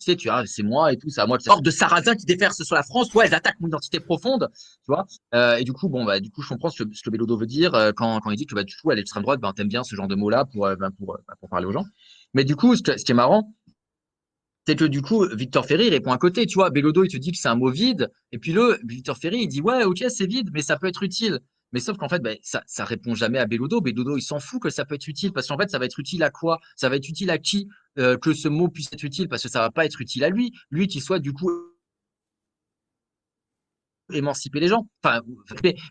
[0.00, 2.62] tu vois, c'est moi et tout, c'est à moi de sorte de sarrasin qui déferse
[2.62, 5.06] sur la France, ouais, elles attaquent mon identité profonde, tu vois.
[5.34, 7.36] Euh, et du coup, bon, bah, du coup, je comprends ce que, ce que Bélodo
[7.36, 9.52] veut dire euh, quand, quand il dit que, bah, du coup, à l'extrême droite, ben,
[9.52, 11.84] t'aimes bien ce genre de mots-là pour, euh, ben, pour, bah, pour parler aux gens.
[12.34, 13.54] Mais du coup, ce, qui est marrant,
[14.66, 16.70] c'est que du coup, Victor Ferry répond à côté, tu vois.
[16.70, 19.48] Bélodo, il te dit que c'est un mot vide, et puis le Victor Ferry, il
[19.48, 21.40] dit, ouais, ok, c'est vide, mais ça peut être utile.
[21.72, 23.80] Mais sauf qu'en fait, ben, ça, ça répond jamais à Bélodo.
[23.80, 25.98] Bélodo, il s'en fout que ça peut être utile, parce qu'en fait, ça va être
[25.98, 26.60] utile à quoi?
[26.76, 27.68] Ça va être utile à qui?
[27.98, 30.30] Euh, que ce mot puisse être utile, parce que ça va pas être utile à
[30.30, 30.52] lui.
[30.70, 31.50] Lui qui soit du coup
[34.12, 34.88] émanciper les gens.
[35.04, 35.20] Enfin,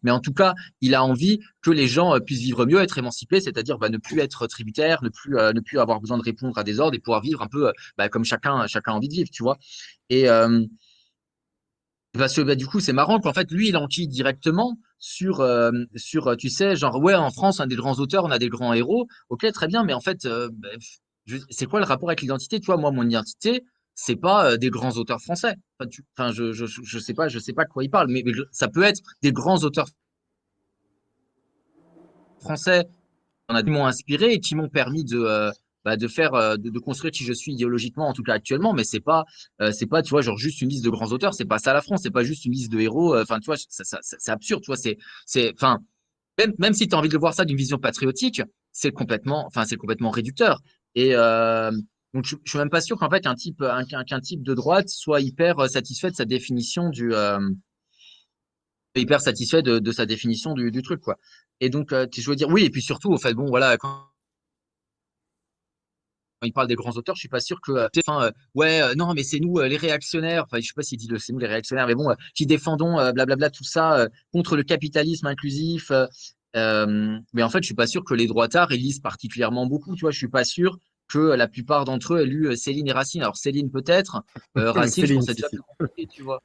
[0.03, 2.97] mais en tout cas, il a envie que les gens euh, puissent vivre mieux, être
[2.97, 6.23] émancipés, c'est-à-dire bah, ne plus être tributaires, ne plus, euh, ne plus avoir besoin de
[6.23, 9.07] répondre à des ordres et pouvoir vivre un peu bah, comme chacun, chacun a envie
[9.07, 9.57] de vivre, tu vois.
[12.14, 15.72] Parce que bah, du coup, c'est marrant qu'en fait, lui, il enquille directement sur, euh,
[15.95, 18.40] sur, euh, tu sais, genre, ouais, en France, on a des grands auteurs, on a
[18.40, 19.07] des grands héros.
[19.30, 20.69] Ok, très bien, mais en fait, euh, bah,
[21.49, 22.60] c'est quoi le rapport avec l'identité?
[22.60, 23.64] Tu vois, moi, mon identité,
[23.94, 25.56] c'est pas des grands auteurs français.
[26.18, 28.34] Enfin, je, je, je sais pas, je sais pas de quoi il parle, mais, mais
[28.52, 29.88] ça peut être des grands auteurs
[32.40, 32.86] français
[33.49, 35.52] qui m'ont inspiré et qui m'ont permis de,
[35.85, 38.73] bah, de faire, euh, de, de construire qui je suis idéologiquement, en tout cas actuellement.
[38.73, 39.26] Mais c'est pas,
[39.61, 41.34] euh, c'est pas, tu vois, genre juste une liste de grands auteurs.
[41.34, 42.01] C'est pas ça la France.
[42.03, 43.15] C'est pas juste une liste de héros.
[43.15, 44.61] euh, Enfin, tu vois, c'est absurde.
[44.64, 45.80] Tu vois, c'est, c'est, enfin,
[46.38, 48.41] même, même si tu as envie de voir ça d'une vision patriotique,
[48.72, 50.61] c'est complètement, enfin, c'est complètement réducteur.
[50.95, 51.72] Et euh,
[52.14, 54.43] donc, je, je suis même pas sûr qu'en fait un type, un, qu'un qu'un type
[54.43, 57.39] de droite soit hyper satisfait de sa définition du, euh,
[58.95, 61.18] hyper satisfait de, de sa définition du, du truc, quoi.
[61.61, 64.09] Et donc, euh, je veux dire, oui, et puis surtout, au fait, bon, voilà, quand
[66.45, 68.95] il parle des grands auteurs, je suis pas sûr que, euh, enfin, euh, ouais, euh,
[68.95, 70.45] non, mais c'est nous les réactionnaires.
[70.45, 72.95] Enfin, je sais pas s'il dit le c'est nous les réactionnaires, mais bon, qui défendons
[73.14, 75.91] blablabla tout ça contre le capitalisme inclusif.
[76.53, 79.95] mais en fait, je suis pas sûr que les droitards ils lisent particulièrement beaucoup.
[79.95, 80.78] Tu vois, je suis pas sûr
[81.10, 83.22] que la plupart d'entre eux aient lu Céline et Racine.
[83.22, 84.24] Alors Céline peut-être,
[84.57, 85.48] euh, Racine, je pense déjà
[86.10, 86.41] tu vois.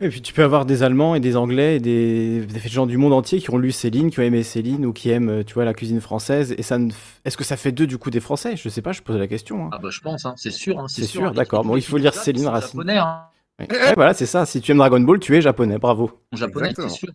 [0.00, 2.96] Et puis tu peux avoir des Allemands et des Anglais et des, des gens du
[2.96, 5.54] monde entier qui ont lu Céline, qui ont aimé Céline ou qui aiment, euh, tu
[5.54, 6.54] vois, la cuisine française.
[6.56, 6.92] Et ça ne
[7.24, 8.56] est-ce que ça fait d'eux du coup des Français?
[8.56, 9.64] Je sais pas, je pose la question.
[9.66, 9.70] hein.
[9.72, 10.78] Ah bah je pense, hein, c'est sûr.
[10.78, 11.22] hein, C'est sûr.
[11.22, 11.64] sûr, d'accord.
[11.64, 12.78] Bon, il faut lire Céline Racine.
[12.78, 13.22] japonais, hein.
[13.58, 13.66] Ouais.
[13.72, 14.46] Ouais, voilà, c'est ça.
[14.46, 15.78] Si tu aimes Dragon Ball, tu es japonais.
[15.78, 16.12] Bravo.
[16.32, 17.08] En japonais, c'est sûr.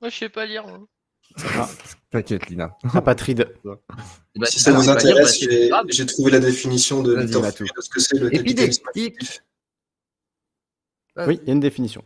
[0.00, 0.64] Moi, je sais pas lire.
[1.58, 1.68] Ah,
[2.10, 2.74] T'inquiète, Lina.
[2.94, 3.52] apatride.
[3.64, 8.18] Bah, Si ça vous bah, intéresse, c'est j'ai trouvé la définition de ce que c'est
[8.18, 8.82] le capitalisme.
[11.16, 12.04] Oui, il y a une définition.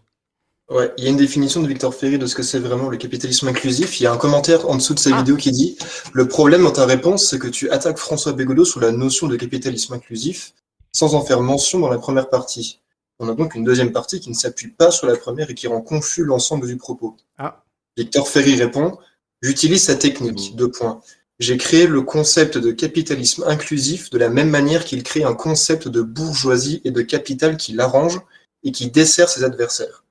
[0.68, 2.96] Ouais, il y a une définition de Victor Ferry de ce que c'est vraiment le
[2.96, 4.00] capitalisme inclusif.
[4.00, 5.78] Il y a un commentaire en dessous de sa vidéo qui dit
[6.12, 9.36] Le problème dans ta réponse, c'est que tu attaques François Bégodeau sous la notion de
[9.36, 10.54] capitalisme inclusif
[10.92, 12.80] sans en faire mention dans la première partie.
[13.18, 15.66] On a donc une deuxième partie qui ne s'appuie pas sur la première et qui
[15.66, 17.16] rend confus l'ensemble du propos.
[17.38, 17.62] Ah.
[17.96, 18.98] Victor Ferry répond
[19.42, 20.56] J'utilise sa technique.
[20.56, 21.00] Deux points.
[21.38, 25.86] J'ai créé le concept de capitalisme inclusif de la même manière qu'il crée un concept
[25.86, 28.18] de bourgeoisie et de capital qui l'arrange
[28.66, 30.02] et qui dessert ses adversaires.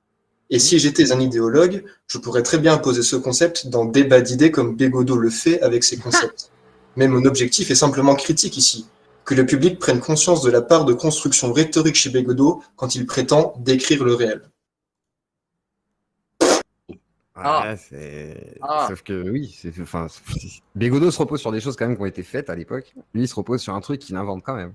[0.48, 4.50] Et si j'étais un idéologue, je pourrais très bien imposer ce concept dans débat d'idées
[4.50, 6.50] comme Bégodeau le fait avec ses concepts.
[6.96, 8.86] Mais mon objectif est simplement critique ici.
[9.24, 13.06] Que le public prenne conscience de la part de construction rhétorique chez Bégodeau quand il
[13.06, 14.42] prétend décrire le réel.
[17.34, 17.74] Ah.
[17.92, 18.58] Ouais.
[18.62, 18.86] Ah.
[18.88, 19.78] Sauf que oui, c'est...
[19.82, 20.06] Enfin,
[20.74, 22.94] Bégodeau se repose sur des choses quand même qui ont été faites à l'époque.
[23.12, 24.72] Lui, il se repose sur un truc qu'il invente quand même.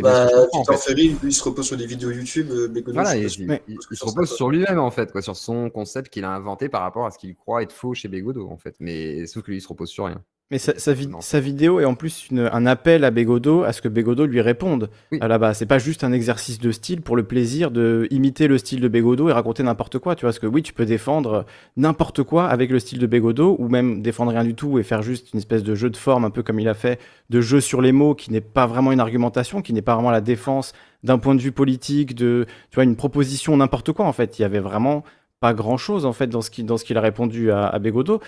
[0.00, 0.90] Bah, en Victor fait.
[0.90, 2.50] Ferry, lui, il se repose sur des vidéos YouTube.
[2.50, 6.24] euh, Bégodeau, Voilà, il, se repose sur lui-même en fait, quoi, sur son concept qu'il
[6.24, 8.76] a inventé par rapport à ce qu'il croit être faux chez Bégodeau en fait.
[8.80, 10.22] Mais sauf que lui, il se repose sur rien.
[10.52, 13.72] Mais sa, sa vid- sa vidéo est en plus une- un appel à Bégodeau à
[13.72, 14.90] ce que Bégodeau lui réponde.
[15.22, 18.48] À la base, c'est pas juste un exercice de style pour le plaisir de imiter
[18.48, 20.14] le style de Bégodeau et raconter n'importe quoi.
[20.14, 21.46] Tu vois, parce que oui, tu peux défendre
[21.78, 25.00] n'importe quoi avec le style de Bégodeau ou même défendre rien du tout et faire
[25.00, 27.00] juste une espèce de jeu de forme, un peu comme il a fait,
[27.30, 30.10] de jeu sur les mots qui n'est pas vraiment une argumentation, qui n'est pas vraiment
[30.10, 34.12] la défense d'un point de vue politique, de tu vois, une proposition n'importe quoi en
[34.12, 34.38] fait.
[34.38, 35.02] Il y avait vraiment
[35.40, 37.78] pas grand chose en fait dans ce qu'il dans ce qu'il a répondu à, à
[37.78, 38.20] Bégodeau.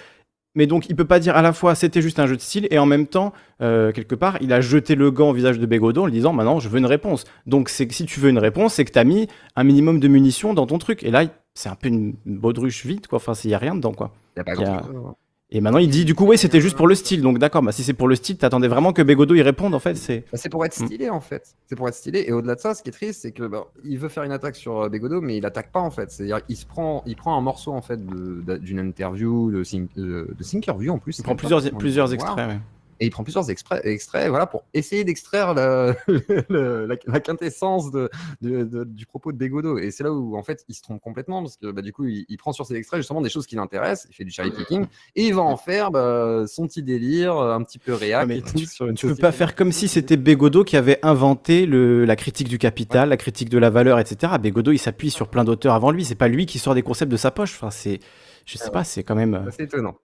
[0.54, 2.68] Mais donc, il peut pas dire à la fois c'était juste un jeu de style
[2.70, 5.66] et en même temps, euh, quelque part, il a jeté le gant au visage de
[5.66, 7.24] Bégodeau en lui disant maintenant je veux une réponse.
[7.46, 10.00] Donc, c'est que si tu veux une réponse, c'est que tu as mis un minimum
[10.00, 11.02] de munitions dans ton truc.
[11.02, 11.24] Et là,
[11.54, 13.16] c'est un peu une baudruche vide, quoi.
[13.16, 14.12] Enfin, il y a rien dedans, quoi.
[14.36, 15.14] Il y a pas Il
[15.56, 17.22] Et maintenant, il dit du coup, oui, c'était juste pour le style.
[17.22, 19.78] Donc, d'accord, bah, si c'est pour le style, t'attendais vraiment que Bégodeau y réponde, en
[19.78, 19.96] fait.
[19.96, 21.54] C'est Bah, pour être stylé en fait.
[21.68, 22.24] C'est pour être stylé.
[22.26, 24.32] Et au-delà de ça, ce qui est triste, c'est que bah, il veut faire une
[24.32, 26.10] attaque sur euh, Bégodeau, mais il attaque pas en fait.
[26.10, 29.62] C'est-à-dire il se prend, il prend un morceau en fait d'une interview de,
[29.96, 31.18] de Thinkerview en plus.
[31.18, 32.58] Il prend plusieurs- plusieurs extraits, ouais.
[33.00, 35.94] Et il prend plusieurs extraits, voilà, pour essayer d'extraire la,
[36.48, 38.08] le- la, la quintessence de,
[38.40, 39.78] de- de- du propos de Bégodeau.
[39.78, 42.04] Et c'est là où, en fait, il se trompe complètement, parce que bah, du coup,
[42.06, 44.50] il, il prend sur ces extraits justement des choses qui l'intéressent, il fait du cherry
[44.52, 48.26] picking, et il va en faire bah, son petit délire, un petit peu réac.
[48.28, 50.98] mais et tout sur une Tu peux pas faire comme si c'était Bégodeau qui avait
[51.02, 54.34] inventé le, la critique du capital, la critique de la valeur, etc.
[54.40, 56.04] Bégodeau, il s'appuie sur plein d'auteurs avant lui.
[56.04, 57.54] C'est pas lui qui sort des concepts de sa poche.
[57.54, 57.98] Enfin, c'est,
[58.46, 59.34] je sais pas, c'est quand même.
[59.34, 59.96] euh, C'est étonnant.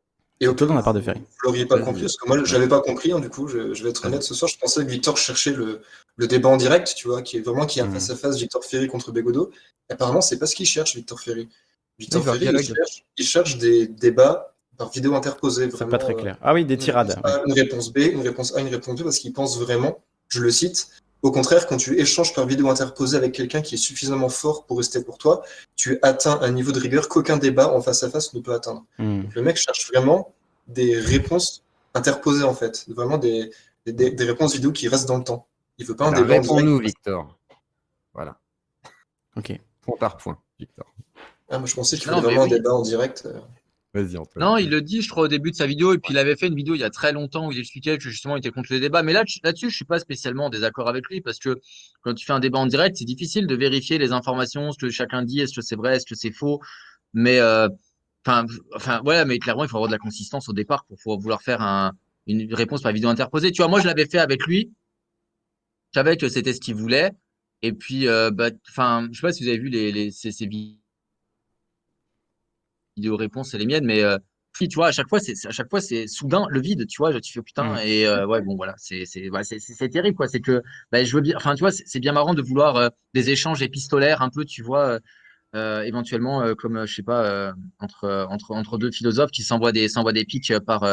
[0.42, 1.20] Et au de la part de Ferry.
[1.20, 3.74] Vous l'auriez pas compris, parce que moi, je l'avais pas compris, hein, du coup, je,
[3.74, 4.50] je vais être honnête ce soir.
[4.50, 5.82] Je pensais que Victor cherchait le,
[6.16, 7.92] le débat en direct, tu vois, qui est vraiment qui est un Mhm.
[7.94, 9.50] face-à-face Victor Ferry contre Bégodeau.
[9.90, 11.48] Apparemment, c'est pas ce qu'il cherche, Victor Ferry.
[11.98, 15.64] Victor Ferry, il cherche, il cherche des débats par vidéo interposée.
[15.70, 16.38] C'est vraiment, pas très euh, clair.
[16.40, 17.08] Ah oui, des une tirades.
[17.10, 20.02] réponse A, Une réponse B, une réponse A, une réponse B, parce qu'il pense vraiment,
[20.28, 20.88] je le cite,
[21.22, 24.78] au contraire, quand tu échanges par vidéo interposée avec quelqu'un qui est suffisamment fort pour
[24.78, 25.42] rester pour toi,
[25.76, 28.84] tu atteins un niveau de rigueur qu'aucun débat en face à face ne peut atteindre.
[28.98, 29.22] Hmm.
[29.22, 30.34] Donc, le mec cherche vraiment
[30.66, 31.62] des réponses
[31.94, 32.86] interposées, en fait.
[32.88, 33.50] Vraiment des,
[33.86, 35.46] des- réponses vidéo qui restent dans le temps.
[35.78, 36.44] Il veut pas un débat en direct.
[36.46, 37.38] Réponds-nous, Victor.
[38.14, 38.38] Voilà.
[39.36, 39.60] Ok.
[39.82, 40.86] Point par point, Victor.
[41.50, 42.52] Ah, moi, je pensais qu'il voulait mais vraiment oui.
[42.52, 43.28] un débat en direct.
[43.92, 44.44] Vas-y, Antoine.
[44.44, 46.36] Non, il le dit, je crois, au début de sa vidéo, et puis il avait
[46.36, 48.50] fait une vidéo il y a très longtemps où il expliquait que justement il était
[48.52, 49.02] contre les débats.
[49.02, 51.58] Mais là, là-dessus, je suis pas spécialement en désaccord avec lui parce que
[52.02, 54.90] quand tu fais un débat en direct, c'est difficile de vérifier les informations, ce que
[54.90, 56.60] chacun dit, est-ce que c'est vrai, est-ce que c'est faux.
[57.14, 57.68] Mais, euh,
[58.26, 58.44] Enfin,
[58.74, 61.62] enfin, voilà, mais clairement, il faut avoir de la consistance au départ pour vouloir faire
[61.62, 61.92] un,
[62.26, 63.50] une réponse par vidéo interposée.
[63.50, 64.72] Tu vois, moi, je l'avais fait avec lui.
[65.92, 67.12] Je savais que c'était ce qu'il voulait.
[67.62, 70.32] Et puis, euh, bah, enfin, je sais pas si vous avez vu les, les, ces,
[70.32, 70.76] ces vidéos
[73.08, 74.18] réponses, c'est les miennes, mais euh,
[74.52, 76.98] puis, tu vois, à chaque fois, c'est à chaque fois, c'est soudain le vide, tu
[76.98, 77.12] vois.
[77.12, 77.78] Je te fais putain, Mm.
[77.86, 80.26] et euh, ouais, bon, voilà, c'est c'est terrible, quoi.
[80.28, 80.60] C'est que,
[80.92, 83.62] bah, je veux bien, enfin, tu vois, c'est bien marrant de vouloir euh, des échanges
[83.62, 84.98] épistolaires, un peu, tu vois.
[85.56, 90.12] euh, éventuellement comme je sais pas entre entre entre deux philosophes qui s'envoient des s'envoient
[90.12, 90.84] des pics par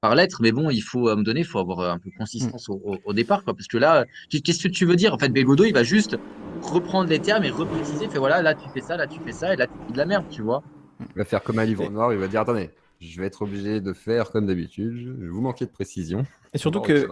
[0.00, 2.14] par lettre mais bon il faut à un moment donné faut avoir un peu de
[2.14, 5.18] consistance au, au- au départ quoi parce que là qu'est-ce que tu veux dire en
[5.18, 5.28] fait?
[5.30, 6.16] Bégodo il va juste
[6.62, 9.52] reprendre les termes et repréciser fait voilà là tu fais ça là tu fais ça
[9.52, 10.62] et là tu dis de la merde tu vois?
[11.00, 12.70] Il va faire comme un livre noir, il va dire attendez,
[13.00, 16.24] je vais être obligé de faire comme d'habitude, je- vous manquez de précision.
[16.54, 17.06] Et surtout que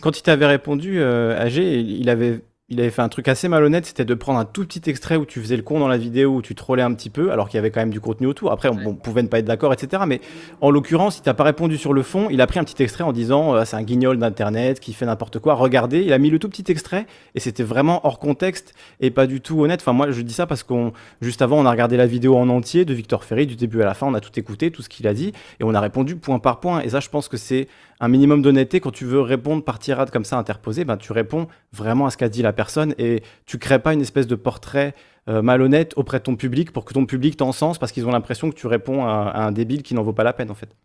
[0.00, 2.40] quand il t'avait répondu, euh, AG, il avait,
[2.72, 5.26] il avait fait un truc assez malhonnête, c'était de prendre un tout petit extrait où
[5.26, 7.56] tu faisais le con dans la vidéo, où tu trollais un petit peu, alors qu'il
[7.56, 8.50] y avait quand même du contenu autour.
[8.50, 10.04] Après, on, on pouvait ne pas être d'accord, etc.
[10.06, 10.22] Mais
[10.62, 13.04] en l'occurrence, il t'a pas répondu sur le fond, il a pris un petit extrait
[13.04, 15.54] en disant euh, c'est un guignol d'internet qui fait n'importe quoi.
[15.54, 19.26] Regardez, il a mis le tout petit extrait et c'était vraiment hors contexte et pas
[19.26, 19.80] du tout honnête.
[19.82, 22.48] Enfin, moi, je dis ça parce qu'on juste avant, on a regardé la vidéo en
[22.48, 24.88] entier de Victor Ferry du début à la fin, on a tout écouté, tout ce
[24.88, 26.80] qu'il a dit et on a répondu point par point.
[26.80, 27.68] Et ça, je pense que c'est
[28.00, 31.46] un minimum d'honnêteté quand tu veux répondre par tirade comme ça interposée, ben tu réponds
[31.72, 32.61] vraiment à ce qu'a dit la personne
[32.98, 34.94] et tu crées pas une espèce de portrait
[35.28, 38.50] euh, malhonnête auprès de ton public pour que ton public t'encense parce qu'ils ont l'impression
[38.50, 40.76] que tu réponds à, à un débile qui n'en vaut pas la peine en fait.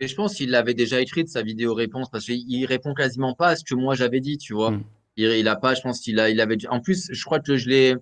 [0.00, 2.94] et je pense qu'il l'avait déjà écrit de sa vidéo réponse parce qu'il il répond
[2.94, 4.82] quasiment pas à ce que moi j'avais dit tu vois Mm.
[5.16, 7.56] il, il a pas je pense qu'il a il avait en plus je crois que
[7.56, 7.94] je l'ai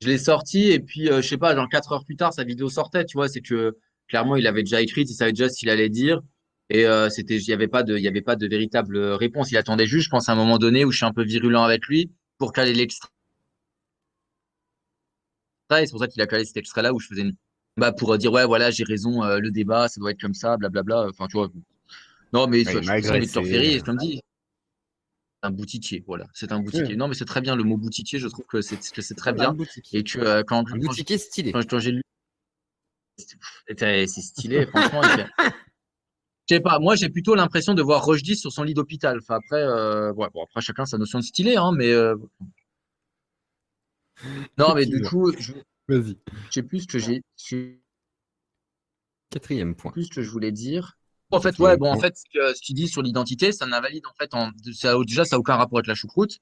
[0.00, 2.44] je l'ai sorti et puis euh, je sais pas genre quatre heures plus tard sa
[2.44, 3.76] vidéo sortait tu vois c'est que
[4.08, 6.20] clairement il avait déjà écrit il savait déjà ce qu'il allait dire
[6.74, 9.50] et euh, c'était il y avait pas de il y avait pas de véritable réponse.
[9.50, 11.62] Il attendait juste je pense à un moment donné où je suis un peu virulent
[11.62, 13.10] avec lui pour caler l'extrait.
[15.72, 17.34] Et c'est pour ça qu'il a calé cet extrait là où je faisais une
[17.76, 20.32] bah pour euh, dire ouais voilà j'ai raison euh, le débat ça doit être comme
[20.34, 21.08] ça blablabla.
[21.10, 21.50] Enfin tu vois.
[22.32, 23.42] Non mais je Victor
[23.96, 24.20] dit
[25.42, 26.26] un boutitier voilà.
[26.32, 26.96] C'est un boutitier Oui.
[26.96, 29.34] non mais c'est très bien le mot boutitier je trouve que c'est que c'est très
[29.34, 29.52] bien.
[29.52, 29.98] boutiquier.
[29.98, 31.52] et que euh, quand, Un quand boutiquier stylé.
[31.52, 32.02] quand, j'ai lu
[33.68, 35.02] c'était- c'est stylé franchement
[36.52, 39.36] je sais pas moi j'ai plutôt l'impression de voir Rochdy sur son lit d'hôpital enfin
[39.36, 42.14] après euh, ouais, bon après chacun sa notion de stylé hein mais euh,
[44.58, 45.52] non mais du coup je
[45.88, 46.16] Vas-y.
[46.46, 47.22] je sais plus ce que j'ai
[49.30, 49.90] Quatrième point.
[49.90, 50.98] plus ce que je voulais dire.
[51.30, 54.06] En fait, ouais, bon, en fait, ce que- ce qu'il dit sur l'identité, ça n'invalide
[54.06, 56.38] en fait, en, ça, déjà, ça n'a aucun rapport avec la choucroute.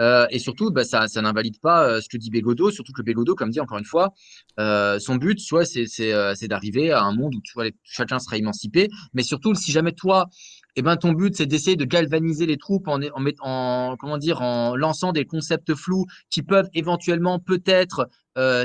[0.00, 3.34] Euh, et surtout, bah, ça, n'invalide pas euh, ce que dit Bégodeau, surtout que Bégodeau,
[3.34, 4.12] comme dit encore une fois,
[4.58, 8.88] euh, son but, vois, c'est d'arriver à un monde où les- chacun sera émancipé.
[9.12, 10.28] Mais surtout, si jamais toi,
[10.76, 13.00] eh ben, ton but, c'est d'essayer de galvaniser les troupes en,
[13.40, 18.08] en, comment dire, en lançant des concepts flous qui peuvent éventuellement, peut-être,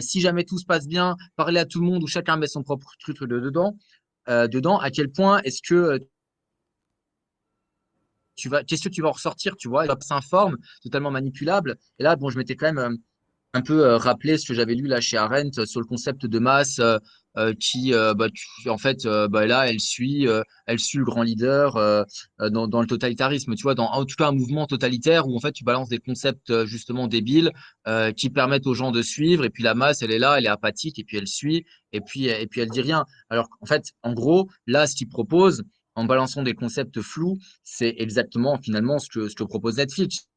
[0.01, 2.63] si jamais tout se passe bien, parler à tout le monde où chacun met son
[2.63, 3.75] propre truc de- dedans
[4.27, 5.99] dedans, à quel point est-ce que
[8.39, 11.75] tu vas, qu'est-ce que tu vas en ressortir, tu vois, l'Obs s'informe, totalement manipulable.
[11.99, 12.95] Et là, bon, je m'étais quand même euh,
[13.53, 16.25] un peu euh, rappelé ce que j'avais lu là chez Arendt euh, sur le concept
[16.25, 16.81] de masse,
[17.61, 18.27] qui, bah,
[18.67, 20.27] en fait, bah, là, elle suit,
[20.65, 21.75] elle suit le grand leader
[22.37, 25.53] dans, le totalitarisme, tu vois, dans en tout cas un mouvement totalitaire où en fait
[25.53, 27.53] tu balances des concepts justement débiles
[28.17, 30.49] qui permettent aux gens de suivre, et puis la masse, elle est là, elle est
[30.49, 33.05] apathique, et puis elle suit, et puis et puis elle dit rien.
[33.29, 35.63] Alors qu'en fait, en gros, là, ce qu'il propose
[35.99, 40.27] en balançant des concepts flous, c'est exactement finalement ce que, ce que propose Netflix.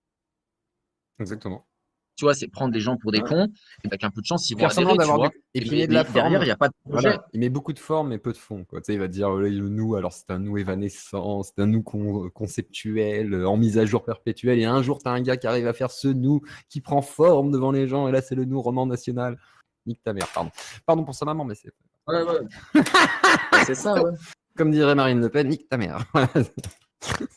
[1.18, 1.66] Exactement.
[2.14, 3.28] Tu vois, c'est prendre des gens pour des Ouais.
[3.28, 3.48] cons,
[3.84, 5.28] et avec un peu de chance, ils vont adhérer, tu d'avoir vois.
[5.30, 5.34] du...
[5.55, 7.09] Et puis de la derrière, il n'y a pas de projet.
[7.09, 7.26] Voilà.
[7.32, 8.64] Il met beaucoup de forme mais peu de fond.
[8.66, 8.80] Quoi.
[8.82, 11.59] Tu sais, il va dire oh là, le nous, alors c'est un nous évanescent, c'est
[11.59, 14.59] un nous con- conceptuel, euh, en mise à jour perpétuelle.
[14.59, 17.01] Et un jour, tu as un gars qui arrive à faire ce nous qui prend
[17.01, 18.06] forme devant les gens.
[18.09, 19.39] Et là, c'est le nous roman national.
[19.86, 20.51] Nique ta mère, pardon.
[20.84, 21.72] Pardon pour sa maman, mais c'est.
[22.06, 22.40] Ouais, ouais.
[23.66, 24.10] C'est ça, ouais.
[24.57, 26.05] Comme dirait Marine Le Pen, nique ta mère.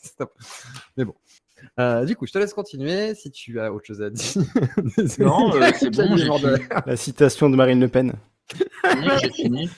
[0.03, 0.31] Stop.
[0.97, 1.15] Mais bon.
[1.79, 4.33] Euh, du coup, je te laisse continuer si tu as autre chose à dire.
[5.19, 6.15] Non, euh, c'est bon.
[6.85, 8.13] La citation de Marine Le Pen.
[9.21, 9.69] J'ai fini.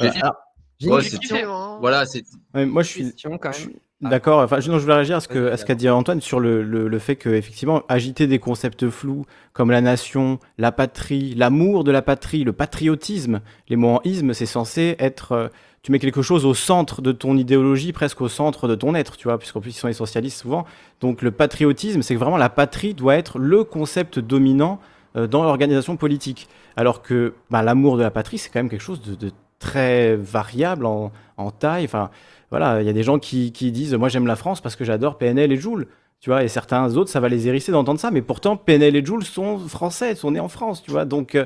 [0.00, 1.02] J'ai Voilà.
[1.02, 1.32] fini.
[1.32, 1.44] Ouais.
[1.80, 2.24] Voilà, c'est.
[2.54, 3.68] Ouais, moi, je suis, Question, quand je même.
[3.70, 4.40] suis d'accord.
[4.42, 6.20] Enfin, je, non, je voulais réagir à ce que- Vas-y, à ce qu'a dit Antoine
[6.20, 10.70] sur le, le, le fait que, effectivement, agiter des concepts flous comme la nation, la
[10.72, 15.50] patrie, l'amour de la patrie, le patriotisme, les mots en isme, c'est censé être.
[15.82, 19.16] Tu mets quelque chose au centre de ton idéologie, presque au centre de ton être,
[19.16, 20.64] tu vois, puisqu'en plus ils sont essentialistes souvent.
[21.00, 24.80] Donc le patriotisme, c'est que vraiment la patrie doit être le concept dominant
[25.16, 26.48] euh, dans l'organisation politique.
[26.76, 30.86] Alors que bah, l'amour de la patrie, c'est quand même quelque chose de, très variable
[30.86, 31.10] en,
[31.58, 31.84] taille.
[31.84, 32.10] Enfin,
[32.50, 34.84] voilà, il y a des gens qui, qui disent Moi j'aime la France parce que
[34.84, 35.86] j'adore PNL et Joule.
[36.20, 39.04] Tu vois, et certains autres, ça va les hérisser d'entendre ça, mais pourtant PNL et
[39.04, 41.04] Joule sont français, sont nés en France, tu vois.
[41.04, 41.44] Donc, euh,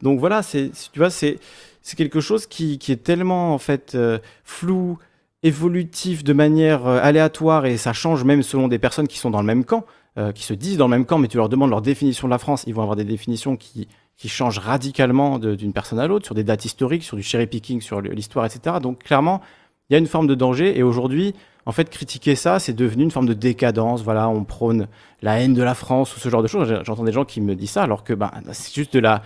[0.00, 1.38] donc voilà, c'est, tu vois, c'est,
[1.84, 4.98] c'est quelque chose qui, qui est tellement en fait euh, flou,
[5.42, 9.40] évolutif de manière euh, aléatoire et ça change même selon des personnes qui sont dans
[9.40, 9.84] le même camp,
[10.16, 12.30] euh, qui se disent dans le même camp, mais tu leur demandes leur définition de
[12.30, 13.86] la France, ils vont avoir des définitions qui,
[14.16, 17.82] qui changent radicalement d'une personne à l'autre, sur des dates historiques, sur du cherry picking,
[17.82, 18.76] sur l'histoire, etc.
[18.80, 19.42] Donc clairement,
[19.90, 21.34] il y a une forme de danger et aujourd'hui,
[21.66, 24.02] en fait, critiquer ça, c'est devenu une forme de décadence.
[24.02, 24.86] Voilà, on prône
[25.20, 26.80] la haine de la France ou ce genre de choses.
[26.84, 29.22] J'entends des gens qui me disent ça, alors que ben, c'est juste de la,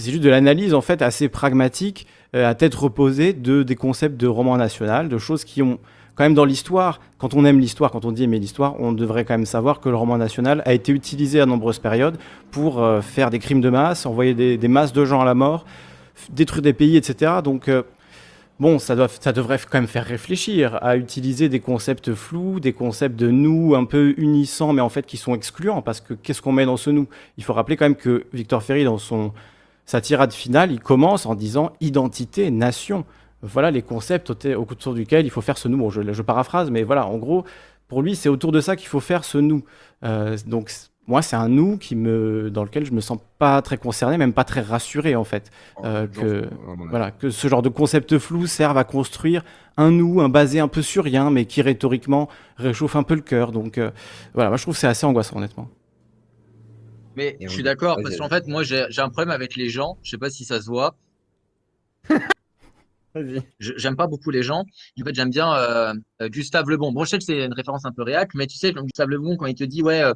[0.00, 4.16] c'est juste de l'analyse en fait assez pragmatique, euh, à tête reposée de des concepts
[4.16, 5.78] de roman national, de choses qui ont
[6.14, 7.00] quand même dans l'histoire.
[7.18, 9.88] Quand on aime l'histoire, quand on dit aimer l'histoire, on devrait quand même savoir que
[9.88, 12.18] le roman national a été utilisé à nombreuses périodes
[12.50, 15.64] pour euh, faire des crimes de masse, envoyer des, masses de gens à la mort,
[16.30, 17.32] détruire des pays, etc.
[17.42, 17.82] Donc euh,
[18.60, 22.72] Bon, ça, doit, ça devrait quand même faire réfléchir à utiliser des concepts flous, des
[22.72, 26.40] concepts de nous un peu unissants, mais en fait qui sont excluants, parce que qu'est-ce
[26.40, 27.08] qu'on met dans ce nous?
[27.36, 29.32] Il faut rappeler quand même que Victor Ferry, dans son,
[29.86, 33.04] sa tirade finale, il commence en disant identité, nation.
[33.42, 35.76] Voilà les concepts au- autour duquel il faut faire ce nous.
[35.78, 37.44] Bon, je, je paraphrase, mais voilà, en gros,
[37.88, 39.62] pour lui, c'est autour de ça qu'il faut faire ce nous.
[40.04, 40.72] Euh, donc,
[41.06, 44.32] moi, c'est un nous qui me, dans lequel je me sens pas très concerné, même
[44.32, 45.50] pas très rassuré, en fait.
[45.84, 46.88] Euh, j'en que, mon avis.
[46.88, 49.44] voilà, que ce genre de concept flou serve à construire
[49.76, 53.20] un nous, un basé un peu sur rien, mais qui rhétoriquement réchauffe un peu le
[53.20, 53.52] cœur.
[53.52, 53.90] Donc, euh,
[54.32, 55.68] voilà, moi, je trouve que c'est assez angoissant, honnêtement.
[57.16, 59.68] Mais Et je suis d'accord, parce qu'en fait, moi, j'ai j'ai un problème avec les
[59.68, 59.98] gens.
[60.02, 60.96] Je sais pas si ça se voit.
[63.14, 63.42] Vas-y.
[63.60, 64.64] Je- J'aime pas beaucoup les gens.
[65.00, 66.92] En fait, j'aime bien euh, euh, Gustave Le Bon.
[67.04, 69.18] Je sais que c'est une référence un peu réac, mais tu sais, comme Gustave Le
[69.18, 70.14] Bon, quand il te dit, ouais, euh,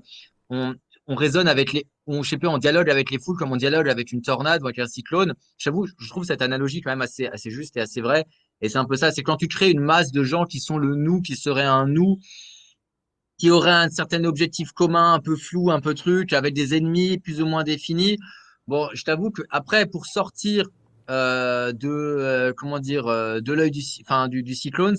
[0.51, 0.75] on,
[1.07, 3.57] on raisonne avec les, on, je sais pas, on dialogue avec les foules comme on
[3.57, 5.35] dialogue avec une tornade ou avec un cyclone.
[5.59, 8.25] J'avoue, je trouve cette analogie quand même assez, assez juste et assez vraie.
[8.61, 9.13] Et c'est un peu ça.
[9.13, 11.87] C'est quand tu crées une masse de gens qui sont le nous, qui serait un
[11.87, 12.19] nous,
[13.39, 17.19] qui aurait un certain objectif commun, un peu flou, un peu truc, avec des ennemis
[17.19, 18.19] plus ou moins définis.
[18.67, 20.67] Bon, je t'avoue que après, pour sortir
[21.09, 23.81] euh, de euh, comment dire euh, de l'œil du,
[24.55, 24.97] cyclone,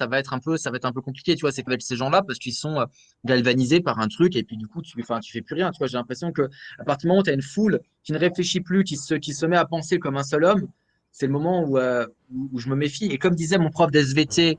[0.00, 1.80] ça va être un peu, ça va être un peu compliqué, tu vois, c'est qu'avec
[1.80, 2.84] ces gens-là parce qu'ils sont
[3.24, 5.86] galvanisés par un truc et puis du coup, tu, enfin, fais plus rien, tu vois.
[5.86, 6.42] J'ai l'impression que
[6.78, 9.46] à partir du moment où tu as une foule qui ne réfléchit plus, qui se,
[9.46, 10.66] met à penser comme un seul homme,
[11.12, 13.06] c'est le moment où, où, où je me méfie.
[13.06, 14.58] Et comme disait mon prof d'SVT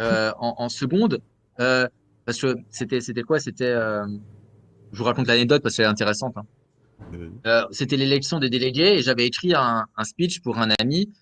[0.00, 1.20] euh, en, en seconde,
[1.60, 1.88] euh,
[2.24, 3.40] parce que c'était, c'était quoi?
[3.40, 4.06] C'était, euh,
[4.92, 6.34] je vous raconte l'anecdote parce qu'elle est intéressante.
[6.36, 7.66] hein.
[7.70, 11.12] C'était l'élection des délégués et j'avais écrit un, un speech pour un ami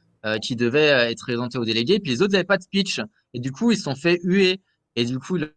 [0.41, 2.01] qui devait être présenté aux délégués.
[2.01, 3.01] Puis les autres n'avaient pas de speech.
[3.35, 4.61] Et du coup, ils se sont fait huer.
[4.97, 5.55] Et du coup, le,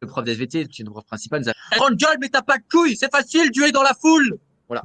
[0.00, 2.42] le prof d'SVT, qui est le prof principal, nous a dit Grande gueule, mais t'as
[2.42, 4.38] pas de couilles, c'est facile, tu es dans la foule.
[4.66, 4.82] Voilà.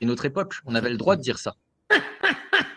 [0.00, 1.54] Et notre époque, on avait le droit de dire ça.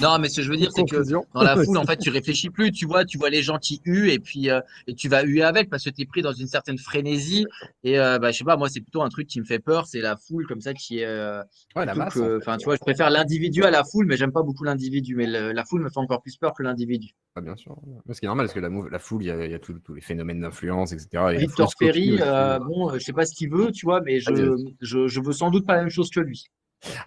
[0.00, 1.02] Non, mais ce que je veux dire, c'est que
[1.34, 3.80] dans la foule, en fait, tu réfléchis plus, tu vois, tu vois les gens qui
[3.84, 6.32] huent et puis euh, et tu vas huer avec parce que tu es pris dans
[6.32, 7.46] une certaine frénésie.
[7.84, 9.86] Et euh, bah, je sais pas, moi, c'est plutôt un truc qui me fait peur,
[9.86, 11.06] c'est la foule comme ça qui est.
[11.06, 11.42] euh,
[11.74, 12.36] Ouais, la masse, que- en fait.
[12.36, 15.14] Enfin, tu vois, je préfère l'individu à la foule, mais j'aime pas beaucoup l'individu.
[15.16, 17.10] Mais le- la foule me fait encore plus peur que l'individu.
[17.34, 17.76] Ah, bien sûr.
[18.10, 20.00] Ce qui est normal, parce que la, foule, il y a, y a tous les
[20.00, 21.34] phénomènes d'influence, etc.
[21.34, 24.30] Et Victor Ferry, euh, bon, je sais pas ce qu'il veut, tu vois, mais je,
[24.32, 24.76] vas-y.
[24.80, 26.46] je, je veux sans doute pas la même chose que lui.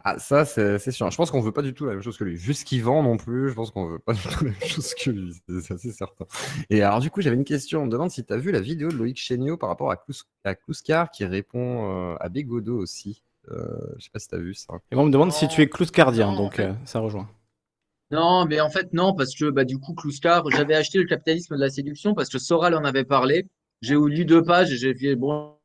[0.03, 1.09] Ah, ça, c'est sûr.
[1.09, 2.35] Je pense qu'on veut pas du tout la même chose que lui.
[2.35, 4.61] Vu ce qu'il vend non plus, je pense qu'on veut pas du tout la même
[4.61, 5.33] chose que lui.
[5.47, 6.25] C'est c'est assez certain.
[6.69, 7.83] Et alors, du coup, j'avais une question.
[7.83, 9.95] On me demande si tu as vu la vidéo de Loïc Chéniaud par rapport à,
[9.95, 13.23] Klous- à Klouskar qui répond euh, à Bégodeau aussi.
[13.51, 13.65] Euh,
[13.97, 14.73] je sais pas si tu as vu ça.
[14.91, 16.99] Et moi, on me demande si tu es clouscardien, Non, donc en fait- euh, ça
[16.99, 17.29] rejoint.
[18.11, 21.55] Non, mais en fait, non, parce que bah, du coup, Kluskar, j'avais acheté le capitalisme
[21.55, 23.47] de la séduction parce que Soral en avait parlé.
[23.81, 25.55] J'ai lu deux pages et j'ai dit, bon,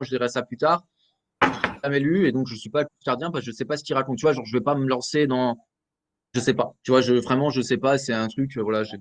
[0.00, 0.84] je dirai ça plus tard.
[1.82, 3.94] Jamais lu et donc je suis pas Kluskardien parce que je sais pas ce qu'il
[3.94, 4.18] raconte.
[4.18, 5.56] Tu vois, genre, je vais pas me lancer dans.
[6.34, 6.74] Je sais pas.
[6.82, 7.98] Tu vois, je, vraiment, je sais pas.
[7.98, 8.98] C'est un truc, euh, voilà, j'ai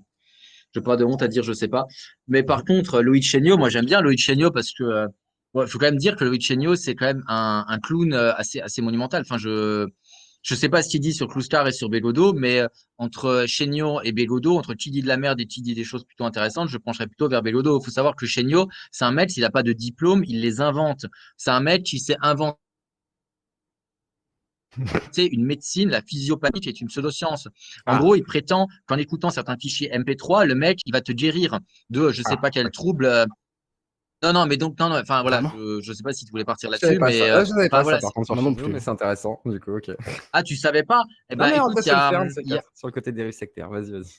[0.79, 1.85] pas de honte à dire, je sais pas.
[2.27, 5.07] Mais par contre, Loïc Chéniaud, moi, j'aime bien Loïc Chéniaud parce que, euh,
[5.67, 8.81] faut quand même dire que Loïc Chéniaud, c'est quand même un, clown euh, assez, assez
[8.81, 9.21] monumental.
[9.21, 9.87] Enfin, je,
[10.43, 12.67] je sais pas ce qu'il dit sur Cloustar et sur Bégodeau, mais euh,
[12.97, 16.03] entre Chéniaud et Bégodeau, entre qui dit de la merde et qui dit des choses
[16.05, 17.79] plutôt intéressantes, je pencherais plutôt vers Bégodeau.
[17.79, 20.61] Il faut savoir que Chéniaud, c'est un mec, s'il n'a pas de diplôme, il les
[20.61, 21.05] invente.
[21.37, 22.57] C'est un mec qui s'est inventé
[25.17, 27.47] une médecine, la physiopathie est une pseudoscience.
[27.85, 27.97] En Ah.
[27.99, 32.11] gros, il prétend qu'en écoutant certains fichiers MP3, le mec, il va te guérir de
[32.11, 33.05] je sais Ah, pas quel trouble.
[33.05, 33.25] euh,
[34.23, 36.45] Non, non, mais donc, non, non, enfin voilà, je, je sais pas si tu voulais
[36.45, 37.19] partir là-dessus, mais.
[37.21, 38.71] euh, Ah, je savais pas enfin, voilà, ça, par contre, non plus.
[38.71, 39.89] mais c'est intéressant, du coup, ok.
[40.31, 41.03] Ah, tu savais pas?
[41.31, 43.69] Eh ben, non, écoute, il y a, c'est y a- sur le côté dérive sectaire.
[43.69, 44.17] Vas-y, vas-y.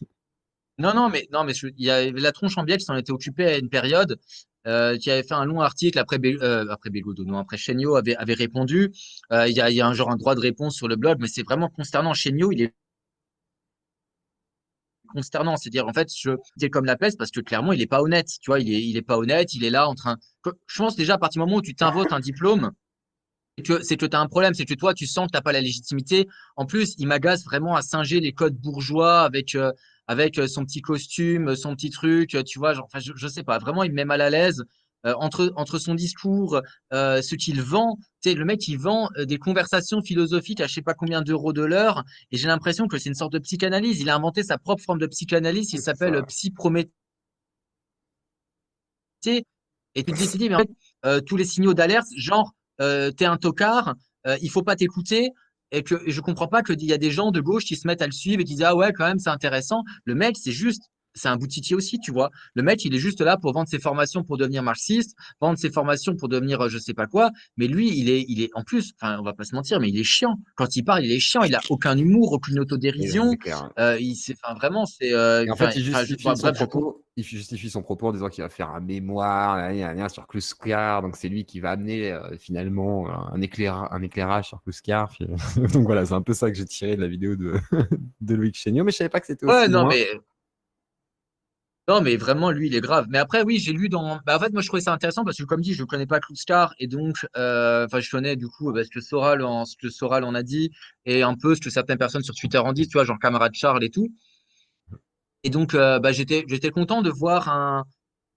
[0.79, 2.97] Non, non, mais non, mais je- il y a la tronche en biais qui s'en
[2.97, 4.19] était occupée à une période,
[4.67, 7.97] euh, qui avait fait un long article après, Bé- euh, après Bégodeau, non, après Chéniaud
[7.97, 8.93] avait, avait répondu.
[9.33, 11.19] Euh, il y a, y a un genre un droit de réponse sur le blog,
[11.21, 12.15] mais c'est vraiment consternant.
[12.15, 12.75] Chéniaud, il est
[15.13, 15.57] consternant.
[15.57, 16.31] C'est-à-dire, en fait, je
[16.69, 18.29] comme la peste parce que clairement, il est pas honnête.
[18.41, 19.55] Tu vois, il est, il est pas honnête.
[19.55, 20.17] Il est là en train.
[20.67, 22.73] Je pense déjà à partir du moment où tu t'invoques un diplôme,
[23.65, 25.43] que c'est que tu as un problème, c'est que toi, tu sens que tu n'as
[25.43, 26.27] pas la légitimité.
[26.57, 29.73] En plus, il m'agace vraiment à singer les codes bourgeois avec, euh,
[30.07, 32.75] avec son petit costume, son petit truc, tu vois.
[32.75, 34.65] Genre, enfin, je, je sais pas, vraiment, il me met mal à l'aise.
[35.05, 36.61] Euh, entre, entre son discours,
[36.93, 40.69] euh, ce qu'il vend, tu sais, le mec, il vend euh, des conversations philosophiques à
[40.69, 43.41] je sais pas combien d'euros de l'heure, et j'ai l'impression que c'est une sorte de
[43.41, 44.01] psychanalyse.
[44.01, 46.93] Il a inventé sa propre forme de psychanalyse, il s'appelle Psyprométhée.
[49.27, 50.59] Et tu te dis, mais en
[51.03, 53.95] fait, tous les signaux d'alerte, genre, t'es un tocard,
[54.41, 55.31] il faut pas t'écouter,
[55.73, 58.03] et que je comprends pas qu'il y a des gens de gauche qui se mettent
[58.03, 59.83] à le suivre et qui disent, ah ouais, quand même, c'est intéressant.
[60.05, 60.83] Le mec, c'est juste,
[61.15, 62.31] c'est un boutiquier aussi, tu vois.
[62.55, 65.71] Le mec, il est juste là pour vendre ses formations pour devenir marxiste, vendre ses
[65.71, 67.31] formations pour devenir euh, je sais pas quoi.
[67.57, 69.89] Mais lui, il est, il est en plus, enfin, on va pas se mentir, mais
[69.89, 70.39] il est chiant.
[70.57, 71.43] Quand il parle, il est chiant.
[71.43, 73.37] Il a aucun humour, aucune autodérision.
[73.79, 75.13] Euh, il, c'est, enfin, vraiment, c'est.
[75.13, 78.43] euh, en fait, il justifie, enfin, bref, propos, il justifie son propos en disant qu'il
[78.43, 82.37] va faire un mémoire gna, gna, sur Kluskar, donc c'est lui qui va amener euh,
[82.39, 85.13] finalement un, éclaira- un éclairage sur Kluskar.
[85.73, 87.55] donc voilà, c'est un peu ça que j'ai tiré de la vidéo de,
[88.21, 89.89] de Loïc Chéniaud, mais je savais pas que c'était aussi Ouais, non, loin.
[89.91, 90.07] mais.
[91.89, 93.07] Non, mais vraiment, lui, il est grave.
[93.11, 94.21] Mais après, oui, j'ai lu dans.
[94.25, 96.07] Bah, en fait, moi, je trouvais ça intéressant parce que, comme dit, je ne connais
[96.07, 99.77] pas Star et donc, euh, je connais du coup bah, ce que Soral en, ce
[99.77, 100.71] que Soral en a dit
[101.07, 103.55] et un peu ce que certaines personnes sur Twitter en disent, tu vois, genre camarade
[103.55, 104.09] Charles et tout.
[105.45, 107.85] Et donc, euh, bah, j'étais, content de voir un,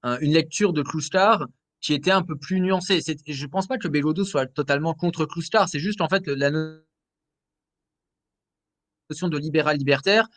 [0.03, 1.45] un- une lecture de Star
[1.81, 3.01] qui était un peu plus nuancée.
[3.27, 5.69] Je pense pas que Bégodeau soit totalement contre Star.
[5.69, 6.84] C'est juste, en fait, la notion
[9.30, 10.27] de libéral libertaire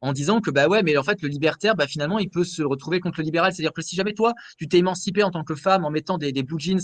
[0.00, 2.62] en disant que bah ouais mais en fait le libertaire bah finalement il peut se
[2.62, 3.52] retrouver contre le libéral.
[3.52, 5.90] C'est à dire que si jamais toi tu t'es émancipé en tant que femme en
[5.90, 6.80] mettant des, des blue jeans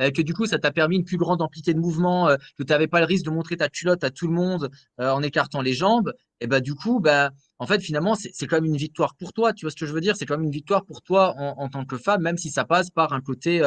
[0.00, 2.62] euh, que du coup ça t'a permis une plus grande amplitude de mouvement euh, que
[2.62, 4.70] tu n'avais pas le risque de montrer ta culotte à tout le monde
[5.00, 8.56] euh, en écartant les jambes et bah du coup bah en fait finalement c'est quand
[8.56, 9.52] même une victoire pour toi.
[9.52, 10.16] Tu vois ce que je veux dire?
[10.16, 12.64] C'est quand même une victoire pour toi en, en tant que femme même si ça
[12.64, 13.60] passe par un côté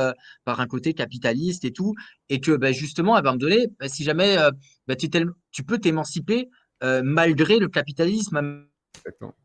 [0.46, 1.94] par un côté capitaliste et tout.
[2.30, 4.38] Et que bah, justement à un moment donné bah, si jamais
[4.88, 5.10] bah, tu,
[5.52, 6.50] tu peux t'émanciper
[7.04, 8.21] malgré le capitalisme,
[8.96, 9.36] Exactement.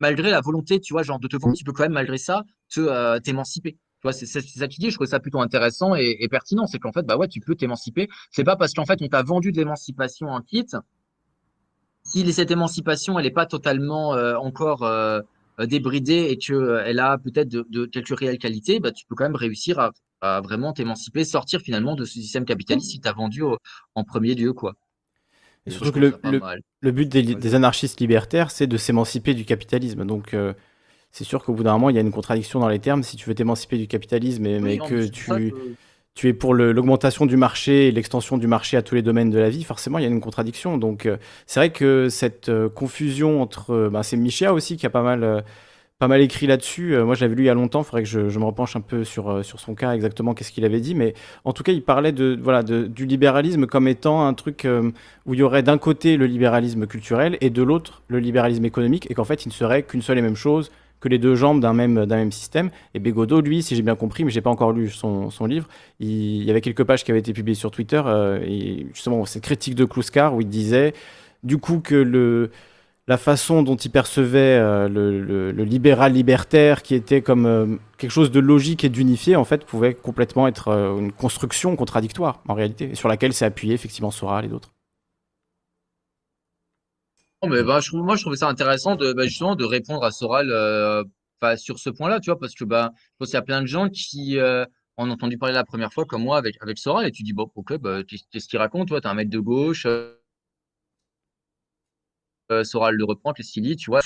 [0.00, 2.42] malgré la volonté, tu vois, genre de te vendre, tu peux quand même, malgré ça,
[2.68, 3.72] te, euh, t'émanciper.
[3.72, 3.78] Tu
[4.08, 6.92] vois, c'est ça qu'il dit, je trouve ça plutôt intéressant et, et pertinent, c'est qu'en
[6.92, 8.08] fait, bah ouais, tu peux t'émanciper.
[8.32, 10.66] C'est pas parce qu'en fait, on t'a vendu de l'émancipation en kit.
[12.04, 15.20] Si cette émancipation, elle n'est pas totalement euh, encore euh,
[15.60, 19.36] débridée et qu'elle a peut-être de, de quelques réelles qualités, bah, tu peux quand même
[19.36, 23.58] réussir à, à vraiment t'émanciper, sortir finalement de ce système capitaliste qui t'a vendu au-
[23.94, 24.74] en premier lieu, quoi.
[25.66, 29.44] Et Et surtout que le, le- but des, des anarchistes libertaires, c'est de s'émanciper du
[29.44, 30.04] capitalisme.
[30.04, 30.54] Donc, euh,
[31.12, 33.02] c'est sûr qu'au bout d'un moment, il y a une contradiction dans les termes.
[33.02, 35.76] Si tu veux t'émanciper du capitalisme, mais, mais non, que mais tu, que-
[36.14, 39.30] tu es pour le- l'augmentation du marché et l'extension du marché à tous les domaines
[39.30, 40.78] de la vie, forcément, il y a une contradiction.
[40.78, 41.16] Donc, euh,
[41.46, 43.88] c'est vrai que cette euh, confusion entre.
[43.92, 45.44] ben, c'est Michéa aussi qui a pas mal.
[46.02, 46.96] Pas mal écrit là-dessus.
[46.96, 47.82] Euh, moi, je l'avais lu il y a longtemps.
[47.82, 50.50] Il faudrait que je, me repenche un peu sur, euh, sur son cas, exactement qu'est-ce
[50.50, 50.96] qu'il avait dit.
[50.96, 51.14] Mais
[51.44, 54.90] en tout cas, il parlait de, voilà, du libéralisme comme étant un truc euh,
[55.26, 59.08] où il y aurait d'un côté le libéralisme culturel et de l'autre le libéralisme économique,
[59.12, 61.60] et qu'en fait, il ne serait qu'une seule et même chose que les deux jambes
[61.60, 62.70] d'un même, même système.
[62.94, 65.68] Et Bégodeau, lui, si j'ai bien compris, mais j'ai pas encore lu son, son livre,
[66.00, 68.02] il, y avait quelques pages qui avaient été publiées sur Twitter,
[68.44, 70.94] et justement, cette critique de Kluskar, où il disait,
[71.44, 72.50] du coup, que le,
[73.08, 78.30] la façon dont il percevait euh, le, libéral libertaire, qui était comme euh, quelque chose
[78.30, 82.94] de logique et d'unifié, en fait, pouvait complètement être euh, une construction contradictoire, en réalité,
[82.94, 84.70] sur laquelle s'est appuyé effectivement Soral et d'autres.
[87.42, 90.46] Bah, moi, je trouvais ça intéressant de, bah, justement de répondre à Soral
[91.40, 93.66] bah, sur ce point-là, tu vois, parce que bah, je qu'il y a plein de
[93.66, 97.24] gens qui en ont entendu parler la première fois, comme moi, avec, Soral, et tu
[97.24, 99.88] dis, bon, ok, qu'est- qu'est-ce qu'il raconte, toi, t'es un mec de gauche,
[102.50, 104.00] euh, Soral le reprend, qu'est-ce qu'il dit, tu vois.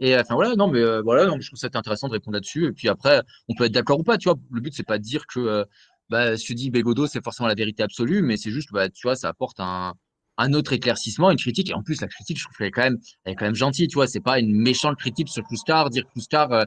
[0.00, 2.66] Et enfin, voilà, non, mais euh, voilà, donc, je trouve ça intéressant de répondre là-dessus,
[2.66, 4.98] et puis après, on peut être d'accord ou pas, tu vois, le but, c'est pas
[4.98, 5.64] de dire que euh,
[6.08, 9.06] bah, ce que dit Bégodeau, c'est forcément la vérité absolue, mais c'est juste, bah, tu
[9.06, 9.94] vois, ça apporte un
[10.38, 11.70] un autre éclaircissement, une critique.
[11.70, 13.88] Et en plus, la critique, je trouve qu'elle est quand même, est quand même gentille,
[13.88, 14.06] tu vois.
[14.06, 16.64] C'est pas une méchante critique sur Cloustard, dire Cloustard, euh,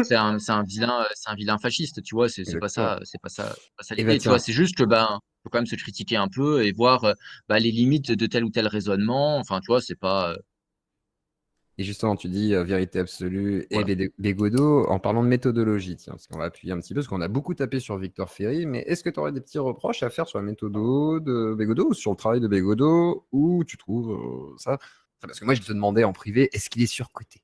[0.00, 2.28] c'est un, vilain, euh, c'est un vilain fasciste, tu vois.
[2.28, 4.38] C'est pas ça, c'est pas ça, pas l'idée, tu vois.
[4.38, 7.14] C'est juste que, ben, faut quand même se critiquer un peu et voir euh,
[7.48, 9.38] bah, les limites de tel ou tel raisonnement.
[9.38, 10.32] Enfin, tu vois, c'est pas.
[10.32, 10.36] euh,
[11.78, 13.94] Et justement, tu dis euh, vérité absolue et Voilà.
[14.88, 17.28] En parlant de méthodologie, tiens, parce qu'on va appuyer un petit peu, parce qu'on a
[17.28, 20.26] beaucoup tapé sur Victor Ferry, mais est-ce que tu aurais des petits reproches à faire
[20.26, 24.56] sur la méthode de Bégodeau ou sur le travail de Bégodeau, ou tu trouves euh,
[24.58, 24.78] ça?
[25.20, 27.42] Parce que moi, je te demandais en privé, est-ce qu'il est surcoté?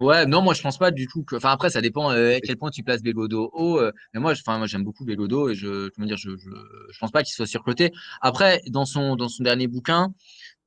[0.00, 1.34] Ouais, non, moi je pense pas du tout que.
[1.36, 3.78] Enfin après, ça dépend euh, à quel point tu places Bégodeau haut.
[3.80, 6.50] euh, mais moi, je- enfin moi j'aime beaucoup Bégodeau et je, comment dire, je, je,
[6.92, 7.92] je pense pas qu'il soit surcoté.
[8.20, 10.12] Après, dans son dans son dernier bouquin,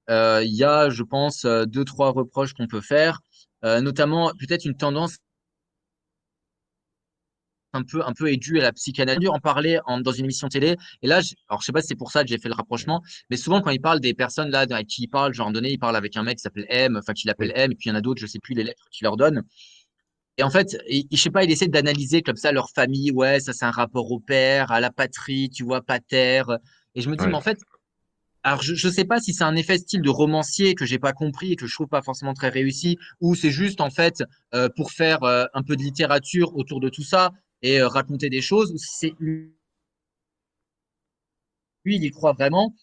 [0.10, 3.22] euh, il y a, je pense, euh, deux, trois reproches qu'on peut faire,
[3.66, 5.18] euh, notamment peut-être une tendance
[7.74, 9.30] un peu, un peu est due à la psychanalyse.
[9.30, 10.76] En parler en, dans une émission télé.
[11.02, 12.56] Et là, je, alors je sais pas si c'est pour ça que j'ai fait le
[12.56, 15.72] rapprochement, mais souvent quand il parle des personnes là avec qui il parle, genre donné,
[15.72, 17.90] il parle avec un mec qui s'appelle M, enfin qui l'appelle M, et puis il
[17.90, 19.44] y en a d'autres, je sais plus les lettres qu'il leur donne.
[20.38, 23.12] Et en fait, il, je sais pas, il essaie d'analyser comme ça leur famille.
[23.12, 26.44] Ouais, ça c'est un rapport au père, à la patrie, tu vois, pater.
[26.96, 27.30] Et je me dis, Ouais.
[27.30, 27.60] mais en fait,
[28.44, 31.14] alors je, je sais pas si c'est un effet style de romancier que j'ai pas
[31.14, 34.24] compris et que je trouve pas forcément très réussi, ou c'est juste en fait
[34.56, 37.32] euh, pour faire euh, un peu de littérature autour de tout ça
[37.62, 39.54] et euh, raconter des choses, ou si c'est lui,
[41.86, 42.74] il y croit vraiment,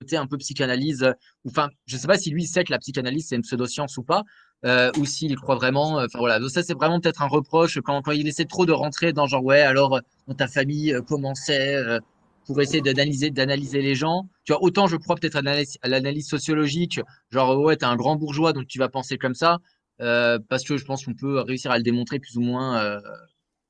[0.00, 1.12] côté un peu psychanalyse, euh,
[1.44, 4.02] ou enfin, je sais pas si lui sait que la psychanalyse c'est une pseudoscience ou
[4.04, 4.24] pas,
[4.64, 6.00] euh, ou s'il croit vraiment.
[6.00, 8.66] euh, Enfin voilà, donc ça c'est vraiment peut-être un reproche quand, quand il essaie trop
[8.66, 12.00] de rentrer dans genre ouais alors euh, dans ta famille euh, comment c'est euh,
[12.46, 14.28] pour essayer d'analyser d'analyser les gens.
[14.44, 17.00] Tu vois autant je crois peut-être à l'analyse- sociologique,
[17.30, 19.58] genre ouais t'es un grand bourgeois donc tu vas penser comme ça,
[20.02, 23.00] euh, parce que je pense qu'on peut réussir à le démontrer plus ou moins.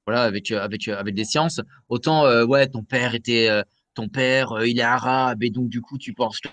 [0.06, 1.60] Voilà, avec, euh, avec, euh, avec des sciences.
[1.88, 3.62] Autant, euh, ouais, ton père était, euh,
[3.94, 6.48] ton père, euh, il est arabe, et donc, du coup, tu penses que-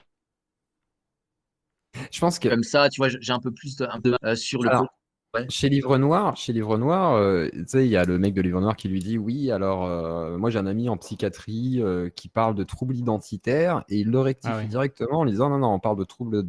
[2.11, 4.35] Je pense que comme ça, tu vois, j'ai un peu plus de, un peu, euh,
[4.35, 4.93] sur le Alors, côté.
[5.33, 5.45] Ouais.
[5.49, 8.41] Chez Livre Noir, chez Livre Noir, euh, tu sais, il y a le mec de
[8.41, 12.09] Livre Noir qui lui dit oui, alors euh, moi j'ai un ami en psychiatrie euh,
[12.09, 14.67] qui parle de troubles identitaires et il le rectifie Ah oui.
[14.67, 16.43] directement en lui disant non non, on parle de troubles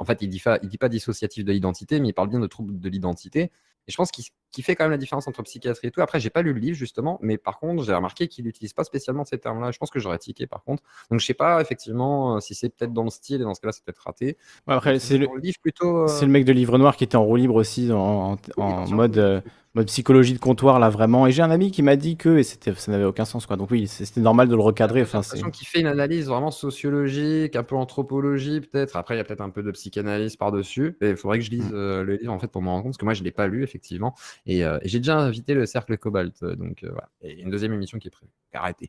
[0.00, 2.40] en fait, il dit pas il dit pas dissociatif de l'identité, mais il parle bien
[2.40, 3.52] de troubles de l'identité.
[3.86, 6.00] Et je pense qu'il fait quand même la différence entre psychiatrie et tout.
[6.00, 8.84] Après, j'ai pas lu le livre justement, mais par contre, j'ai remarqué qu'il n'utilise pas
[8.84, 9.70] spécialement ces termes-là.
[9.72, 10.82] Je pense que j'aurais tiqué par contre.
[11.10, 13.60] Donc je sais pas effectivement euh, si c'est peut-être dans le style et dans ce
[13.60, 14.36] cas-là, c'est peut-être raté.
[14.66, 16.04] Ouais, après, c'est le, Dans le livre plutôt.
[16.04, 18.38] euh, c'est le mec de Livre Noir qui était en roue libre aussi, en, en-
[18.56, 19.40] en mode, euh,
[19.74, 21.26] mode psychologie de comptoir, là, vraiment.
[21.26, 23.56] Et j'ai un ami qui m'a dit que, et c'était, ça n'avait aucun sens, quoi.
[23.56, 25.02] Donc oui, c'était normal de le recadrer.
[25.02, 25.40] Enfin, c'est...
[25.50, 28.96] qu'il fait une analyse vraiment sociologique, un peu anthropologie peut-être.
[28.96, 30.96] Après, il y a peut-être un peu de psychanalyse par-dessus.
[31.00, 32.92] Et il faudrait que je lise euh, le livre en fait pour me rendre compte,
[32.92, 34.14] parce que moi je l'ai pas lu effectivement.
[34.46, 37.08] Et, euh, et j'ai déjà invité le cercle Cobalt, euh, donc euh, voilà.
[37.22, 38.30] Et une deuxième émission qui est prévue.
[38.56, 38.88] Arrêtez.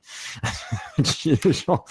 [1.04, 1.32] Qui.
[1.68, 1.82] Donc,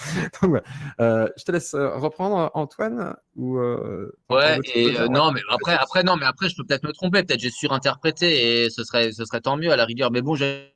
[0.41, 0.63] voilà.
[1.01, 3.57] Euh, je te laisse reprendre Antoine ou.
[3.57, 6.93] euh, Ouais, et euh, non, mais après, après, non, mais après, je peux peut-être me
[6.93, 10.11] tromper, peut-être j'ai surinterprété et ce serait, ce serait tant mieux à la rigueur.
[10.11, 10.73] Mais bon, j'ai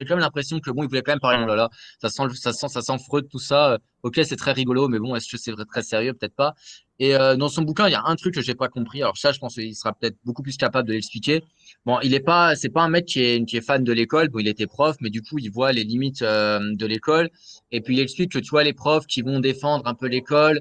[0.00, 1.38] j'ai quand même l'impression que bon, il voulait quand même parler.
[1.44, 1.70] Oh là là,
[2.00, 3.74] ça sent, ça sent, ça sent Freud, tout ça.
[3.74, 6.12] Euh, Ok, c'est très rigolo, mais bon, est-ce que c'est très sérieux?
[6.12, 6.54] Peut-être pas.
[6.98, 9.02] Et euh, dans son bouquin, il y a un truc que j'ai pas compris.
[9.02, 11.42] Alors ça, je pense qu'il sera peut-être beaucoup plus capable de l'expliquer.
[11.86, 14.28] Bon, il est pas, c'est pas un mec qui est, qui est fan de l'école.
[14.28, 17.30] Bon, il était prof, mais du coup, il voit les limites euh, de l'école.
[17.72, 20.60] Et puis il explique que tu vois les profs qui vont défendre un peu l'école.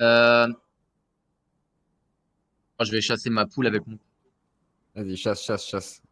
[0.00, 0.48] Euh...
[2.80, 3.98] oh, je vais chasser ma poule avec mon.
[5.00, 6.02] Vas-y, chasse, chasse, chasse.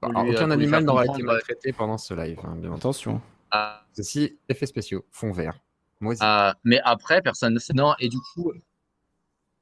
[0.00, 2.38] Alors, euh, aucun animal n'aura été maltraité pendant ce live.
[2.42, 2.74] hein, bien.
[2.74, 3.20] Attention.
[3.50, 5.60] Ah, Ceci, effets spéciaux, fond vert.
[6.00, 7.74] Moi ah, mais après, personne ne sait.
[7.74, 8.50] Non, et du coup,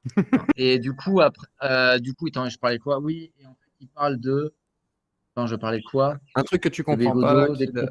[0.55, 2.99] et du coup, après, euh, du coup, attends, je parlais quoi?
[2.99, 4.53] Oui, et en fait, il parle de.
[5.35, 6.17] Attends, je parlais de quoi?
[6.35, 7.47] Un truc que tu comprends pas, là,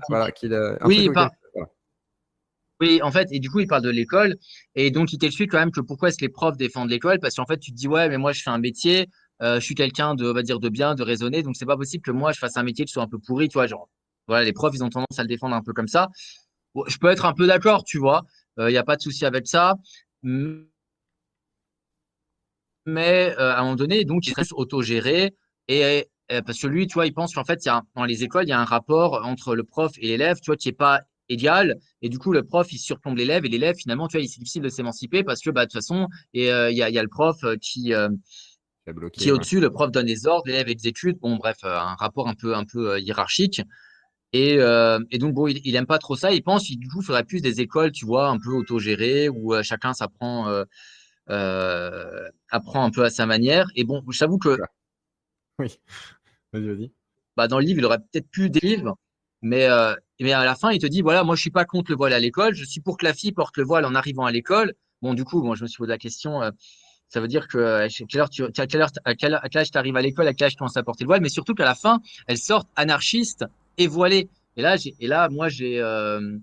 [0.08, 0.30] voilà,
[0.86, 1.30] Oui, il voilà.
[2.80, 4.36] Oui, en fait, et du coup, il parle de l'école,
[4.74, 7.36] et donc il t'explique quand même que pourquoi est-ce que les profs défendent l'école, parce
[7.36, 9.08] qu'en fait, tu te dis, ouais, mais moi, je fais un métier,
[9.42, 12.02] je suis quelqu'un de, on va dire, de bien, de raisonné, donc c'est pas possible
[12.02, 13.88] que moi, je fasse un métier qui soit un peu pourri, tu genre,
[14.28, 16.08] voilà, les profs, ils ont tendance à le défendre un peu comme ça.
[16.86, 18.22] Je peux être un peu d'accord, tu vois,
[18.58, 19.74] il n'y a pas de souci avec ça,
[22.86, 25.34] mais euh, à un moment donné, donc, il reste autogéré,
[25.68, 28.04] et euh, parce que lui, tu vois, il pense qu'en fait, il y a, dans
[28.04, 30.68] les écoles, il y a un rapport entre le prof et l'élève, tu vois, qui
[30.68, 31.78] est pas égal.
[32.02, 34.62] Et du coup, le prof, il surplombe l'élève et l'élève, finalement, tu vois, c'est difficile
[34.62, 37.56] de s'émanciper parce que, bah, de toute façon, euh, il y a, le prof euh,
[37.60, 38.08] qui, euh,
[38.92, 39.36] bloqué, qui est ouais.
[39.36, 41.18] au-dessus, le prof donne des ordres, l'élève exécute.
[41.20, 43.62] Bon, bref, euh, un rapport un peu, un peu euh, hiérarchique.
[44.32, 46.32] Et, euh, et donc, bon, il, il aime pas trop ça.
[46.32, 49.28] Il pense qu'il du coup, il faudrait plus des écoles, tu vois, un peu autogérées
[49.28, 50.48] où euh, chacun s'apprend,
[51.30, 53.66] euh, apprend un peu à sa manière.
[53.76, 54.58] Et bon, j'avoue que
[55.58, 55.68] Oui.
[56.52, 56.92] Vas-y, vas-y.
[57.36, 58.98] bah, dans le livre, il aurait peut-être pu des livres,
[59.40, 59.66] mais,
[60.20, 62.12] mais à la fin, il te dit, voilà, moi, je suis pas contre le voile
[62.12, 64.74] à l'école, je suis pour que la fille porte le voile en arrivant à l'école.
[65.00, 66.42] Bon, du coup, moi, je me suis posé la question,
[67.12, 69.48] ça veut dire que euh, à quelle heure tu, à quelle heure, à quel, à
[69.50, 71.20] quel âge tu arrives à l'école, à quel âge tu commences à porter le voile,
[71.20, 73.44] mais surtout qu'à la fin, elles sortent anarchistes
[73.76, 74.30] et voilées.
[74.56, 76.38] Et là, et là, moi, j'ai, euh,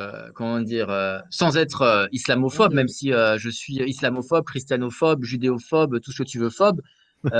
[0.00, 6.12] euh, comment dire, euh, sans être islamophobe, même si je suis islamophobe, christianophobe, judéophobe, tout
[6.12, 6.80] ce que tu veux phobe.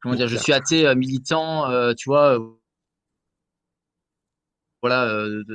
[0.00, 2.38] Comment dire, je suis athée militant, tu vois.
[4.80, 5.12] voilà,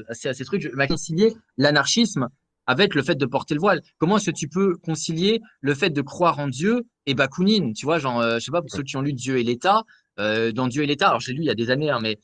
[0.10, 0.62] assez, assez trucs.
[0.62, 2.30] Je m'a concilié l'anarchisme
[2.68, 3.82] avec le fait de porter le voile.
[3.98, 7.86] Comment est-ce que tu peux concilier le fait de croire en Dieu et Bakounine Tu
[7.86, 9.84] vois, genre, euh, je sais pas, pour ceux qui ont lu Dieu et l'État,
[10.20, 12.18] euh, dans Dieu et l'État, alors j'ai lu il y a des années, hein, mais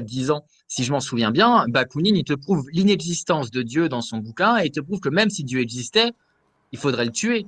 [0.00, 4.00] 10 ans, si je m'en souviens bien, Bakounine, il te prouve l'inexistence de Dieu dans
[4.00, 6.12] son bouquin et il te prouve que même si Dieu existait,
[6.72, 7.46] il faudrait le tuer.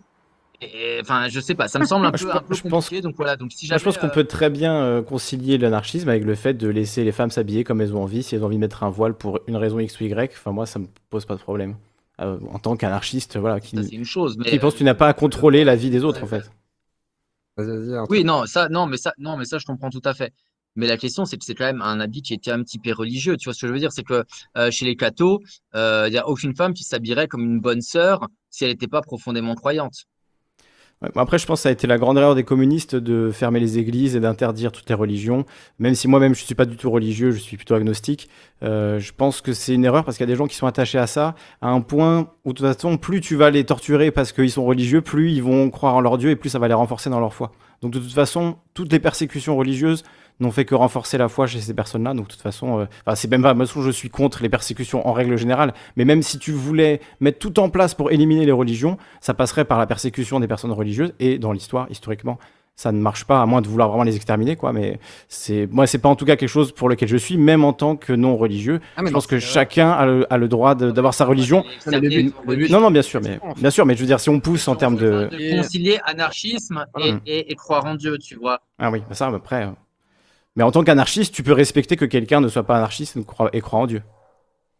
[0.62, 2.62] Et, enfin, je sais pas, ça me semble un je peu, pe- un peu je
[2.62, 3.02] pense- compliqué.
[3.02, 6.24] Donc voilà, donc si je pense qu'on euh, peut très bien euh, concilier l'anarchisme avec
[6.24, 8.22] le fait de laisser les femmes s'habiller comme elles ont envie.
[8.22, 10.52] Si elles ont envie de mettre un voile pour une raison X ou Y, enfin,
[10.52, 11.76] moi, ça me pose pas de problème.
[12.20, 14.94] Euh, en tant qu'anarchiste, voilà, qui, Ça, une chose, mais, qui pense que tu n'as
[14.94, 16.50] pas à contrôler la vie des autres, en fait.
[18.10, 20.32] Oui, non, ça, non, mais ça, non, mais ça, je comprends tout à fait.
[20.76, 22.92] Mais la question, c'est que c'est quand même un habit qui était un petit peu
[22.92, 23.36] religieux.
[23.36, 23.92] Tu vois ce que je veux dire?
[23.92, 24.24] C'est que
[24.56, 25.40] euh, chez les cathos,
[25.74, 28.86] euh, il n'y a aucune femme qui s'habillerait comme une bonne sœur si elle n'était
[28.86, 30.04] pas profondément croyante.
[31.16, 33.78] Après, je pense que ça a été la grande erreur des communistes de fermer les
[33.78, 35.46] églises et d'interdire toutes les religions.
[35.78, 38.28] Même si moi-même, je suis pas du tout religieux, je suis plutôt agnostique.
[38.62, 40.66] Euh, je pense que c'est une erreur parce qu'il y a des gens qui sont
[40.66, 44.10] attachés à ça, à un point où, de toute façon, plus tu vas les torturer
[44.10, 46.68] parce qu'ils sont religieux, plus ils vont croire en leur Dieu et plus ça va
[46.68, 47.52] les renforcer dans leur foi.
[47.80, 50.02] Donc, de toute façon, toutes les persécutions religieuses
[50.40, 52.14] n'ont fait que renforcer la foi chez ces personnes-là.
[52.14, 55.06] Donc, de toute façon, euh, enfin, c'est même pas, moi, je suis contre les persécutions
[55.06, 55.74] en règle générale.
[55.96, 59.64] Mais même si tu voulais mettre tout en place pour éliminer les religions, ça passerait
[59.64, 61.12] par la persécution des personnes religieuses.
[61.20, 62.38] Et dans l'histoire, historiquement,
[62.76, 64.72] ça ne marche pas, à moins de vouloir vraiment les exterminer, quoi.
[64.72, 64.98] Mais
[65.28, 67.74] c'est, moi, c'est pas en tout cas quelque chose pour lequel je suis, même en
[67.74, 68.80] tant que non religieux.
[68.96, 71.62] Ah, je pense que chacun a le, a le droit d'avoir sa religion.
[71.86, 74.06] Mais le but- le but- Non, non, bien sûr, mais bien sûr, mais je veux
[74.06, 77.96] dire, si on pousse en termes de, De concilier anarchisme et, et- et croire en
[77.96, 78.60] Dieu, tu vois.
[78.78, 79.68] ah oui, bah ça après.
[80.56, 83.50] Mais en tant qu'anarchiste, tu peux respecter que quelqu'un ne soit pas anarchiste et croit,
[83.52, 84.02] et croit en Dieu.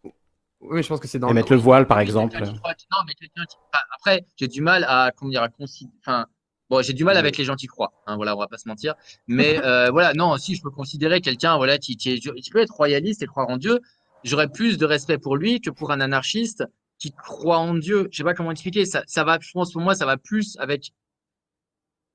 [0.05, 2.32] Oui, mais je pense que c'est dans Et mettre le voile, par exemple.
[2.36, 5.42] Quelqu'un qui croit- Non, mais quelqu'un qui- enfin, après, j'ai du mal à, comment dire,
[5.42, 6.26] à consi- Enfin,
[6.68, 7.92] bon, j'ai du mal avec les gens qui croient.
[8.06, 8.94] Hein, voilà, on va pas se mentir.
[9.26, 12.60] Mais euh, voilà, non, si je peux considérer quelqu'un, voilà, qui, qui, est, qui peut
[12.60, 13.80] être royaliste et croire en Dieu,
[14.24, 16.64] j'aurais plus de respect pour lui que pour un anarchiste
[16.98, 18.09] qui croit en Dieu.
[18.12, 18.84] Je sais pas comment expliquer.
[18.84, 20.90] Ça, ça va, je pense pour moi, ça va plus avec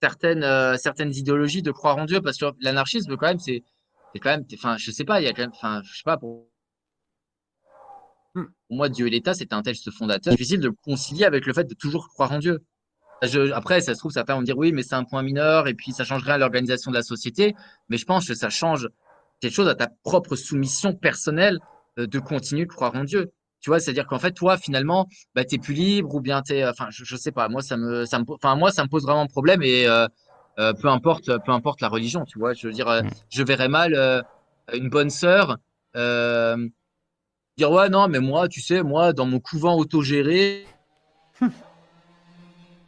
[0.06, 3.64] certaines, euh, certaines idéologies de croire en Dieu, parce que l'anarchisme, quand même, c'est,
[4.14, 6.03] c'est quand même, enfin, je sais pas, il y a quand même, enfin, je sais
[6.06, 6.48] pas, pour,
[8.34, 10.32] pour moi, Dieu et l'État, c'est un texte fondateur.
[10.32, 12.64] C'est difficile de concilier avec le fait de toujours croire en Dieu.
[13.23, 15.73] Je- après, ça se trouve, peut me dire oui, mais c'est un point mineur, et
[15.73, 17.56] puis ça change rien à l'organisation de la société.
[17.90, 18.90] Mais je pense que ça change
[19.40, 21.60] quelque chose à ta propre soumission personnelle
[21.98, 23.32] euh, de continuer de croire en Dieu.
[23.61, 26.88] Tu vois, c'est-à-dire qu'en fait, toi, finalement, bah, t'es plus libre, ou bien t'es, enfin,
[26.91, 29.26] je, je sais pas, moi, ça me, ça me, enfin, moi, ça me pose vraiment
[29.27, 30.07] problème, et euh,
[30.60, 32.53] euh, peu importe, peu importe la religion, tu vois.
[32.53, 34.22] Je veux dire, euh, je verrais mal euh,
[34.73, 35.57] une bonne sœur
[35.95, 36.68] euh,
[37.57, 40.65] dire ouais, non, mais moi, tu sais, moi, dans mon couvent autogéré,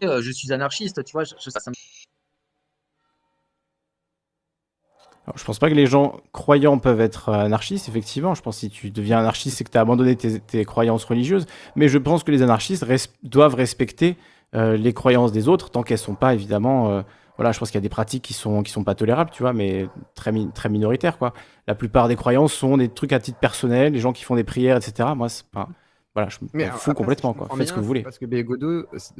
[0.03, 1.23] euh, je suis anarchiste, tu vois.
[1.23, 1.75] Je, je- ça, ça me-
[5.27, 8.33] Alors, je pense pas que les gens croyants peuvent être euh, anarchistes, effectivement.
[8.33, 11.03] Je pense que si tu deviens anarchiste, c'est que tu as abandonné tes, tes croyances
[11.03, 11.45] religieuses.
[11.75, 14.15] Mais je pense que les anarchistes res- doivent respecter
[14.55, 16.89] euh, les croyances des autres, tant qu'elles sont pas, évidemment.
[16.91, 17.01] euh,
[17.35, 19.43] voilà, je pense qu'il y a des pratiques qui sont, qui sont pas tolérables, tu
[19.43, 21.33] vois, mais très, mi- très minoritaires, quoi.
[21.67, 24.45] La plupart des croyances sont des trucs à titre personnel, les gens qui font des
[24.45, 25.09] prières, etc.
[25.15, 25.67] Moi, c'est pas.
[26.15, 27.47] Voilà, je m'en après, fous si complètement, quoi.
[27.59, 28.01] Faites ce que vous voulez.
[28.01, 28.25] Parce que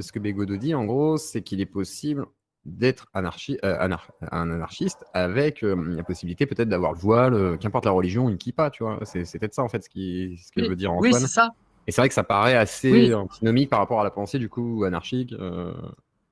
[0.01, 2.25] ce que Bégodeau dit, en gros, c'est qu'il est possible
[2.67, 7.57] d'être anarchi- euh, anar- un anarchiste avec euh, la possibilité peut-être d'avoir le voile, euh,
[7.57, 8.99] qu'importe la religion, une kippa, tu vois.
[9.05, 11.21] C'est peut-être ça, en fait, ce qu'il ce que Oui, veut dire oui, Antoine.
[11.21, 11.49] c'est ça.
[11.87, 13.13] Et c'est vrai que ça paraît assez Oui.
[13.13, 15.33] antinomique par rapport à la pensée, du coup, anarchique,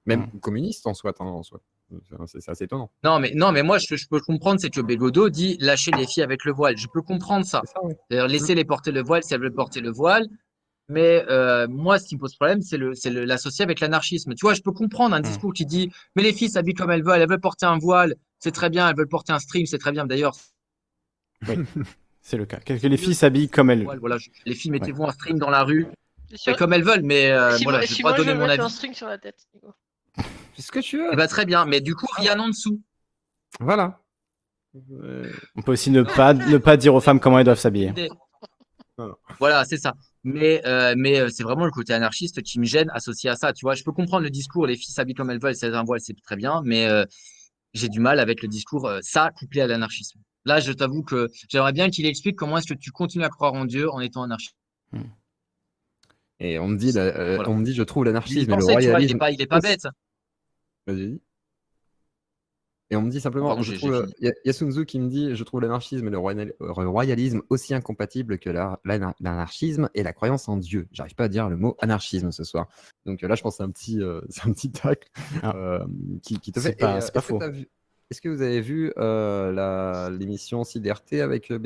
[0.05, 0.39] même Mm.
[0.41, 1.15] communiste en soit.
[1.19, 1.61] hein, en soi.
[2.25, 2.89] C'est assez étonnant.
[3.03, 6.07] Non, mais non, mais moi, je, je peux comprendre, c'est que Bégodeau dit lâcher les
[6.07, 6.75] filles avec le voile.
[6.77, 7.61] Je peux comprendre ça.
[8.09, 10.25] C'est-à-dire laisser les porter le voile si elles veulent porter le voile.
[10.87, 14.35] Mais euh, moi, ce qui me pose problème, c'est le, c'est le- l'associer avec l'anarchisme.
[14.35, 17.03] Tu vois, je peux comprendre un discours qui dit, mais les filles s'habillent comme elles
[17.03, 19.79] veulent, elles veulent porter un voile, c'est très bien, elles veulent porter un stream, c'est
[19.79, 20.05] très bien.
[20.05, 20.35] D'ailleurs,
[21.47, 21.55] Oui,
[22.21, 22.57] c'est le cas.
[22.57, 23.83] Que que les filles s'habillent comme elles.
[23.83, 25.87] voile, voilà, je- les filles, mettez-vous un stream dans la rue,
[26.31, 28.39] Et c'est comme elles veulent, mais euh, si voilà, moi, je moi, je donner veux
[28.39, 28.71] mon mettre avis.
[28.71, 29.37] un string sur la tête.
[29.55, 29.73] Nico.
[30.55, 31.09] C'est ce que tu veux.
[31.11, 32.79] Eh ben, très bien, mais du coup, rien en dessous.
[33.59, 34.01] Voilà.
[35.55, 37.91] On peut aussi ne pas, ne pas dire aux femmes comment elles doivent s'habiller.
[39.39, 39.93] Voilà, c'est ça.
[40.27, 43.53] Mais, euh, mais euh, c'est vraiment le côté anarchiste qui me gêne associé à ça.
[43.53, 45.83] Tu vois, je peux comprendre le discours, les filles s'habillent comme elles veulent, c'est un
[45.83, 47.05] voile, c'est très bien, mais euh,
[47.75, 50.19] j'ai du mal avec le discours, euh, ça couplé à l'anarchisme.
[50.43, 53.53] Là, je t'avoue que j'aimerais bien qu'il explique comment est-ce que tu continues à croire
[53.53, 54.55] en Dieu en étant anarchiste.
[56.39, 57.49] Et on me dit, la- Voilà.
[57.49, 59.15] on me dit, je trouve l'anarchisme le vois, il royalisme.
[59.15, 59.87] est pas, il est pas bête.
[60.87, 61.19] Vas-y.
[62.91, 64.99] Et on me dit simplement, Pardon, je trouve, y a- y a Sun Tzu qui
[64.99, 69.15] me dit, je trouve l'anarchisme et le royal- le royalisme aussi incompatibles que la- l'ana-
[69.19, 70.87] l'anarchisme et la croyance en Dieu.
[70.91, 72.67] J'arrive pas à dire le mot anarchisme ce soir.
[73.07, 75.07] Donc euh, là, je pense que c'est un petit, euh, c'est un petit tacle
[75.43, 75.79] euh,
[76.21, 76.61] qui, qui te Ah.
[76.61, 76.75] C'est fait.
[76.77, 77.39] pas- Et, pas faux.
[78.11, 81.57] Est-ce que vous avez vu euh, l'émission CDRT avec Euh,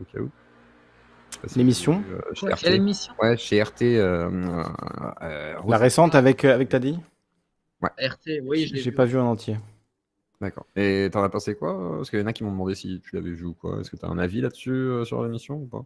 [0.00, 0.30] Au cas où?
[1.56, 2.60] L'émission euh, chez RT.
[2.60, 3.14] quelle émission?
[3.22, 3.82] Ouais, chez RT.
[3.96, 4.64] euh, euh,
[5.22, 6.98] euh, La récente avec, avec Tadi
[7.82, 9.56] RT, oui, je l'ai pas vu en entier.
[10.40, 10.66] D'accord.
[10.74, 11.96] Et t'en as pensé quoi?
[11.96, 13.80] Parce qu'il y en a qui m'ont demandé si tu l'avais vu ou quoi.
[13.80, 15.84] Est-ce que tu as un avis là-dessus, euh, sur l'émission ou pas?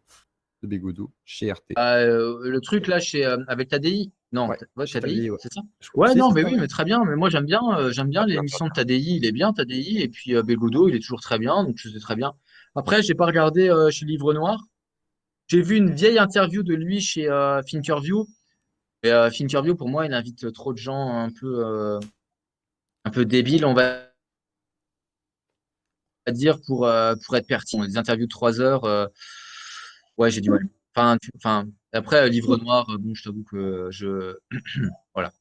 [0.62, 1.72] De Bégodeau, chez RT.
[1.76, 4.12] Ah, euh, le truc là, chez, euh, avec TADI?
[4.32, 5.38] Non, Ouais, ouais, chez TADI, TADI, ouais.
[5.40, 5.60] c'est ça?
[5.94, 6.60] Ouais, non, mais ça, oui, ouais.
[6.60, 7.04] mais très bien.
[7.04, 9.16] Mais moi, j'aime bien, euh, j'aime bien l'émission de TADI.
[9.16, 10.00] Il est bien, TADI.
[10.00, 11.64] Et puis, euh, Bégodeau, il est toujours très bien.
[11.64, 12.32] Donc, je sais très bien.
[12.76, 14.64] Après, j'ai pas regardé euh, chez Livre Noir.
[15.48, 17.60] J'ai vu une vieille interview de lui chez euh,
[19.04, 22.00] Et euh, Thinkerview, pour moi, il invite trop de gens un peu, euh,
[23.04, 24.08] un peu débiles, on va
[26.32, 27.84] dire, pour, euh, pour être pertinent.
[27.84, 29.06] Des interviews de trois heures, euh,
[30.16, 30.66] ouais, j'ai du mal.
[30.96, 34.36] Enfin, tu- enfin, après, Livre Noir, bon, je t'avoue que je.
[35.14, 35.32] Voilà.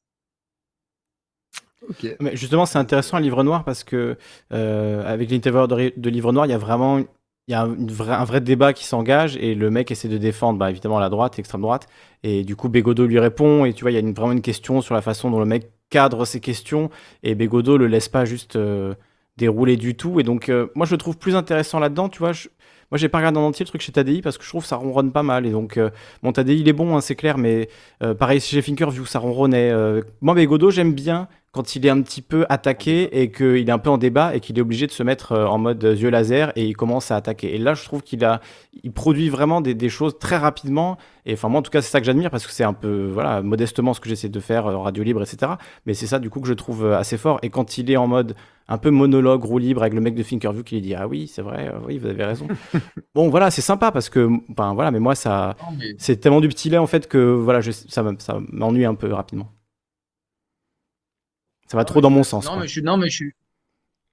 [1.88, 2.16] Ok.
[2.20, 4.16] Mais justement, c'est intéressant, un livre noir, parce que
[4.52, 7.02] euh, avec l'intervieweur de, ri- de livre noir, il y a vraiment
[7.48, 10.70] il y a un vrai débat qui s'engage et le mec essaie de défendre bah,
[10.70, 11.86] évidemment la droite, l'extrême droite.
[12.22, 13.66] Et du coup, Bégodeau lui répond.
[13.66, 15.44] Et tu vois, il y a une- vraiment une question sur la façon dont le
[15.44, 16.88] mec cadre ses questions.
[17.22, 18.94] Et Bégodeau le laisse pas juste euh,
[19.36, 20.20] dérouler du tout.
[20.20, 22.08] Et donc, euh, moi, je le trouve plus intéressant là-dedans.
[22.08, 22.48] Tu vois, je-
[22.90, 24.68] moi, j'ai pas regardé en entier le truc chez Tadi parce que je trouve que
[24.68, 25.44] ça ronronne pas mal.
[25.46, 25.90] Et donc, euh,
[26.22, 27.36] bon, Tadi, il est bon, hein, c'est clair.
[27.36, 27.68] Mais
[28.02, 29.70] euh, pareil, chez Thinkerview, ça ronronnait.
[29.70, 33.72] Euh, moi, Bégodeau, j'aime bien quand il est un petit peu attaqué et qu'il est
[33.72, 36.10] un peu en débat et qu'il est obligé de se mettre euh, en mode yeux
[36.10, 37.54] laser et il commence à attaquer.
[37.54, 38.40] Et là, je trouve qu'il a,
[38.82, 40.98] il produit vraiment des, des choses très rapidement.
[41.26, 43.08] Et enfin, moi, en tout cas, c'est ça que j'admire parce que c'est un peu,
[43.12, 45.52] voilà, modestement ce que j'essaie de faire euh, en radio libre, etc.
[45.86, 47.38] Mais c'est ça, du coup, que je trouve euh, assez fort.
[47.42, 48.34] Et quand il est en mode
[48.68, 51.30] un peu monologue, roue libre avec le mec de Thinkerview qui lui dit Ah oui,
[51.32, 52.48] c'est vrai, euh, oui, vous avez raison.
[53.14, 55.54] bon, voilà, c'est sympa parce que, enfin, voilà, mais moi, ça,
[55.98, 58.94] c'est tellement du petit lait en fait que, voilà, je, ça, me- ça m'ennuie un
[58.94, 59.50] peu rapidement.
[61.66, 62.44] Ça va trop dans mon sens.
[62.44, 62.60] Non, quoi.
[62.60, 63.32] mais je suis, non, mais je suis,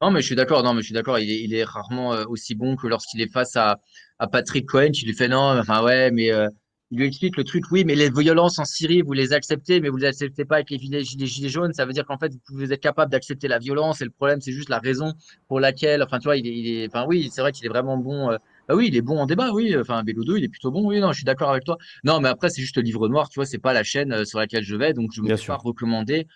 [0.01, 0.63] non, mais je suis d'accord.
[0.63, 1.19] Non, mais je suis d'accord.
[1.19, 3.79] Il est, il est rarement euh, aussi bon que lorsqu'il est face à,
[4.19, 6.47] à Patrick Cohen, qui lui fait non, enfin ouais, mais euh,
[6.89, 7.63] il lui explique le truc.
[7.71, 10.69] Oui, mais les violences en Syrie, vous les acceptez, mais vous les acceptez pas avec
[10.71, 11.73] les gilets, les gilets jaunes.
[11.73, 14.01] Ça veut dire qu'en fait, vous pouvez être capable d'accepter la violence.
[14.01, 15.13] Et le problème, c'est juste la raison
[15.47, 16.01] pour laquelle.
[16.03, 18.31] Enfin, tu vois, il est, il est, enfin oui, c'est vrai qu'il est vraiment bon.
[18.31, 18.37] euh,
[18.67, 19.75] bah oui, il est bon en débat, oui.
[19.77, 20.99] Enfin, Bélodo, il est plutôt bon, oui.
[20.99, 21.77] Non, je suis d'accord avec toi.
[22.03, 24.25] Non, mais après, c'est juste le livre noir, tu vois, c'est pas la chaîne euh,
[24.25, 25.53] sur laquelle je vais, donc je Bien peux sûr.
[25.55, 26.27] pas recommander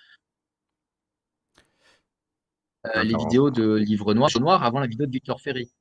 [2.96, 5.72] euh, les vidéos de Livre Noir, Noir avant la vidéo de Victor Ferry.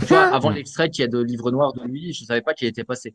[0.00, 2.54] Tu vois, avant l'extrait qu'il y a de Livre Noir de lui, je savais pas
[2.54, 3.14] qu'il était passé.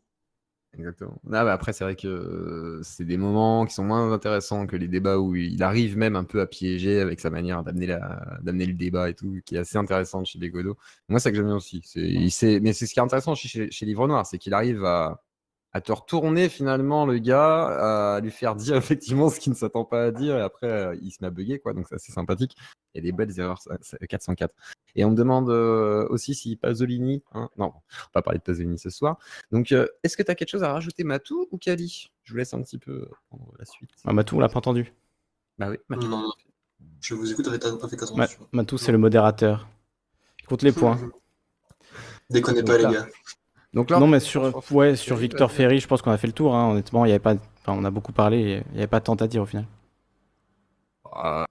[0.78, 1.20] Exactement.
[1.32, 4.76] Ah, bah, après, c'est vrai que euh, c'est des moments qui sont moins intéressants que
[4.76, 8.38] les débats où il arrive même un peu à piéger avec sa manière d'amener la,
[8.42, 10.76] d'amener le débat et tout, qui est assez intéressante chez Bégodeau.
[11.08, 11.80] Moi, c'est ça que j'aime bien aussi.
[11.84, 14.38] C'est, il sait- mais c'est ce qui est intéressant chez, chez, chez Livre Noir, c'est
[14.38, 15.20] qu'il arrive à,
[15.72, 19.84] à te retourner finalement le gars, à lui faire dire effectivement ce qu'il ne s'attend
[19.84, 21.72] pas à dire, et après, euh, il se met à bugger, quoi.
[21.74, 22.56] Donc, c'est assez sympathique.
[22.94, 24.52] Il y a des belles erreurs, ça- ça- 404.
[24.96, 27.22] Et on me demande euh, aussi si Pasolini.
[27.32, 29.18] hein, non, on va pas parler de Pasolini ce soir.
[29.52, 32.10] Donc, euh, est-ce que tu as quelque chose à rajouter, Matou ou Kali?
[32.24, 33.90] Je vous laisse un petit peu prendre la suite.
[34.04, 34.92] Ah, Matou, on l'a pas entendu.
[35.58, 36.08] Bah oui, Matou.
[36.08, 36.32] Non, non.
[37.00, 38.46] Je vous écoute avec pas fait Ma- attention.
[38.52, 39.68] Matou, c'est le modérateur.
[40.40, 40.98] Il compte les points.
[42.30, 43.06] Déconnez pas, les gars.
[43.72, 45.52] Donc là, non, mais sur, ouais, sur Victor.
[45.52, 46.56] Ferry, je pense qu'on a fait le tour.
[46.56, 46.70] hein.
[46.72, 48.62] Honnêtement, il y avait pas, enfin, on a beaucoup parlé.
[48.66, 49.66] Il n'y avait pas tant à dire au final.
[51.16, 51.44] euh,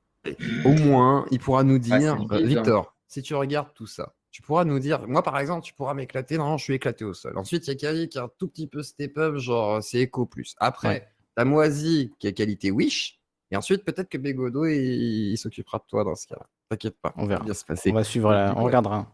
[0.65, 2.41] au moins, il pourra nous dire, euh, hein.
[2.43, 5.93] Victor, si tu regardes tout ça, tu pourras nous dire, moi par exemple, tu pourras
[5.93, 7.37] m'éclater, non, je suis éclaté au sol.
[7.37, 9.99] Ensuite, il y a Kali qui a un tout petit peu step up, genre c'est
[9.99, 10.55] Echo plus.
[10.59, 11.07] Après, Ouais.
[11.35, 13.19] t'as Moisy qui a qualité Wish.
[13.51, 16.45] Et ensuite, peut-être que Bégodo, il, il s'occupera de toi dans ce cas-là.
[16.69, 17.43] T'inquiète pas, On verra.
[17.43, 17.89] bien se passer.
[17.89, 18.65] On va suivre, la- on Ouais.
[18.65, 19.11] regardera.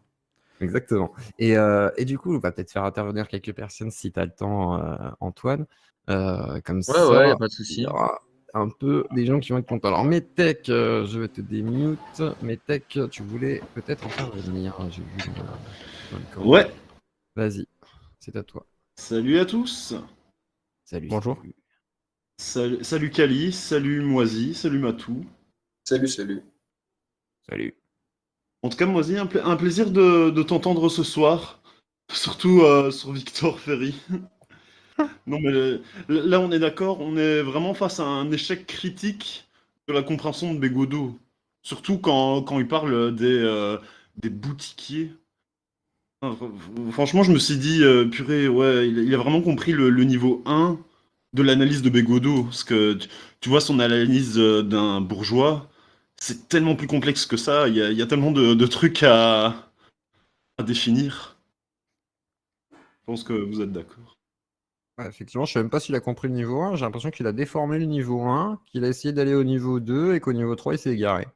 [0.59, 1.13] Exactement.
[1.39, 4.25] Et, euh, et du coup, on va peut-être faire intervenir quelques personnes si tu as
[4.25, 5.65] le temps, euh, Antoine.
[6.09, 7.77] Euh, comme ça, ouais, y a pas de souci.
[7.77, 8.19] il y aura
[8.55, 9.89] un peu des gens qui vont être contents.
[9.89, 11.99] Alors, Metech, euh, je vais te démute.
[12.41, 14.07] Metech, tu voulais peut-être.
[14.35, 15.43] J'ai vu dans-
[16.13, 16.47] dans le corps.
[16.47, 16.71] Ouais.
[17.35, 17.67] Vas-y,
[18.19, 18.65] c'est à toi.
[18.95, 19.93] Salut à tous.
[20.85, 21.07] Salut.
[21.09, 21.35] Bonjour.
[21.37, 21.55] salut.
[22.37, 25.25] Salut, salut Kali, salut Moisy, salut Matou.
[25.83, 26.41] Salut, salut.
[27.49, 27.73] Salut.
[28.61, 31.61] En tout cas, Moisy, un, pla- un plaisir de, de t'entendre ce soir.
[32.11, 33.95] Surtout euh, sur Victor Ferry.
[35.27, 39.47] non, mais euh, là, on est d'accord, on est vraiment face à un échec critique
[39.87, 41.17] de la compréhension de Bégodeau.
[41.63, 43.77] Surtout quand, quand il parle des, euh,
[44.17, 45.11] des boutiquiers.
[46.23, 50.41] Fr- Franchement, je me suis dit, euh, purée, ouais, il, a vraiment compris le, niveau
[50.45, 50.79] 1
[51.33, 52.43] de l'analyse de Bégodeau.
[52.45, 52.97] Parce que
[53.41, 55.69] tu, vois son analyse d'un bourgeois,
[56.17, 57.67] c'est tellement plus complexe que ça.
[57.67, 59.69] Il y a, il y a tellement de, de trucs à,
[60.57, 61.37] à définir.
[62.71, 64.14] Je pense que vous êtes d'accord.
[64.97, 66.75] Ouais, effectivement, je sais même pas s'il a compris le niveau 1.
[66.75, 70.15] J'ai l'impression qu'il a déformé le niveau 1, qu'il a essayé d'aller au niveau 2
[70.15, 71.27] et qu'au niveau 3, il s'est égaré.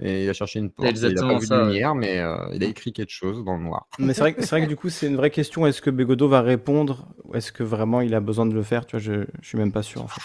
[0.00, 0.84] Et il a cherché une porte.
[0.84, 1.66] Il a exactement pas vu ça, de ouais.
[1.72, 3.88] lumière, mais euh, il a écrit quelque chose dans le noir.
[3.98, 5.66] Mais c'est vrai, que- c'est vrai que du coup, c'est une vraie question.
[5.66, 8.86] Est-ce que Bégodeau va répondre ou est-ce que vraiment il a besoin de le faire?
[8.86, 10.02] Tu vois, je, je suis même pas sûr.
[10.04, 10.20] En fait.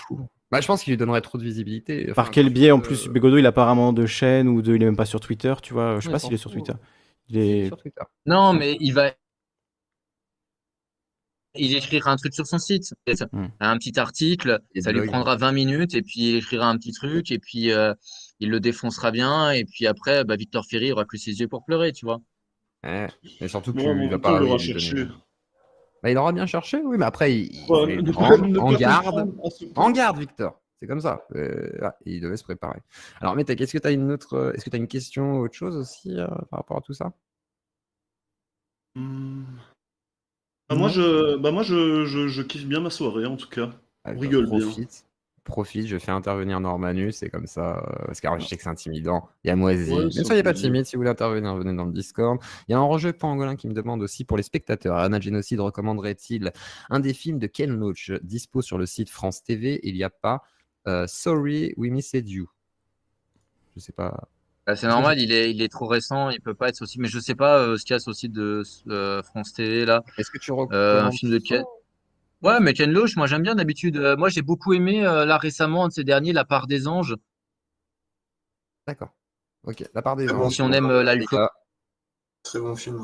[0.51, 2.13] Bah, je pense qu'il lui donnerait trop de visibilité.
[2.13, 4.85] Par quel biais En plus, Bégodo, il a vraiment de chaîne ou de, il est
[4.85, 5.95] même pas sur Twitter, tu vois.
[5.99, 6.63] Je sais Ouais, pas il s'il s'en est sur fout.
[6.65, 6.79] Twitter.
[7.29, 7.67] Il est.
[7.67, 8.03] sur Twitter.
[8.27, 9.11] Non, mais il va.
[11.55, 12.93] Il écrira un truc sur son site,
[13.31, 13.47] Hmm.
[13.59, 15.11] un petit article, Et ça lui blog.
[15.11, 17.93] prendra 20 minutes, et puis il écrira un petit truc, et puis euh,
[18.39, 21.63] il le défoncera bien, et puis après, bah, Victor Ferry aura que ses yeux pour
[21.63, 22.19] pleurer, tu vois.
[22.83, 23.07] Ouais.
[23.39, 25.07] Mais surtout qu'il va pas il cherché.
[26.01, 27.99] Bah, il aura bien cherché, oui, mais après, il, Ouais,
[28.59, 29.31] en garde.
[29.75, 30.59] En garde, Victor.
[30.81, 31.25] C'est comme ça.
[31.35, 31.69] Euh,
[32.05, 32.79] il devait se préparer.
[33.21, 35.45] Alors, Meta, est-ce que tu as une autre, est-ce que tu as une question ou
[35.45, 37.13] autre chose aussi euh, par rapport à tout ça?
[38.95, 39.45] Hmm.
[40.73, 43.71] Bah, moi, je, bah, moi je, je, je kiffe bien ma soirée, en tout cas.
[44.03, 44.59] Ah, On rigole bien.
[44.59, 45.05] profite.
[45.43, 48.63] Profite, je fais intervenir Normanus, c'est comme ça, euh, parce que alors, je sais que
[48.63, 49.27] c'est intimidant.
[49.43, 49.91] Il y a Moisy.
[49.91, 52.39] Ouais, ne soyez pas timide si vous voulez intervenir, venez dans le Discord.
[52.67, 54.95] Il y a un enjeu pangolin qui me demande aussi pour les spectateurs.
[54.95, 56.53] Anna Génocide recommanderait-il
[56.89, 60.09] un des films de Ken Loach dispo sur le site France TV Il n'y a
[60.09, 60.43] pas
[60.87, 62.49] euh, Sorry, We Missed You.
[63.75, 64.29] Je sais pas.
[64.65, 66.99] Bah, c'est normal, il est, il est trop récent, il peut pas être aussi.
[66.99, 70.03] Mais je sais pas euh, ce qu'il y a site de euh, France TV là.
[70.17, 71.63] Est-ce que tu Euh, un film de Ken.
[72.41, 73.97] Ouais, mais Ken Loach, moi j'aime bien d'habitude.
[73.97, 76.87] Euh, moi j'ai beaucoup aimé euh, là récemment un de ces derniers, La part des
[76.87, 77.15] anges.
[78.87, 79.09] D'accord.
[79.63, 80.53] Ok, la part des bon anges.
[80.53, 81.39] Si on aime euh, l'alcool.
[81.41, 81.51] Ah,
[82.43, 83.01] Très bon film.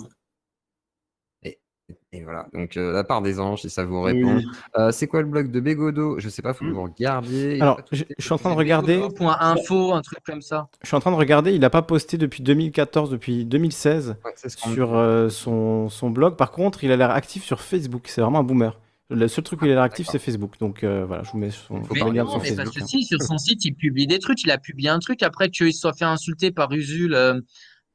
[2.11, 4.37] Et voilà, donc euh, la part des anges, si ça vous répond.
[4.37, 4.45] Oui.
[4.77, 6.19] Euh, c'est quoi le blog de Bégodo?
[6.19, 7.61] Je sais pas, faut que vous regardiez.
[7.61, 8.99] Alors, je, je suis en train de regarder.
[9.15, 10.67] Point info, un truc comme ça.
[10.81, 11.53] Je suis en train de regarder.
[11.53, 16.35] Il a pas posté depuis 2014, depuis 2016 Ouais, ce sur euh, son, son blog.
[16.35, 18.03] Par contre, il a l'air actif sur Facebook.
[18.07, 18.79] C'est vraiment un boomer.
[19.11, 20.19] Le seul truc où il a l'air actif, D'accord.
[20.21, 20.59] c'est Facebook.
[20.59, 22.73] Donc euh, voilà, je vous mets son, le pas lien non, sur mais parce Facebook.
[22.75, 22.85] que hein.
[22.87, 24.43] si, sur son site, il publie des trucs.
[24.43, 27.15] Il a publié un truc après qu'il soit fait insulter par Usul.
[27.15, 27.39] euh,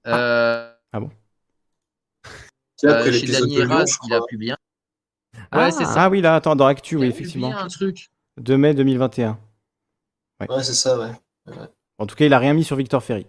[0.08, 1.10] euh, Ah bon?
[2.92, 4.26] Après chez l'épisode Dany de Lyon, Eras, je il a crois.
[4.26, 4.56] publié un.
[5.50, 6.04] Ah, Ouais, c'est ça.
[6.04, 7.56] ah oui, là, attends, dans Actu, Il oui, a effectivement.
[7.56, 8.08] un truc.
[8.40, 9.38] 2 mai 2021.
[10.40, 11.12] Ouais, c'est ça, ouais.
[11.98, 13.26] En tout cas, il a rien mis sur Victor Ferry.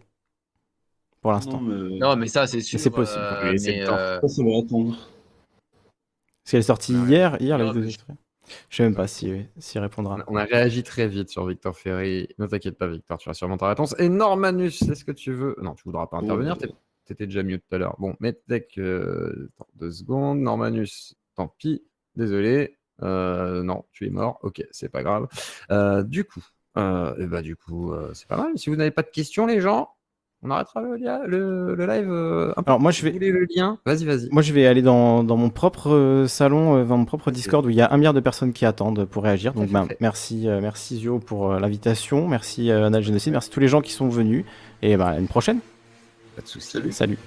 [1.21, 1.59] Pour Non, l'instant.
[1.61, 2.79] mais Non, mais ça, c'est sûr.
[2.79, 3.19] c'est possible.
[3.21, 4.95] euh, mais, euh, ça, ça va attendre.
[4.95, 7.07] Parce qu'elle est sortie Ouais.
[7.07, 8.13] hier, hier, vidéo mais d'extrait.
[8.69, 10.17] Je sais même pas si, s'il répondra.
[10.27, 12.27] On a réagi très vite sur Victor Ferry.
[12.37, 13.95] Ne t'inquiète pas, Victor, tu as sûrement ta réponse.
[13.97, 15.55] Et Normanus, est-ce que tu veux?
[15.63, 16.55] Non, tu voudras pas intervenir.
[16.63, 16.65] Oh.
[17.05, 17.95] T'étais déjà mieux tout à l'heure.
[17.99, 19.47] Bon, Medtech, euh...
[19.55, 20.39] attends, deux secondes.
[20.39, 21.83] Normanus, tant pis.
[22.15, 22.77] Désolé.
[23.03, 24.39] Euh, non, tu es mort.
[24.41, 25.27] Ok, c'est pas grave.
[25.69, 26.43] Euh, du coup,
[26.77, 28.57] euh, eh ben, du coup, c'est pas mal.
[28.57, 29.89] Si vous n'avez pas de questions, les gens,
[30.41, 32.09] on arrêtera le, lia- le, le live.
[32.09, 32.69] euh, un peu.
[32.71, 34.29] Alors moi, je vais, voulez le lien Vas-y, vas-y.
[34.31, 37.75] moi, je vais aller dans, dans mon propre salon, dans mon propre Discord où il
[37.75, 39.53] y a un milliard de personnes qui attendent pour réagir.
[39.53, 39.97] Donc, fait.
[39.99, 42.27] merci, merci Zio pour l'invitation.
[42.27, 43.33] Merci Anal Génocide.
[43.33, 44.45] Merci tous les gens qui sont venus.
[44.81, 45.59] Et ben, à une prochaine.
[46.35, 46.91] Pas de soucis.
[46.91, 47.17] Salut.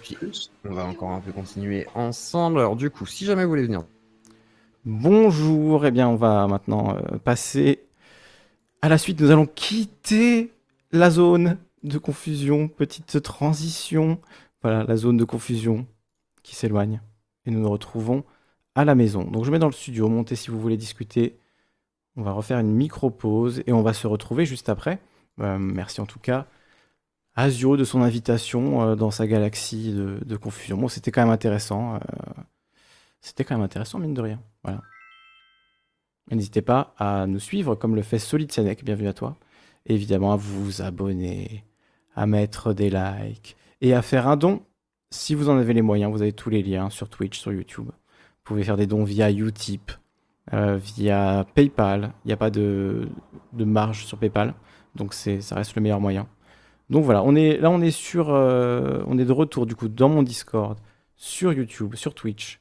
[0.69, 2.59] On va encore un peu continuer ensemble.
[2.59, 3.85] Alors, du coup, si jamais vous voulez venir
[4.85, 7.81] Bonjour, eh bien on va maintenant euh, passer
[8.83, 9.21] à la suite.
[9.21, 10.53] Nous allons quitter
[10.93, 14.21] la zone de confusion, petite transition.
[14.63, 15.87] Voilà, la zone de confusion
[16.43, 17.01] qui s'éloigne.
[17.47, 18.25] Et nous nous retrouvons
[18.75, 19.25] à la maison.
[19.25, 21.39] Donc je mets dans le studio, montez si vous voulez discuter.
[22.17, 25.01] On va refaire une micro-pause et on va se retrouver juste après.
[25.41, 26.47] Euh, merci en tout cas
[27.39, 30.77] à Zio de son invitation euh, dans sa galaxie de, confusion.
[30.77, 31.95] Bon, c'était quand même intéressant.
[31.95, 31.99] euh,
[33.21, 34.41] c'était quand même intéressant, mine de rien.
[34.65, 34.83] Voilà.
[36.33, 39.37] N'hésitez pas à nous suivre comme le fait Solid Senec, bienvenue à toi.
[39.87, 41.65] Et évidemment à vous abonner,
[42.17, 44.63] à mettre des likes et à faire un don
[45.13, 46.11] si vous en avez les moyens.
[46.11, 47.87] Vous avez tous les liens sur Twitch, sur YouTube.
[47.87, 49.93] Vous pouvez faire des dons via Utip,
[50.55, 52.15] euh, via PayPal.
[52.25, 53.09] Il n'y a pas de,
[53.53, 54.55] marge sur PayPal,
[54.97, 56.27] donc ça reste le meilleur moyen.
[56.91, 60.79] Donc voilà, là, on est sur, euh, de retour du coup dans mon Discord,
[61.17, 62.61] sur YouTube, sur Twitch.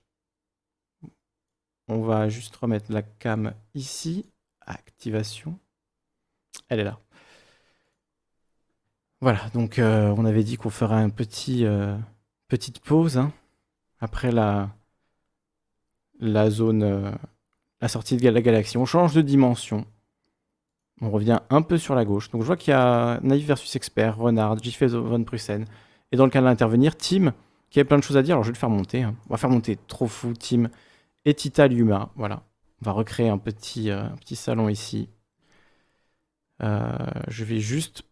[1.88, 4.26] On va juste remettre la cam ici.
[4.66, 5.58] Activation.
[6.68, 7.00] Elle est là.
[9.22, 11.98] Voilà, donc euh, on avait dit qu'on ferait un petit euh,
[12.50, 13.32] petite pause hein,
[14.00, 14.70] après la
[16.50, 17.18] zone
[17.82, 18.78] la sortie de la galaxie.
[18.78, 19.86] On change de dimension.
[21.02, 22.32] On revient un peu sur la gauche.
[22.32, 25.66] Donc je vois qu'il y a Naïf versus Expert, Renard, Jiffy Von Prussen.
[26.12, 27.34] Et dans le cas d'intervenir, Tim,
[27.70, 28.36] qui avait plein de choses à dire.
[28.36, 29.04] Alors je vais le faire monter.
[29.04, 29.16] hein.
[29.30, 30.70] On va faire monter Trop Fou, Tim
[31.26, 32.10] et Tita Luma.
[32.16, 32.44] Voilà.
[32.82, 35.10] On va recréer un petit, euh, un petit salon ici.
[36.64, 36.90] Euh,
[37.28, 38.04] je vais juste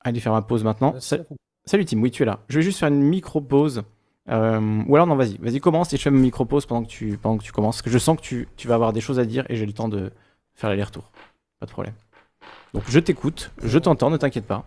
[0.00, 0.98] aller faire ma pause maintenant.
[1.00, 1.18] Sa-
[1.64, 2.40] Salut Tim, oui tu es là.
[2.48, 3.82] Je vais juste faire une micro-pause.
[4.30, 7.16] Euh, ou alors non, vas-y, vas-y commence et je fais ma micro-pause pendant que tu,
[7.18, 7.76] pendant que tu commences.
[7.76, 9.66] Parce que je sens que tu, tu vas avoir des choses à dire et j'ai
[9.66, 10.12] le temps de
[10.54, 11.10] faire l'aller-retour.
[11.60, 11.94] Pas de problème.
[12.74, 14.64] Donc je t'écoute, je t'entends, ne t'inquiète pas.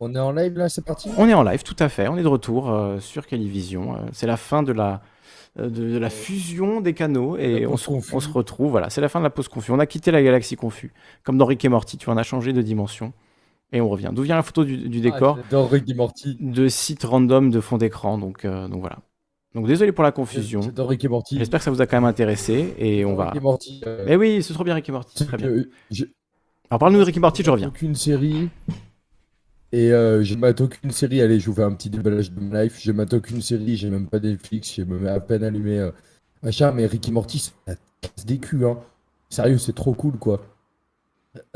[0.00, 1.10] On est en live là, c'est parti?
[1.16, 2.08] On est en live, tout à fait.
[2.08, 3.94] On est de retour euh, sur Calivision.
[3.94, 5.00] Euh, c'est la fin de la,
[5.60, 8.72] euh, de, de la fusion des canaux et on se, on se retrouve.
[8.72, 9.70] Voilà, c'est la fin de la pause confus.
[9.70, 11.98] On a quitté la galaxie confus, comme dans Rick et Morty.
[11.98, 13.12] Tu vois, on a changé de dimension
[13.70, 14.10] et on revient.
[14.12, 16.36] D'où vient la photo du, du décor Ah, J'adore Rick et Morty.
[16.40, 18.18] De sites random de fond d'écran.
[18.18, 18.98] Donc, donc voilà.
[19.54, 20.62] Donc désolé pour la confusion.
[20.62, 21.38] J'adore Rick et Morty.
[21.38, 23.26] J'espère que ça vous a quand même intéressé et on va.
[23.26, 23.82] Rick et Morty.
[23.86, 25.26] euh, Mais oui, c'est trop bien Rick et Morty.
[25.26, 25.48] Très bien.
[26.72, 27.68] Alors parle-nous de Rick et Morty, je reviens.
[27.68, 28.48] aucune série.
[29.72, 31.20] Et euh, je mate aucune série.
[31.20, 32.80] Allez, je vous fais un petit déballage de ma life.
[32.80, 33.76] Je mate aucune série.
[33.76, 34.72] J'ai même pas Netflix.
[34.72, 35.90] J'ai même à peine allumé euh,
[36.42, 36.72] machin.
[36.72, 38.64] Mais Rick et Morty, la casse des culs.
[38.64, 38.80] Hein.
[39.28, 40.46] Sérieux, c'est trop cool, quoi.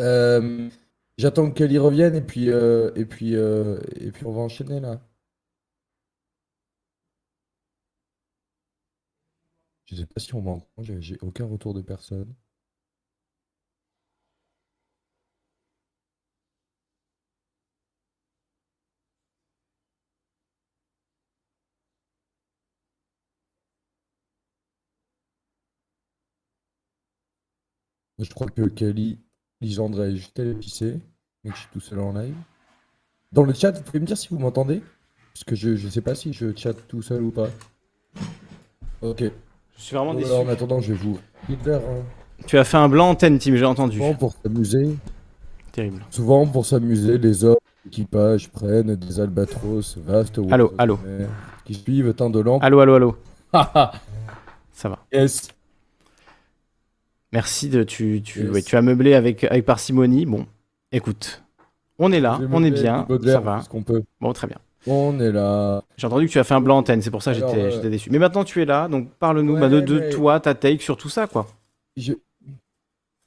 [0.01, 0.69] Euh,
[1.17, 5.01] J'attends que Kelly revienne et puis, euh, et, puis, et puis on va enchaîner là.
[9.87, 10.67] Je sais pas si on m'entend.
[10.83, 12.35] J'ai j'ai aucun retour de personne.
[28.19, 29.19] Moi, je crois que Kelly,
[29.61, 31.01] Lisandre est juste allée pisser,
[31.45, 32.35] mais que je suis tout seul en live.
[33.33, 34.83] Dans le chat, vous pouvez me dire si vous m'entendez?
[35.35, 37.49] Parce que je, je sais pas si je chatte tout seul ou pas.
[39.03, 39.21] Ok.
[39.21, 40.31] Je suis vraiment Bon, déçu.
[40.31, 42.03] alors, en attendant, je vais vous lire, hein.
[42.47, 43.99] Tu as fait un blanc antenne, Tim, j'ai entendu.
[43.99, 44.97] Souvent pour s'amuser.
[45.73, 46.03] Terrible.
[46.11, 50.99] Souvent pour s'amuser, les hommes d'équipage prennent des albatros vastes Allô, allô.
[51.65, 52.63] qui suivent lampe.
[52.63, 53.17] Allô, allô, allô.
[54.73, 54.99] Ça va.
[55.13, 55.49] Yes.
[57.37, 58.51] Merci de tu tu, Yes.
[58.51, 60.25] ouais, tu as meublé avec avec parcimonie.
[60.25, 60.47] Bon,
[60.91, 61.43] écoute,
[61.99, 63.63] on est là, on est bien, ça va.
[63.69, 64.03] qu'on peut.
[64.23, 64.57] Bon, très bien.
[64.87, 65.83] On est là.
[65.99, 67.91] J'ai entendu que tu as fait un blanc antenne, c'est pour ça que j'étais euh,
[67.91, 68.09] déçu.
[68.11, 71.27] Mais maintenant tu es là, donc parle-nous bah, de, toi, ta take sur tout ça,
[71.27, 71.47] quoi.
[71.99, 72.15] Je...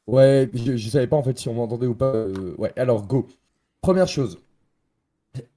[0.07, 2.15] Ouais, je, je savais pas en fait si on m'entendait ou pas.
[2.15, 3.27] euh, Ouais, alors go.
[3.81, 4.39] Première chose.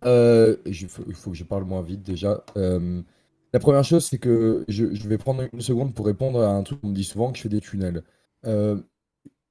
[0.04, 0.56] Euh,
[0.88, 2.44] faut- il faut que je parle moins vite déjà.
[2.58, 3.00] Euh,
[3.54, 6.62] la première chose, c'est que je, je vais prendre une seconde pour répondre à un
[6.62, 8.02] truc qu'on me dit souvent que je fais des tunnels.
[8.46, 8.80] Euh,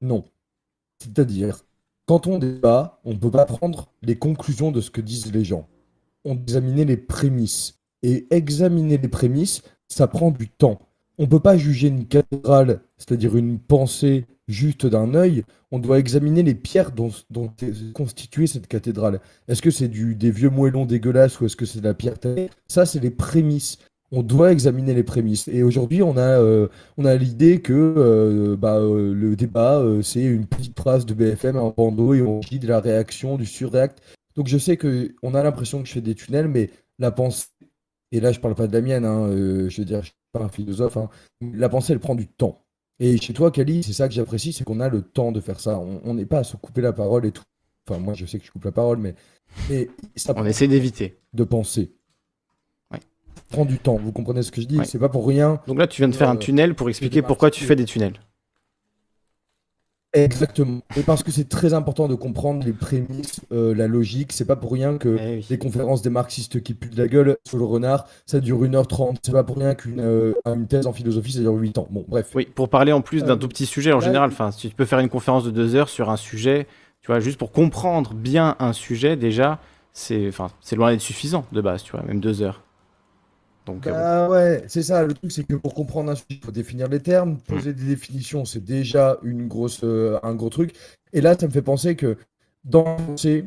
[0.01, 0.25] non.
[0.99, 1.65] C'est-à-dire,
[2.05, 5.43] quand on débat, on ne peut pas prendre les conclusions de ce que disent les
[5.43, 5.67] gens.
[6.25, 7.79] On doit examiner les prémices.
[8.03, 10.79] Et examiner les prémices, ça prend du temps.
[11.17, 15.43] On ne peut pas juger une cathédrale, c'est-à-dire une pensée juste d'un œil.
[15.71, 17.11] On doit examiner les pierres dont,
[17.61, 19.19] est constituée cette cathédrale.
[19.47, 22.49] Est-ce que c'est des vieux moellons dégueulasses ou est-ce que c'est de la pierre taillée
[22.67, 23.77] Ça, c'est les prémices.
[24.13, 25.47] On doit examiner les prémices.
[25.47, 26.67] Et aujourd'hui, on a, euh,
[26.97, 31.55] on a l'idée que euh, bah, euh, le débat, c'est une petite phrase de BFM,
[31.55, 34.01] un bandeau, et on dit de la réaction, du surréact.
[34.35, 37.47] Donc je sais que on a l'impression que je fais des tunnels, mais la pensée,
[38.11, 40.41] et là je parle pas de la mienne, hein, je veux dire, je suis pas
[40.41, 41.09] un philosophe, hein,
[41.41, 42.63] la pensée elle prend du temps.
[42.99, 45.59] Et chez toi, Kali, c'est ça que j'apprécie, c'est qu'on a le temps de faire
[45.59, 45.79] ça.
[45.79, 47.43] On on n'est pas à se couper la parole et tout.
[47.89, 49.15] Enfin, moi je sais que je coupe la parole, mais,
[49.69, 51.17] mais ça On essaie d'éviter.
[51.33, 51.91] de penser.
[53.51, 54.79] Prend du temps, vous comprenez ce que je dis?
[54.79, 54.85] Ouais.
[54.85, 55.59] C'est pas pour rien.
[55.67, 57.85] Donc là, tu viens de faire un Euh, tunnel pour expliquer pourquoi tu fais des
[57.85, 58.13] tunnels.
[60.13, 60.81] Exactement.
[60.97, 64.33] Et parce que c'est très important de comprendre les prémices, euh, la logique.
[64.33, 67.37] C'est pas pour rien que Eh les conférences des marxistes qui puent de la gueule
[67.47, 69.19] sur le renard, ça dure 1h30.
[69.23, 71.87] C'est pas pour rien qu'une euh, une thèse en philosophie, ça dure 8 ans.
[71.89, 72.31] Bon, bref.
[72.35, 74.75] Oui, pour parler en plus d'un tout petit sujet en là, général, enfin, si tu
[74.75, 76.67] peux faire une conférence de deux heures sur un sujet,
[76.99, 79.59] tu vois, juste pour comprendre bien un sujet, déjà,
[79.93, 80.31] c'est
[80.75, 82.61] loin d'être suffisant de base, tu vois, même deux heures.
[83.65, 85.03] Donc, euh, Bah ouais, c'est ça.
[85.03, 87.37] Le truc, c'est que pour comprendre un sujet, il faut définir les termes.
[87.39, 90.73] Poser des définitions, c'est déjà une grosse, euh, un gros truc.
[91.13, 92.17] Et là, ça me fait penser que
[92.63, 93.45] dans la pensée,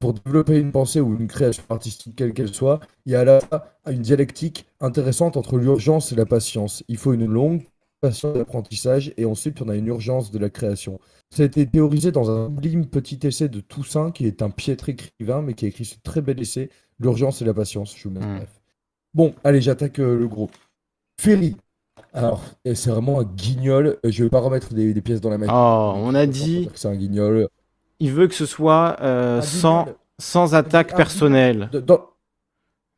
[0.00, 3.40] pour développer une pensée ou une création artistique, quelle qu'elle soit, il y a là
[3.86, 6.84] une dialectique intéressante entre l'urgence et la patience.
[6.88, 7.64] Il faut une longue
[8.00, 11.00] patience d'apprentissage et ensuite on a une urgence de la création.
[11.30, 14.88] Ça a été théorisé dans un sublime petit essai de Toussaint, qui est un piètre
[14.88, 16.70] écrivain, mais qui a écrit ce très bel essai,
[17.00, 17.96] L'urgence et la patience.
[17.96, 18.57] Je vous mets bref.
[19.14, 20.50] Bon, allez, j'attaque euh, le gros.
[21.20, 21.56] Ferry.
[22.12, 23.98] Alors, et c'est vraiment un guignol.
[24.04, 25.54] Euh, Je vais pas remettre des, des pièces dans la machine.
[25.56, 26.68] Oh, on a dit.
[26.74, 27.48] C'est un guignol.
[28.00, 29.96] il veut que ce soit euh, sans, guignol.
[30.18, 31.68] sans attaque Un personnelle.
[31.72, 32.06] De- dans-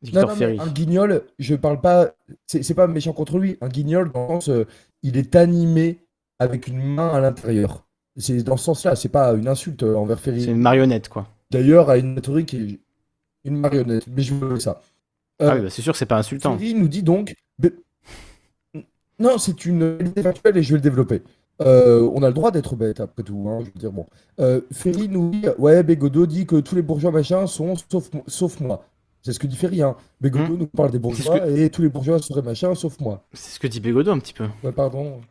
[0.03, 0.59] Victor Non, non, mais Ferry.
[0.59, 2.11] un guignol, je parle pas.
[2.47, 3.57] C'est pas méchant contre lui.
[3.61, 4.65] Un guignol, dans le sens, euh,
[5.03, 5.99] il est animé
[6.39, 7.85] avec une main à l'intérieur.
[8.17, 8.95] C'est dans ce sens-là.
[8.95, 10.41] C'est pas une insulte envers Ferry.
[10.43, 11.27] C'est une marionnette, quoi.
[11.51, 12.79] D'ailleurs, à une théorie qui est
[13.45, 14.05] une marionnette.
[14.07, 14.81] Mais je veux ça.
[15.41, 16.57] Euh, Ah oui, bah, c'est sûr que c'est pas insultant.
[16.57, 17.35] Ferry nous dit donc.
[19.19, 21.21] Non, c'est une idée factuelle et je vais le développer.
[21.61, 24.07] Euh, on a le droit d'être bête après tout, hein, je veux dire bon.
[24.39, 28.59] Euh, Ferry nous dit, ouais, Bégodeau dit que tous les bourgeois machin sont sauf, sauf
[28.59, 28.83] moi.
[29.21, 29.95] C'est ce que dit Ferry, hein.
[30.19, 31.39] Bégodeau nous parle des bourgeois Hmm.
[31.53, 33.23] que- et tous les bourgeois seraient machin sauf moi.
[33.33, 34.47] C'est ce que dit Bégodeau un petit peu.
[34.63, 35.21] Ouais, pardon.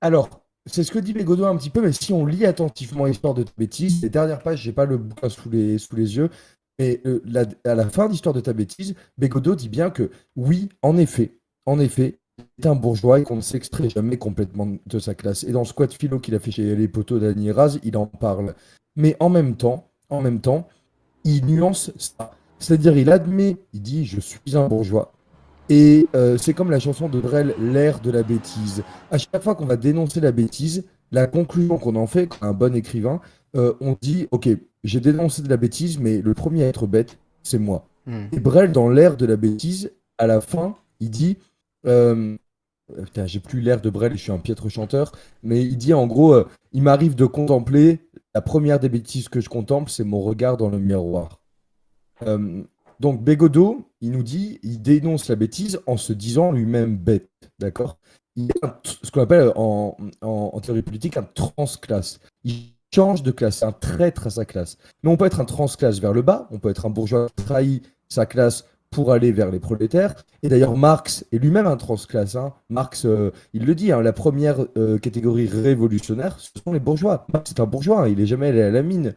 [0.00, 3.34] Alors, c'est ce que dit Bégodeau un petit peu, mais si on lit attentivement l'histoire
[3.34, 6.30] de bêtises, les dernières pages, j'ai pas le bouquin sous les, sous les yeux,
[6.78, 7.22] Mais euh,
[7.64, 11.38] à la fin de l'histoire de ta bêtise, Bégodeau dit bien que oui, en effet,
[11.64, 15.44] en effet, il est un bourgeois et qu'on ne s'extrait jamais complètement de sa classe.
[15.44, 18.06] Et dans le squat philo qu'il a fait chez les poteaux d'Annie Raz, il en
[18.06, 18.54] parle.
[18.94, 20.68] Mais en même temps, en même temps,
[21.24, 22.30] il nuance ça.
[22.58, 25.12] C'est-à-dire, il admet, il dit, je suis un bourgeois.
[25.68, 28.82] Et euh, c'est comme la chanson de Brel, l'ère de la bêtise.
[29.10, 32.74] À chaque fois qu'on va dénoncer la bêtise, la conclusion qu'on en fait, un bon
[32.74, 33.20] écrivain,
[33.56, 34.48] euh, on dit, ok,
[34.84, 37.88] j'ai dénoncé de la bêtise, mais le premier à être bête, c'est moi.
[38.06, 38.26] Hmm.
[38.32, 41.38] Et Brel, dans l'ère de la bêtise, à la fin, il dit,
[41.86, 42.36] euh,
[42.96, 45.12] euh, putain, j'ai plus l'air de Brel, je suis un piètre chanteur,
[45.42, 48.00] mais il dit en gros, euh, il m'arrive de contempler,
[48.34, 51.40] la première des bêtises que je contemple, c'est mon regard dans le miroir.
[53.00, 57.98] Donc Bégodeau, il nous dit, il dénonce la bêtise en se disant lui-même bête, d'accord?
[58.36, 58.60] Il t-
[59.02, 62.20] ce qu'on appelle en, en- en théorie politique un transclasse.
[62.44, 64.78] Il change de classe, un traître à sa classe.
[65.02, 67.44] Mais on peut être un transclasse vers le bas, on peut être un bourgeois qui
[67.44, 70.14] trahit sa classe pour aller vers les prolétaires.
[70.42, 72.36] Et d'ailleurs, Marx est lui-même un transclasse.
[72.36, 72.54] hein.
[72.70, 77.26] Marx, euh, il le dit, hein, la première euh, catégorie révolutionnaire, ce sont les bourgeois.
[77.32, 79.14] Marx est un bourgeois, hein, il est jamais allé à la mine.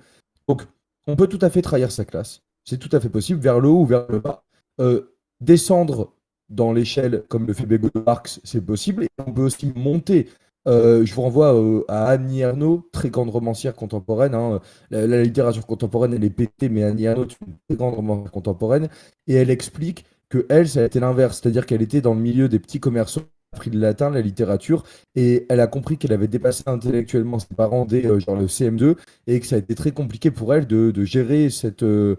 [0.48, 0.64] Donc,
[1.08, 2.42] on peut tout à fait trahir sa classe.
[2.66, 4.44] C'est tout à fait possible, vers le haut ou vers le bas.
[4.82, 6.14] Euh, descendre
[6.50, 9.04] dans l'échelle, comme le fait Bégaud Marx, c'est possible.
[9.04, 10.30] Et on peut aussi monter.
[10.70, 14.36] Euh, je vous renvoie euh, à Annie Ernaux, très grande romancière contemporaine.
[14.36, 14.60] hein.
[14.92, 18.32] La, la littérature contemporaine, elle est pétée, mais Annie Ernaux est une très grande romancière
[18.32, 18.90] contemporaine.
[19.28, 21.40] Et elle explique que elle, ça a été l'inverse.
[21.42, 23.22] C'est-à-dire qu'elle était dans le milieu des petits commerçants,
[23.54, 24.84] a appris le latin, la littérature,
[25.16, 28.96] et elle a compris qu'elle avait dépassé intellectuellement ses parents dès euh, genre le CM2,
[29.26, 32.18] et que ça a été très compliqué pour elle de, de gérer cette, euh,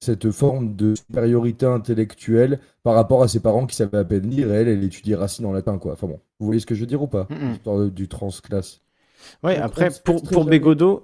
[0.00, 4.52] cette forme de supériorité intellectuelle par rapport à ses parents qui savaient à peine lire,
[4.52, 5.92] et elle, elle étudiait Racine en latin, quoi.
[5.92, 7.26] Enfin bon, vous voyez ce que je veux dire ou pas
[7.64, 8.80] de- du transclasse?
[9.42, 10.46] Ouais, Donc, après, pour, pour,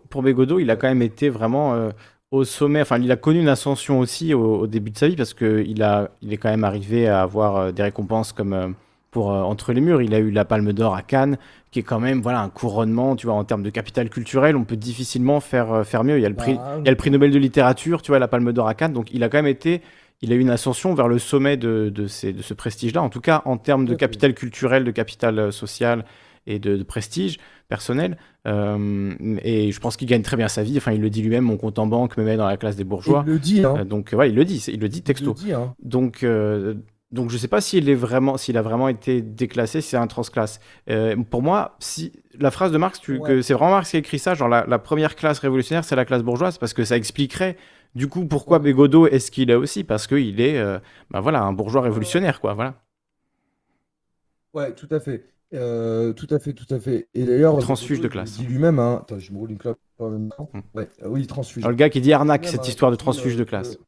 [0.09, 0.29] pour
[0.61, 1.91] il a quand même été vraiment euh,
[2.31, 2.81] au sommet.
[2.81, 5.83] Enfin, il a connu une ascension aussi au, au début de sa vie parce qu'il
[6.23, 8.69] il est quand même arrivé à avoir euh, des récompenses comme euh,
[9.11, 10.03] pour euh, Entre les murs.
[10.03, 11.39] Il a eu la Palme d'Or à Cannes,
[11.75, 14.55] qui est quand même voilà, un couronnement, tu vois, en termes de capital culturel.
[14.55, 16.19] On peut difficilement faire, euh, faire mieux.
[16.19, 18.13] Il y, a le prix, Bah, il y a le prix Nobel de littérature, tu
[18.13, 18.93] vois, la Palme d'Or à Cannes.
[18.93, 19.83] Donc, il a quand même été.
[20.23, 23.09] Il a eu une ascension vers le sommet de, de, ces- de ce prestige-là, en
[23.09, 26.05] tout cas en termes de capital culturel, de capital euh, social
[26.47, 27.39] et de, de prestige
[27.69, 28.17] personnel.
[28.47, 29.13] Euh,
[29.43, 30.77] et je pense qu'il gagne très bien sa vie.
[30.77, 32.85] Enfin, il le dit lui-même, mon compte en banque me met dans la classe des
[32.85, 33.25] bourgeois.
[33.27, 33.85] Il le dit, hein.
[33.85, 35.35] Donc, ouais, il le dit, il le dit texto.
[35.37, 35.75] Il le dit, hein.
[35.83, 36.75] Donc, euh,
[37.15, 40.07] donc, je sais pas s'il est vraiment, s'il a vraiment été déclassé, si c'est un
[40.07, 40.61] transclasse.
[40.91, 43.43] Euh, pour moi, si la phrase de Marx, Ouais.
[43.43, 46.05] c'est vraiment Marx qui a écrit ça, genre la, la première classe révolutionnaire, c'est la
[46.05, 47.57] classe bourgeoise, parce que ça expliquerait
[47.95, 50.79] du coup pourquoi Bégodeau est ce qu'il est aussi, parce qu'il est, euh,
[51.11, 52.55] bah voilà, un bourgeois révolutionnaire, quoi.
[52.55, 52.75] Voilà.
[54.53, 55.27] Ouais, tout à fait.
[55.53, 57.09] Euh, tout à fait, tout à fait.
[57.15, 58.39] Et d'ailleurs, Transfuge de Bégodeau, il classe.
[58.39, 59.01] dit lui-même, hein.
[59.03, 60.51] Attends, je me roule une clope en même temps.
[60.75, 61.63] Ouais, euh, oui, transfuge.
[61.63, 63.79] Alors, le gars qui dit arnaque, cette hein, histoire de transfuge euh, de classe.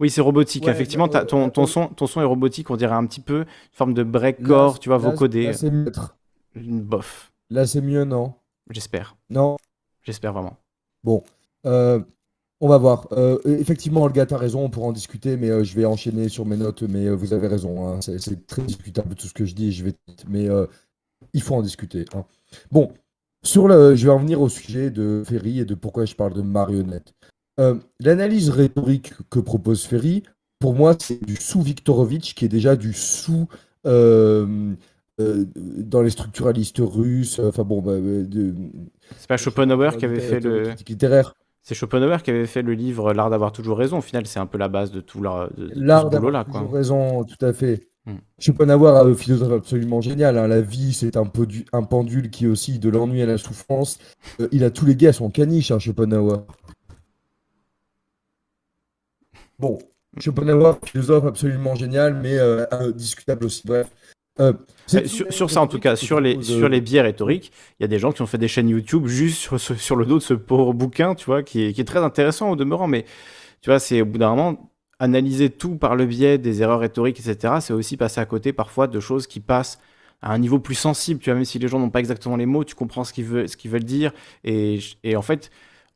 [0.00, 0.64] Oui, c'est robotique.
[0.64, 3.20] Ouais, Effectivement, bah, euh, ton, ton, son, ton son est robotique, on dirait un petit
[3.20, 5.44] peu une forme de breakcore, tu vois, vocodé.
[5.46, 5.92] Là, c'est mieux.
[6.54, 7.32] Une bof.
[7.50, 8.34] Là, c'est mieux, non?
[8.70, 9.16] J'espère.
[9.28, 9.56] Non?
[10.02, 10.56] J'espère vraiment.
[11.04, 11.22] Bon,
[11.66, 12.00] euh,
[12.60, 13.08] on va voir.
[13.12, 16.28] Euh, effectivement, le gars, t'as raison, on pourra en discuter, mais euh, je vais enchaîner
[16.28, 16.82] sur mes notes.
[16.82, 19.84] Mais euh, vous avez raison, hein, c'est très discutable tout ce que je dis, je
[19.84, 19.94] vais
[20.28, 20.48] mais
[21.34, 22.04] il faut en discuter.
[22.14, 22.24] hein.
[22.70, 22.92] Bon,
[23.42, 26.34] sur le, je vais en venir au sujet de Ferry et de pourquoi je parle
[26.34, 27.14] de marionnette.
[27.60, 30.22] Euh, L'analyse rhétorique que propose Ferry,
[30.58, 33.48] pour moi, c'est du sous-Viktorovitch qui est déjà du sous.
[33.86, 34.74] euh,
[35.20, 37.92] euh, dans les structuralistes russes, enfin bon, bah,
[39.18, 40.72] C'est pas Schopenhauer qui avait fait le.
[40.88, 41.34] littéraire.
[41.62, 43.98] C'est Schopenhauer qui avait fait le livre L'art d'avoir toujours raison.
[43.98, 47.44] Au final, c'est un peu la base de tout leur, L'art d'avoir toujours raison, tout
[47.44, 47.90] à fait.
[48.06, 48.16] Hmm.
[48.38, 50.38] Schopenhauer a un philosophe absolument génial.
[50.38, 50.48] hein.
[50.48, 53.98] La vie, c'est un, pendule qui oscille de l'ennui à la souffrance.
[54.40, 56.46] Euh, il a tous les gars à son caniche, hein, Schopenhauer.
[59.60, 59.78] Bon,
[60.18, 63.62] Schopenhauer, philosophe absolument génial, mais euh, euh, discutable aussi.
[63.66, 63.88] Bref.
[64.40, 64.52] Euh,
[64.94, 67.84] Euh, sur, sur ça, en tout cas, sur les, sur les biais rhétoriques, il y
[67.84, 70.22] a des gens qui ont fait des chaînes YouTube juste sur, sur le dos de
[70.22, 73.04] ce pauvre bouquin, tu vois, qui est, qui est très intéressant au demeurant, mais
[73.60, 77.20] tu vois, c'est au bout d'un moment, analyser tout par le biais des erreurs rhétoriques,
[77.20, 79.78] etc., c'est aussi passer à côté parfois de choses qui passent
[80.22, 82.46] à un niveau plus sensible, tu vois, même si les gens n'ont pas exactement les
[82.46, 84.12] mots, tu comprends ce qu'ils veulent, ce qu'ils veulent dire,
[84.44, 85.50] et, et en fait,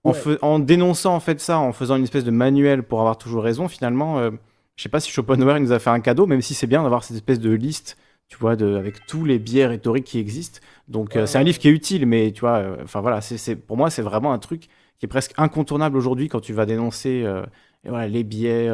[0.04, 0.14] en, Ouais.
[0.14, 3.42] fais- en dénonçant en fait ça, en faisant une espèce de manuel pour avoir toujours
[3.42, 4.30] raison, finalement, euh,
[4.76, 7.04] je sais pas si Schopenhauer nous a fait un cadeau, même si c'est bien d'avoir
[7.04, 7.96] cette espèce de liste,
[8.28, 10.60] tu vois, de, avec tous les biais rhétoriques qui existent.
[10.88, 13.56] Donc euh, c'est un livre qui est utile, mais tu vois, euh, enfin voilà, c'est,
[13.56, 14.68] pour moi c'est vraiment un truc
[14.98, 17.42] qui est presque incontournable aujourd'hui quand tu vas dénoncer euh,
[17.84, 18.68] voilà, les biais,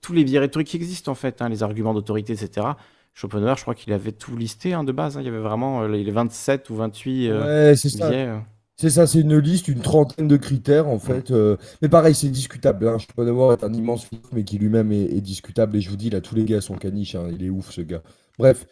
[0.00, 2.76] tous les biais rhétoriques qui existent en fait, hein, les arguments d'autorité, etc.
[3.14, 5.16] Schopenhauer, je crois qu'il avait tout listé hein, de base.
[5.16, 5.20] hein.
[5.20, 7.74] Il y avait vraiment les 27 ou 28 euh, Ouais,
[8.10, 8.28] biais.
[8.80, 11.30] C'est ça, c'est une liste, une trentaine de critères en fait.
[11.32, 12.86] euh, mais pareil, c'est discutable.
[12.86, 12.98] Hein.
[12.98, 15.76] Schopenhauer est un immense philosophe, mais qui lui-même est, est discutable.
[15.76, 17.16] Et je vous dis, là, tous les gars sont caniches.
[17.16, 17.28] hein.
[17.32, 18.02] Il est ouf, ce gars.
[18.38, 18.66] Bref,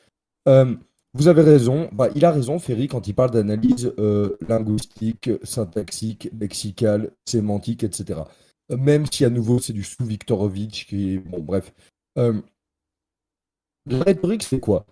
[0.49, 0.77] euh,
[1.15, 1.89] vous avez raison.
[1.93, 8.29] Bah, il a raison, Ferry, quand il parle d'analyse euh, linguistique, syntaxique, lexicale, sémantique, etc.
[8.73, 11.19] Euh, Même si à nouveau, c'est du sous-Viktorovitch qui est.
[11.19, 11.73] Bon, bref.
[12.19, 12.41] Euh,
[13.87, 14.87] la rhétorique, c'est quoi?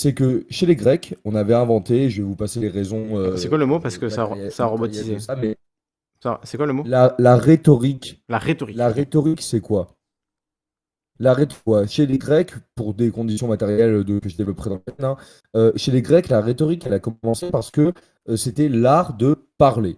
[0.00, 3.18] C'est que chez les Grecs, on avait inventé, je vais vous passer les raisons.
[3.18, 3.80] euh, C'est quoi le mot?
[3.80, 5.18] Parce que ça, a- matérielles- ça a robotisé.
[5.18, 5.56] ça, mais
[6.22, 6.84] Ça- C'est quoi le mot?
[6.86, 8.22] La, la rhétorique.
[8.28, 8.76] La rhétorique.
[8.76, 9.96] La rhétorique, c'est quoi?
[11.18, 11.90] La rhétorique.
[11.90, 15.16] Chez les Grecs, pour des conditions matérielles de, que je développerai dans le hein,
[15.56, 17.92] euh, chez les Grecs, la rhétorique, elle a commencé parce que
[18.28, 19.96] euh, c'était l'art de parler.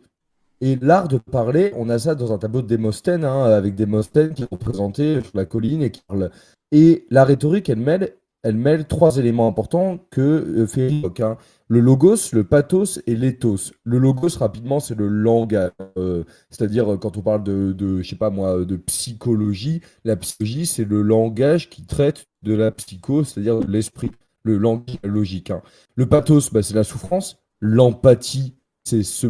[0.62, 4.33] Et l'art de parler, on a ça dans un tableau de Démosthène, hein, avec Démosthène
[4.33, 6.31] qui est représenté sur la colline et qui parle.
[6.73, 11.36] Et la rhétorique, elle mêle, elle mêle trois éléments importants que euh, Ferry évoque, hein.
[11.69, 13.73] Le logos, le pathos et l'éthos.
[13.85, 15.70] Le logos, rapidement, c'est le langage.
[15.97, 20.67] Euh, c'est-à-dire, euh, quand on parle de, je sais pas moi, de psychologie, la psychologie,
[20.67, 24.10] c'est le langage qui traite de la psycho, c'est-à-dire de l'esprit,
[24.43, 25.51] le langage logique.
[25.51, 25.62] hein.
[25.94, 27.39] Le pathos, bah, c'est la souffrance.
[27.60, 28.55] L'empathie,
[28.85, 29.28] c'est ce,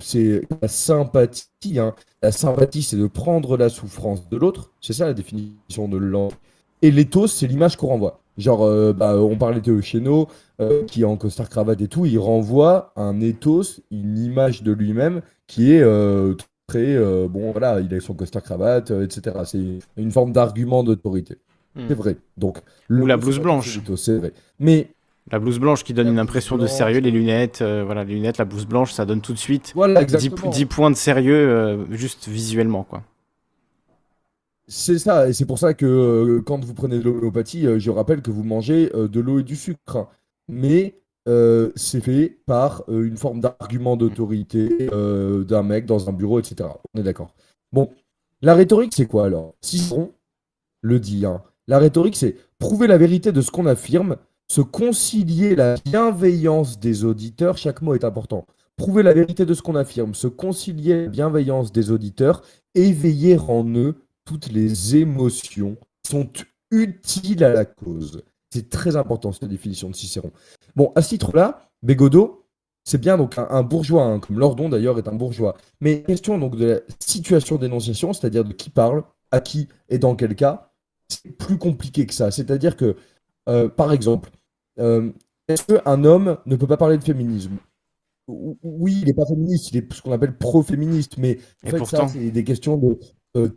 [0.00, 1.78] c'est la sympathie.
[1.78, 1.94] hein.
[2.22, 4.72] La sympathie, c'est de prendre la souffrance de l'autre.
[4.80, 6.32] C'est ça la définition de langue.
[6.82, 8.20] Et l'éthos, c'est l'image qu'on renvoie.
[8.38, 10.28] Genre, euh, bah, on parlait de Cheno,
[10.60, 14.72] euh, qui est en costard cravate et tout, il renvoie un ethos, une image de
[14.72, 16.34] lui-même qui est euh,
[16.66, 16.98] très,
[17.28, 19.36] bon voilà, il a son costard cravate, etc.
[19.44, 21.36] C'est une forme d'argument d'autorité.
[21.74, 21.84] Hmm.
[21.88, 22.16] C'est vrai.
[22.36, 22.58] Donc,
[22.90, 23.80] Ou la blouse blanche.
[23.96, 24.32] c'est vrai.
[24.60, 24.88] Mais
[25.30, 28.44] La blouse blanche qui donne une impression de sérieux, les lunettes, voilà, les lunettes, la
[28.44, 30.50] blouse blanche, ça donne tout de suite Voilà, 10, exactement.
[30.50, 33.02] 10 points de sérieux juste visuellement, quoi.
[34.68, 37.90] C'est ça, et c'est pour ça que euh, quand vous prenez de l'homéopathie, euh, je
[37.90, 40.08] rappelle que vous mangez euh, de l'eau et du sucre.
[40.48, 41.00] Mais
[41.74, 46.68] c'est fait par une forme d'argument d'autorité d'un mec dans un bureau, etc.
[46.94, 47.34] On est d'accord.
[47.72, 47.90] Bon,
[48.42, 49.56] la rhétorique, c'est quoi alors?
[49.60, 50.12] Cicéron
[50.82, 51.26] le dit.
[51.26, 51.42] hein.
[51.66, 57.04] La rhétorique, c'est prouver la vérité de ce qu'on affirme, se concilier la bienveillance des
[57.04, 58.46] auditeurs, chaque mot est important.
[58.76, 62.42] Prouver la vérité de ce qu'on affirme, se concilier la bienveillance des auditeurs,
[62.76, 66.28] éveiller en eux toutes les émotions sont
[66.70, 68.22] utiles à la cause.
[68.50, 70.30] C'est très important cette définition de Cicéron.
[70.74, 72.44] Bon, à ce titre-là, Bégodeau,
[72.84, 75.56] c'est bien donc un, un bourgeois, hein, comme Lordon d'ailleurs est un bourgeois.
[75.80, 80.14] Mais question donc de la situation d'énonciation, c'est-à-dire de qui parle, à qui et dans
[80.14, 80.72] quel cas,
[81.08, 82.30] c'est plus compliqué que ça.
[82.30, 82.96] C'est-à-dire que,
[83.48, 84.30] euh, par exemple,
[84.78, 85.10] euh,
[85.48, 87.56] est-ce qu'un homme ne peut pas parler de féminisme?
[88.28, 91.70] Ou- Oui, il n'est pas féministe, il est ce qu'on appelle pro-féministe, mais en Et
[91.70, 92.08] fait, pourtant.
[92.08, 92.98] ça, c'est des questions de.
[93.36, 93.48] Euh,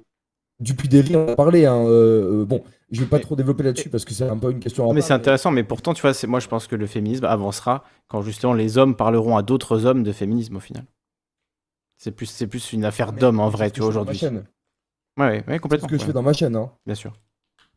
[0.59, 1.65] Dupuy-Derry en a parlé.
[1.65, 4.51] hein, euh, euh, bon, je vais pas trop développer là-dessus parce que c'est un peu
[4.51, 6.75] une question à Mais c'est intéressant, mais pourtant, tu vois, c'est- moi je pense que
[6.75, 10.83] le féminisme avancera quand justement les hommes parleront à d'autres hommes de féminisme au final.
[11.97, 14.17] C'est plus, c'est plus une affaire d'hommes en c'est vrai, tu vois, aujourd'hui.
[14.17, 14.43] chaîne.
[15.17, 15.87] Ouais, ouais, ouais, C'est complètement.
[15.89, 16.55] ce que je fais dans ma chaîne.
[16.55, 16.71] hein.
[16.85, 17.13] Bien sûr.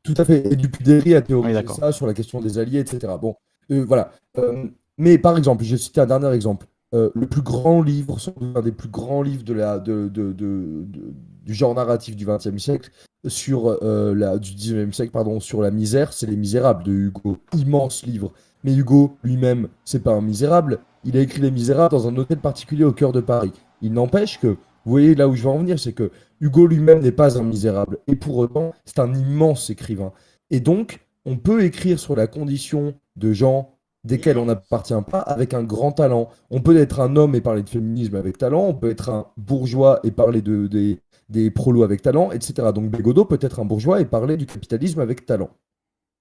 [0.04, 0.52] Tout à fait.
[0.52, 3.12] Et Dupuy-Derry a théorisé ça sur la question des alliés, etc.
[3.20, 3.36] Bon,
[3.70, 4.12] euh, voilà.
[4.38, 4.66] Euh,
[4.98, 6.66] mais par exemple, je vais citer un dernier exemple.
[6.94, 10.08] Euh, le plus grand livre, sans doute un des plus grands livres de la, de,
[10.08, 12.90] de- de- de- du genre narratif du XXe siècle,
[13.26, 17.38] sur euh, la, du XIXe siècle, pardon, sur la misère, c'est Les Misérables de Hugo.
[17.56, 18.32] Immense livre.
[18.64, 20.80] Mais Hugo lui-même, c'est pas un misérable.
[21.04, 23.52] Il a écrit Les Misérables dans un hôtel particulier au cœur de Paris.
[23.80, 27.00] Il n'empêche que, vous voyez là où je veux en venir, c'est que Hugo lui-même
[27.00, 27.98] n'est pas un misérable.
[28.08, 30.12] Et pour autant, c'est un immense écrivain.
[30.50, 35.54] Et donc, on peut écrire sur la condition de gens desquels on n'appartient pas avec
[35.54, 36.28] un grand talent.
[36.50, 39.26] On peut être un homme et parler de féminisme avec talent, on peut être un
[39.36, 40.98] bourgeois et parler de, des,
[41.28, 42.68] des prolos avec talent, etc.
[42.74, 45.50] Donc Bégodeau peut être un bourgeois et parler du capitalisme avec talent.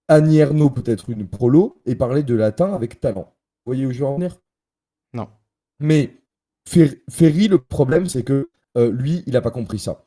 [0.08, 3.34] Annie Ernaux peut être une prolo et parler de latin avec talent.
[3.66, 4.38] Vous voyez où je veux en venir?
[5.14, 5.28] Non.
[5.80, 6.18] Mais
[6.68, 10.06] Fer- Ferry, le problème, c'est que euh, lui, il n'a pas compris ça.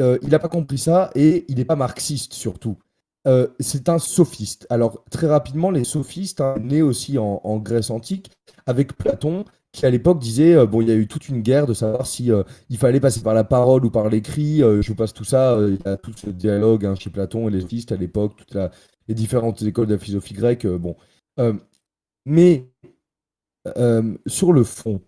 [0.00, 2.76] Euh, il n'a pas compris ça et il n'est pas marxiste surtout.
[3.26, 4.66] Euh, c'est un sophiste.
[4.70, 8.30] Alors, très rapidement, les sophistes, hein, nés aussi en, en Grèce antique,
[8.66, 9.44] avec Platon,
[9.78, 12.06] qui à l'époque disait euh, bon, il y a eu toute une guerre de savoir
[12.06, 14.62] si euh, il fallait passer par la parole ou par l'écrit.
[14.62, 15.54] Euh, je passe tout ça.
[15.54, 18.34] euh, il y a tout ce dialogue hein, chez Platon et les sophistes à l'époque,
[18.36, 18.56] toutes
[19.08, 20.66] les différentes écoles de la philosophie grecque.
[20.66, 20.96] bon.
[22.26, 22.68] Mais
[24.26, 25.00] sur le fond,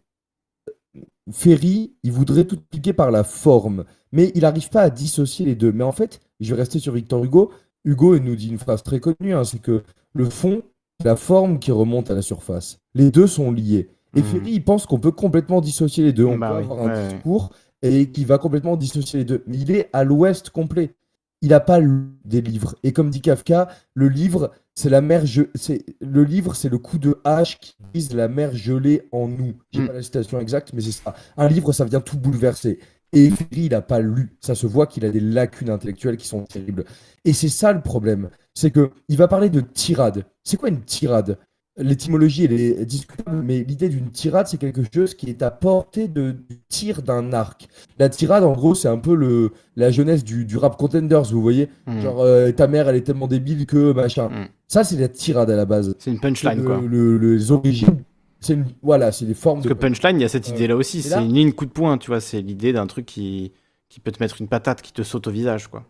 [1.32, 5.55] Ferry, il voudrait tout expliquer par la forme, mais il n'arrive pas à dissocier les
[5.55, 5.73] deux.
[5.73, 7.52] Mais en fait, je vais rester sur Victor Hugo.
[7.84, 9.82] Hugo nous dit une phrase très connue, hein, c'est que
[10.12, 10.62] le fond,
[11.05, 12.78] la forme qui remonte à la surface.
[12.94, 13.89] Les deux sont liés.
[14.14, 14.22] Et.
[14.22, 16.24] Ferry, il pense qu'on peut complètement dissocier les deux.
[16.24, 17.08] On Bah peut oui, avoir un ouais, ouais.
[17.08, 17.50] discours
[17.82, 19.42] et qui va complètement dissocier les deux.
[19.47, 20.94] Mais il est à l'ouest complet.
[21.42, 22.74] il n'a pas lu des livres.
[22.82, 25.24] Et comme dit Kafka, le livre, c'est la mer,
[25.55, 29.55] c'est le livre, c'est le coup de hache qui brise la mer gelée en nous.
[29.72, 29.86] J'ai Mm.
[29.86, 31.14] pas la citation exacte, mais c'est ça.
[31.39, 32.78] Un livre, ça vient tout bouleverser.
[33.14, 34.36] Et Ferry, il n'a pas lu.
[34.40, 36.84] Ça se voit qu'il a des lacunes intellectuelles qui sont terribles.
[37.24, 38.28] Et c'est ça le problème.
[38.55, 40.26] C'est que il va parler de tirade.
[40.44, 41.39] C'est quoi une tirade?
[41.76, 46.08] L'étymologie, elle est discutable, mais l'idée d'une tirade, c'est quelque chose qui est à portée
[46.08, 47.68] de, du tir d'un arc.
[47.99, 51.40] La tirade, en gros, c'est un peu le, la jeunesse du, du rap contenders, vous
[51.40, 52.00] voyez Mm.
[52.00, 54.28] Genre, euh, ta mère, elle est tellement débile que machin.
[54.68, 55.94] Ça, c'est la tirade à la base.
[55.99, 56.81] C'est une punchline, Le- quoi.
[56.81, 58.02] le- le- les origines,
[58.40, 60.76] c'est une, voilà, c'est des formes Parce que punchline, il y a cette Euh, idée-là
[60.76, 61.02] aussi.
[61.02, 62.20] C'est une ligne coup de poing, tu vois.
[62.20, 63.52] C'est l'idée d'un truc qui,
[63.89, 65.84] qui peut te mettre une patate, qui te saute au visage, quoi.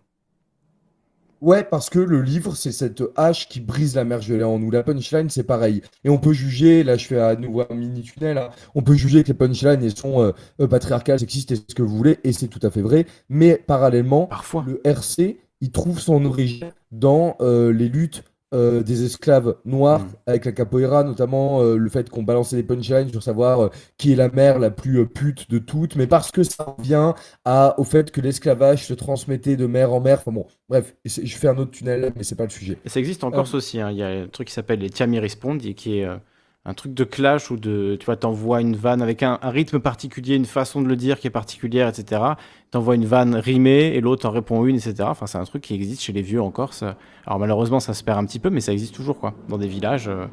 [1.41, 4.71] Ouais, parce que le livre, c'est cette hache qui brise la mer gelée en nous.
[4.71, 5.81] La punchline, c'est pareil.
[6.05, 8.95] Et on peut juger, là je fais à nouveau un mini tunnel, hein, on peut
[8.95, 12.19] juger que les punchlines elles sont euh, euh, patriarcales, sexistes et ce que vous voulez,
[12.25, 13.07] et c'est tout à fait vrai.
[13.31, 14.29] Mais parallèlement,
[14.67, 18.23] le RC, il trouve son origine dans euh, les luttes
[18.53, 23.09] euh, des esclaves noirs avec la capoeira, notamment euh, le fait qu'on balançait des punchlines
[23.11, 26.31] sur savoir euh, qui est la mère la plus euh, pute de toutes, mais parce
[26.31, 27.13] que ça revient
[27.45, 30.19] à, au fait que l'esclavage se transmettait de mère en mère.
[30.19, 32.79] Enfin bon, bref, je fais un autre tunnel, mais c'est pas le sujet.
[32.85, 33.81] Et ça existe en Euh, Corse aussi.
[33.81, 33.91] hein.
[33.91, 36.17] Il y a un truc qui s'appelle les Tiami Respond, et qui est euh,
[36.67, 39.79] un truc de clash où de, tu vois, t'envoies une vanne avec un, un rythme
[39.79, 42.23] particulier, une façon de le dire qui est particulière, etc.
[42.71, 44.95] T'envoies une vanne rimée et l'autre en répond une, etc.
[45.05, 46.85] Enfin, c'est un truc qui existe chez les vieux en Corse.
[47.27, 49.33] Alors malheureusement, ça se perd un petit peu, mais ça existe toujours, quoi.
[49.49, 50.27] Dans des villages, euh,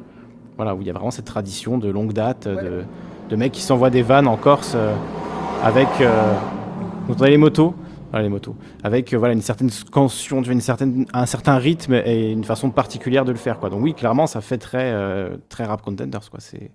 [0.56, 2.84] voilà, où il y a vraiment cette tradition de longue date euh, de,
[3.30, 4.94] de mecs qui s'envoient des vannes en Corse euh,
[5.62, 5.88] avec.
[7.08, 7.74] Entendez les motos?
[8.10, 8.56] Voilà, les motos.
[8.82, 13.24] Avec euh, voilà, une certaine scansion, une certaine, un certain rythme et une façon particulière
[13.24, 13.58] de le faire.
[13.58, 13.68] Quoi.
[13.70, 16.30] Donc oui, clairement, ça fait très, euh, très rap contenders.
[16.30, 16.40] Quoi.
[16.40, 16.70] C'est...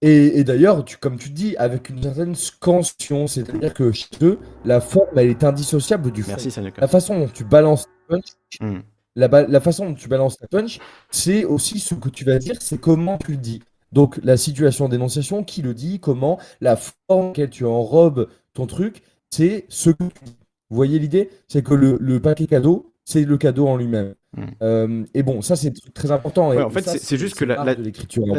[0.00, 4.38] Et, et d'ailleurs, tu, comme tu dis, avec une certaine scansion, c'est-à-dire que chez eux,
[4.64, 6.30] la forme, elle est indissociable du fond.
[6.36, 6.50] Merci.
[6.76, 8.24] La façon dont tu balances ta punch,
[8.60, 8.78] Hmm.
[9.16, 10.78] la, ba- la façon dont tu balances ta punch,
[11.10, 13.60] c'est aussi ce que tu vas dire, c'est comment tu le dis.
[13.90, 19.02] Donc, la situation d'énonciation, qui le dit, comment, la forme laquelle tu enrobes ton truc,
[19.30, 20.36] c'est ce que tu dis.
[20.70, 21.30] Vous voyez l'idée?
[21.48, 24.14] C'est que le, le paquet cadeau, c'est le cadeau en lui-même.
[24.62, 26.52] Euh, et bon, ça, c'est très important.
[26.52, 26.56] Hmm.
[26.56, 27.74] Ouais, en fait, c'est, juste que la, la-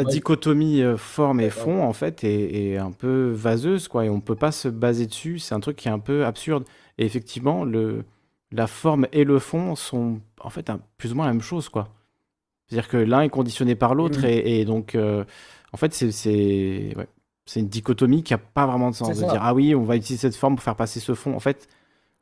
[0.04, 4.20] dichotomie euh, forme et fond, en fait, est, est un peu vaseuse, quoi, et on
[4.20, 5.38] peut pas se baser dessus.
[5.40, 6.64] C'est un truc qui est un peu absurde.
[6.98, 8.04] Et effectivement, le,
[8.52, 11.68] la forme et le fond sont, en fait, un- plus ou moins la même chose,
[11.68, 11.88] quoi.
[12.68, 14.28] C'est-à-dire que l'un est conditionné par l'autre, Oui.
[14.28, 15.24] et, et donc, euh,
[15.72, 17.08] en fait, c'est, c'est, ouais,
[17.50, 19.08] c'est une dichotomie qui a pas vraiment de sens.
[19.08, 21.34] De dire, ah oui, on va utiliser cette forme pour faire passer ce fond.
[21.34, 21.68] En fait,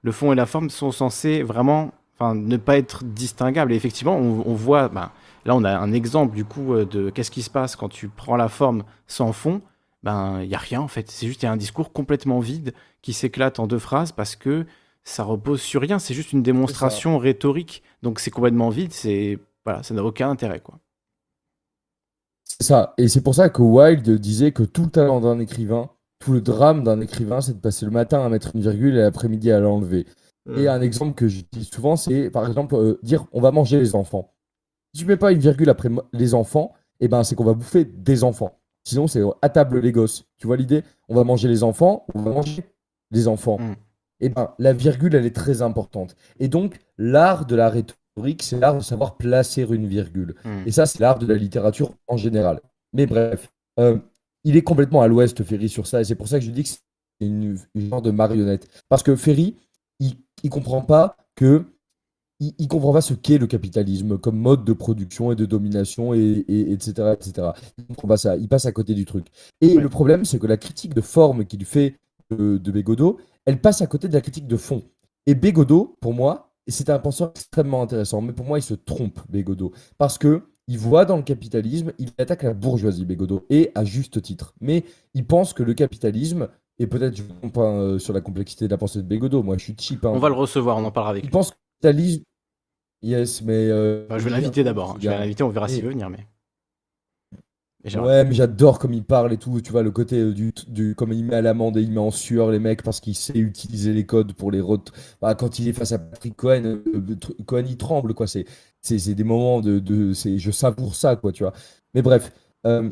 [0.00, 1.92] le fond et la forme sont censés vraiment
[2.22, 3.74] ne pas être distinguables.
[3.74, 5.10] Et effectivement, on, on voit, ben,
[5.44, 8.08] là, on a un exemple du coup euh, de qu'est-ce qui se passe quand tu
[8.08, 9.60] prends la forme sans fond.
[10.02, 11.10] Ben, il y a rien en fait.
[11.10, 14.64] C'est juste y a un discours complètement vide qui s'éclate en deux phrases parce que
[15.04, 15.98] ça repose sur rien.
[15.98, 17.82] C'est juste une démonstration rhétorique.
[18.02, 18.94] Donc c'est complètement vide.
[18.94, 20.78] C'est voilà, ça n'a aucun intérêt quoi.
[22.48, 22.94] C'est ça.
[22.98, 26.40] Et c'est pour ça que Wilde disait que tout le talent d'un écrivain, tout le
[26.40, 29.60] drame d'un écrivain, c'est de passer le matin à mettre une virgule et l'après-midi à
[29.60, 30.06] l'enlever.
[30.56, 33.94] Et un exemple que j'utilise souvent, c'est par exemple euh, dire on va manger les
[33.94, 34.32] enfants.
[34.94, 37.84] Si tu mets pas une virgule après les enfants, eh ben, c'est qu'on va bouffer
[37.84, 38.58] des enfants.
[38.84, 40.24] Sinon, c'est à table les gosses.
[40.38, 40.82] Tu vois l'idée?
[41.08, 42.64] On va manger les enfants, on va manger
[43.10, 43.58] les enfants.
[44.20, 46.16] Et ben, la virgule, elle est très importante.
[46.40, 48.00] Et donc, l'art de la rhétorique,
[48.40, 50.34] c'est l'art de savoir placer une virgule.
[50.44, 50.62] Mm.
[50.66, 52.60] Et ça, c'est l'art de la littérature en général.
[52.92, 53.48] Mais bref,
[53.78, 53.98] euh,
[54.44, 56.00] il est complètement à l'ouest, Ferry, sur ça.
[56.00, 56.78] Et c'est pour ça que je dis que c'est
[57.20, 58.68] une, une genre de marionnette.
[58.88, 59.56] Parce que Ferry,
[60.00, 61.64] il, il comprend pas que.
[62.40, 66.14] Il, il comprend pas ce qu'est le capitalisme comme mode de production et de domination,
[66.14, 67.48] et, et- etc., etc.
[67.78, 68.36] Il comprend pas ça.
[68.36, 69.26] Il passe à côté du truc.
[69.60, 71.96] Et le problème, c'est que la critique de forme qu'il fait
[72.30, 74.82] de, de Bégodeau, elle passe à côté de la critique de fond.
[75.26, 79.20] Et Bégodeau, pour moi, c'est un penseur extrêmement intéressant, mais pour moi, il se trompe,
[79.28, 79.72] Bégodeau.
[79.98, 84.20] Parce que il voit dans le capitalisme, il attaque la bourgeoisie, Bégodeau, et à juste
[84.20, 84.54] titre.
[84.60, 86.48] Mais il pense que le capitalisme,
[86.78, 89.56] et peut-être je ne pas euh, sur la complexité de la pensée de Bégodeau, moi
[89.56, 90.04] je suis cheap.
[90.04, 90.10] hein.
[90.14, 91.32] On va le recevoir, on en parlera avec Il lui.
[91.32, 92.22] pense que le capitalisme.
[93.02, 93.68] Yes, mais.
[93.70, 94.90] euh, Bah, je vais l'inviter d'abord.
[94.90, 94.96] hein.
[95.00, 96.10] Je vais l'inviter, on verra s'il veut venir.
[96.10, 96.26] Mais
[97.84, 99.60] Ouais, mais j'adore comme il parle et tout.
[99.60, 100.94] Tu vois, le côté euh, du, du.
[100.96, 103.38] Comme il met à l'amende et il met en sueur les mecs parce qu'il sait
[103.38, 104.60] utiliser les codes pour les.
[105.22, 108.26] Bah, quand il est face à Patrick Cohen, euh, euh, Cohen il tremble, quoi.
[108.26, 108.44] C'est
[109.14, 109.78] des moments de.
[109.78, 111.52] de je savoure ça, quoi, tu vois.
[111.94, 112.32] Mais bref.
[112.66, 112.90] euh,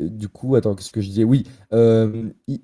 [0.00, 1.24] du coup, attends, qu'est-ce que je disais?
[1.24, 2.60] Oui, euh, il-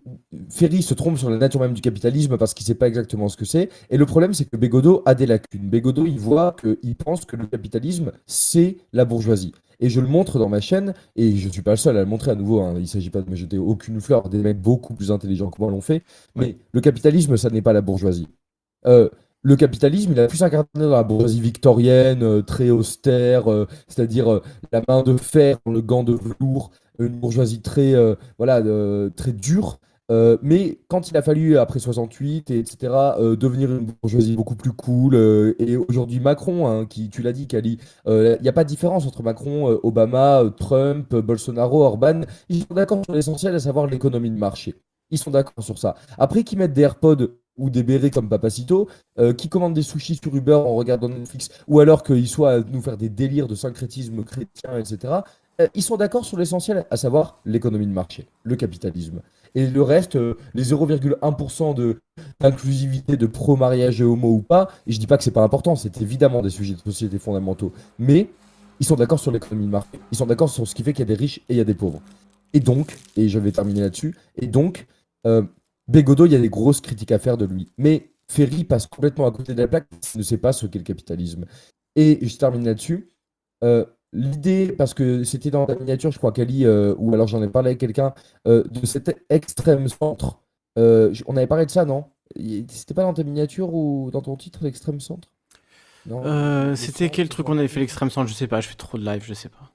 [0.51, 3.37] Ferry se trompe sur la nature même du capitalisme parce qu'il sait pas exactement ce
[3.37, 3.69] que c'est.
[3.91, 5.69] Et le problème, c'est que Bégodeau a des lacunes.
[5.69, 9.53] Bégodeau, il voit que, il pense que le capitalisme, c'est la bourgeoisie.
[9.81, 12.07] Et je le montre dans ma chaîne, et je suis pas le seul à le
[12.07, 12.61] montrer à nouveau.
[12.61, 12.75] hein.
[12.79, 14.29] Il s'agit pas de me jeter aucune fleur.
[14.29, 16.03] Des mecs beaucoup plus intelligents que moi l'ont fait.
[16.37, 18.29] Mais le capitalisme, ça n'est pas la bourgeoisie.
[18.87, 19.09] Euh,
[19.43, 24.33] le capitalisme, il a plus incarné dans la bourgeoisie victorienne, euh, très austère, euh, c'est-à-dire
[24.33, 24.43] euh,
[24.73, 29.33] la main de fer le gant de velours, une bourgeoisie très, euh, voilà, euh, très
[29.33, 29.79] dure.
[30.11, 34.57] Euh, mais quand il a fallu, après 68, et etc., euh, devenir une bourgeoisie beaucoup
[34.57, 38.49] plus cool, euh, et aujourd'hui Macron, hein, qui, tu l'as dit, Kali, euh, il n'y
[38.49, 42.23] a pas de différence entre Macron, euh, Obama, euh, Trump, euh, Bolsonaro, Orban.
[42.49, 44.75] Ils sont d'accord sur l'essentiel, à savoir l'économie de marché.
[45.11, 45.95] Ils sont d'accord sur ça.
[46.19, 48.89] Après qu'ils mettent des AirPods ou des bérets comme Papacito,
[49.19, 52.61] euh, qui commandent des sushis sur Uber en regardant Netflix, ou alors qu'ils soient à
[52.61, 55.21] nous faire des délires de syncrétisme chrétien, etc., euh,
[55.75, 59.21] ils sont d'accord sur l'essentiel, à savoir l'économie de marché, le capitalisme.
[59.55, 62.01] Et le reste, euh, les 0,1% de-
[62.41, 65.77] d'inclusivité, de pro-mariage et homo ou pas, et je dis pas que c'est pas important,
[65.77, 68.31] c'est évidemment des sujets de société fondamentaux, mais
[68.81, 69.91] ils sont d'accord sur l'économie de marché.
[70.11, 71.61] Ils sont d'accord sur ce qui fait qu'il y a des riches et il y
[71.61, 72.01] a des pauvres.
[72.55, 74.87] Et donc, et je vais terminer là-dessus, et donc,
[75.27, 75.43] euh,
[75.89, 77.73] Bégodeau, il y a des grosses critiques à faire de lui.
[77.77, 80.79] Mais Ferry passe complètement à côté de la plaque, il ne sait pas ce qu'est
[80.79, 81.45] le capitalisme.
[81.97, 83.11] Et je termine là-dessus.
[83.65, 87.43] Euh, L'idée, parce que c'était dans ta miniature, je crois, Kali, euh, ou alors j'en
[87.43, 88.13] ai parlé avec quelqu'un,
[88.47, 90.41] euh, de cet extrême centre.
[90.79, 92.05] Euh, on avait parlé de ça, non?
[92.37, 95.29] C'était pas dans ta miniature ou dans ton titre, l'extrême centre?
[96.77, 98.29] C'était quel truc on avait fait l'extrême centre?
[98.29, 99.73] Je sais pas, je fais trop de live, je sais pas.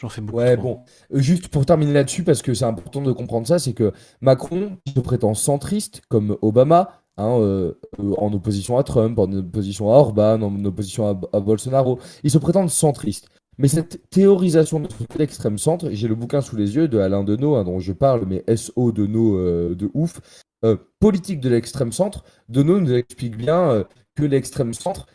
[0.00, 0.62] J'en fais beaucoup Ouais, trop.
[0.62, 0.84] bon,
[1.20, 4.92] juste pour terminer là-dessus, parce que c'est important de comprendre ça, c'est que Macron, qui
[4.92, 9.96] se prétend centriste, comme Obama, hein, euh, euh, en opposition à Trump, en opposition à
[9.96, 13.28] Orban, en opposition à, Bolsonaro, il se prétend centriste.
[13.58, 17.54] Mais cette théorisation de l'extrême centre, j'ai le bouquin sous les yeux de Alain Deneau,
[17.54, 20.20] hein, dont je parle, mais SO Deneau euh, de ouf,
[20.64, 23.84] euh, politique de l'extrême centre, Deneau nous explique bien
[24.16, 25.06] que l'extrême centre,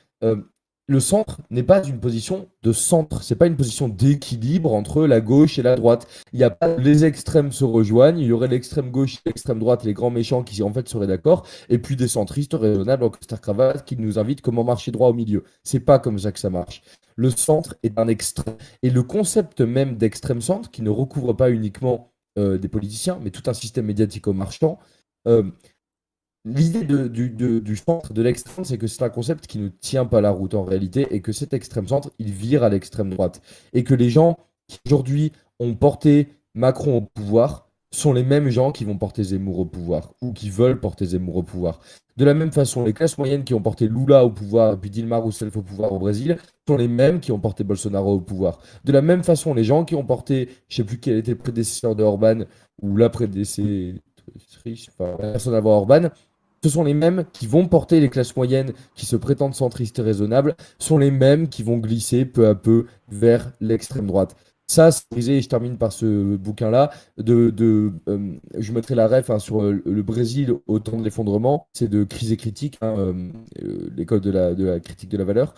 [0.89, 5.21] le centre n'est pas une position de centre, c'est pas une position d'équilibre entre la
[5.21, 6.07] gauche et la droite.
[6.33, 9.93] Il y a les extrêmes se rejoignent, il y aurait l'extrême gauche, l'extrême droite, les
[9.93, 13.85] grands méchants qui en fait seraient d'accord, et puis des centristes raisonnables en costard cravate
[13.85, 15.43] qui nous invitent comment marcher droit au milieu.
[15.63, 16.81] C'est pas comme ça que ça marche.
[17.15, 18.55] Le centre est un extrême.
[18.81, 23.29] Et le concept même d'extrême centre, qui ne recouvre pas uniquement euh, des politiciens, mais
[23.29, 24.79] tout un système médiatico-marchand,
[25.27, 25.43] euh,
[26.45, 30.31] L'idée du, centre, de l'extrême, c'est que c'est un concept qui ne tient pas la
[30.31, 33.41] route en réalité et que cet extrême centre, il vire à l'extrême droite.
[33.73, 34.37] Et que les gens
[34.67, 39.59] qui aujourd'hui ont porté Macron au pouvoir sont les mêmes gens qui vont porter Zemmour
[39.59, 41.79] au pouvoir ou qui veulent porter Zemmour au pouvoir.
[42.17, 44.89] De la même façon, les classes moyennes qui ont porté Lula au pouvoir et puis
[44.89, 46.37] Dilma Rousseff au pouvoir au Brésil
[46.67, 48.59] sont les mêmes qui ont porté Bolsonaro au pouvoir.
[48.83, 51.37] De la même façon, les gens qui ont porté, je sais plus quel était le
[51.37, 52.41] prédécesseur de Orban
[52.81, 54.01] ou la prédécessrice,
[54.89, 56.09] enfin, la personne avant Orban,
[56.63, 60.01] ce sont les mêmes qui vont porter les classes moyennes qui se prétendent centristes et
[60.01, 64.35] raisonnables, sont les mêmes qui vont glisser peu à peu vers l'extrême droite.
[64.69, 69.31] Ça, c'est brisé, et je termine par ce bouquin-là, de, euh, je mettrai la ref
[69.31, 72.95] hein, sur euh, le Brésil au temps de l'effondrement, c'est de Crise et Critique, hein,
[73.63, 75.55] euh, l'école de la, critique de la valeur,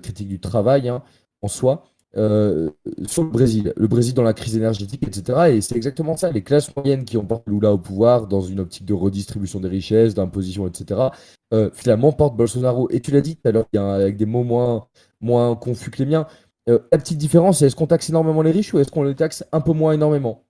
[0.00, 1.02] critique du travail hein,
[1.42, 1.84] en soi,
[2.16, 2.70] euh,
[3.06, 5.54] sur le Brésil, le Brésil dans la crise énergétique, etc.
[5.56, 8.60] Et c'est exactement ça, les classes moyennes qui ont porté Lula au pouvoir dans une
[8.60, 11.08] optique de redistribution des richesses, d'imposition, etc.,
[11.52, 12.88] euh, finalement portent Bolsonaro.
[12.90, 14.86] Et tu l'as dit tout à l'heure, avec des mots moins,
[15.20, 16.26] moins confus que les miens.
[16.68, 19.14] Euh, la petite différence, c'est est-ce qu'on taxe énormément les riches ou est-ce qu'on les
[19.14, 20.44] taxe un peu moins énormément?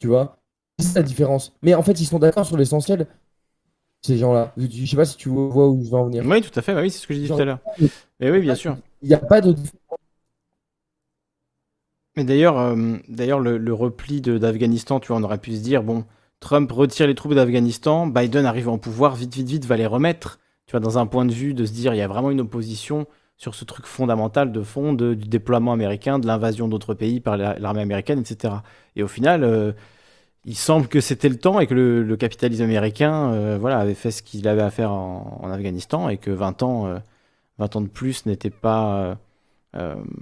[0.00, 0.38] Tu vois?
[0.78, 1.56] C'est la différence.
[1.62, 3.06] Mais en fait, ils sont d'accord sur l'essentiel,
[4.02, 4.52] ces gens-là.
[4.56, 6.24] Je je sais pas si tu vois où je veux en venir.
[6.26, 7.60] Oui, tout à fait, bah oui, c'est ce que j'ai dit tout à l'heure.
[8.20, 8.76] Mais oui, bien sûr.
[9.02, 9.54] Il n'y a pas de
[12.16, 16.04] Mais d'ailleurs, euh, le, repli d'Afghanistan, tu vois, on aurait pu se dire, bon,
[16.40, 20.38] Trump retire les troupes d'Afghanistan, Biden arrive en pouvoir, vite, vite, vite, va les remettre.
[20.66, 22.40] Tu vois, dans un point de vue de se dire, il y a vraiment une
[22.40, 27.36] opposition sur ce truc fondamental de fond du déploiement américain, de l'invasion d'autres pays par
[27.36, 28.54] la- l'armée américaine, etc.
[28.96, 29.72] Et au final, euh,
[30.44, 34.10] il semble que c'était le temps et que le, capitalisme américain euh, voilà, avait fait
[34.10, 36.98] ce qu'il avait à faire en, Afghanistan et que 20 ans, euh,
[37.58, 39.18] 20 ans de plus n'étaient pas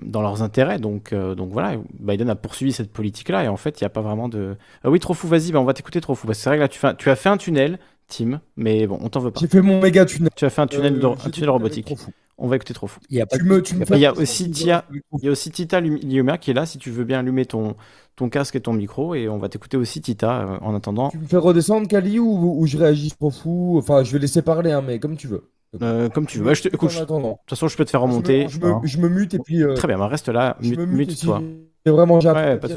[0.02, 0.78] dans leurs intérêts.
[0.78, 3.90] Donc, euh, donc voilà, Biden a poursuivi cette politique-là et en fait, il n'y a
[3.90, 4.56] pas vraiment de.
[4.82, 6.26] Ah oui, trop fou, vas-y, bah, on va t'écouter trop fou.
[6.26, 8.40] Parce que c'est vrai que là, tu, fais un- tu as fait un tunnel, Tim,
[8.56, 9.40] mais bon, on t'en veut pas.
[9.40, 10.30] J'ai fait mon méga tunnel.
[10.36, 11.86] Tu as fait un tunnel, Euh, de- un j'ai tunnel robotique.
[11.86, 12.10] trop fou.
[12.36, 12.98] On va écouter trop fou.
[13.10, 14.50] Il y a pas Tu me- tu me Et fais il y a un aussi
[14.50, 17.46] Tia, il y a aussi Tita Liumer qui est là si tu veux bien allumer
[17.46, 17.76] ton,
[18.16, 21.10] ton casque et ton micro et on va t'écouter aussi Tita euh, en attendant.
[21.10, 23.76] Tu me fais redescendre, Kali, ou, ou je réagis trop fou?
[23.78, 25.50] Enfin, je vais laisser parler, hein, mais comme tu veux.
[25.82, 26.44] Euh, comme tu veux.
[26.44, 28.48] Bah, je te- écoute, je- de toute façon, je peux te faire Je me- remonter.
[28.48, 29.62] Je me, je me mute et puis.
[29.62, 31.42] euh, Très bien, bah, reste là, mute- mute-toi.
[31.84, 32.74] j'ai vraiment j'ai Ouais, pas de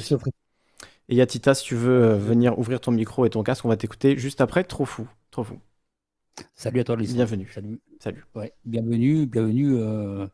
[1.10, 3.44] Et il y a Tita, si tu veux euh, venir ouvrir ton micro et ton
[3.44, 4.64] casque, on va t'écouter juste après.
[4.64, 5.58] Trop fou, trop fou.
[6.56, 7.14] Salut à toi, Lisa.
[7.14, 7.50] Bienvenue.
[7.54, 7.80] Salut.
[8.00, 8.26] Salut.
[8.36, 9.76] Ouais, bienvenue, bienvenue.
[9.78, 10.28] Euh,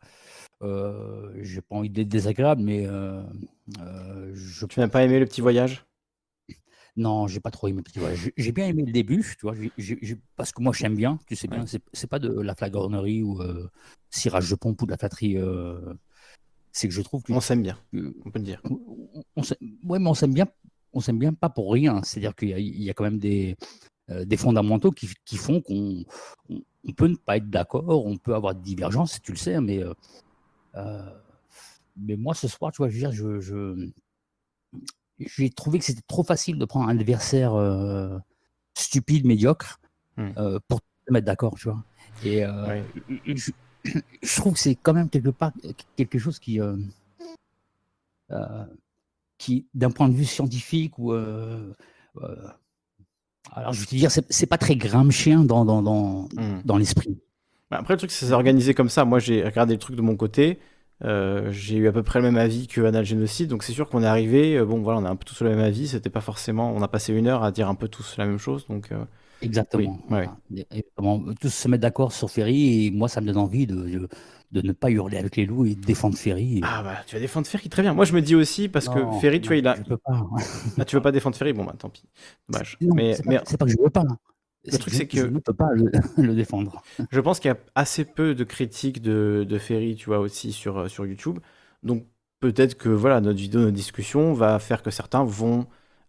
[0.62, 3.22] euh, J'ai pas envie d'être désagréable, mais euh,
[3.80, 4.66] euh, je.
[4.66, 5.84] Tu n'as pas aimé le petit voyage?
[6.96, 7.82] Non, j'ai pas trop aimé.
[8.36, 9.54] J'ai bien aimé le début, tu vois,
[10.36, 13.68] parce que moi j'aime bien, tu sais bien, c'est pas de la flagornerie ou euh,
[14.10, 15.36] cirage de pompe ou de la flatterie.
[15.36, 15.94] euh,
[16.72, 17.32] c'est que je trouve que.
[17.32, 18.60] On s'aime bien, on peut le dire.
[18.64, 19.42] on- on
[19.88, 20.46] ouais, mais on s'aime bien,
[20.92, 22.02] on s'aime bien pas pour rien.
[22.02, 23.56] C'est-à-dire qu'il y, a- il y a quand même des,
[24.10, 26.04] euh, des fondamentaux qui, qui font qu'on
[26.50, 29.60] on, on peut ne pas être d'accord, on peut avoir des divergences, tu le sais,
[29.60, 29.94] mais, euh,
[31.96, 33.90] mais moi ce soir, tu vois, je veux dire, je, je-
[35.18, 38.18] j'ai trouvé que c'était trop facile de prendre un adversaire euh,
[38.74, 39.80] stupide, médiocre,
[40.16, 40.30] Hmm.
[40.38, 40.78] euh, pour
[41.08, 41.82] se mettre d'accord, tu vois.
[42.24, 42.80] Et euh,
[43.26, 43.50] je,
[44.22, 45.50] je trouve que c'est quand même quelque part
[45.96, 46.60] quelque chose qui,
[49.38, 51.12] qui d'un point de vue scientifique ou
[53.52, 56.62] alors je vais te dire, c'est pas très grimchien dans, dans, dans, Hmm.
[56.64, 57.18] dans l'esprit.
[57.70, 59.04] Bah, Après, le truc, c'est organisé comme ça.
[59.04, 60.58] Moi, j'ai regardé le truc de mon côté.
[61.02, 63.48] Euh, j'ai eu à peu près le même avis que Anal Génocide.
[63.50, 64.56] Donc, c'est sûr qu'on est arrivé.
[64.56, 65.88] euh, bon, voilà, on a un peu tous le même avis.
[65.88, 66.72] C'était pas forcément.
[66.74, 68.66] On a passé une heure à dire un peu tous la même chose.
[68.68, 69.04] Donc, euh,
[69.42, 69.98] Exactement.
[70.10, 70.24] oui, ouais.
[70.24, 70.36] voilà.
[70.54, 73.66] Et- et comment tous se mettre d'accord sur Ferry et moi ça me donne envie
[73.66, 74.08] de,
[74.52, 76.60] de, ne pas hurler avec les loups et de défendre Ferry.
[76.62, 77.92] Ah bah tu vas défendre Ferry très bien.
[77.92, 79.76] Moi je me dis aussi parce que Ferry, tu vois, il a.
[79.76, 80.26] je peux pas.
[80.78, 81.52] Ah, tu veux pas défendre Ferry?
[81.52, 82.04] Bon bah tant pis.
[82.48, 82.78] Dommage.
[82.80, 84.04] Non, mais c'est pas, mais c'est pas que je veux pas.
[84.72, 85.90] Le truc c'est que je ne peux pas le,
[86.22, 86.82] le défendre.
[87.10, 90.52] Je pense qu'il y a assez peu de critiques de, de Ferry, tu vois, aussi
[90.52, 91.38] sur, euh, sur YouTube.
[91.82, 92.06] Donc
[92.40, 95.66] peut-être que voilà, notre vidéo, notre discussion va faire que certains vont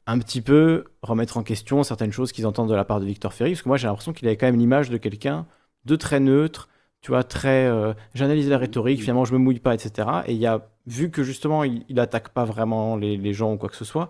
[0.08, 3.34] un petit peu remettre en question certaines choses qu'ils entendent de la part de Victor
[3.34, 3.51] Ferry.
[3.51, 5.48] Parce que moi j'ai l'impression qu'il avait quand même l'image de quelqu'un
[5.85, 6.69] de très neutre,
[7.01, 7.66] tu vois, très...
[7.67, 10.24] euh, J'analyse la rhétorique, finalement je me mouille pas, etc.
[10.27, 13.53] Et il y a, vu que justement il, il attaque pas vraiment les, les gens
[13.53, 14.09] ou quoi que ce soit,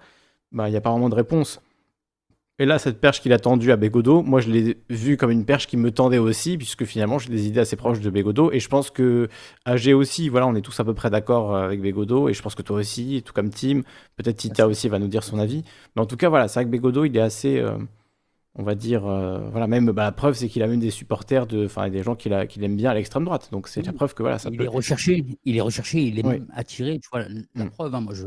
[0.52, 1.62] bah il n'y a pas vraiment de réponse.
[2.58, 5.44] Et là, cette perche qu'il a tendue à Bégodeau, moi je l'ai vue comme une
[5.44, 8.50] perche qui me tendait aussi, puisque finalement j'ai des idées assez proches de Bégodeau.
[8.54, 9.28] Et je pense que
[9.66, 12.42] AG aussi, voilà, on est tous à peu près d'accord euh, avec Bégodeau, et je
[12.42, 13.82] pense que toi aussi, tout comme Tim,
[14.16, 15.64] peut-être Tita aussi va nous dire son avis.
[15.98, 17.78] Mais en tout cas, voilà, c'est vrai que Bégodeau, il est assez, euh,
[18.56, 21.48] on va dire, euh, voilà, même bah, la preuve, c'est qu'il a même des supporters,
[21.48, 23.50] de, enfin des gens qu'il aime bien à l'extrême droite.
[23.52, 24.64] Donc c'est la preuve que voilà, ça il peut.
[24.64, 26.34] est recherché, il est recherché, il est Oui.
[26.40, 27.00] même attiré.
[27.00, 27.70] Tu vois, la, la Mm.
[27.72, 28.26] preuve, hein, moi je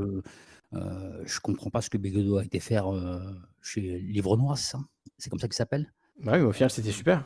[0.74, 3.20] euh, je comprends pas ce que Bégodeau a été faire euh,
[3.62, 4.80] chez Livre Noir, c'est ça
[5.18, 5.92] C'est comme ça qu'il s'appelle.
[6.20, 7.24] Bah oui, mais au final, c'était super.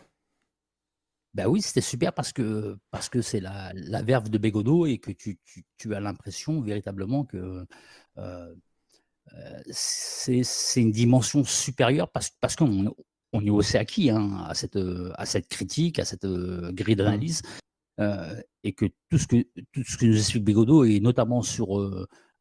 [1.35, 4.99] Ben oui, c'était super parce que parce que c'est la, la verve de Bégodeau et
[4.99, 7.67] que tu, tu, tu as l'impression véritablement que
[8.19, 8.55] euh,
[9.33, 12.95] euh, c'est c'est une dimension supérieure parce, parce qu'on
[13.33, 16.97] on est aussi acquis hein, à, cette, euh, à cette critique, à cette euh, grille
[16.97, 17.43] d'analyse,
[18.01, 21.79] euh, et que tout ce que tout ce que nous explique Bégodeau, et notamment sur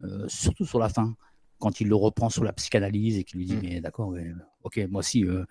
[0.03, 1.15] euh, surtout sur la fin,
[1.59, 4.31] quand il le reprend sur la psychanalyse et qu'il lui dit mais d'accord, ouais,
[4.63, 5.45] ok, moi aussi, euh,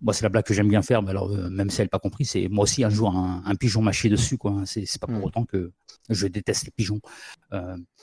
[0.00, 1.90] moi c'est la blague que j'aime bien faire, mais alors euh, même si elle n'a
[1.90, 4.52] pas compris, c'est moi aussi un jour un, un pigeon mâché dessus, quoi.
[4.52, 4.64] hein.
[4.66, 5.72] C'est pas pour autant que
[6.08, 7.00] je déteste les pigeons.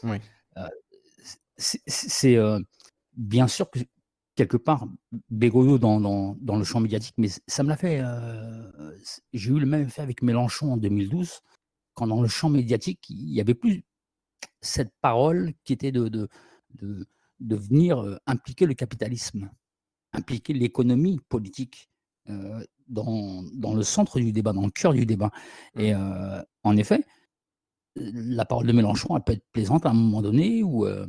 [0.04, 0.18] Oui.
[1.58, 2.38] c'est-
[3.16, 3.80] bien sûr que
[4.36, 4.88] quelque part
[5.30, 8.02] Bégodeau dans, dans, dans le champ médiatique, mais ça me l'a fait.
[9.34, 11.42] J'ai eu le même effet avec Mélenchon en 2012,
[11.96, 13.84] quand dans le champ médiatique, il y avait plus
[14.62, 16.28] cette parole qui était de, de,
[16.82, 17.08] de,
[17.40, 19.50] de venir euh, impliquer le capitalisme,
[20.14, 21.90] impliquer l'économie politique
[22.30, 25.32] euh, dans, dans le centre du débat, dans le cœur du débat.
[25.76, 27.06] Et euh, en effet,
[27.96, 31.06] la parole de Mélenchon, elle peut être plaisante à un moment donné où, euh,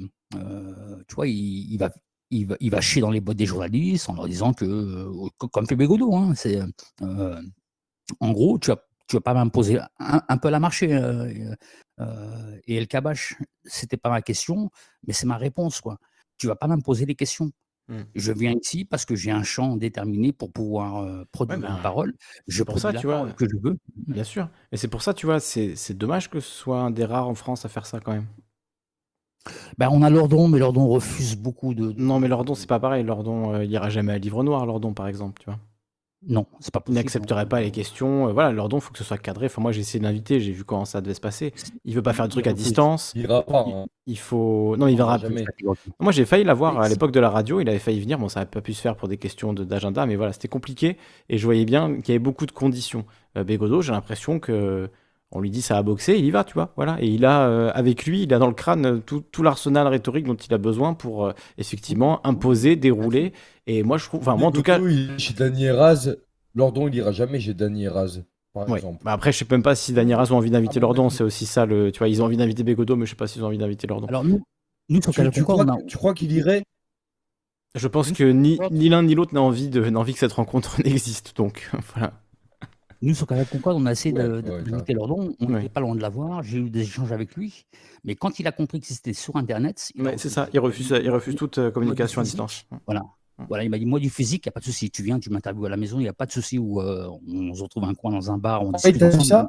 [1.08, 1.90] tu vois, il, il va,
[2.30, 5.06] il, va, il va chier dans les bottes des journalistes en leur disant que,
[5.38, 6.60] co- comme fait Bégodeau, hein, c'est,
[7.02, 7.42] euh,
[8.20, 10.94] en gros, tu vas, tu vas pas m'imposer un, un peu la marché.
[10.94, 11.54] euh,
[12.00, 14.70] euh, et El Kabash, c'était pas ma question,
[15.06, 15.98] mais c'est ma réponse, quoi.
[16.38, 17.50] Tu vas pas m'imposer les questions.
[17.88, 18.02] Mm.
[18.14, 21.74] Je viens ici parce que j'ai un champ déterminé pour pouvoir euh, produire Ouais, une
[21.74, 22.14] ben, parole.
[22.46, 23.32] Je pour ça, la tu vois.
[23.32, 23.76] que je veux.
[23.96, 24.48] Bien sûr.
[24.72, 27.28] Et c'est pour ça, tu vois, c'est c'est dommage que ce soit un des rares
[27.28, 28.26] en France à faire ça quand même.
[29.78, 31.92] Ben, on a Lordon, mais Lordon refuse beaucoup de.
[31.96, 33.04] Non, mais Lordon, c'est pas pareil.
[33.04, 35.58] Lordon, euh, il ira jamais à Livre Noir, Lordon, par exemple, tu vois.
[36.28, 38.28] Non, c'est pas Il n'accepterait pas les questions.
[38.28, 39.46] euh, voilà, Lordon, il faut que ce soit cadré.
[39.46, 41.54] Enfin, moi, j'ai essayé de l'inviter, j'ai vu comment ça devait se passer.
[41.86, 43.12] Il veut pas faire de trucs à distance.
[43.14, 43.86] Il ira pas, Il, hein.
[44.06, 44.76] il faut.
[44.76, 45.44] Non, il verra jamais.
[45.98, 47.60] Moi, j'ai failli l'avoir à l'époque de la radio.
[47.60, 48.18] Il avait failli venir.
[48.18, 50.48] Bon, ça n'a pas pu se faire pour des questions de- d'agenda, mais voilà, c'était
[50.48, 50.98] compliqué.
[51.30, 53.06] Et je voyais bien qu'il y avait beaucoup de conditions.
[53.38, 54.90] Euh, Bégodeau, j'ai l'impression que.
[55.32, 56.72] On lui dit ça a boxé, il y va, tu vois.
[56.76, 56.96] Voilà.
[57.00, 60.26] Et il a, euh, avec lui, il a dans le crâne tout, tout l'arsenal rhétorique
[60.26, 63.32] dont il a besoin pour euh, effectivement imposer, dérouler.
[63.68, 64.20] Et moi, je trouve.
[64.20, 64.78] Enfin, moi, en tout cas.
[64.80, 66.16] Il chez Dany Eraz.
[66.56, 68.78] Lordon, il ira jamais chez Dany Eraz, par Ouais.
[68.78, 68.98] exemple.
[69.04, 71.10] Bah après, je sais même pas si Dany Raz ont envie d'inviter Ah Lordon.
[71.10, 71.92] C'est aussi ça le.
[71.92, 73.86] Tu vois, ils ont envie d'inviter Bégodeau, mais je sais pas s'ils ont envie d'inviter
[73.86, 74.08] Lordon.
[74.08, 74.42] Alors, nous,
[74.88, 75.00] Tu,
[75.44, 76.64] crois, on a- que- tu crois qu'il irait?
[77.76, 80.32] Je pense que ni, ni l'un ni l'autre n'a envie, de, n'a envie que cette
[80.32, 81.36] rencontre n'existe.
[81.36, 82.14] Donc voilà.
[83.02, 85.34] Nous, sur Canal Concorde, on a essayé de- Ouais, de- ouais, d'inviter Lordon.
[85.40, 86.42] On n'était pas loin de l'avoir.
[86.42, 87.64] J'ai eu des échanges avec lui.
[88.04, 91.34] Mais quand il a compris que c'était sur Internet, c'est ça, il refuse, il refuse
[91.34, 92.66] toute euh, communication à distance.
[92.86, 93.02] Voilà.
[93.48, 94.90] Voilà, il m'a dit, moi, du physique, il n'y a pas de souci.
[94.90, 97.08] Tu viens, tu m'interviews à la maison, il n'y a pas de souci où euh,
[97.26, 99.26] on se retrouve un coin dans un bar, on Ah, il discute t'a dit ensemble.
[99.26, 99.48] ça?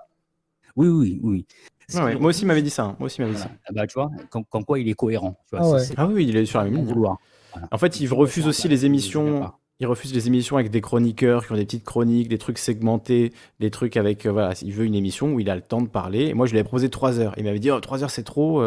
[0.77, 1.45] Oui, oui, oui.
[1.93, 2.85] Ouais, moi aussi, il m'avait dit ça.
[2.85, 2.95] hein.
[2.99, 3.51] Moi aussi, il m'avait dit ça.
[3.67, 5.37] Ah bah, tu vois, comme, comme quoi il est cohérent.
[5.49, 5.83] Tu vois, Ah ouais.
[5.97, 6.85] Ah oui, il est sur la même ligne.
[6.85, 7.17] vouloir.
[7.51, 7.67] Voilà.
[7.69, 9.51] En fait, il refuse aussi les émissions.
[9.81, 13.33] Il refuse les émissions avec des chroniqueurs qui ont des petites chroniques, des trucs segmentés,
[13.59, 14.25] des trucs avec.
[14.25, 16.27] euh, voilà, il veut une émission où il a le temps de parler.
[16.27, 17.33] Et moi, je lui avais proposé 3 heures.
[17.37, 18.61] Il m'avait dit oh, 3 heures, c'est trop.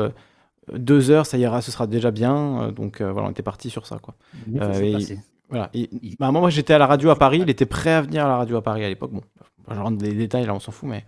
[0.73, 2.63] 2 heures, ça ira, ce sera déjà bien.
[2.63, 3.99] Euh, Donc euh, voilà, on était parti sur ça.
[3.99, 4.15] Quoi.
[4.61, 5.19] Euh, et-
[5.51, 5.71] voilà.
[5.75, 7.41] Et, bah, moi, j'étais à la radio à Paris.
[7.43, 9.13] Il était prêt à venir à la radio à Paris à l'époque.
[9.13, 9.23] Bon,
[9.71, 10.89] je rentre dans les détails, là, on s'en fout.
[10.89, 11.05] Mais,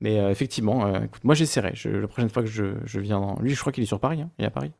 [0.00, 1.70] mais euh, effectivement, euh, écoute, moi, j'essaierai.
[1.74, 3.20] Je- la prochaine fois que je, je viens.
[3.20, 4.20] dans- Lui, je crois qu'il est sur Paris.
[4.20, 4.30] hein.
[4.38, 4.72] Il est à Paris.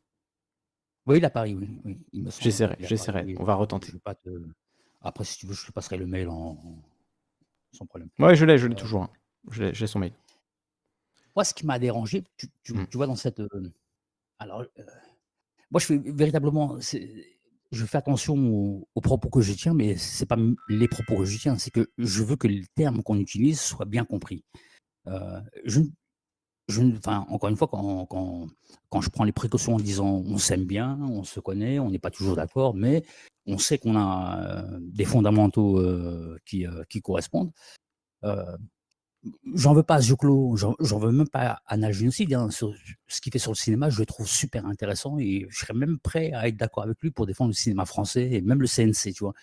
[1.09, 1.69] Oui, il à Paris, oui.
[1.85, 2.43] oui, il me semble.
[2.45, 3.21] J'essaierai, j'essaierai.
[3.21, 3.37] Paris, oui.
[3.41, 3.93] On va retenter.
[4.05, 4.29] Pas te-
[5.01, 6.57] Après, si tu veux, je te passerai le mail en...
[7.73, 8.09] sans problème.
[8.19, 9.03] Ouais, je l'ai, je l'ai Euh, toujours.
[9.05, 9.11] hein.
[9.51, 10.13] Je l'ai- J'ai son mail.
[11.35, 12.87] Moi, ce qui m'a dérangé, tu, tu- Mm.
[12.89, 13.41] tu vois, dans cette.
[13.41, 13.73] euh,
[14.39, 14.83] alors, euh,
[15.71, 16.81] moi, je fais véritablement.
[16.81, 17.35] c'est-
[17.71, 21.19] Je fais attention aux, aux propos que je tiens, mais c'est pas m- les propos
[21.19, 24.43] que je tiens, c'est que je veux que les termes qu'on utilise soient bien compris.
[25.65, 25.81] Je,
[27.29, 31.41] encore une fois, quand, je prends les précautions en disant on s'aime bien, on se
[31.41, 33.03] connaît, on n'est pas toujours d'accord, mais
[33.47, 37.53] on sait qu'on a euh, des fondamentaux euh, qui, euh, qui correspondent.
[39.55, 42.33] J'en veux pas à Zuclo, j'en veux même pas à Nal Génocide.
[42.35, 42.51] hein.
[42.51, 45.99] Ce qu'il fait sur le cinéma, je le trouve super intéressant et je serais même
[45.99, 49.13] prêt à être d'accord avec lui pour défendre le cinéma français et même le CNC,
[49.13, 49.35] tu vois.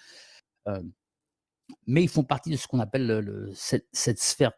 [1.87, 4.53] Mais ils font partie de ce qu'on appelle le- le- cette, sphère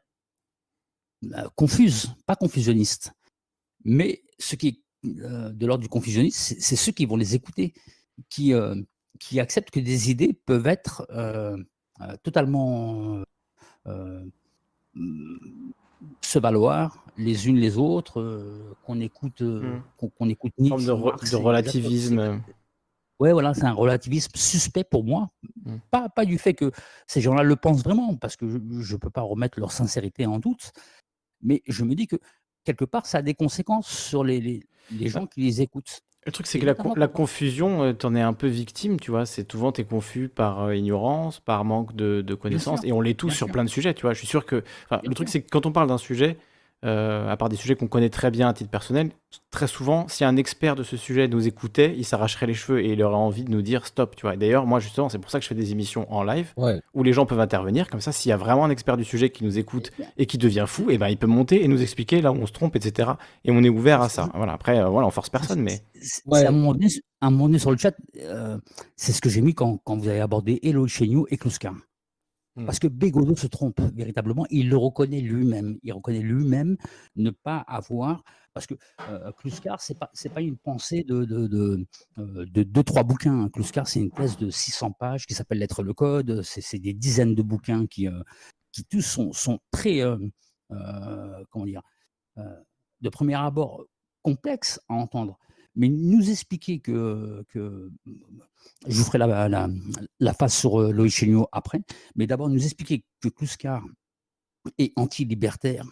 [1.56, 3.14] confuse, pas confusionniste.
[3.84, 4.82] Mais ce qui est
[5.22, 7.74] euh, de l'ordre du confusionnisme, c'est ceux qui vont les écouter,
[8.30, 8.76] qui, euh,
[9.20, 11.58] qui acceptent que des idées peuvent être euh,
[12.02, 13.22] euh, totalement
[13.88, 14.26] euh,
[16.22, 19.84] se valoir les unes les autres, euh, qu'on écoute, euh, Mm.
[19.98, 22.20] qu'on qu'on écoute forme de, re- relativisme.
[22.20, 22.38] euh,
[23.20, 25.32] Ouais, voilà, c'est un relativisme suspect pour moi.
[25.66, 25.78] Mm.
[25.90, 26.72] Pas, pas du fait que
[27.08, 30.38] ces gens-là le pensent vraiment, parce que je ne peux pas remettre leur sincérité en
[30.38, 30.72] doute,
[31.42, 32.18] mais je me dis que
[32.64, 36.02] quelque part, ça a des conséquences sur les, les, les gens qui les écoutent.
[36.26, 39.26] Le truc, c'est que la, la confusion, euh, t'en es un peu victime, tu vois.
[39.26, 43.14] C'est souvent, t'es confus par euh, ignorance, par manque de, de connaissances, et on l'est
[43.14, 43.54] tous bien sur sûr.
[43.54, 44.14] plein de sujets, tu vois.
[44.14, 44.64] Je suis sûr que.
[44.92, 46.38] le truc, c'est que quand on parle d'un sujet,
[46.86, 49.10] euh, à part des sujets qu'on connaît très bien à titre personnel,
[49.50, 52.94] très souvent, si un expert de ce sujet nous écoutait, il s'arracherait les cheveux et
[52.94, 54.36] il aurait envie de nous dire stop, tu vois.
[54.36, 56.80] D'ailleurs, moi, justement, c'est pour ça que je fais des émissions en live Ouais.
[56.94, 57.90] où les gens peuvent intervenir.
[57.90, 60.38] Comme ça, s'il y a vraiment un expert du sujet qui nous écoute et qui
[60.38, 62.76] devient fou, et ben, il peut monter et nous expliquer là où on se trompe,
[62.76, 63.12] etc.
[63.44, 64.30] Et on est ouvert à ça.
[64.36, 64.54] Voilà.
[64.54, 65.82] Après, euh, voilà, on force personne, mais.
[66.32, 66.88] À, un moment donné,
[67.22, 68.58] à un moment donné sur le chat, euh,
[68.96, 71.74] c'est ce que j'ai mis quand, quand vous avez abordé Elo Chenio et Kluskar.
[72.58, 72.66] Hmm.
[72.66, 75.78] Parce que Bégodeau se trompe véritablement, il le reconnaît lui-même.
[75.84, 76.78] Il reconnaît lui-même
[77.16, 78.24] ne pas avoir.
[78.54, 78.76] Parce que
[79.10, 81.86] euh, Kluskar, ce n'est pas, c'est pas une pensée de, de, de,
[82.18, 83.42] euh, de deux, trois bouquins.
[83.44, 83.50] hein.
[83.50, 86.42] Kluskar, c'est une thèse de 600 pages qui s'appelle L'être le code.
[86.44, 88.24] C'est, c'est des dizaines de bouquins qui, euh,
[88.72, 90.02] qui tous sont, sont très.
[90.02, 90.18] euh,
[91.52, 91.84] comment dire
[93.02, 93.86] De premier abord,
[94.24, 95.38] complexes à entendre.
[95.78, 97.90] Mais nous expliquer que, que
[98.88, 99.70] je vous ferai la, la,
[100.20, 101.82] la face sur euh, Loïc Chéniaud après,
[102.16, 103.84] mais d'abord nous expliquer que Kluskar
[104.78, 105.86] est anti-libertaire,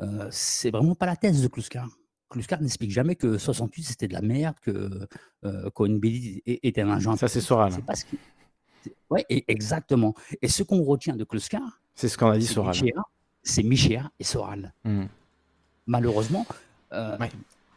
[0.00, 1.88] euh, c'est vraiment pas la thèse de Kluskar.
[2.30, 5.06] Kluskar n'explique jamais que 68 c'était de la merde, que
[5.44, 7.16] euh, Cohen-Bendit était un agent.
[7.16, 7.72] Ça, c'est Soral.
[7.72, 8.18] C'est pas ce qui-
[8.82, 10.14] c'est- Ouais, et- exactement.
[10.42, 12.74] Et ce qu'on retient de Kluskar, C'est ce qu'on a dit, Soral.
[13.42, 14.72] C'est Michéa et Soral.
[14.84, 15.04] Hmm.
[15.86, 16.46] Malheureusement,
[16.92, 17.16] euh,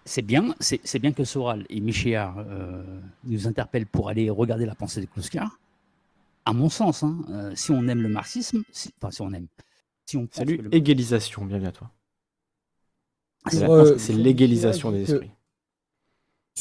[0.07, 2.83] c'est bien, c'est bien que Soral et Michéa euh,
[3.25, 5.59] nous interpellent pour aller regarder la pensée de Kluskar.
[6.45, 9.47] À mon sens, hein, euh, si on aime le marxisme, si, enfin si on aime,
[10.05, 11.91] si on pense Salut, le- égalisation, bienvenue à toi.
[13.49, 15.31] C'est Pour, la- euh, c'est l'égalisation des esprits.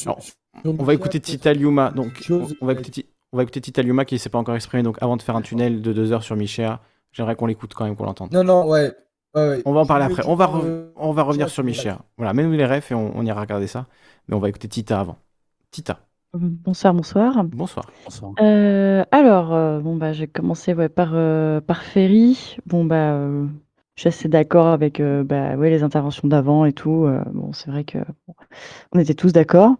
[0.05, 0.19] Alors,
[0.63, 1.91] on va écouter peut-être Tita Liuma.
[1.91, 4.83] Donc, on, va écouter, on va écouter qui ne s'est pas encore exprimé.
[4.83, 7.85] Donc, avant de faire un tunnel de deux heures sur Michéa, j'aimerais qu'on l'écoute quand
[7.85, 8.31] même, qu'on l'entende.
[8.31, 8.93] Non, non, ouais.
[9.37, 9.61] Ouais.
[9.65, 10.23] On va en parler après.
[10.25, 11.63] On va, euh, on va revenir sur.
[11.63, 11.99] Michéa.
[12.17, 13.85] Voilà, mets-nous les refs et on, on ira regarder ça.
[14.27, 15.17] Mais on va écouter Tita avant.
[15.71, 15.99] Tita,
[16.33, 17.33] Bonsoir, bonsoir.
[18.03, 18.33] bonsoir.
[18.39, 22.57] Euh, alors, euh, bon bah, j'ai commencé ouais, par, euh, par Ferry.
[22.65, 23.47] Bon bah, euh,
[23.95, 27.05] je suis assez d'accord avec euh, bah, ouais, les interventions d'avant et tout.
[27.05, 28.35] euh, bon, c'est vrai que bon,
[28.93, 29.75] on était tous d'accord.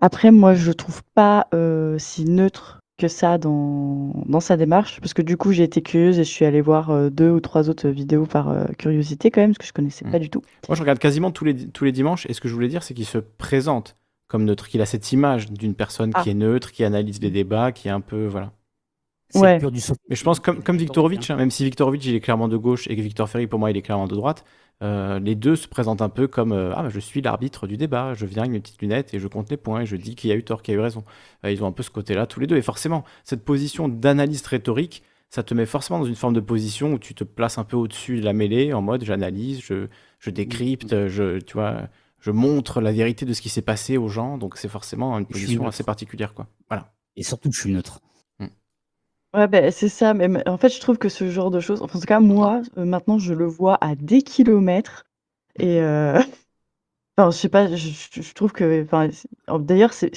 [0.00, 5.12] Après, moi, je trouve pas euh, si neutre que ça dans, dans sa démarche, parce
[5.12, 7.68] que du coup, j'ai été curieuse et je suis allée voir euh, deux ou trois
[7.68, 10.40] autres vidéos par euh, curiosité quand même, parce que je connaissais pas du tout.
[10.68, 12.26] Moi, je regarde quasiment tous les, tous les dimanches.
[12.30, 13.96] Et ce que je voulais dire, c'est qu'il se présente
[14.28, 16.30] comme neutre, qu'il a cette image d'une personne qui Ah.
[16.30, 18.26] est neutre, qui analyse les débats, qui est un peu.
[18.26, 18.52] Voilà.
[19.28, 19.58] C'est Ouais.
[19.58, 22.48] pur du Mais je pense comme, comme Viktorovic, hein, même si Viktorovic il est clairement
[22.48, 24.44] de gauche et que Victor Ferry pour moi il est clairement de droite,
[24.82, 28.12] euh, les deux se présentent un peu comme euh, ah je suis l'arbitre du débat,
[28.14, 30.30] je viens avec mes petites lunettes et je compte les points et je dis qui
[30.30, 31.04] a eu tort, qui a eu raison.
[31.44, 34.46] Euh, ils ont un peu ce côté-là tous les deux et forcément cette position d'analyste
[34.46, 37.64] rhétorique, ça te met forcément dans une forme de position où tu te places un
[37.64, 39.86] peu au-dessus de la mêlée en mode j'analyse, je,
[40.18, 41.88] je décrypte, je tu vois,
[42.20, 45.26] je montre la vérité de ce qui s'est passé aux gens, donc c'est forcément une
[45.26, 46.48] position assez particulière quoi.
[46.68, 46.92] Voilà.
[47.16, 48.00] Et surtout, je suis neutre.
[49.36, 51.98] Ouais, ben, c'est ça, mais en fait, je trouve que ce genre de choses, enfin,
[51.98, 55.04] en tout cas, moi, euh, maintenant, je le vois à des kilomètres.
[55.58, 56.18] Et, euh,
[57.18, 59.08] enfin, je sais pas, je, trouve que, enfin,
[59.60, 60.12] d'ailleurs, c'est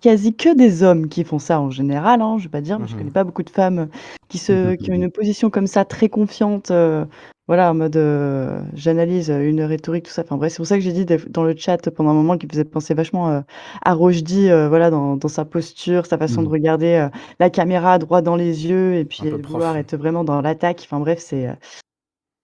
[0.00, 2.88] quasi que des hommes qui font ça en général, hein, je vais pas dire, mais
[2.88, 2.96] je Mhm.
[2.96, 3.88] connais pas beaucoup de femmes
[4.28, 7.04] qui se, qui ont une position comme ça, très confiante, euh,
[7.48, 10.22] voilà, en mode, euh, j'analyse une rhétorique, tout ça.
[10.22, 12.48] Enfin, bref, c'est pour ça que j'ai dit dans le chat pendant un moment qu'il
[12.50, 13.40] faisait penser vachement euh,
[13.84, 17.08] à euh, voilà, dans, dans sa posture, sa façon de regarder euh,
[17.40, 20.82] la caméra droit dans les yeux et puis vouloir être vraiment dans l'attaque.
[20.84, 21.54] Enfin bref, c'est euh,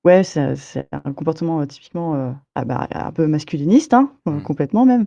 [0.04, 4.84] ouais, c'est un comportement euh, typiquement euh, ah bah, un peu masculiniste, hein, euh, complètement
[4.86, 5.06] même.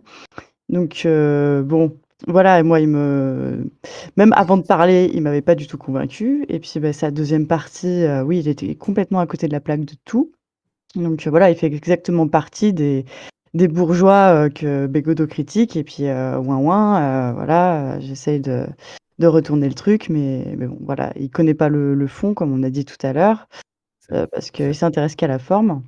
[0.68, 3.70] Donc euh, bon, voilà, et moi il me
[4.16, 6.44] même avant de parler, il m'avait pas du tout convaincu.
[6.48, 9.60] Et puis bah, sa deuxième partie, euh, oui, il était complètement à côté de la
[9.60, 10.32] plaque de tout.
[10.96, 13.04] Donc euh, voilà, il fait exactement partie des
[13.54, 18.66] des bourgeois euh, que Bégodeau critique et puis euh, ouin ouin, voilà, j'essaye de
[19.18, 22.52] de retourner le truc, mais, mais bon, voilà, il connaît pas le, le fond, comme
[22.54, 23.48] on a dit tout à l'heure,
[24.08, 25.82] parce qu'il s'intéresse qu'à la forme.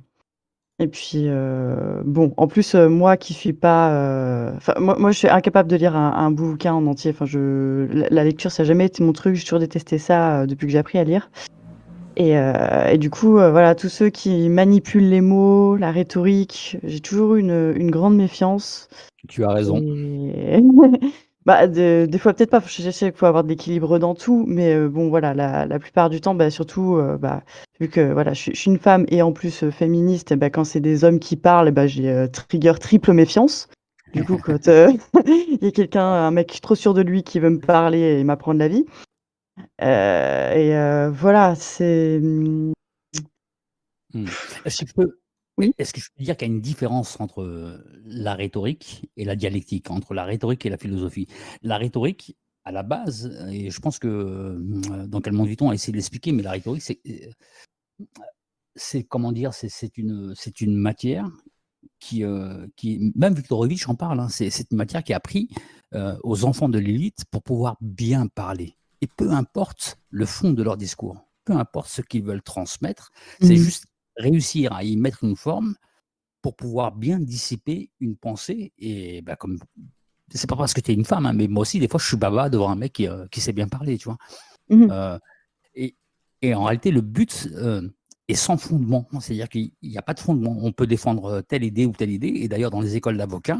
[0.83, 3.93] Et puis, euh, bon, en plus, euh, moi qui suis pas.
[3.93, 7.11] euh, Enfin, moi, moi, je suis incapable de lire un, un bouquin en entier.
[7.11, 9.35] Enfin, je, la, la lecture, ça n'a jamais été mon truc.
[9.35, 11.31] J'ai toujours détesté ça euh, depuis que j'ai appris à lire.
[12.17, 16.77] Et, euh, et du coup, euh, voilà, tous ceux qui manipulent les mots, la rhétorique,
[16.83, 18.89] j'ai toujours eu une, une grande méfiance.
[19.29, 19.77] Tu as raison.
[19.77, 20.61] Et-
[21.45, 22.61] bah, de- des fois, peut-être pas.
[22.65, 25.79] Je sais qu'il faut avoir de l'équilibre dans tout, mais euh, bon, voilà, la, la
[25.79, 27.43] plupart du temps, bah, surtout, euh, bah,
[27.79, 30.35] vu que voilà, je, suis- je suis une femme et en plus euh, féministe, et
[30.35, 33.67] bah, quand c'est des hommes qui parlent, bah, j'ai euh, trigger triple méfiance.
[34.13, 34.91] Du coup, quand euh,
[35.25, 38.23] il y a quelqu'un, un mec trop sûr de lui qui veut me parler et
[38.23, 38.85] m'apprendre la vie.
[39.81, 42.19] Euh, et euh, voilà, c'est.
[42.21, 42.71] Hmm.
[44.65, 45.17] Est-ce que je peux,
[45.57, 45.71] Oui.
[45.77, 49.25] est-ce que je peux dire qu'il y a une différence entre euh, la rhétorique et
[49.25, 51.27] la dialectique, entre la rhétorique et la philosophie?
[51.61, 55.69] La rhétorique, à la base, et je pense que euh, dans quel monde vit-on?
[55.69, 57.29] A essayé de l'expliquer, mais la rhétorique, c'est, euh,
[58.75, 61.29] c'est comment dire, c'est, c'est une, c'est une matière
[61.99, 65.49] qui, euh, qui, même Viktorovitch en parle, hein, c'est, c'est une matière qui a appris
[65.93, 68.75] euh, aux enfants de l'élite pour pouvoir bien parler.
[69.01, 73.49] Et peu importe le fond de leur discours, peu importe ce qu'ils veulent transmettre, c'est
[73.55, 73.57] Mhm.
[73.57, 73.85] juste
[74.15, 75.75] réussir à y mettre une forme
[76.41, 78.73] pour pouvoir bien dissiper une pensée.
[78.77, 79.57] Et bah, comme
[80.29, 82.07] c'est pas parce que tu es une femme, hein, mais moi aussi, des fois, je
[82.07, 84.17] suis baba devant un mec qui, euh, qui sait bien parler, tu vois?
[84.69, 84.89] Mhm.
[84.91, 85.19] Euh,
[85.75, 85.95] et,
[86.41, 87.87] et en réalité, le but euh,
[88.27, 89.07] est sans fondement.
[89.19, 90.57] C'est-à-dire qu'il n'y a pas de fondement.
[90.61, 92.27] On peut défendre telle idée ou telle idée.
[92.27, 93.59] Et d'ailleurs, dans les écoles d'avocats,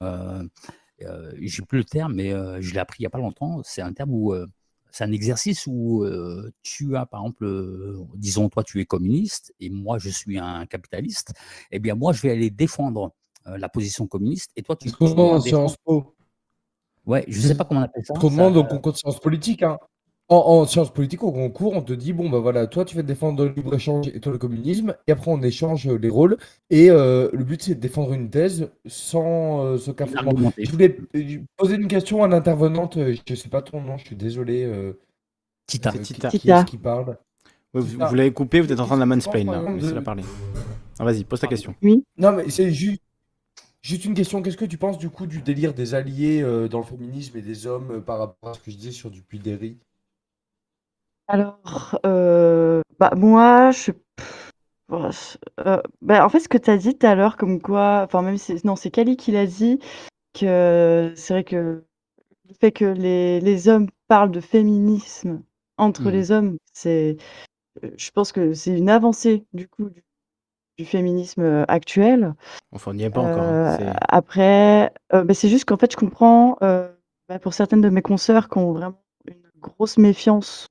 [0.00, 2.30] j'ai plus le terme, mais
[2.62, 3.60] je l'ai appris il n'y a pas longtemps.
[3.64, 4.34] C'est un terme où
[4.96, 9.52] c'est un exercice où euh, tu as, par exemple, euh, disons, toi, tu es communiste
[9.60, 11.34] et moi, je suis un capitaliste.
[11.70, 13.12] Eh bien, moi, je vais aller défendre
[13.46, 16.14] euh, la position communiste et toi, tu, vas en Sciences Po.
[17.04, 18.14] Ouais, je sais pas comment on appelle ça.
[18.14, 19.62] Autrement, ça- donc on compte sciences politiques.
[19.62, 19.78] Hein.
[20.28, 23.02] En, en sciences politiques, au concours, on te dit bon, bah voilà, toi tu vas
[23.02, 26.36] défendre le libre-échange et toi le communisme, et après on échange les rôles.
[26.68, 29.78] Et euh, le but c'est de défendre une thèse sans euh.
[30.16, 30.64] Argumenter.
[30.64, 34.06] Je voulais euh, poser une question à l'intervenante, euh, je sais pas ton nom, je
[34.06, 34.64] suis désolé.
[34.64, 34.94] euh,
[35.68, 35.90] Tita.
[35.90, 36.28] euh, C'est qui- Tita.
[36.30, 36.60] Qui, Tita.
[36.60, 37.16] est-ce qui parle?
[37.72, 39.58] Ouais, vous l'avez coupé, vous êtes en train de la mansplain là.
[39.58, 40.24] exemple, Laissez-la parler.
[40.98, 41.74] Ah, vas-y, pose ta question.
[41.82, 42.02] Oui.
[42.18, 43.02] Non, mais c'est juste,
[43.82, 44.42] juste une question.
[44.42, 47.42] Qu'est-ce que tu penses du coup du délire des alliés euh, dans le féminisme et
[47.42, 49.40] des hommes euh, par rapport à ce que je disais sur du Puy
[51.28, 53.92] Alors, euh, bah, moi, je.
[54.16, 54.52] pff,
[55.66, 58.02] euh, bah, en fait, ce que tu as dit tout à l'heure, comme quoi.
[58.04, 58.54] Enfin, même si.
[58.64, 59.78] Non, c'est Kali qui l'a dit,
[60.34, 61.84] que c'est vrai que
[62.48, 65.42] le fait que les, les hommes parlent de féminisme
[65.78, 66.10] entre Mhm.
[66.12, 67.16] les hommes, c'est.
[67.84, 70.04] euh, Je pense que c'est une avancée, du coup, du,
[70.78, 72.34] du féminisme actuel.
[72.72, 73.42] Enfin, on n'y est pas encore.
[73.42, 73.76] hein.
[73.78, 78.48] C'est- après, bah, c'est juste qu'en fait, je comprends bah, pour certaines de mes consoeurs
[78.48, 80.68] qui ont vraiment une grosse méfiance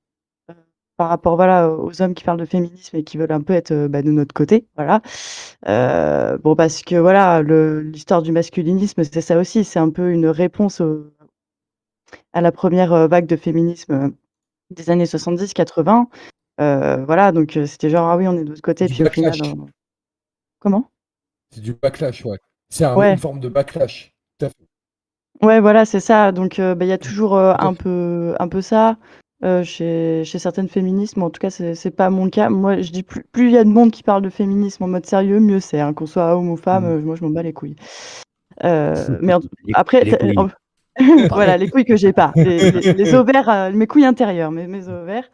[0.96, 3.72] par rapport voilà, aux hommes qui parlent de féminisme et qui veulent un peu être
[3.72, 4.66] euh, bah, de notre côté.
[4.76, 5.02] Voilà.
[5.68, 9.64] Euh, bon, parce que voilà, l'histoire du masculinisme, c'est ça aussi.
[9.64, 11.12] C'est un peu une réponse au-
[12.32, 14.12] à la première euh, vague de féminisme
[14.70, 16.06] des années 70-80.
[16.60, 19.32] Euh, voilà, donc c'était genre, ah oui, on est de l'autre côté, au final.
[20.58, 20.90] Comment?
[21.50, 22.38] C'est du backlash, ouais.
[22.70, 23.12] C'est un- Ouais.
[23.12, 24.14] une forme de backlash.
[24.38, 25.46] Tout à fait.
[25.46, 26.32] Ouais, voilà, c'est ça.
[26.32, 28.96] Donc, euh, bah, il y a toujours un peu, un peu ça.
[29.44, 32.48] Heu, chez chez certaines féministes, mais en tout cas, c'est pas mon cas.
[32.50, 34.88] Moi, je dis plus plus il y a de monde qui parle de féminisme en
[34.88, 36.88] mode sérieux, mieux c'est, hein, qu'on soit homme ou femme, Mmh.
[36.88, 37.76] heu, moi je m'en bats les couilles.
[38.64, 40.36] Heu, mais en tout Les après les tu couilles.
[40.36, 40.48] en
[41.30, 44.88] voilà, les couilles que j'ai pas, les les les ovaires, mes couilles intérieures, mes mes
[44.88, 45.30] ovaires.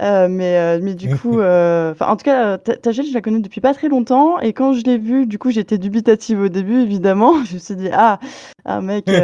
[0.00, 4.40] Mais mais du coup, en tout cas, Tagel, je la connais depuis pas très longtemps
[4.40, 7.44] et quand je l'ai vue, du coup, j'étais dubitative au début évidemment.
[7.44, 8.20] Je me suis dit: «Ah,
[8.64, 9.14] un mec,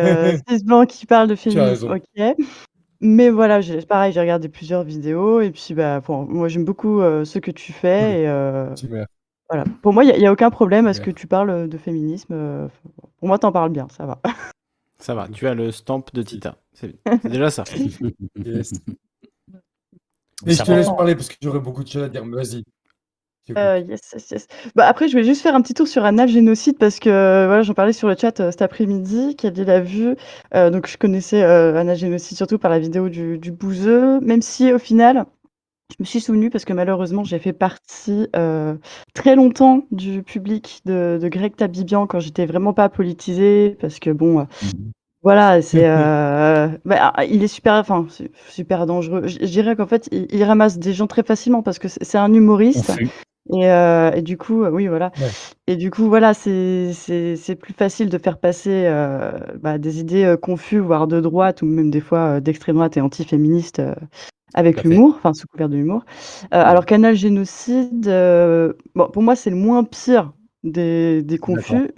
[0.48, 1.92] cis blanc qui parle de féminisme.
[1.92, 2.36] OK».
[3.00, 7.00] Mais voilà, j'ai pareil, j'ai regardé plusieurs vidéos et puis, bah, bon, moi j'aime beaucoup,
[7.00, 9.06] heu, ce que tu fais et heu, Super.
[9.50, 9.64] voilà.
[9.82, 11.20] Pour moi, il y a il y a aucun problème à ce que Super.
[11.22, 12.68] tu parles, heu, de féminisme, heu,
[13.18, 14.20] pour moi, tu en parles bien, ça va.
[14.98, 16.56] Ça va, tu as le stamp de Tita.
[16.72, 17.64] C'est c'est déjà ça.
[18.36, 18.72] Yes.
[20.44, 20.76] Mais Et je te va.
[20.76, 22.64] laisse parler parce que j'aurais beaucoup de choses à dire, mais vas-y.
[23.56, 24.46] Heu, yes, yes, yes.
[24.74, 27.10] Bah, après, je voulais juste faire un petit tour sur Anal Génocide parce que,
[27.46, 30.16] voilà, j'en parlais sur le chat, heu, cet après-midi, qu'Adèle a vu.
[30.54, 34.72] Heu, donc je connaissais, Anal Génocide surtout par la vidéo du du Bouzeux, même si
[34.72, 35.26] au final,
[35.90, 38.28] je me suis souvenue parce que malheureusement, j'ai fait partie,
[39.14, 44.10] très longtemps du public de de Greg Tabibian quand j'étais vraiment pas politisée parce que
[44.10, 44.90] bon, Mmh
[45.22, 45.84] voilà, c'est,
[46.84, 49.26] bah, il est super enfin, su super dangereux.
[49.26, 52.32] Je dirais qu'en fait, il il ramasse des gens très facilement parce que c'est un
[52.32, 52.92] humoriste.
[53.52, 55.34] Et heu et du coup, heu, oui, voilà Ouais.
[55.68, 60.00] et du coup, voilà, c'est c'est c'est plus facile de faire passer, heu, bah, des
[60.00, 63.02] idées, heu, confus, voire de droite ou même des fois, heu, d'extrême droite et
[64.72, 66.04] Tout avec l'humour, enfin sous couvert de l'humour.
[66.42, 66.46] Mmh.
[66.52, 68.08] alors qu'Anal Génocide,
[68.94, 70.32] bon, pour moi, c'est le moins pire
[70.64, 71.90] des des confus,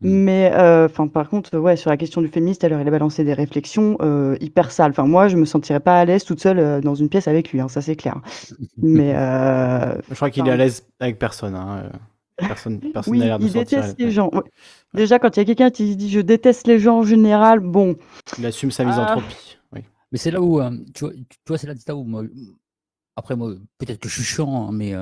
[0.00, 0.08] Mmh.
[0.10, 3.24] mais heu, enfin, par contre, ouais, sur la question du féministe, alors il a balancé
[3.24, 4.90] des réflexions, heu, hyper sales.
[4.90, 7.52] Enfin, moi, je me sentirais pas à l'aise toute seule, heu, dans une pièce avec
[7.52, 8.20] lui, hein, ça c'est clair.
[8.78, 9.12] Mais
[10.10, 11.90] Je crois qu'il est à l'aise avec personne, hein,
[12.36, 14.42] personne personne n'a oui, l'air de il se sentir à déteste les gens, ouais.
[14.94, 17.96] Déjà, quand il y a quelqu'un qui dit: «Je déteste les gens en général», bon,
[18.38, 19.80] Il assume sa ah, misanthropie, oui.
[20.10, 20.60] Mais c'est là où,
[20.94, 22.24] tu vois tu vois, c'est là où moi,
[23.16, 24.94] après moi, peut-être que je suis chiant, hein, mais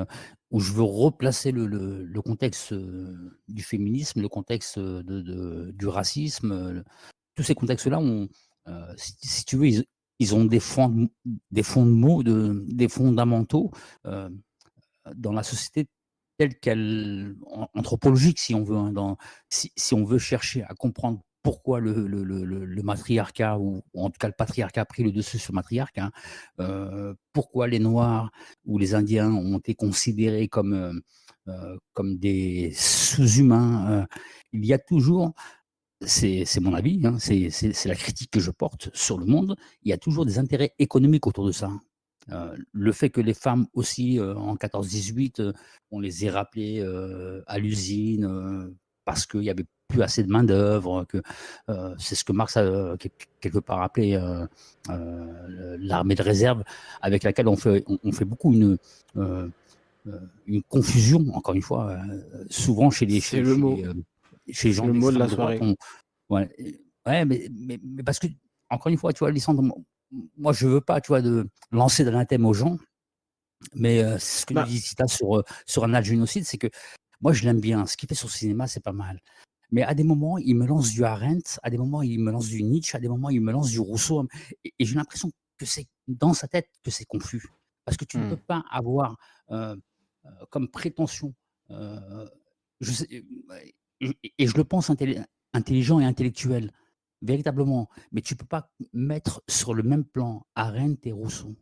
[0.51, 6.83] où je veux replacer le contexte, heu, du féminisme, le contexte, de du racisme, heu,
[7.35, 8.29] tous ces contextes-là ont,
[8.69, 9.67] heu, si tu veux,
[10.19, 11.09] ils ont des fond
[11.51, 11.63] des
[12.23, 13.71] de des fondamentaux,
[15.15, 15.87] dans la société
[16.39, 18.91] telle qu'elle an anthropologique si on veut, hein,
[19.49, 24.81] si on veut chercher à comprendre pourquoi le matriarcat ou en tout cas le patriarcat
[24.81, 26.11] a pris le dessus sur le matriarcat,
[26.59, 28.31] hein, heu, pourquoi les noirs
[28.65, 31.01] ou les indiens ont été considérés comme, heu
[31.49, 34.07] heu, comme des sous-humains,
[34.53, 35.33] il y a toujours
[36.05, 39.93] c'est mon avis, hein, c'est la critique que je porte sur le monde, il y
[39.93, 41.71] a toujours des intérêts économiques autour de ça.
[42.31, 45.53] Heu, le fait que les femmes aussi, en 14-18, heu,
[45.91, 46.81] on les ait rappelées,
[47.47, 48.73] à l'usine,
[49.05, 53.11] parce qu'il y avait plus assez de main-d'œuvre, heu, c'est ce que Marx a, quel
[53.39, 54.47] quelque part appelé, heu,
[55.79, 56.63] l'armée de réserve
[57.01, 58.77] avec laquelle on fait on on fait beaucoup une,
[60.69, 61.97] confusion encore une fois,
[62.49, 63.77] souvent chez les chez le mot.
[63.77, 65.75] chez les C'est gens le mot de la droite, soirée.
[66.29, 68.27] on ouais, mais mais mais parce que
[68.69, 69.83] encore une fois, tu vois, mo
[70.37, 72.77] moi je veux pas, tu vois, de lancer de l'anathème aux gens,
[73.75, 76.67] mais ce que nous Bah dit Zita sur, sur Anal Génocide, c'est que
[77.21, 77.85] moi je l'aime bien.
[77.85, 79.19] Ce qu'il fait sur le cinéma, c'est pas mal.
[79.71, 82.47] Mais à des moments, il me lance du Arendt, à des moments, il me lance
[82.49, 84.27] du Nietzsche, à des moments, il me lance du Rousseau,
[84.65, 87.43] et et j'ai l'impression que c'est dans sa tête que c'est confus.
[87.85, 88.41] Parce que tu ne peux Mmh.
[88.47, 89.17] pas avoir,
[89.51, 89.77] heu
[90.25, 91.33] heu, comme prétention,
[92.79, 95.19] je sais, ouais, et et je le pense intelli
[95.53, 96.71] intelligent et intellectuel,
[97.21, 101.55] véritablement, mais tu peux pas mettre sur le même plan Arendt et Rousseau.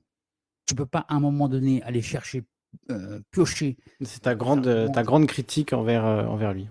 [0.68, 2.44] Tu peux pas à un moment donné aller chercher,
[2.90, 6.68] heu, piocher, C'est ta grande, heu, ta grande critique envers, heu, envers lui.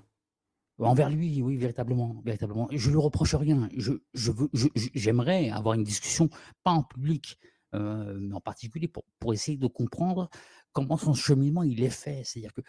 [0.80, 2.68] Envers lui, oui, véritablement, véritablement.
[2.70, 3.68] Je lui reproche rien.
[3.76, 4.48] Je je veux
[4.94, 6.28] j'aimerais avoir une discussion,
[6.62, 7.38] pas en public,
[7.72, 10.30] mais en particulier pour pour essayer de comprendre
[10.72, 12.22] comment son cheminement il est fait.
[12.24, 12.60] C'est-à-dire que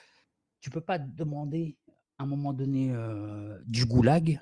[0.61, 1.77] tu peux pas demander
[2.17, 2.93] à un moment donné,
[3.65, 4.41] du goulag,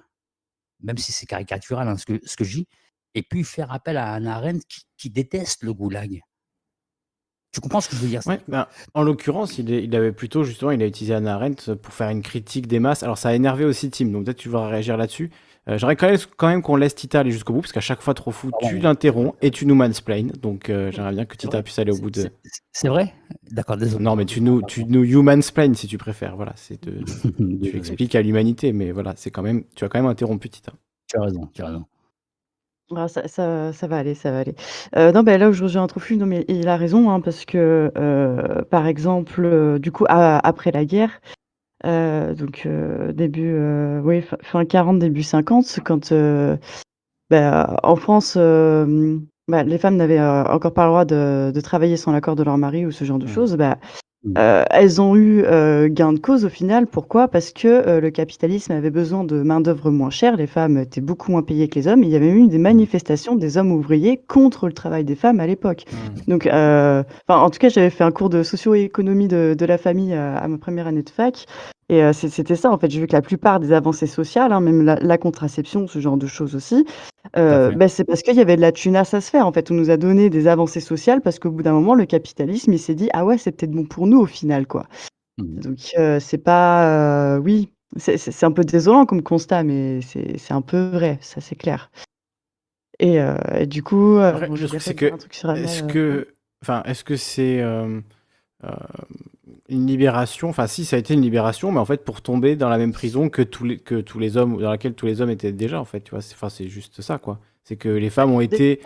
[0.81, 2.67] même si c'est caricatural, hein, ce que ce que je dis,
[3.15, 6.21] et puis faire appel à Hannah Arendt qui qui déteste le goulag.
[7.57, 8.21] Tu comprends ce que je veux dire?
[8.27, 12.09] Ouais, ben, en l'occurrence, il avait plutôt justement, il a utilisé Hannah Arendt pour faire
[12.09, 13.01] une critique des masses.
[13.01, 15.31] Alors ça a énervé aussi Tim, donc peut-être tu voudras réagir là-dessus.
[15.67, 18.03] Heu, j'aimerais quand même quand même qu'on laisse Tita aller jusqu'au bout, parce qu'à chaque
[18.03, 20.27] fois trop fou, tu l'interromps et tu nous mansplains.
[20.39, 22.29] Donc heu, j'aimerais bien que Tita puisse aller au bout de
[22.73, 23.11] c'est vrai?
[23.49, 25.03] D'accord, désolé, non, mais tu nous tu nous
[25.73, 26.99] si tu préfères, voilà, c'est de
[27.63, 30.73] tu expliques à l'humanité, mais voilà, c'est quand même tu as quand même interrompu Tita.
[31.07, 31.85] Tu as raison, tu as raison.
[32.95, 34.55] Ah ça ça ça va aller, ça va aller.
[34.95, 37.91] Heu, non, beh, là où je rejoins non, mais il a raison, hein, parce que,
[37.97, 41.19] heu, par exemple, heu, du coup, a après la guerre,
[41.85, 46.59] heu, donc heu, début, heu, oui, fin fin 40, début 50, quand, heu,
[47.29, 51.61] bah, en France, hem, bah, les femmes n'avaient euh, encore pas le droit de, de
[51.61, 53.29] travailler sans l'accord de leur mari ou ce genre de Mmh.
[53.29, 53.77] choses, bah,
[54.37, 56.87] euh, elles ont eu euh, gain de cause au final.
[56.87, 57.27] Pourquoi?
[57.27, 61.31] Parce que euh, le capitalisme avait besoin de main-d'œuvre moins chère, les femmes étaient beaucoup
[61.31, 62.03] moins payées que les hommes.
[62.03, 65.47] Il y avait eu des manifestations des hommes ouvriers contre le travail des femmes à
[65.47, 65.85] l'époque.
[66.27, 69.77] Donc, euh, enfin, en tout cas, j'avais fait un cours de socio-économie de, de la
[69.77, 71.45] famille à, à ma première année de fac.
[71.89, 72.91] Et euh, c'était ça, en fait.
[72.91, 76.17] J'ai vu que la plupart des avancées sociales, hein, même la, la contraception, ce genre
[76.17, 76.85] de choses aussi,
[77.37, 79.47] euh, bah, c'est parce qu'il y avait de la tunasse à se faire.
[79.47, 82.05] En fait, on nous a donné des avancées sociales parce qu'au bout d'un moment, le
[82.05, 84.87] capitalisme, il s'est dit, ah ouais, c'est peut-être bon pour nous au final, quoi.
[85.37, 87.35] Donc, euh, c'est pas.
[87.35, 91.55] euh, oui, c'est un peu désolant comme constat, mais c'est un peu vrai, ça c'est
[91.55, 91.89] clair.
[92.99, 93.17] Et,
[93.55, 95.05] et du coup, bon, c'est que
[95.55, 96.27] est-ce que,
[96.63, 97.63] enfin, est-ce que c'est
[99.69, 100.49] une libération?
[100.49, 102.93] Enfin, si, ça a été une libération, mais en fait, pour tomber dans la même
[102.93, 105.79] prison que tous les que tous les hommes, dans laquelle tous les hommes étaient déjà,
[105.79, 106.21] en fait, tu vois.
[106.21, 107.39] C'est, enfin, c'est juste ça, quoi.
[107.63, 108.81] C'est que les femmes ont été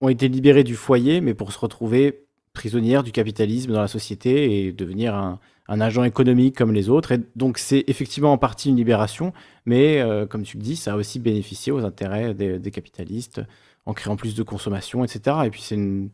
[0.00, 4.66] ont été libérées du foyer, mais pour se retrouver prisonnières du capitalisme dans la société
[4.66, 7.12] et devenir un, un agent économique comme les autres.
[7.12, 9.32] Et donc, c'est effectivement en partie une libération,
[9.66, 13.42] mais euh, comme tu le dis, ça a aussi bénéficié aux intérêts des, des capitalistes
[13.84, 15.36] en créant plus de consommation, etc.
[15.44, 16.10] Et puis, c'est une,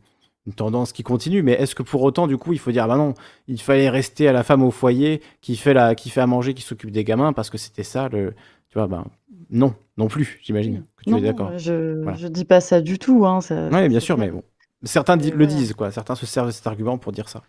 [0.47, 1.41] une tendance qui continue.
[1.43, 3.13] Mais est-ce que pour autant, du coup, il faut dire, bah non,
[3.47, 6.53] il fallait rester à la femme au foyer qui fait, la, qui fait à manger,
[6.53, 8.33] qui s'occupe des gamins, parce que c'était ça, le,
[8.69, 9.05] tu vois, ben
[9.49, 11.51] non, non plus, j'imagine que tu Non, es d'accord.
[11.51, 12.17] non, je, Voilà.
[12.17, 13.25] je dis pas ça du tout.
[13.25, 13.39] Hein,
[13.71, 14.43] Oui, bien sûr, mais bon.
[14.83, 15.91] Certains le disent, quoi.
[15.91, 17.43] Certains se servent de cet argument pour dire ça.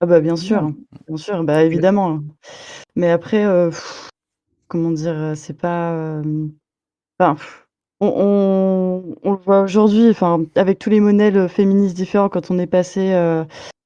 [0.00, 0.76] Ah bah bien sûr, hein,
[1.08, 2.20] bien sûr, bah évidemment.
[2.94, 4.08] Mais après, euh, pff,
[4.68, 5.92] comment dire, euh, c'est pas.
[5.94, 6.46] euh,
[7.18, 7.67] Enfin, pff,
[8.00, 12.58] on, on, on le voit aujourd'hui, enfin, avec tous les modèles féministes différents, quand on
[12.58, 13.44] est passé, euh,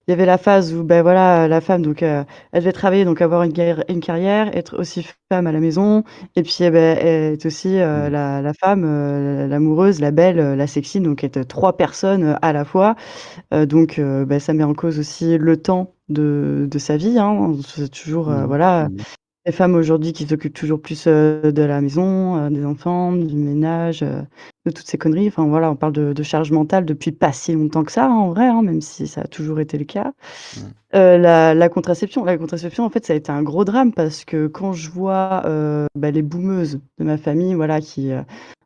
[0.08, 3.04] il y avait la phase où, ben voilà, la femme, donc, euh, elle devait travailler,
[3.04, 6.02] donc avoir une, carrière- une carrière, être aussi femme à la maison,
[6.36, 10.56] et puis, eh ben, être aussi euh, la, la femme, euh, l'amoureuse, la belle, euh,
[10.56, 12.96] la sexy, donc être trois personnes euh, à la fois.
[13.54, 17.18] Euh, donc, euh, ben, ça met en cause aussi le temps de, de sa vie,
[17.18, 17.54] hein.
[17.66, 18.88] C'est toujours, euh, voilà.
[19.44, 23.34] Les femmes aujourd'hui qui s'occupent toujours plus euh, de la maison, euh, des enfants, du
[23.34, 24.22] ménage, euh,
[24.66, 25.26] de toutes ces conneries.
[25.26, 28.14] Enfin voilà, on parle de, de charge mentale depuis pas si longtemps que ça, hein,
[28.14, 30.12] en vrai, hein, même si ça a toujours été le cas.
[30.92, 34.46] La, la contraception, la contraception, en fait, ça a été un gros drame parce que
[34.46, 35.42] quand je vois
[35.94, 38.10] bah, les boumeuses de ma famille, voilà, qui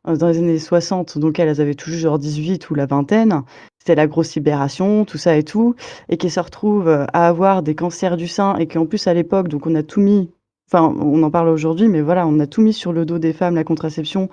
[0.05, 3.43] dans les années 60, donc elles, elles avaient toujours genre 18 ou la vingtaine,
[3.79, 5.75] c'était la grosse libération, tout ça et tout,
[6.09, 9.47] et qui se retrouvent à avoir des cancers du sein et qu'en plus à l'époque,
[9.47, 10.29] donc on a tout mis,
[10.71, 13.33] enfin on en parle aujourd'hui, mais voilà, on a tout mis sur le dos des
[13.33, 14.29] femmes, la contraception,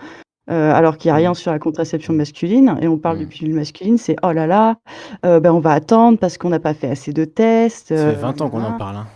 [0.50, 3.54] euh, alors qu'il n'y a rien sur la contraception masculine, et on parle de pilule
[3.54, 4.78] masculine, c'est oh là là,
[5.24, 7.94] euh, ben on va attendre parce qu'on n'a pas fait assez de tests.
[7.96, 8.96] Ça fait euh, 20 ans qu'on en parle.
[8.96, 9.06] hein.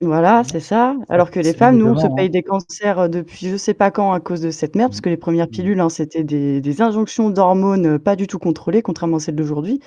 [0.00, 0.96] Voilà, c'est ça.
[1.08, 2.30] Alors que les femmes, nous, on se paye hein.
[2.30, 5.08] des cancers euh, depuis je sais pas quand à cause de cette merde, parce que
[5.08, 9.16] les premières pilules, hein, c'était des, des injonctions d'hormones euh, pas du tout contrôlées, contrairement
[9.18, 9.80] à celles d'aujourd'hui.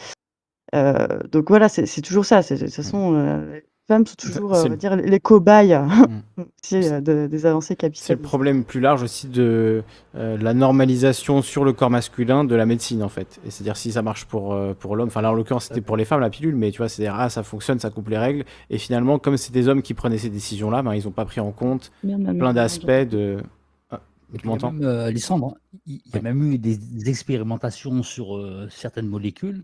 [0.76, 2.42] Euh, donc voilà, c'est toujours ça.
[2.42, 5.74] De toute façon, euh, femmes sont toujours, euh, dire, les cobayes
[6.64, 8.22] aussi, euh, de- des avancées C'est le capitalistes.
[8.22, 9.84] problème plus large aussi de
[10.16, 13.40] euh, la normalisation sur le corps masculin de la médecine en fait.
[13.46, 15.98] Et c'est-à-dire si ça marche pour, euh, pour l'homme, enfin là en l'occurrence c'était pour
[15.98, 18.44] les femmes la pilule, mais tu vois, c'est-à-dire ah ça fonctionne, ça coupe les règles.
[18.70, 21.40] Et finalement, comme c'est des hommes qui prenaient ces décisions-là, ben, ils n'ont pas pris
[21.40, 23.38] en compte plein d'aspects de.
[23.90, 24.02] Ah,
[24.34, 26.58] tu puis, il y a m'entends même, euh, Alexandre, il il y a même eu
[26.58, 29.64] des, des expérimentations sur euh, certaines molécules.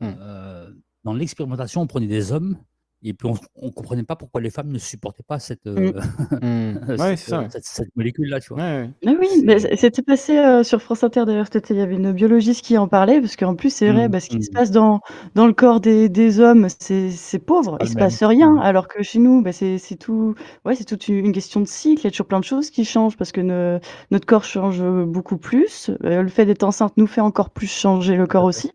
[0.00, 0.10] Hmm.
[0.20, 0.68] Euh,
[1.04, 2.56] dans l'expérimentation, on prenait des hommes
[3.02, 5.92] et puis on ne comprenait pas pourquoi les femmes ne supportaient pas cette, euh,
[6.96, 7.48] cette, Ouais, c'est ça, ouais.
[7.48, 8.86] cette- cette molécule-là, tu vois.
[9.04, 11.46] Mais oui, mais c'était passé euh, sur France Inter d'ailleurs.
[11.70, 14.20] Il y avait une biologiste qui en parlait, parce qu'en plus, c'est vrai, Mm, bah,
[14.20, 14.52] ce qui se mm.
[14.52, 15.00] passe dans,
[15.34, 18.58] dans le corps des, des hommes, c'est c'est pauvre, il le se passe rien.
[18.58, 22.02] Alors que chez nous, bah, c'est c'est tout, ouais, c'est toute une question de cycle.
[22.02, 23.80] Il y a toujours plein de choses qui changent parce que ne-
[24.12, 25.90] notre corps change beaucoup plus.
[26.04, 28.70] Euh, le fait d'être enceinte nous fait encore plus changer le corps aussi.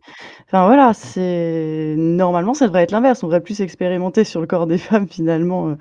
[0.48, 3.24] Enfin voilà, c'est normalement, ça devrait être l'inverse.
[3.24, 5.70] On devrait plus expérimenter sur le corps des femmes finalement.
[5.70, 5.76] euh,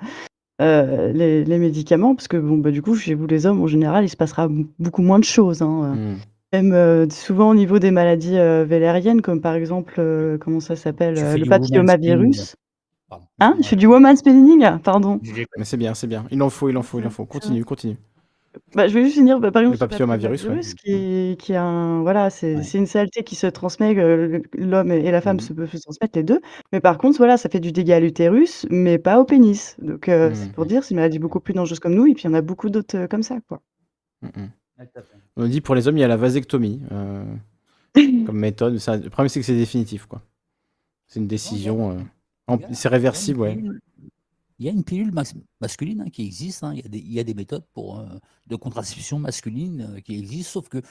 [0.59, 3.67] euh, les, les médicaments, parce que bon, bah, du coup, chez vous les hommes, en
[3.67, 4.49] général, il se passera
[4.79, 5.61] beaucoup moins de choses.
[5.61, 6.13] hein, euh.
[6.13, 6.17] Hmm.
[6.53, 10.75] Même euh, souvent au niveau des maladies euh, valériennes, comme par exemple, euh, comment ça
[10.75, 12.55] s'appelle, euh, le papillomavirus.
[13.09, 13.25] Pardon.
[13.39, 15.19] Hein, je fais du woman's spinning, pardon.
[15.57, 16.25] Mais c'est bien, c'est bien.
[16.31, 17.25] Il en faut, il en faut, il en faut.
[17.25, 17.97] Continue, continue.
[18.75, 20.57] Bah, je vais juste finir, bah, par exemple, Le papillomavirus, ouais.
[20.61, 23.93] papillomavirus, qui est, qui est un, voilà, c'est c'est une saleté qui se transmet,
[24.53, 26.41] l'homme et la femme se peuvent se transmettre les deux.
[26.71, 29.75] Mais par contre, voilà, ça fait du dégât à l'utérus, mais pas au pénis.
[29.81, 30.51] Donc, euh, c'est Mhm.
[30.53, 32.33] pour dire, c'est une maladie beaucoup plus dangereuse comme nous, et puis il y en
[32.33, 33.61] a beaucoup d'autres euh, comme ça, quoi.
[34.21, 34.49] Mhm.
[35.37, 37.23] On dit pour les hommes, il y a la vasectomie euh,
[38.27, 38.77] comme méthode.
[38.79, 40.21] Ça- le problème, c'est que c'est définitif, quoi.
[41.07, 41.91] C'est une décision.
[41.91, 41.95] euh,
[42.47, 43.59] en- C'est réversible, ouais.
[44.59, 46.63] Il y a une pilule mas- masculine hein, qui existe.
[46.63, 46.73] hein.
[46.73, 50.81] Il, y a des, méthodes euh, de contraception masculine euh, qui existent, sauf que,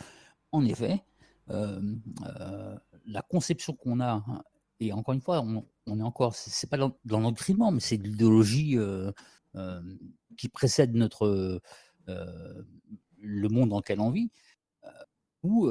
[0.53, 1.03] en effet,
[1.51, 1.81] euh,
[3.07, 4.43] la conception qu'on a, hein,
[4.79, 8.77] et encore une fois, on, on est encore, c'est pas dans, dans mais c'est l'idéologie
[10.37, 11.61] qui précède notre
[12.07, 14.31] le monde dans lequel on vit,
[15.43, 15.71] où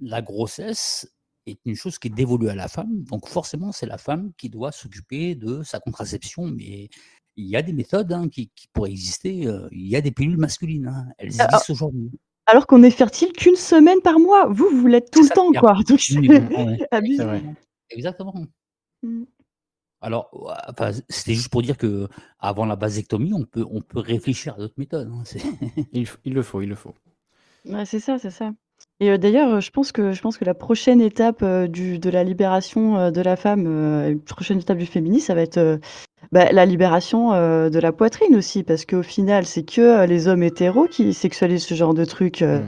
[0.00, 1.08] la grossesse
[1.46, 3.02] est une chose qui est dévolue à la femme.
[3.04, 6.46] Donc forcément, c'est la femme qui doit s'occuper de sa contraception.
[6.46, 6.88] Mais
[7.36, 9.46] il y a des méthodes hein, qui, qui pourraient exister.
[9.46, 10.86] euh, Il y a des pilules masculines.
[10.88, 12.10] hein, Elles Ah, existent aujourd'hui.
[12.46, 14.48] Alors qu'on est fertile qu'une semaine par mois.
[14.48, 15.74] Vous, vous l'êtes tout le temps, quoi.
[15.88, 16.86] Donc c'est Oui, bon, ouais.
[16.90, 17.24] abusé.
[17.90, 18.46] Exactement.
[19.02, 19.24] Mm.
[20.02, 20.30] Alors,
[20.68, 24.58] enfin, c'était juste pour dire que avant la vasectomie, on peut, on peut réfléchir à
[24.58, 25.10] d'autres méthodes.
[25.12, 25.22] hein,
[25.92, 26.94] Il, le faut, il le faut.
[27.66, 28.52] Ouais, c'est ça, c'est ça.
[29.00, 32.10] Et euh, d'ailleurs, je pense que je pense que la prochaine étape euh, du, de
[32.10, 35.78] la libération euh, de la femme, euh, une prochaine étape du féminisme, ça va être
[36.32, 40.42] bah, la libération euh, de la poitrine aussi, parce qu'au final, c'est que les hommes
[40.42, 42.42] hétéros qui sexualisent ce genre de truc.
[42.42, 42.60] euh.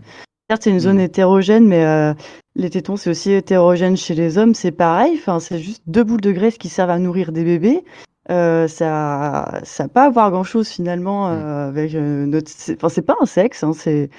[0.51, 2.15] Certes, c'est une zone hétérogène, mais euh,
[2.57, 5.15] les tétons, c'est aussi hétérogène chez les hommes, c'est pareil.
[5.19, 7.85] Enfin, c'est juste deux boules de graisse qui servent à nourrir des bébés.
[8.31, 12.51] Euh, ça, ça va pas avoir grand-chose finalement euh, avec euh, notre.
[12.51, 14.11] c'est- Enfin, c'est pas un sexe, hein, c'est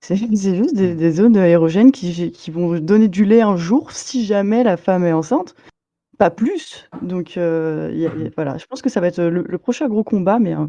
[0.00, 3.92] c'est c'est juste des, des zones érogènes qui, qui vont donner du lait un jour
[3.92, 5.54] si jamais la femme est enceinte.
[6.18, 6.88] Pas plus.
[7.02, 9.58] Donc, euh, y a- y a- voilà, je pense que ça va être le, le
[9.58, 10.66] prochain gros combat, mais euh,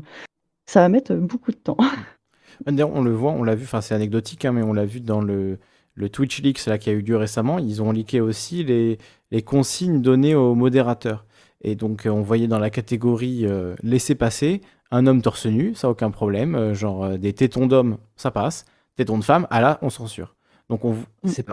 [0.68, 1.78] ça va mettre beaucoup de temps.
[2.66, 5.02] D'ailleurs, on le voit, on l'a vu, enfin c'est anecdotique, hein, mais on l'a vu
[5.02, 5.60] dans le,
[5.96, 7.60] le Twitch Leaks là, qui a eu lieu récemment.
[7.60, 8.98] Ils ont leaké aussi les,
[9.32, 11.26] les consignes données aux modérateurs.
[11.62, 15.76] Et donc, euh, on voyait dans la catégorie euh, laisser passer un homme torse nu,
[15.76, 16.56] ça aucun problème.
[16.56, 18.66] euh, genre euh, des tétons d'homme, ça passe.
[19.00, 20.36] Tétons de femme, ah là, on censure.
[20.70, 20.96] Donc, on,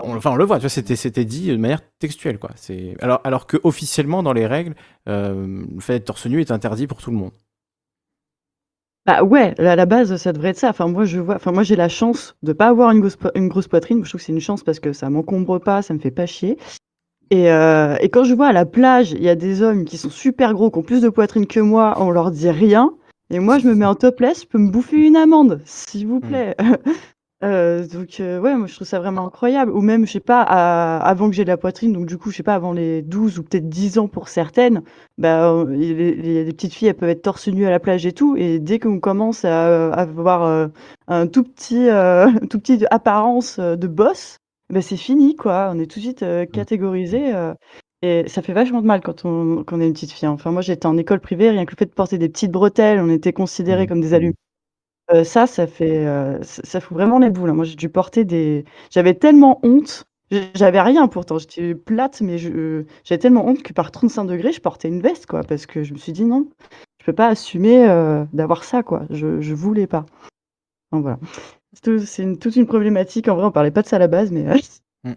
[0.03, 2.51] on- enfin, on le voit, tu vois, c'était, c'était dit de manière textuelle, quoi.
[2.55, 4.75] C'est, alors, alors que officiellement, dans les règles,
[5.07, 7.31] euh, le fait d'être torse nu est interdit pour tout le monde.
[9.05, 10.69] Bah ouais, à la base, ça devrait être ça.
[10.69, 13.47] Enfin, moi, je vois, enfin, moi, j'ai la chance de pas avoir une grosse, une
[13.47, 14.03] grosse poitrine.
[14.03, 16.25] Je trouve que c'est une chance parce que ça m'encombre pas, ça me fait pas
[16.25, 16.57] chier.
[17.31, 19.97] Et, euh, et quand je vois à la plage, il y a des hommes qui
[19.97, 22.93] sont super gros, qui ont plus de poitrine que moi, on leur dit rien.
[23.31, 26.21] Et moi, je me mets en topless, je peux me bouffer une amende, s'il vous
[26.21, 26.55] plaît.
[27.43, 29.71] Euh, donc, euh, ouais, moi, je trouve ça vraiment incroyable.
[29.71, 32.31] Ou même, je sais pas, à- avant que j'ai de la poitrine, donc du coup,
[32.31, 34.81] je sais pas, avant les 12 ou peut-être 10 ans pour certaines,
[35.19, 38.05] bah, euh, les, les- les petites filles, elles peuvent être torse nu à la plage
[38.07, 38.35] et tout.
[38.37, 40.67] Et dès qu'on commence à, avoir euh,
[41.07, 44.37] un tout petit, euh, tout petit apparence de boss,
[44.71, 45.69] bah, c'est fini, quoi.
[45.73, 47.35] On est tout de suite catégorisé.
[47.35, 47.53] euh,
[48.03, 50.27] et ça fait vachement de mal quand on, quand on est une petite fille.
[50.27, 52.99] Enfin, moi, j'étais en école privée, rien que le fait de porter des petites bretelles,
[52.99, 54.33] on était considérés comme des allumes.
[55.23, 56.05] Ça, ça fait,
[56.43, 57.49] ça, fout vraiment les boules.
[57.49, 57.53] hein.
[57.53, 58.65] Moi, j'ai dû porter des.
[58.91, 60.03] J'avais tellement honte.
[60.53, 61.37] J'avais rien pourtant.
[61.37, 65.25] J'étais plate, mais je- j'avais tellement honte que par 35 degrés, je portais une veste,
[65.25, 65.43] quoi.
[65.43, 66.49] Parce que je me suis dit non,
[66.99, 67.87] je peux pas assumer
[68.33, 69.03] d'avoir ça, quoi.
[69.09, 70.05] Je, je voulais pas.
[70.91, 71.19] Donc voilà.
[72.05, 73.27] C'est une- toute une problématique.
[73.29, 74.47] En vrai, on parlait pas de ça à la base, mais.
[74.47, 74.57] euh,
[75.03, 75.13] Mm.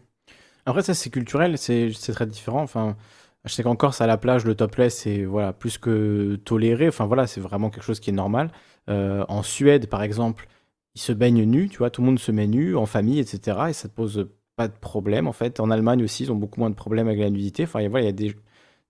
[0.67, 2.63] Après, ça, c'est culturel, c'est c'est très différent.
[2.63, 2.97] Enfin,
[3.45, 6.89] je sais qu'en Corse, à la plage, le topless, c'est voilà, plus que toléré.
[6.89, 8.53] Enfin, voilà, c'est vraiment quelque chose qui est normal.
[8.91, 10.49] Euh, en Suède, par exemple,
[10.95, 13.71] ils se baignent nus, tu vois, tout le monde se met nu, en famille, etc.
[13.71, 15.61] Et ça ne pose pas de problème, en fait.
[15.61, 17.65] En Allemagne aussi, ils ont beaucoup moins de problèmes avec la nudité.
[17.65, 18.35] Enfin, il y a- voilà, il y a des,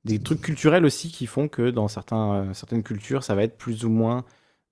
[0.04, 3.58] des trucs culturels aussi qui font que dans certains, euh, certaines cultures, ça va être
[3.58, 4.24] plus ou moins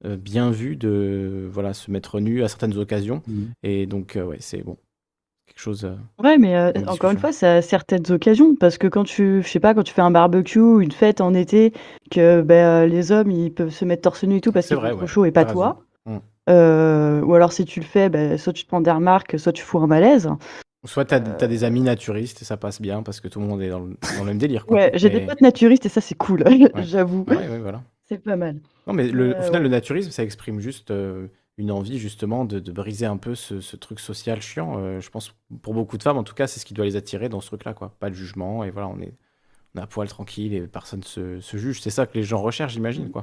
[0.04, 3.22] euh, bien vu de voilà, se mettre nu à certaines occasions.
[3.26, 3.52] Mhm.
[3.62, 4.78] Et donc, ouais, c'est bon.
[5.58, 5.84] Quelque chose.
[5.84, 8.54] euh, Ouais, mais euh, encore une fois, c'est à certaines occasions.
[8.54, 11.34] Parce que quand tu, je sais pas, quand tu fais un barbecue une fête en
[11.34, 11.72] été,
[12.12, 14.90] que ben, euh, les hommes, ils peuvent se mettre torse nu et tout parce vrai,
[14.90, 15.82] font trop ouais, chaud et pas toi.
[16.48, 19.52] Euh, ou alors si tu le fais, ben, soit tu te prends des remarques, soit
[19.52, 20.30] tu fous un malaise.
[20.86, 23.60] Soit t'as as des amis naturistes et ça passe bien parce que tout le monde
[23.60, 24.64] est dans le, dans le même délire.
[24.64, 24.76] Quoi.
[24.76, 26.44] Ouais, j'ai des potes naturistes et ça c'est cool,
[26.76, 27.26] j'avoue.
[27.28, 27.82] Ouais, voilà.
[28.08, 28.56] C'est pas mal.
[28.86, 31.26] Non, mais le, au final, le naturisme, ça exprime juste euh,
[31.58, 34.78] une envie, justement, de, de briser un peu ce, ce truc social chiant.
[34.78, 36.96] Euh, je pense, pour beaucoup de femmes, en tout cas, c'est ce qui doit les
[36.96, 37.96] attirer dans ce truc-là, quoi.
[38.00, 39.14] Pas de jugement, et voilà, on est,
[39.76, 41.80] on à poil tranquille et personne se, se juge.
[41.82, 43.22] C'est ça que les gens recherchent, j'imagine, quoi.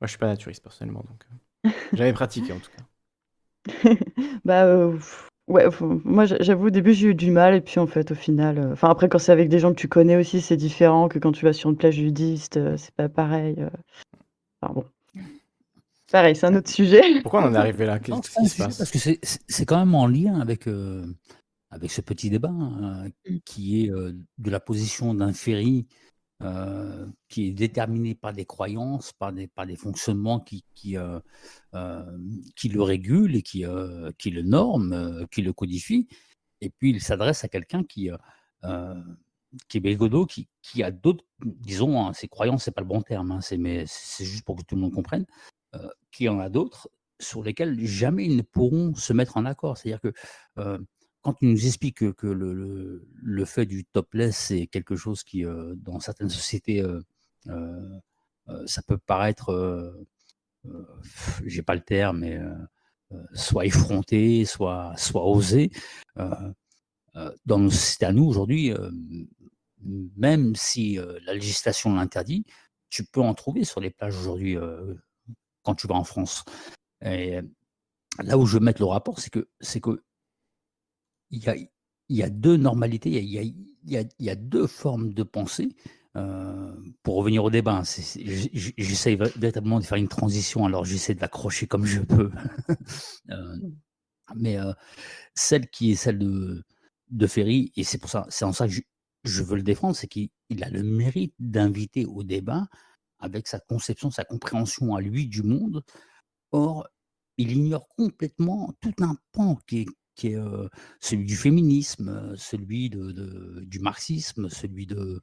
[0.00, 1.24] Moi, je suis pas naturiste, personnellement, donc.
[1.32, 2.84] euh, J'avais pratiqué, en tout cas.
[4.44, 4.98] Bah euh,
[5.48, 8.14] ouais, moi j'a- j'avoue au début j'ai eu du mal et puis en fait au
[8.14, 11.08] final, euh, enfin après quand c'est avec des gens que tu connais aussi c'est différent
[11.08, 13.56] que quand tu vas sur une plage nudiste, c'est pas pareil.
[14.62, 14.84] Enfin bon.
[16.12, 17.00] Pareil, c'est un autre sujet.
[17.22, 17.98] Pourquoi on en est arrivé là?
[17.98, 18.78] Qu'est-ce qui se passe?
[18.78, 21.06] Parce que c'est- quand même en lien avec, euh,
[21.70, 23.38] avec ce petit débat hein, Mm.
[23.46, 25.86] qui est euh, de la position d'un ferry
[26.42, 31.20] euh, qui est déterminé par des croyances, par des, par des fonctionnements qui, qui, euh,
[31.74, 32.18] euh,
[32.56, 36.08] qui le régulent et qui, euh, qui le norment, euh, qui le codifient.
[36.60, 38.16] Et puis il s'adresse à quelqu'un qui, euh,
[38.64, 38.94] euh,
[39.68, 43.02] qui est Belgodo, qui, qui a d'autres, disons, hein, ses croyances, c'est pas le bon
[43.02, 45.26] terme, hein, c'est, mais c'est juste pour que tout le monde comprenne,
[45.74, 49.78] euh, qui en a d'autres sur lesquels jamais ils ne pourront se mettre en accord.
[49.78, 50.12] C'est-à-dire que
[50.58, 50.78] euh,
[51.22, 55.98] quand il nous explique que, le, fait du topless, c'est quelque chose qui, euh, dans
[55.98, 56.84] certaines sociétés,
[58.66, 60.04] ça peut paraître,
[61.46, 62.38] j'ai pas le terme, mais
[63.32, 65.70] soit effronté, soit, soit osé.
[66.16, 68.74] Dans nos sociétés à nous aujourd'hui,
[70.16, 72.44] même si la législation l'interdit,
[72.90, 74.58] tu peux en trouver sur les plages aujourd'hui
[75.62, 76.44] quand tu vas en France.
[78.22, 80.02] Là où je veux le rapport, c'est que c'est que
[81.30, 81.54] il y a,
[82.08, 85.74] y a deux normalités, il y a, y y a deux formes de pensée.
[86.14, 89.96] Euh, pour revenir au débat, hein, c'est- c'est- j- j- j'essaye vra- véritablement de faire
[89.96, 92.30] une transition, alors j'essaie de l'accrocher comme je peux.
[93.30, 93.56] Euh,
[94.36, 94.72] mais euh,
[95.34, 96.64] celle qui est celle de,
[97.10, 98.82] de Ferry, et c'est en ça que je,
[99.24, 102.68] je veux le défendre, c'est qu'il il a le mérite d'inviter au débat
[103.22, 105.82] avec sa conception, sa compréhension à lui du monde.
[106.50, 106.86] Or,
[107.38, 109.86] il ignore complètement tout un pan qui
[110.24, 110.68] est, euh,
[111.00, 115.22] celui du féminisme, celui du marxisme, celui de,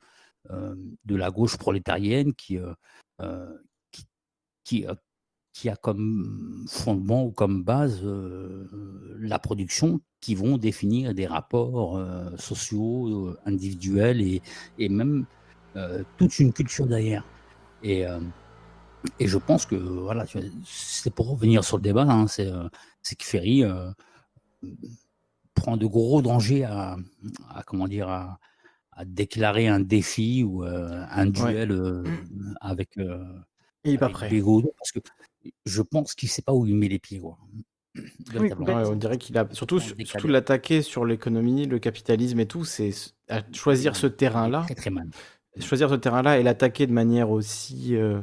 [0.50, 0.76] euh,
[1.08, 3.53] la gauche prolétarienne qui, euh,
[4.64, 4.86] qui,
[5.68, 12.02] a comme fondement ou comme base la production qui vont définir des rapports
[12.40, 14.42] sociaux, individuels et,
[14.78, 15.26] et même
[16.18, 17.26] toute une culture derrière.
[17.83, 18.19] Et, euh,
[19.19, 20.25] et je pense que voilà,
[20.66, 22.67] c'est pour revenir sur le débat, hein, c'est euh,
[23.01, 23.90] c'est que Ferry euh,
[25.53, 26.98] prend de gros dangers à,
[27.49, 28.40] à, comment dire à,
[28.91, 32.03] à déclarer un défi ou euh, un duel euh,
[32.59, 33.24] avec, euh,
[33.85, 34.30] Il est pas avec prêt.
[34.30, 34.99] Bégaud, parce que
[35.66, 37.19] je pense qu'il sait pas où il met les pieds.
[37.19, 37.38] Quoi.
[37.51, 38.77] Oui, Véritablement.
[38.83, 42.91] ouais, on dirait qu'il a surtout, surtout l'attaquer sur l'économie, le capitalisme et tout, c'est
[43.30, 44.64] à choisir ce terrain-là.
[44.66, 45.09] Très très mal.
[45.61, 48.21] Choisir ce terrain-là et l'attaquer de manière aussi euh,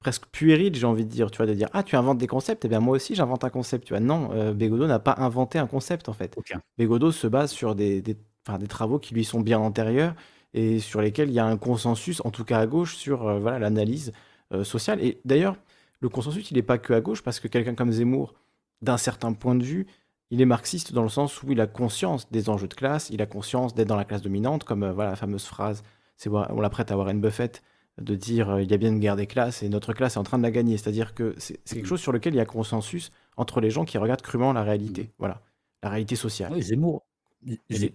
[0.00, 2.64] presque puérile, j'ai envie de dire, tu vois, de dire ah tu inventes des concepts,
[2.64, 4.00] et bien moi aussi j'invente un concept, tu vois.
[4.00, 6.36] Non, euh, Bégodeau n'a pas inventé un concept en fait.
[6.78, 10.14] Bégodeau se base sur des, des, enfin, des travaux qui lui sont bien antérieurs
[10.54, 13.38] et sur lesquels il y a un consensus, en tout cas à gauche, sur euh,
[13.38, 14.12] voilà l'analyse
[14.52, 15.02] euh, sociale.
[15.04, 15.56] Et d'ailleurs,
[16.00, 18.34] le consensus il n'est pas que à gauche parce que quelqu'un comme Zemmour,
[18.82, 19.86] d'un certain point de vue,
[20.30, 23.20] il est marxiste dans le sens où il a conscience des enjeux de classe, il
[23.20, 25.82] a conscience d'être dans la classe dominante, comme voilà la fameuse phrase,
[26.28, 27.62] on la prête à Warren Buffett,
[28.00, 30.18] de dire euh, il y a bien une guerre des classes et notre classe est
[30.18, 30.76] en train de la gagner.
[30.76, 33.98] C'est-à-dire que c'est quelque chose sur lequel il y a consensus entre les gens qui
[33.98, 35.10] regardent crûment la réalité.
[35.18, 35.42] Voilà,
[35.82, 36.52] la réalité sociale.
[36.52, 37.02] Oui, Zemmour,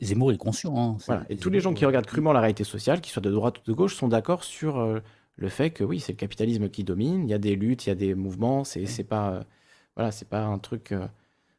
[0.01, 0.75] Zemmour est conscient.
[0.77, 1.25] hein, Voilà.
[1.29, 3.59] Et tous les gens qui Zemmour, regardent crûment la réalité sociale, qu'ils soient de droite
[3.59, 4.99] ou de gauche, sont d'accord sur euh,
[5.35, 7.23] le fait que oui, c'est le capitalisme qui domine.
[7.27, 8.63] Il y a des luttes, il y a des mouvements.
[8.63, 9.43] C'est c'est pas euh,
[9.95, 10.91] voilà, c'est pas un truc.
[10.91, 11.07] euh,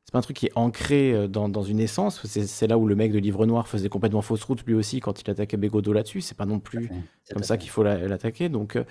[0.06, 2.24] c'est pas un truc qui est ancré euh, dans, dans une essence.
[2.26, 5.20] C'est là où le mec de Livre Noir faisait complètement fausse route lui aussi quand
[5.20, 6.20] il attaquait Bégodeau là-dessus.
[6.20, 6.88] C'est pas non plus
[7.34, 8.48] comme ça qu'il faut la- l'attaquer.
[8.48, 8.84] Donc, euh,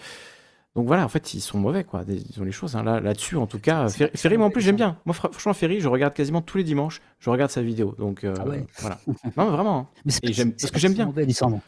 [0.76, 2.04] donc voilà, en fait, ils sont mauvais, quoi.
[2.08, 2.76] Ils ont les choses.
[2.76, 2.84] hein.
[2.84, 4.98] Là, là-dessus, en tout cas, Fer- Ferry, moi en plus, j'aime bien.
[5.06, 7.02] Moi, fr- franchement, Ferry, je regarde quasiment tous les dimanches.
[7.20, 7.96] Je regarde sa vidéo.
[7.98, 8.66] Donc euh, Ah ouais.
[8.80, 9.00] voilà.
[9.08, 9.78] Non, mais vraiment.
[9.80, 9.88] hein.
[10.06, 11.06] Mais Et j'aime parce que j'aime bien.
[11.06, 11.26] mauvais.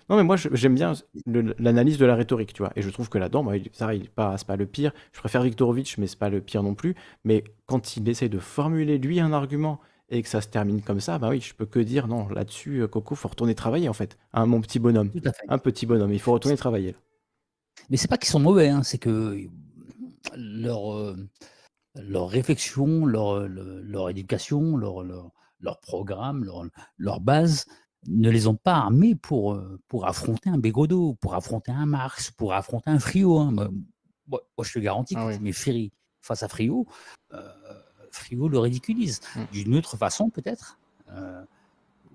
[0.09, 0.91] Non, mais moi, j'aime bien
[1.25, 2.71] l'analyse de la rhétorique, tu vois.
[2.75, 4.91] Et je trouve que là-dedans, ça, il pas, c'est pas le pire.
[5.13, 6.95] Je préfère Viktorovitch, mais c'est pas le pire non plus.
[7.23, 9.79] Mais quand il essaye de formuler lui un argument
[10.09, 12.27] et que ça se termine comme ça, bah oui, je peux que dire non.
[12.29, 14.17] Là-dessus, euh, Coco, faut retourner travailler en fait.
[14.33, 15.11] Hein, mon petit bonhomme.
[15.49, 16.11] Un petit bonhomme.
[16.13, 16.91] Il faut retourner travailler.
[16.91, 16.97] là.
[17.89, 19.37] Mais c'est pas qu'ils sont mauvais, hein, c'est que
[20.35, 21.15] leur, euh,
[21.95, 26.63] leur réflexion, leur, le- leur éducation, leur, leur, leur programme, leur,
[26.97, 27.65] leur base
[28.07, 32.31] ne les ont pas armés pour, euh, pour affronter un Bégodeau, pour affronter un Marx,
[32.31, 33.39] pour affronter un Friot.
[33.39, 33.51] hein.
[34.29, 35.91] Moi, je te garantis Ah que Ferry
[36.21, 36.85] face à Friot,
[37.33, 37.39] euh,
[38.11, 39.21] Friot le ridiculise.
[39.51, 40.77] D'une autre façon, peut-être.
[41.11, 41.43] euh,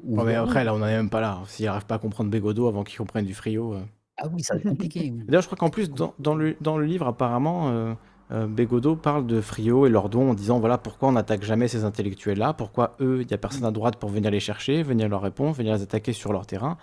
[0.05, 1.43] Ouais, mais après, là, on n'en est même pas là.
[1.47, 3.75] S'il n'arrive pas à comprendre Bégodeau avant qu'il comprenne du Frio.
[3.75, 3.85] euh.
[4.25, 5.13] Ah oui, ça va être compliqué.
[5.13, 5.25] oui.
[5.27, 7.95] D'ailleurs, je crois qu'en plus, dans, dans le, dans le livre, apparemment, euh,
[8.31, 11.85] euh, Bégodeau parle de Friot et Lordon en disant voilà pourquoi on n'attaque jamais ces
[11.85, 15.23] intellectuels-là, pourquoi eux, il n'y a personne à droite pour venir les chercher, venir leur
[15.23, 16.79] répondre, venir les attaquer sur leur terrain.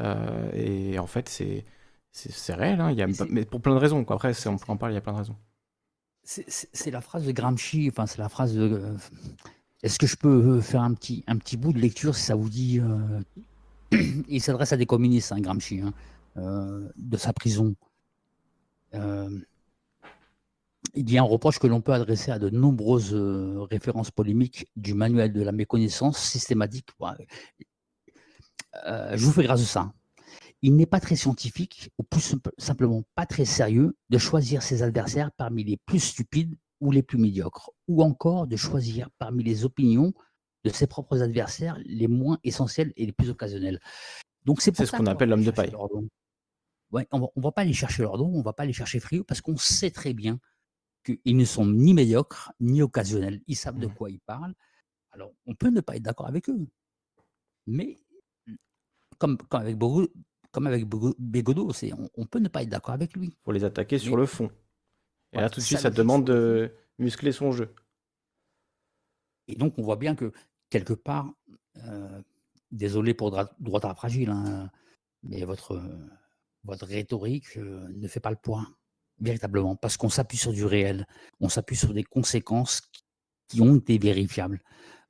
[0.00, 4.04] Euh, et en fait, c'est réel, hein, il y a, mais pour plein de raisons.
[4.04, 4.16] Quoi.
[4.16, 5.36] Après, on peut en parler, il y a plein de raisons.
[6.22, 8.62] C'est- la phrase de Gramsci, enfin c'est la phrase de...
[8.62, 8.96] euh,
[9.82, 12.48] Est-ce que je peux faire un petit, un petit bout de lecture si ça vous
[12.48, 13.20] dit euh,
[14.28, 15.92] Il s'adresse à des communistes, hein, Gramsci, hein,
[16.36, 17.74] de sa prison.
[18.94, 19.30] Euh,
[20.94, 24.66] il y a un reproche que l'on peut adresser à de nombreuses euh, références polémiques
[24.76, 26.90] du manuel de la méconnaissance systématique.
[28.86, 29.92] Euh, je vous fais grâce de ça.
[30.62, 34.82] Il n'est pas très scientifique, ou plus simple- simplement pas très sérieux, de choisir ses
[34.82, 39.64] adversaires parmi les plus stupides ou les plus médiocres, ou encore de choisir parmi les
[39.64, 40.12] opinions
[40.64, 43.80] de ses propres adversaires les moins essentielles et les plus occasionnelles.
[44.44, 45.72] Donc c'est ce qu'on appelle l'homme de paille.
[46.94, 49.24] Ouais, on on va pas aller chercher leur don, on va pas aller chercher Friot
[49.24, 50.38] parce qu'on sait très bien
[51.04, 53.42] qu'ils ne sont ni médiocres ni occasionnels.
[53.48, 53.80] Ils savent Mmh.
[53.80, 54.54] de quoi ils parlent.
[55.10, 56.66] Alors on peut ne pas être d'accord avec eux.
[57.66, 57.98] Mais
[59.18, 60.12] comme, comme avec Bogo-
[60.52, 60.86] comme avec
[61.18, 63.36] Bégodeau, on, on peut ne pas être d'accord avec lui.
[63.42, 64.46] Faut les attaquer sur Mais- le fond.
[64.46, 67.74] Et Voilà, là, tout de suite, ça, demande de muscler son jeu.
[69.48, 70.32] Et donc, on voit bien que,
[70.70, 71.34] quelque part,
[71.78, 72.22] euh,
[72.70, 74.70] désolé pour dra- droitard fragile, hein,
[75.24, 75.82] mais votre,
[76.64, 78.66] votre rhétorique euh, ne fait pas le point,
[79.20, 81.06] véritablement, parce qu'on s'appuie sur du réel,
[81.40, 82.82] on s'appuie sur des conséquences
[83.48, 84.60] qui, ont été vérifiables.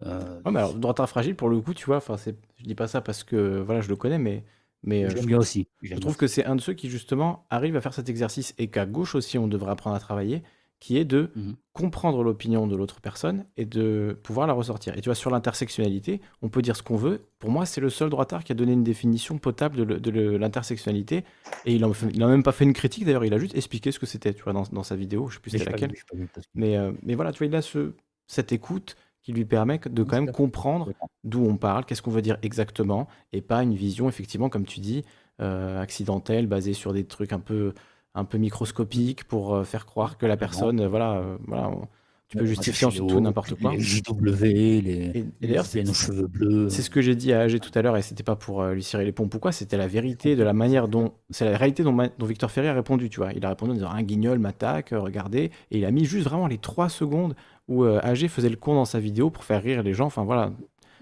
[0.03, 2.89] Euh, Ouais, mais alors, droitard fragile, pour le coup, tu vois, enfin, je dis pas
[2.89, 4.45] ça parce que voilà, je le connais, mais,
[4.83, 7.47] mais euh, je, bien aussi, je trouve bien que c'est un de ceux qui, justement,
[7.49, 10.43] arrive à faire cet exercice et qu'à gauche aussi, on devrait apprendre à travailler,
[10.85, 11.55] qui est de Mhm.
[11.73, 14.95] comprendre l'opinion de l'autre personne et de pouvoir la ressortir.
[14.99, 17.23] Et tu vois, sur l'intersectionnalité, on peut dire ce qu'on veut.
[17.39, 21.25] Pour moi, c'est le seul droitard qui a donné une définition potable de, l'intersectionnalité.
[21.65, 24.05] Et il n'a même pas fait une critique, d'ailleurs, il a juste expliqué ce que
[24.05, 25.29] c'était, tu vois, dans, dans sa vidéo.
[25.29, 25.91] Je sais plus vu, laquelle.
[26.13, 27.95] vu, Mais, euh, mais voilà, tu vois, il a ce,
[28.27, 30.93] cette écoute qui lui permet de quand même comprendre
[31.25, 34.81] d'où on parle, qu'est-ce qu'on veut dire exactement, et pas une vision, effectivement, comme tu
[34.81, 35.03] dis,
[35.41, 37.73] euh, accidentelle, basée sur des trucs un peu,
[38.15, 41.89] un peu microscopiques pour euh, faire croire que la personne, euh, voilà, euh, voilà, on-
[42.29, 43.73] tu peux justifier ensuite tout n'importe quoi.
[43.73, 46.69] Les JW, les, Et, et c'est cheveux bleus.
[46.69, 48.83] c'est ce que j'ai dit à AG tout à l'heure, et c'était pas pour lui
[48.83, 51.13] cirer les pompes ou quoi, c'était la vérité de la manière dont.
[51.31, 53.33] C'est la réalité dont, Victor Ferry a répondu, tu vois.
[53.35, 56.47] Il a répondu en disant un guignol m'attaque, regardez, et il a mis juste vraiment
[56.47, 57.35] les trois secondes
[57.69, 60.25] où euh, AG faisait le con dans sa vidéo pour faire rire les gens, enfin
[60.25, 60.51] voilà.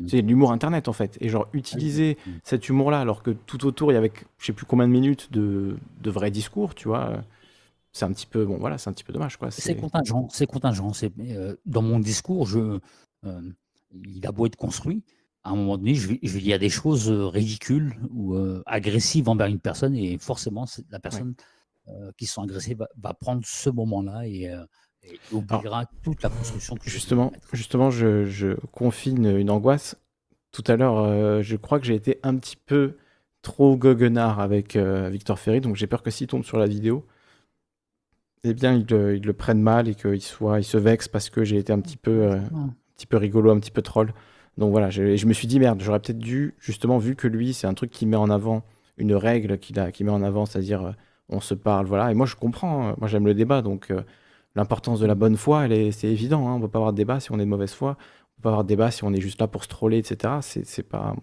[0.06, 1.16] C'est de l'humour internet en fait.
[1.20, 4.66] Et genre, utiliser cet humour-là alors que tout autour il y avait je sais plus
[4.66, 7.22] combien de minutes de, de vrais discours, tu vois.
[7.92, 9.50] C'est un petit peu, bon voilà, c'est un petit peu dommage quoi.
[9.50, 10.92] C'est contingent, c'est contingent.
[10.94, 12.78] c'est- euh, dans mon discours, je,
[13.26, 13.40] euh,
[14.06, 15.02] il a beau être construit,
[15.44, 18.62] à un moment donné, je vais, je vais dire des choses euh, ridicules ou euh,
[18.64, 21.34] agressives envers une personne, et forcément, la personne
[21.88, 24.64] euh, qui se sent agressée va, va prendre ce moment-là et, euh,
[25.04, 29.96] et oubliera toute la construction que je vais Justement, justement je, je confine une angoisse.
[30.52, 32.96] Tout à l'heure, euh, je crois que j'ai été un petit peu
[33.42, 37.06] trop goguenard avec euh, Victor Ferry, donc j'ai peur que s'il tombe sur la vidéo,
[38.44, 41.30] eh bien, il, le- il le prenne mal et qu'il soit, il se vexe parce
[41.30, 44.12] que j'ai été un petit peu, euh, un petit peu rigolo, un petit peu troll.
[44.58, 47.54] Donc voilà, je, je me suis dit merde, j'aurais peut-être dû, justement, vu que lui,
[47.54, 48.64] c'est un truc qui met en avant
[48.98, 50.92] une règle qu'il a, qui met en avant, c'est-à-dire euh,
[51.28, 52.10] on se parle, voilà.
[52.10, 54.02] Et moi, je comprends, hein, moi j'aime le débat, donc euh,
[54.54, 56.48] l'importance de la bonne foi, elle est, c'est évident.
[56.48, 58.42] Hein, on peut pas avoir de débat si on est de mauvaise foi, on peut
[58.42, 60.42] pas avoir de débat si on est juste là pour se troller, etc.
[60.42, 61.14] C'est, c'est pas.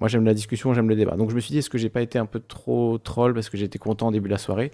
[0.00, 1.16] Moi, j'aime la discussion, j'aime le débat.
[1.16, 3.48] Donc je me suis dit, est-ce que j'ai pas été un peu trop troll parce
[3.48, 4.70] que j'étais content au début de la soirée?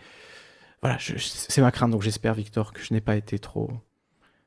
[0.83, 1.91] Voilà, je- c'est ma crainte.
[1.93, 3.71] Donc j'espère, Victor, que je n'ai pas été trop.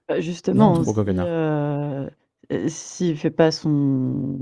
[0.10, 2.10] Bah, justement, trop si, euh,
[2.52, 4.38] euh, s'il fait pas son,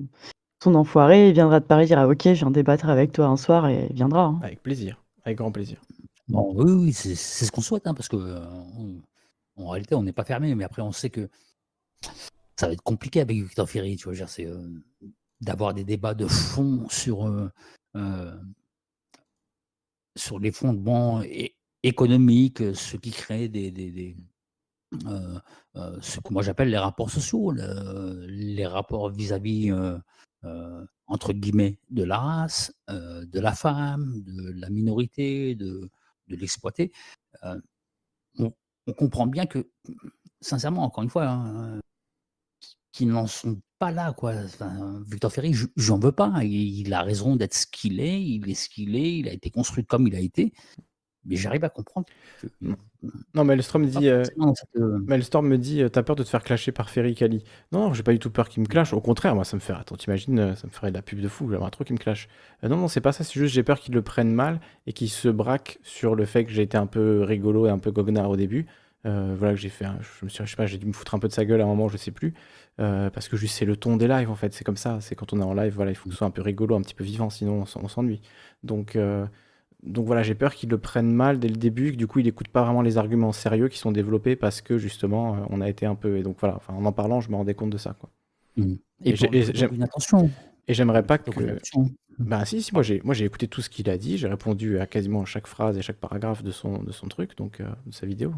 [0.61, 3.37] son enfoiré, il viendra de Paris dire ah, Ok, je viens débattre avec toi un
[3.37, 4.25] soir et il viendra.
[4.25, 4.39] hein.
[4.41, 5.79] Avec plaisir, avec grand plaisir.
[6.27, 8.39] Bon, oui, oui, c'est ce qu'on souhaite, hein, parce que euh,
[9.57, 11.29] en réalité, on n'est pas fermé, mais après, on sait que
[12.55, 14.67] ça va être compliqué avec Victor Ferry, tu vois, c'est euh,
[15.41, 17.49] d'avoir des débats de fond sur, euh,
[20.15, 21.21] sur les fondements
[21.83, 23.71] économiques, ce qui crée des,
[26.01, 29.71] ce que moi j'appelle les rapports sociaux, le- les rapports vis-à-vis,
[31.07, 35.89] entre guillemets, de la race, de la femme, de la minorité, de,
[36.27, 36.91] de l'exploité.
[37.43, 37.59] Euh,
[38.39, 38.53] on,
[38.93, 39.69] comprend bien que,
[40.41, 41.79] sincèrement, encore une fois, hein,
[42.91, 44.33] qu'ils n'en sont pas là, quoi.
[45.05, 46.43] Victor Ferry, je- j'en veux pas.
[46.43, 49.49] Il a raison d'être ce qu'il est, il est ce qu'il est, il a été
[49.49, 50.53] construit comme il a été.
[51.25, 52.05] Mais j'arrive à comprendre.
[52.41, 52.47] que-
[53.33, 54.07] Non, Maelstrom dit.
[54.09, 54.23] euh,
[54.77, 57.43] euh, Maelstrom me dit, euh, t'as peur de te faire clasher par Ferry Kali.
[57.71, 58.93] Non, non, j'ai pas du tout peur qu'il me clash.
[58.93, 59.73] Au contraire, moi, ça me fait.
[59.73, 61.49] Attends, t'imagines, euh, ça me ferait de la pub de fou.
[61.49, 62.27] J'aimerais trop qu'il me clash.
[62.63, 63.23] Euh, non, non, c'est pas ça.
[63.23, 66.45] C'est juste j'ai peur qu'il le prenne mal et qu'il se braque sur le fait
[66.45, 68.65] que j'ai été un peu rigolo et un peu goguenard au début.
[69.05, 69.85] Euh, voilà que j'ai fait.
[70.19, 71.59] je me suis, je sais pas, j'ai dû me foutre un peu de sa gueule
[71.59, 72.33] à un moment, je sais plus.
[72.79, 74.53] Euh, parce que juste c'est le ton des lives en fait.
[74.53, 74.99] C'est comme ça.
[75.01, 76.75] C'est quand on est en live, voilà, il faut que ce soit un peu rigolo,
[76.75, 78.21] un petit peu vivant, sinon on s'en- on s'ennuie.
[78.63, 78.95] Donc.
[78.95, 79.25] euh,
[79.85, 82.27] donc voilà, j'ai peur qu'il le prenne mal dès le début, que du coup il
[82.27, 85.69] écoute pas vraiment les arguments sérieux qui sont développés parce que justement euh, on a
[85.69, 86.17] été un peu.
[86.17, 87.95] Et donc voilà, enfin, en en parlant, je me rendais compte de ça.
[87.99, 88.09] Quoi.
[88.57, 88.77] Mhm.
[89.03, 90.29] Et pour attention.
[90.67, 91.31] et j'aimerais pas que.
[92.19, 94.79] Ben si, si, moi j'ai moi j'ai écouté tout ce qu'il a dit, j'ai répondu
[94.79, 97.93] à quasiment chaque phrase et chaque paragraphe de son, de son truc, donc euh, de
[97.93, 98.33] sa vidéo.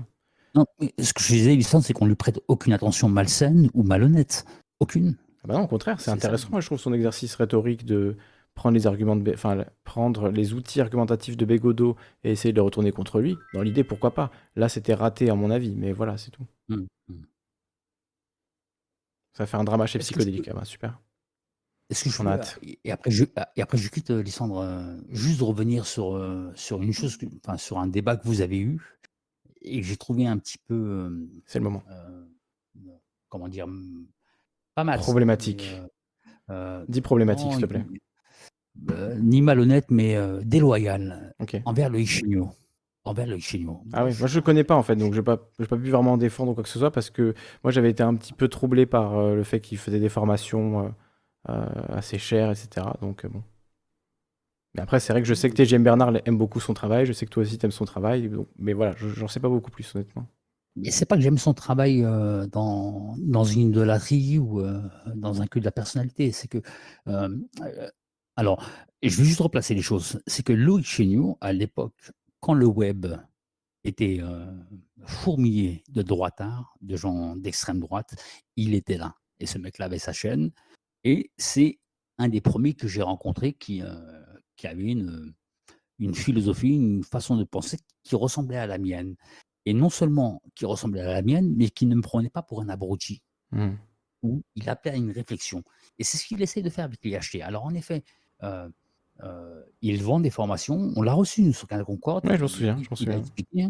[0.55, 3.83] Non, mais ce que je disais, Lisandre, c'est qu'on lui prête aucune attention malsaine ou
[3.83, 4.45] malhonnête.
[4.79, 5.17] Aucune.
[5.43, 6.13] Ah bah non, au contraire, c'est ça.
[6.13, 6.47] intéressant.
[6.51, 8.15] Moi, je trouve son exercice rhétorique de
[8.55, 12.61] prendre les arguments de, enfin, prendre les outils argumentatifs de Bégodeau et essayer de les
[12.63, 13.37] retourner contre lui.
[13.53, 14.31] Dans l'idée, pourquoi pas.
[14.55, 16.45] Là, c'était raté à mon avis, mais voilà, c'est tout.
[16.69, 16.87] Mhm.
[19.33, 20.99] Ça va faire un drama chez je psychodélique, ah bah, super.
[21.89, 22.23] Est-ce que je peux,
[22.83, 23.25] et après je,
[23.55, 27.27] et après je quitte Lysandre, euh, juste de revenir sur, euh, sur une chose, que-
[27.45, 28.81] enfin sur un débat que vous avez eu
[29.61, 30.73] et que j'ai trouvé un petit peu.
[30.73, 31.83] euh, C'est le moment.
[31.91, 32.25] euh,
[33.29, 33.67] comment dire,
[34.73, 34.99] pas mal.
[34.99, 35.75] Problématique.
[36.49, 37.85] euh, Dis problématique, s'il te plaît.
[38.91, 41.33] Euh, ni malhonnête, mais euh, déloyal
[41.65, 42.49] envers le Ichinio.
[43.03, 43.81] Envers le Ichinio.
[43.93, 45.89] Ah oui, moi je le connais pas en fait, donc je n'ai pas, pas pu
[45.91, 48.85] vraiment défendre quoi que ce soit parce que moi j'avais été un petit peu troublé
[48.85, 50.93] par euh, le fait qu'il faisait des formations
[51.49, 52.97] euh, assez chères, etc.
[53.01, 53.43] Donc bon.
[54.75, 57.13] Mais après, c'est vrai que je sais que TGM Bernard aime beaucoup son travail, je
[57.13, 59.47] sais que toi aussi tu aimes son travail, donc- mais voilà, je- j'en sais pas
[59.49, 60.27] beaucoup plus honnêtement.
[60.75, 64.81] Mais c'est pas que j'aime son travail euh, dans, dans une idolâtrie ou euh,
[65.15, 66.31] dans un culte de la personnalité.
[66.33, 66.57] C'est que.
[67.07, 67.29] euh,
[68.35, 68.69] alors,
[69.01, 70.19] je vais juste replacer les choses.
[70.27, 73.07] C'est que Loïc Chéniaud, à l'époque, quand le web
[73.83, 74.51] était euh,
[75.05, 78.15] fourmillé de droitards, de gens d'extrême droite,
[78.55, 79.15] il était là.
[79.39, 80.51] Et ce mec-là avait sa chaîne.
[81.03, 81.79] Et c'est
[82.17, 83.95] un des premiers que j'ai rencontré qui, euh,
[84.55, 85.33] qui avait une,
[85.99, 89.15] une philosophie, une façon de penser qui ressemblait à la mienne.
[89.65, 92.61] Et non seulement qui ressemblait à la mienne, mais qui ne me prenait pas pour
[92.61, 93.21] un abruti.
[93.51, 93.75] Hmm.
[94.23, 95.63] Où il appelait à une réflexion.
[95.99, 97.41] Et c'est ce qu'il essaie de faire avec l'IHT.
[97.41, 98.03] Alors en effet,
[98.43, 98.69] euh,
[99.23, 100.91] euh, il vend des formations.
[100.95, 102.25] On l'a reçu nous, sur Canal Concorde.
[102.25, 103.19] Ouais, je m'en souviens, je m'en souviens.
[103.19, 103.67] expliqué.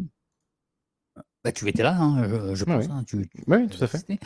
[1.43, 2.85] Bah, tu étais là, hein, je, je Ouais, pense.
[2.87, 2.91] ouais.
[2.91, 4.19] hein, tu- tu- Ouais, tout à fait.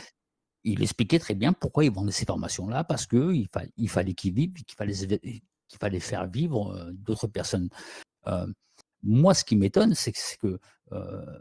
[0.64, 4.34] Il expliquait très bien pourquoi il vendait ces formations-là, parce qu'il fa- il fallait qu'ils
[4.34, 7.68] vivent, qu'il fallait, qu'il fallait faire vivre euh, d'autres personnes.
[8.26, 8.46] Euh,
[9.02, 10.58] moi, ce qui m'étonne, c'est que,
[10.92, 11.38] euh,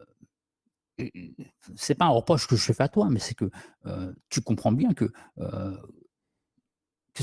[1.76, 3.50] c'est pas un reproche que je fais à toi, mais c'est que
[3.86, 5.12] euh, tu comprends bien euh, que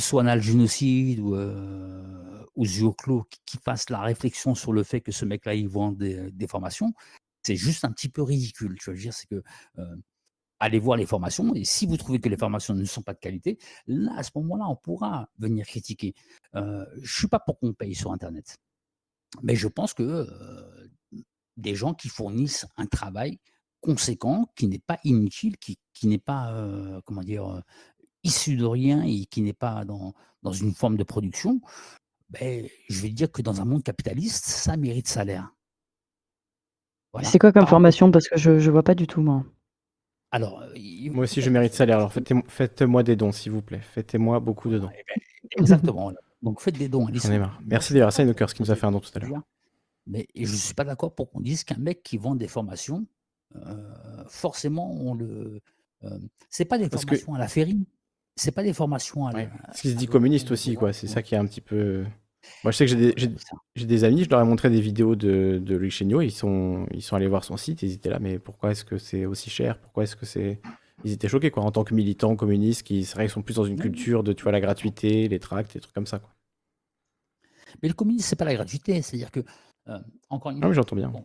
[0.00, 4.82] ce soit un génocide ou, euh, ou Zioclo qui, qui fasse la réflexion sur le
[4.82, 6.92] fait que ce mec-là, il vend des, formations,
[7.42, 8.76] c'est juste un petit peu ridicule.
[8.78, 9.42] Tu veux dire, c'est que
[9.78, 9.96] euh,
[10.60, 13.18] allez voir les formations et si vous trouvez que les formations ne sont pas de
[13.18, 16.14] qualité, là, à ce moment-là, on pourra venir critiquer.
[16.54, 18.58] Euh, je suis pas pour qu'on paye sur Internet,
[19.42, 20.88] mais je pense que euh,
[21.56, 23.38] des gens qui fournissent un travail
[23.80, 27.62] conséquent, qui n'est pas inutile, qui, qui n'est pas, euh, comment dire,
[28.26, 31.60] issu de rien et qui n'est pas dans, dans une forme de production,
[32.30, 35.52] ben, je vais dire que dans un monde capitaliste, ça mérite salaire.
[37.12, 37.28] Voilà.
[37.28, 38.10] C'est quoi comme Par- formation?
[38.10, 39.44] Parce que je, je vois pas du tout, moi.
[40.32, 43.62] Alors, euh, il- Moi aussi je mérite salaire, alors faites- faites-moi des dons s'il vous
[43.62, 44.90] plaît, faites-moi beaucoup de dons.
[45.56, 46.02] exactement.
[46.04, 46.18] voilà.
[46.42, 47.06] Donc faites des dons.
[47.12, 47.58] J'en ai marre.
[47.64, 49.42] Merci d'ailleurs à Sinokers qui nous a fait un don tout à l'heure.
[50.06, 53.06] Mais je ne suis pas d'accord pour qu'on dise qu'un mec qui vend des formations,
[53.56, 55.60] euh, forcément, on le.
[56.04, 56.18] euh,
[56.50, 57.86] c'est pas des Parce que- formations à la féerie.
[58.36, 59.48] C'est pas des formations à la.
[59.74, 60.92] Ce qui se dit communiste aussi, quoi.
[60.92, 62.04] C'est ça qui est un petit peu.
[62.62, 62.92] Moi, je sais que
[63.74, 66.86] j'ai des, amis, je leur ai montré des vidéos de, de Louis Chéniaud, ils sont,
[66.92, 69.50] ils sont allés voir son site, ils étaient là, mais pourquoi est-ce que c'est aussi
[69.50, 69.80] cher?
[69.80, 70.60] Pourquoi est-ce que c'est.
[71.04, 73.56] Ils étaient choqués, quoi, en tant que militants communistes, qui, c'est vrai qu'ils sont plus
[73.56, 76.30] dans une culture de, tu vois, la gratuité, les tracts, des trucs comme ça, quoi.
[77.82, 79.02] Mais le communisme, c'est pas la gratuité.
[79.02, 79.40] C'est-à-dire que,
[79.88, 79.98] euh,
[80.30, 81.08] encore une Ah oui, fois, j'entends bien.
[81.08, 81.24] bon,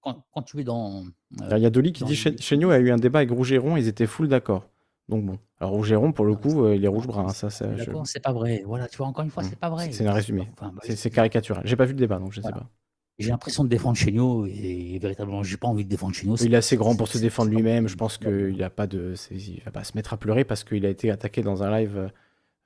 [0.00, 1.04] quand, quand tu es dans.
[1.42, 3.88] euh, Il y a Dolly qui dit Chéniaud a eu un débat avec Rougeron, ils
[3.88, 4.68] étaient full d'accord.
[5.08, 5.38] Donc bon.
[5.60, 8.20] Alors Rougeron, pour le coup, euh, il est rouge-brun, hein, ça, ça, je- D'accord, c'est
[8.22, 8.62] pas vrai.
[8.66, 9.90] Voilà, tu vois, encore une fois, c'est pas vrai.
[9.92, 10.48] c'est un résumé.
[10.52, 11.62] Enfin, bah, C'est c'est caricatural.
[11.64, 12.58] J'ai pas vu le débat, donc je sais Voilà.
[12.58, 12.70] pas.
[13.18, 16.36] J'ai l'impression de défendre Chéniaud et, véritablement, j'ai pas envie de défendre Chéniaud.
[16.36, 17.88] Il est assez grand pour se défendre lui-même.
[17.88, 20.64] Je pense qu'il a pas de, c'est- il va pas se mettre à pleurer parce
[20.64, 22.10] qu'il a été attaqué dans un live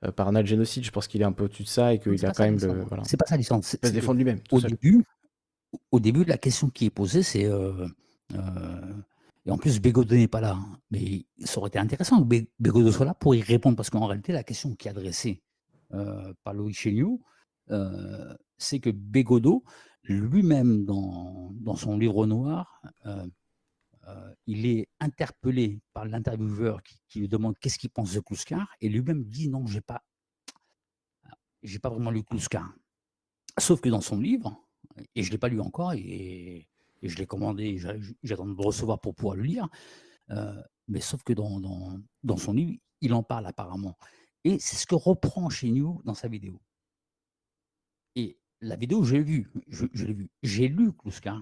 [0.03, 0.83] euh, par un génocide.
[0.83, 2.37] Je pense qu'il est un peu au-dessus de ça et qu'il C'est a pas quand
[2.39, 2.75] ça, même l'histoire.
[2.75, 3.03] le, voilà.
[3.05, 3.59] C'est pas ça l'histoire.
[3.63, 4.39] C'est- Il peut se c'est que défendre lui-même.
[4.41, 4.71] tout Au seul.
[4.71, 5.05] début,
[5.91, 7.45] au début, la question qui est posée, c'est.
[7.45, 7.71] euh,
[9.45, 10.53] et en plus, Bégodeau n'est pas là.
[10.53, 13.75] hein, Mais ça aurait été intéressant que Bé- Bégodeau soit là pour y répondre.
[13.75, 15.41] Parce qu'en réalité, la question qui est adressée
[15.93, 17.21] euh, par Loïc Chéniaud,
[17.71, 19.63] euh, c'est que Bégodeau,
[20.03, 23.25] lui-même, dans, son livre noir, euh,
[24.45, 28.67] il est interpellé par l'intervieweur qui, lui demande qu'est-ce qu'il pense de Kluskar.
[28.79, 30.03] Et lui-même dit non, j'ai pas,
[31.81, 32.73] pas vraiment lu Kluskar.
[33.57, 34.55] Sauf que dans son livre,
[35.15, 36.67] et je ne l'ai pas lu encore, et,
[37.01, 39.67] et je l'ai commandé, j'a- j'attends de le recevoir pour pouvoir le lire,
[40.31, 43.97] euh, mais sauf que dans, dans, dans son livre, il en parle apparemment.
[44.43, 46.61] Et c'est ce que reprend chez nous dans sa vidéo.
[48.15, 50.29] Et la vidéo, je l'ai vue, je, je l'ai vue.
[50.43, 51.41] J'ai lu Kluskar,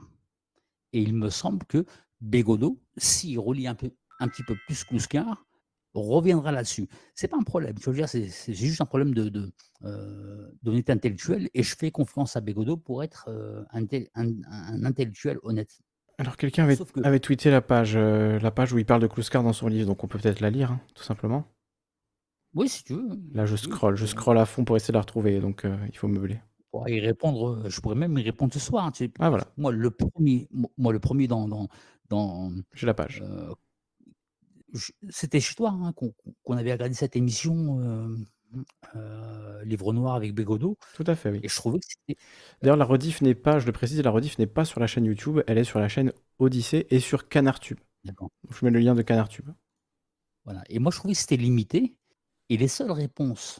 [0.94, 1.86] et il me semble que
[2.22, 5.46] Bégodeau, s'il relit un, peu, un petit peu plus Kluskar,
[5.93, 6.88] reviendra là-dessus.
[7.16, 7.76] C'est pas un problème.
[7.82, 9.51] Je veux dire, c'est juste un problème de,
[9.84, 13.84] euh, d'honnêteté intellectuelle et je fais confiance à Bégodeau pour être euh, un,
[14.16, 15.80] un- un intellectuel honnête.
[16.18, 19.08] Alors quelqu'un avait, que- avait tweeté la page, euh, la page où il parle de
[19.08, 21.45] Kluskar dans son livre, donc on peut peut-être la lire, hein, tout simplement.
[22.53, 23.09] Oui, si tu veux.
[23.34, 26.08] Là, je scroll, je scroll à fond pour essayer de la retrouver, donc il faut
[26.08, 26.40] meubler.
[26.72, 28.85] Pourrais y répondre, je pourrais même y répondre ce soir.
[28.85, 29.11] hein, tu sais.
[29.19, 31.68] Ah voilà, Moi, le premier, mo- moi, le premier dans, dans,
[32.09, 33.24] dans j'ai la page.
[35.09, 38.17] C'était chez toi hein, qu'on avait regardé cette émission euh,
[38.95, 40.77] euh, Livre Noir avec Bégodeau.
[40.95, 41.39] Tout à fait, oui.
[41.43, 42.19] Et je trouvais que c'était
[42.61, 45.06] D'ailleurs, la rediff n'est pas, je le précise, la rediff n'est pas sur la chaîne
[45.06, 47.80] YouTube, elle est sur la chaîne Odyssée et sur CanarTube.
[48.03, 48.30] D'accord.
[48.49, 49.49] Je mets le lien de CanarTube.
[50.45, 50.64] Voilà.
[50.69, 51.95] Et moi, je trouvais que c'était limité.
[52.49, 53.59] Et les seules réponses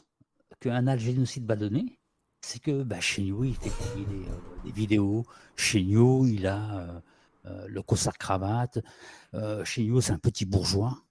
[0.60, 1.98] qu'un Algénocide va donner,
[2.40, 5.24] c'est que bah, chez nous, il fait publier des, euh, des vidéos.
[5.56, 7.00] Chez nous, il a euh,
[7.44, 8.78] le costard cravate.
[9.34, 11.02] Euh, chez nous, c'est un petit bourgeois.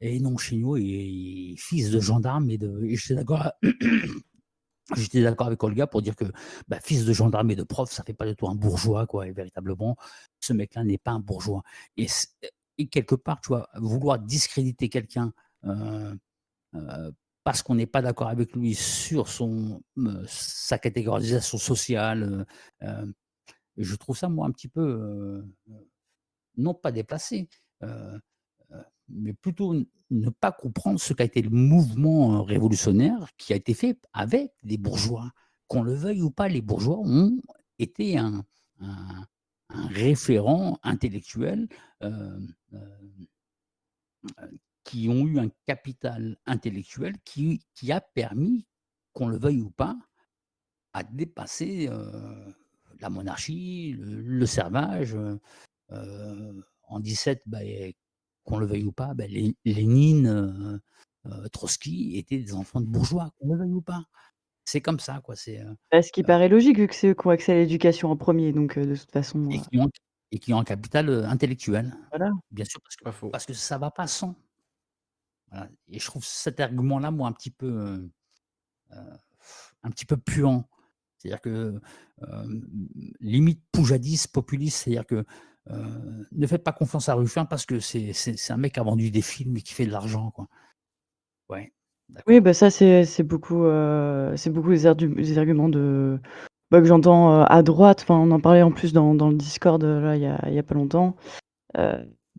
[0.00, 2.84] Et non, il il est fils de gendarme et de.
[2.84, 3.52] et j'étais d'accord.
[4.96, 6.26] J'étais d'accord avec Olga pour dire que
[6.68, 9.26] bah, fils de gendarme et de prof, ça fait pas du tout un bourgeois, quoi.
[9.26, 9.96] Et véritablement,
[10.38, 11.64] ce mec-là n'est pas un bourgeois.
[11.96, 12.06] Et,
[12.86, 15.32] quelque part, tu vois, vouloir discréditer quelqu'un
[15.64, 16.14] euh,
[16.76, 17.10] euh,
[17.46, 22.44] parce qu'on n'est pas d'accord avec lui sur son, euh, sa catégorisation sociale,
[22.82, 23.06] euh, euh,
[23.76, 25.42] je trouve ça, moi, un petit peu, euh,
[26.56, 27.48] non pas déplacé,
[27.82, 28.18] euh,
[28.72, 29.74] euh, mais plutôt
[30.10, 34.52] ne pas comprendre ce qu'a été le mouvement euh, révolutionnaire qui a été fait avec
[34.62, 35.30] les bourgeois.
[35.68, 37.36] Qu'on le veuille ou pas, les bourgeois ont
[37.78, 38.44] été un,
[39.68, 41.68] référent intellectuel
[42.02, 42.38] euh,
[42.72, 42.78] euh,
[44.38, 44.46] euh,
[44.84, 48.64] qui ont eu un capital intellectuel qui, qui a permis,
[49.12, 49.98] qu'on le veuille ou pas,
[50.92, 52.52] à dépasser euh,
[53.00, 55.14] la monarchie, le, le servage.
[55.14, 55.38] euh,
[55.92, 56.52] euh,
[56.88, 57.58] en 17, bah,
[58.44, 60.80] qu'on le veuille ou pas, bah, Lé- Lénine,
[61.26, 64.04] euh, Trotsky étaient des enfants de bourgeois, qu'on le veuille ou pas.
[64.64, 65.36] C'est comme ça, quoi.
[65.36, 67.56] C'est, euh, Bah, ce qui paraît logique vu que c'est eux qui ont accès à
[67.56, 69.48] l'éducation en premier, donc euh, de toute façon.
[69.50, 69.90] et qui ont,
[70.32, 71.96] et qui ont un capital intellectuel.
[72.10, 72.30] Voilà.
[72.50, 74.34] Bien sûr, parce que, parce que ça va pas sans.
[75.50, 75.68] Voilà.
[75.88, 78.08] Et je trouve cet argument-là, moi, un petit peu,
[78.92, 79.16] euh,
[79.82, 80.68] un petit peu puant.
[81.26, 81.74] C'est-à-dire que
[82.22, 82.60] euh,
[83.20, 85.24] limite poujadiste, populiste, c'est-à-dire que
[85.70, 88.12] euh, ne faites pas confiance à Ruffin parce que c'est
[88.50, 90.32] un mec qui a vendu des films et qui fait de l'argent.
[92.28, 96.20] Oui, bah ça c'est beaucoup, euh, les arguments de
[96.70, 98.04] bah, que j'entends à droite.
[98.08, 101.16] On en parlait en plus dans, dans le Discord il y a, a pas longtemps.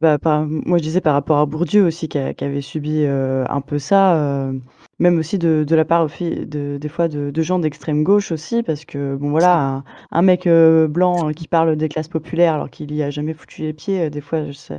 [0.01, 3.01] Bah, par- moi je disais par rapport à Bourdieu aussi qui, a- qui avait subi
[3.03, 4.53] euh, un peu ça, euh,
[5.00, 8.32] même aussi de, de la part aussi de, des fois de, de gens d'extrême gauche
[8.32, 12.53] aussi parce que bon voilà un, un mec euh, blanc qui parle des classes populaires
[12.53, 14.76] alors qu'il y a jamais foutu les pieds, euh, des fois ça,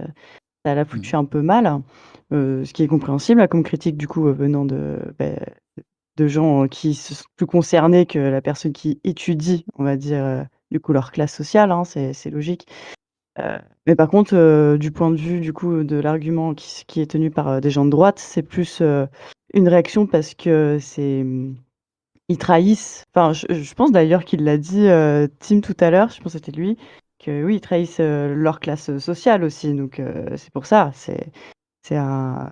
[0.65, 1.83] ça l'a foutu un peu mal,
[2.33, 5.27] euh, ce qui est compréhensible là, comme critique du coup euh, venant de, bah,
[6.17, 9.97] de gens euh, qui se sont plus concernés que la personne qui étudie, on va
[9.97, 12.67] dire, euh, du coup leur classe sociale, hein, c'est c'est logique.
[13.39, 17.11] Euh, mais par contre, euh, du point de vue du coup de l'argument qui, est
[17.11, 19.07] tenu par euh, des gens de droite, c'est plus euh,
[19.55, 21.25] une réaction parce que c'est
[22.29, 23.05] ils trahissent.
[23.15, 24.89] Enfin, je, je pense d'ailleurs qu'il l'a dit
[25.39, 26.77] Tim tout à l'heure, je pense que c'était lui,
[27.19, 29.73] que oui, ils trahissent leur classe sociale aussi.
[29.73, 30.03] Donc
[30.37, 31.33] c'est pour ça, c'est
[31.83, 32.51] c'est un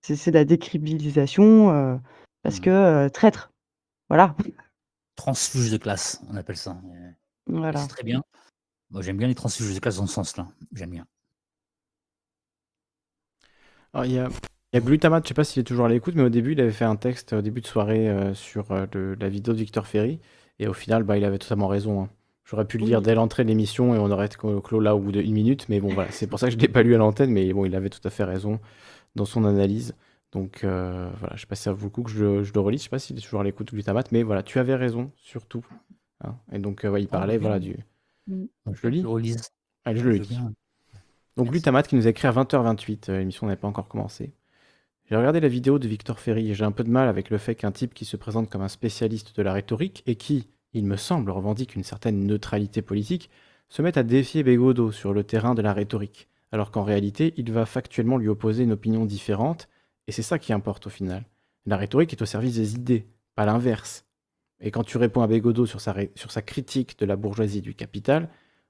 [0.00, 2.00] c'est de la décribilisation
[2.42, 3.52] parce que euh, traître.
[4.08, 4.34] Voilà.
[5.16, 6.76] Transfuge de classe, on appelle ça.
[7.46, 7.78] Voilà.
[7.78, 8.22] C'est très bien.
[8.92, 10.46] Moi, j'aime bien les transfuges de classe dans ce sens-là.
[10.72, 11.06] J'aime bien.
[13.92, 14.28] Alors, il y a,
[14.72, 16.52] il y a Glutamate, je sais pas s'il est toujours à l'écoute, mais au début,
[16.52, 19.52] il avait fait un texte au début de soirée euh, sur euh, le- la vidéo
[19.54, 20.18] de Victor Ferry.
[20.58, 22.02] Et au final, bah, il avait totalement raison.
[22.02, 22.08] hein.
[22.44, 24.98] J'aurais pu le lire dès l'entrée de l'émission et on aurait été clos là au
[24.98, 25.68] bout d'une minute.
[25.68, 27.30] Mais bon, voilà, c'est pour ça que je ne l'ai pas lu à l'antenne.
[27.30, 28.60] Mais bon, il avait tout à fait raison
[29.16, 29.94] dans son analyse.
[30.32, 32.52] Donc euh, voilà, je sais pas si ça vaut le coup que je, le- je
[32.54, 32.80] le relise.
[32.80, 34.12] Je sais pas s'il est toujours à l'écoute, Glutamate.
[34.12, 35.64] Mais voilà, tu avais raison, surtout.
[36.24, 36.36] hein.
[36.52, 37.40] Et donc, euh, ouais, il Ah, parlait oui.
[37.40, 37.76] voilà, du.
[38.26, 38.44] Mm.
[38.72, 39.50] Je le lis Je le relise.
[39.84, 40.38] Allez, je le Je veux lis.
[41.36, 44.34] Donc Glutamate qui nous a écrit à 20h28, euh, l'émission n'avait pas encore commencé.
[45.08, 47.38] J'ai regardé la vidéo de Victor Ferry et j'ai un peu de mal avec le
[47.38, 50.84] fait qu'un type qui se présente comme un spécialiste de la rhétorique et qui, il
[50.84, 53.30] me semble, revendique une certaine neutralité politique,
[53.68, 57.50] se mette à défier Bégodeau sur le terrain de la rhétorique, alors qu'en réalité, il
[57.50, 59.68] va factuellement lui opposer une opinion différente,
[60.06, 61.24] et c'est ça qui importe au final.
[61.64, 64.04] La rhétorique est au service des idées, pas l'inverse.
[64.62, 68.28] Et quand tu réponds à Bégodeau sur sa, critique de la bourgeoisie du capital,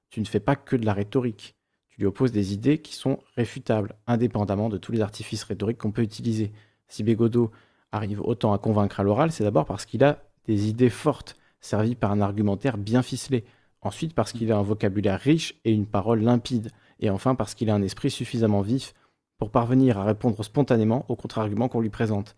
[0.09, 1.55] tu ne fais pas que de la rhétorique.
[1.89, 5.91] Tu lui opposes des idées qui sont réfutables, indépendamment de tous les artifices rhétoriques qu'on
[5.91, 6.51] peut utiliser.
[6.87, 7.51] Si Bégodeau
[7.91, 11.95] arrive autant à convaincre à l'oral, c'est d'abord parce qu'il a des idées fortes, servies
[11.95, 13.45] par un argumentaire bien ficelé.
[13.81, 16.71] Ensuite, parce qu'il a un vocabulaire riche et une parole limpide.
[16.99, 18.95] Et enfin, parce qu'il a un esprit suffisamment vif
[19.37, 22.35] pour parvenir à répondre spontanément aux contre-arguments qu'on lui présente.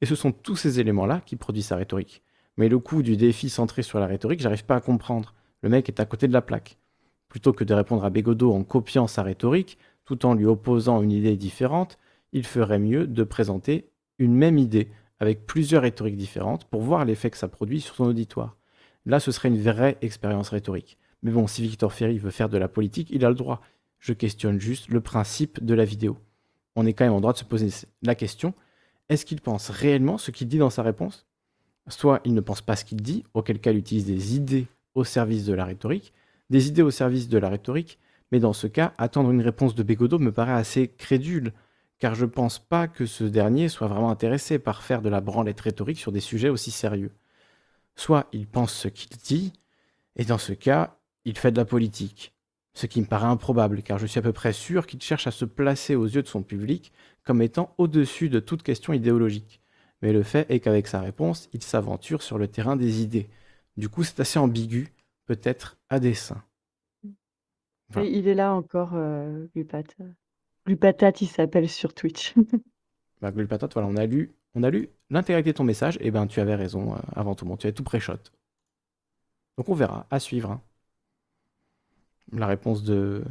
[0.00, 2.22] Et ce sont tous ces éléments-là qui produisent sa rhétorique.
[2.58, 5.32] Mais le coup du défi centré sur la rhétorique, j'arrive pas à comprendre.
[5.62, 6.76] Le mec est à côté de la plaque.
[7.28, 11.12] Plutôt que de répondre à Bégodeau en copiant sa rhétorique, tout en lui opposant une
[11.12, 11.98] idée différente,
[12.32, 13.88] il ferait mieux de présenter
[14.18, 18.04] une même idée avec plusieurs rhétoriques différentes pour voir l'effet que ça produit sur son
[18.04, 18.56] auditoire.
[19.06, 20.98] Là, ce serait une vraie expérience rhétorique.
[21.22, 23.60] Mais bon, si Victor Ferry veut faire de la politique, il a le droit.
[23.98, 26.18] Je questionne juste le principe de la vidéo.
[26.76, 27.68] On est quand même en droit de se poser
[28.02, 28.54] la question
[29.08, 31.26] est-ce qu'il pense réellement ce qu'il dit dans sa réponse?
[31.88, 35.04] Soit il ne pense pas ce qu'il dit, auquel cas il utilise des idées au
[35.04, 36.12] service de la rhétorique,
[36.50, 37.98] des idées au service de la rhétorique,
[38.32, 41.52] mais dans ce cas, attendre une réponse de Bégodeau me paraît assez crédule,
[41.98, 45.60] car je pense pas que ce dernier soit vraiment intéressé par faire de la branlette
[45.60, 47.12] rhétorique sur des sujets aussi sérieux.
[47.96, 49.52] Soit il pense ce qu'il dit,
[50.16, 52.34] et dans ce cas, il fait de la politique.
[52.74, 55.32] Ce qui me paraît improbable, car je suis à peu près sûr qu'il cherche à
[55.32, 56.92] se placer aux yeux de son public
[57.24, 59.60] comme étant au-dessus de toute question idéologique.
[60.02, 63.28] Mais le fait est qu'avec sa réponse, il s'aventure sur le terrain des idées.
[63.76, 64.92] Du coup, c'est assez ambigu,
[65.26, 66.42] peut-être à dessein.
[67.96, 69.82] Et il est là encore, euh, Glupat.
[70.66, 72.34] Glupatat, il s'appelle sur Twitch.
[73.20, 76.40] Bah, voilà, on a lu, on a lu l'intégralité de ton message, et ben tu
[76.40, 78.18] avais raison euh, avant tout le monde, tu avais tout pré-shot.
[79.58, 80.50] Donc on verra, à suivre.
[80.52, 80.62] hein.
[82.32, 83.22] La réponse de,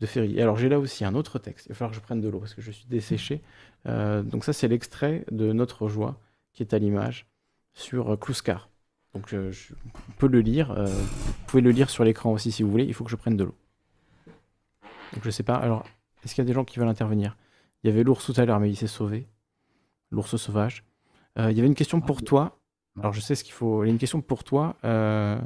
[0.00, 0.40] de Ferry.
[0.40, 2.38] Alors j'ai là aussi un autre texte, il va falloir que je prenne de l'eau
[2.40, 3.42] parce que je suis desséché.
[3.86, 6.20] Euh, donc ça c'est l'extrait de Notre Joie
[6.52, 7.26] qui est à l'image
[7.72, 8.68] sur euh, Kluskar.
[9.14, 9.72] Donc je, je-
[10.08, 12.84] on peut le lire, euh, vous pouvez le lire sur l'écran aussi si vous voulez,
[12.84, 13.54] il faut que je prenne de l'eau.
[15.14, 15.84] Donc je sais pas, alors
[16.24, 17.36] est-ce qu'il y a des gens qui veulent intervenir?
[17.82, 19.26] Il y avait l'ours tout à l'heure mais il s'est sauvé.
[20.10, 20.84] L'ours sauvage.
[21.38, 22.58] Euh, il y avait une question pour toi.
[22.98, 23.84] Alors je sais ce qu'il faut.
[23.84, 25.38] Il y a une question pour toi, euh,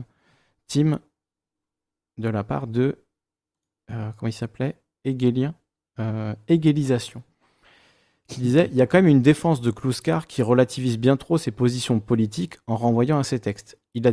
[0.68, 1.00] Tim,
[2.18, 2.98] de la part de
[3.90, 4.76] euh, comment il s'appelait?
[5.04, 5.54] Hegelien,
[5.98, 6.34] euh,
[8.28, 11.50] disait il y a quand même une défense de Kluskar qui relativise bien trop ses
[11.50, 13.78] positions politiques en renvoyant à ses textes.
[13.94, 14.12] Il a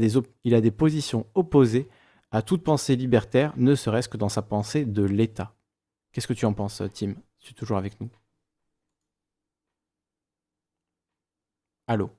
[0.61, 1.88] des, positions opposées
[2.31, 5.53] à toute pensée libertaire, ne serait-ce que dans sa pensée de l'État.
[6.11, 7.14] Qu'est-ce que tu en penses, Tim?
[7.39, 8.09] Tu es toujours avec nous?
[11.88, 12.09] Allô?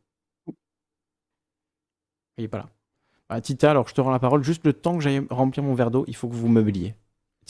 [2.36, 2.70] Il est pas là.
[3.28, 4.42] Ah, Tita, alors je te rends la parole.
[4.42, 6.94] Juste le temps que j'aille remplir mon verre d'eau, il faut que vous meubliez.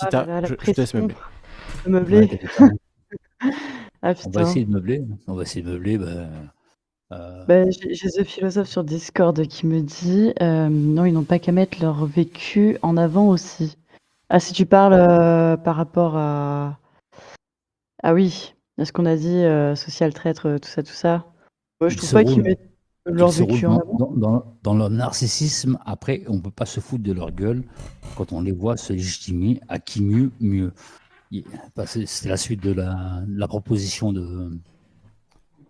[0.00, 1.14] Ah Tita, là, je, je te laisse meubler.
[1.86, 2.40] Meubler.
[2.60, 2.70] Ouais,
[4.02, 5.04] ah On va essayer de meubler.
[5.26, 5.98] On va essayer de meubler.
[5.98, 6.28] Bah,
[7.12, 11.38] euh, Bah, j'ai The Philosophe sur Discord qui me dit euh, non, ils n'ont pas
[11.38, 13.76] qu'à mettre leur vécu en avant aussi.
[14.28, 16.78] Ah, si tu parles euh, par rapport à.
[18.02, 21.26] Ah oui, à ce qu'on a dit, euh, social traître, tout ça, tout ça.
[21.80, 22.67] Moi, je ils trouve se pas qu'ils mettent
[23.10, 25.78] leur vécu dans, dans- dans- dans leur narcissisme.
[25.86, 27.62] Après, on peut pas se foutre de leur gueule
[28.16, 30.72] quand on les voit se légitimer à qui mieux, mieux.
[31.76, 34.50] Bah, c'est la suite de la, de la proposition de,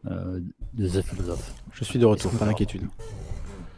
[0.07, 0.41] euh,
[0.75, 1.55] de The Philosophe.
[1.73, 2.83] Je suis de retour, pas d'inquiétude.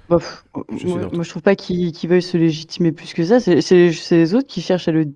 [0.08, 0.44] Bof,
[0.76, 3.38] Je moi, je trouve pas qu'ils veuillent se légitimer plus que ça.
[3.40, 5.12] C'est les autres qui cherchent à le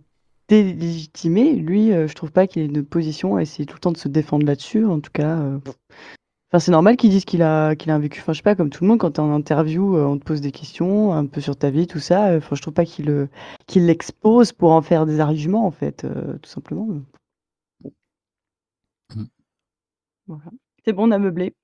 [0.48, 1.52] délégitimer.
[1.54, 3.96] Lui, euh, je trouve pas qu'il ait une position à essayer tout le temps de
[3.98, 4.84] se défendre là-dessus.
[4.86, 5.58] En tout cas, euh.
[6.54, 8.20] Enfin, c'est normal qu'ils disent qu'il a, qu'il a un vécu.
[8.20, 10.24] Enfin, je sais pas, comme tout le monde, quand t'es en interview, euh, on te
[10.24, 12.28] pose des questions un peu sur ta vie, tout ça.
[12.30, 13.28] euh, Enfin, je trouve pas qu'il le-
[13.66, 16.86] qu'il l'expose pour en faire des arguments, en fait, euh, tout simplement.
[19.14, 19.24] Mm.
[20.28, 20.44] Voilà.
[20.84, 21.54] C'est bon, on a meublé.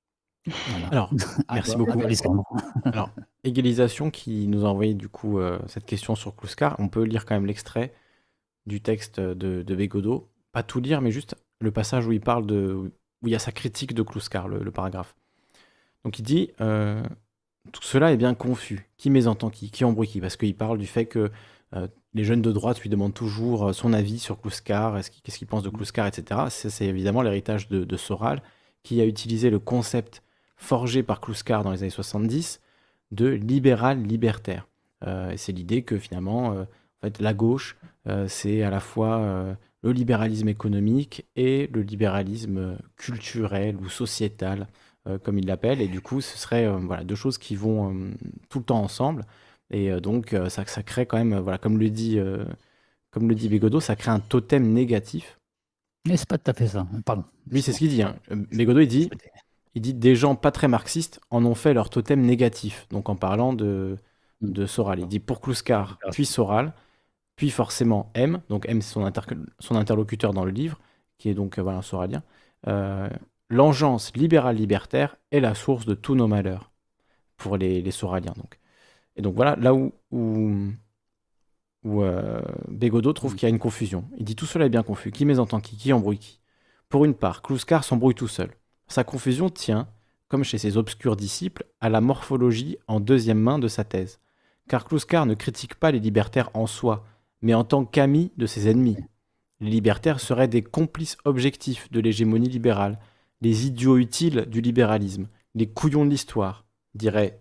[0.91, 1.11] Alors,
[1.53, 2.01] merci beaucoup.
[2.85, 3.11] Alors,
[3.45, 6.75] Égalisation qui nous a envoyé du coup euh, cette question sur Kluskar.
[6.79, 7.95] On peut lire quand même l'extrait
[8.67, 10.29] du texte de, de Bégodeau.
[10.53, 12.91] Pas tout lire, mais juste le passage où il parle de.
[13.23, 15.15] Où il y a sa critique de Kluskar, le, paragraphe.
[16.05, 17.03] Donc il dit euh,
[17.73, 18.89] Tout cela est bien confus.
[18.97, 19.71] Qui mésentend qui?
[19.71, 20.21] Qui embrouille qui?
[20.21, 21.31] Parce qu'il parle du fait que
[21.75, 25.47] euh, les jeunes de droite lui demandent toujours euh, son avis sur Kluskar, qu'est-ce qu'il
[25.47, 26.41] pense de Kluskar, etc.
[26.49, 28.43] C'est évidemment l'héritage de, Soral,
[28.83, 30.23] qui a utilisé le concept
[30.57, 32.61] forgé par Kluskar dans les années 70
[33.13, 34.67] de libéral libertaire.
[35.07, 36.67] Et c'est l'idée que finalement,
[37.19, 37.77] la gauche,
[38.29, 44.69] c'est à la fois le libéralisme économique et le libéralisme euh, culturel ou sociétal,
[45.07, 45.81] euh, comme il l'appelle.
[45.81, 48.11] Et du coup, ce serait euh, voilà, deux choses qui vont euh,
[48.51, 49.25] tout le temps ensemble.
[49.71, 52.19] Et donc, ça, ça crée quand même, voilà, comme le dit,
[53.13, 55.39] comme le dit Bégodeau, ça crée un totem négatif.
[56.09, 56.89] Mais c'est pas tout à fait ça.
[57.07, 57.23] Pardon.
[57.49, 58.03] Lui, c'est ce qu'il dit.
[58.03, 58.17] Hein.
[58.51, 59.09] Bégodeau, il dit,
[59.77, 62.89] il dit des gens pas très marxistes en ont fait leur totem négatif.
[62.91, 63.97] Donc en parlant de,
[64.41, 64.99] de Soral.
[64.99, 66.73] Il dit pour Kluskar, puis Soral,
[67.41, 68.43] puis forcément M.
[68.51, 69.23] Donc M, c'est son, inter-
[69.61, 70.79] son interlocuteur dans le livre,
[71.17, 72.23] qui est donc euh, voilà, un soralien.
[72.67, 73.09] Euh,
[73.49, 76.71] L'engeance libérale-libertaire est la source de tous nos malheurs
[77.39, 78.35] pour les, les soraliens.
[78.37, 78.59] Donc.
[79.17, 80.55] Et donc voilà, là où, où,
[81.83, 84.05] où euh, Bégodeau trouve qu'il y a une confusion.
[84.19, 85.11] Il dit tout cela est bien confus.
[85.11, 85.79] Qui mésentend qui?
[85.79, 86.41] Qui embrouille qui?
[86.91, 88.51] Pour une part, Kluskar s'embrouille tout seul.
[88.87, 89.89] Sa confusion tient,
[90.29, 94.21] comme chez ses obscurs disciples, à la morphologie en deuxième main de sa thèse.
[94.69, 97.07] Car Kluskar ne critique pas les libertaires en soi,
[97.43, 98.97] mais en tant qu'amis de ses ennemis.
[99.61, 102.99] Les libertaires seraient des complices objectifs de l'hégémonie libérale,
[103.41, 107.41] les idiots utiles du libéralisme, les couillons de l'histoire, dirait,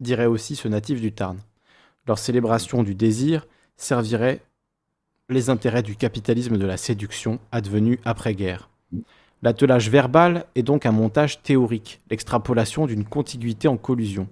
[0.00, 1.38] dirait aussi ce natif du Tarn.
[2.06, 4.40] Leur célébration du désir servirait
[5.28, 8.68] les intérêts du capitalisme de la séduction advenu après-guerre.
[9.42, 14.28] L'attelage verbal est donc un montage théorique, l'extrapolation d'une contiguïté en collusion.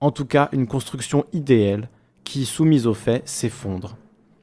[0.00, 1.88] En tout cas, une construction idéale
[2.28, 3.96] qui, soumise aux faits, s'effondre.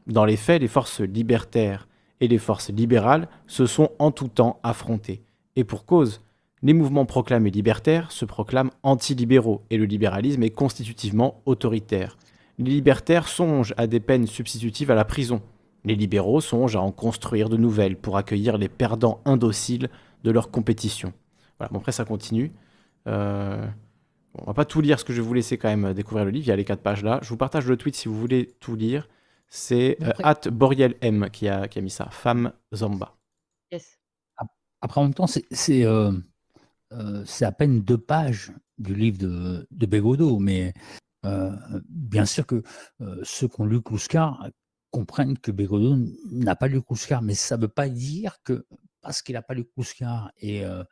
[0.07, 1.87] Dans les faits, les forces libertaires
[2.19, 5.21] et les forces libérales se sont en tout temps affrontées.
[5.55, 6.21] Et pour cause,
[6.63, 12.17] les mouvements proclamés libertaires se proclament anti-libéraux et le libéralisme est constitutivement autoritaire.
[12.57, 15.43] Les libertaires songent à des peines substitutives à la prison.
[15.83, 19.89] Les libéraux songent à en construire de nouvelles pour accueillir les perdants indociles
[20.23, 21.13] de leur compétition.
[21.59, 22.51] Voilà, bon après ça continue.
[23.05, 23.63] Euh,
[24.35, 26.25] bon, on va pas tout lire, ce que je vais vous laisser quand même découvrir
[26.25, 26.45] le livre.
[26.45, 27.19] Il y a les quatre pages là.
[27.23, 29.07] Je vous partage le tweet si vous voulez tout lire.
[29.47, 32.09] C'est euh, at Boriel M qui a, qui a mis ça.
[32.11, 33.15] Femme Zamba.
[34.81, 36.11] Après, en même temps, c'est c'est, euh,
[36.91, 40.73] euh, c'est à peine deux pages du livre de, de Bégodeau, mais
[41.25, 41.51] euh,
[41.89, 42.61] bien sûr que
[43.01, 44.49] euh, ceux qui ont lu Kouskar
[44.91, 45.97] comprennent que Bégodeau
[46.29, 48.65] n'a pas lu Kouskar, mais ça ne veut pas dire que
[49.01, 50.83] parce qu'il n'a pas lu Kouskar et euh,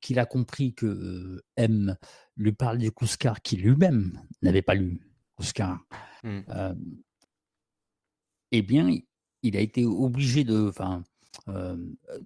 [0.00, 1.96] qu'il a compris que euh, M
[2.38, 5.00] lui parle du Kouskar, qui lui-même n'avait pas lu
[5.36, 5.84] Kouskar,
[6.24, 6.40] Hmm.
[6.48, 6.74] euh,
[8.50, 8.90] eh bien,
[9.42, 10.72] il a été obligé de,
[11.48, 11.76] euh,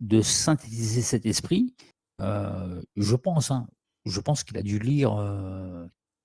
[0.01, 1.75] de synthétiser cet esprit.
[2.21, 3.69] Euh, je pense, hein,
[4.07, 5.13] je pense qu'il a dû lire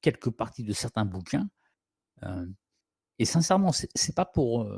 [0.01, 1.49] quelques parties de certains bouquins.
[3.19, 4.72] Et sincèrement, c'est pas pour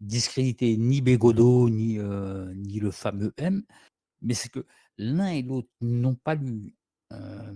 [0.00, 3.62] discréditer ni Bégodeau ni, ni le fameux M,
[4.22, 4.66] mais c'est que
[4.98, 6.74] l'un et l'autre n'ont pas lu
[7.12, 7.54] euh,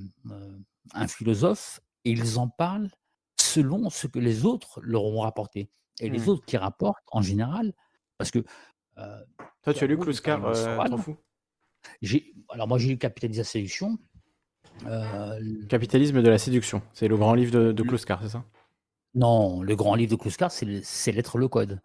[0.94, 2.90] un philosophe et ils en parlent
[3.40, 5.70] selon ce que les autres leur ont rapporté.
[6.00, 6.30] Et les Hmm.
[6.30, 7.72] autres qui rapportent, en général,
[8.18, 8.44] parce que.
[8.98, 9.24] euh,
[9.62, 11.16] Toi, tu as lu Kluskar, euh, t'en fous?
[12.50, 13.98] Alors, moi, j'ai lu Capitalisme de la séduction.
[14.86, 16.82] Euh, Capitalisme de la séduction.
[16.92, 18.44] C'est le grand livre de, de Kluskar, c'est ça?
[19.14, 21.80] Non, le grand livre de Kluskar, c'est Lettre le Code.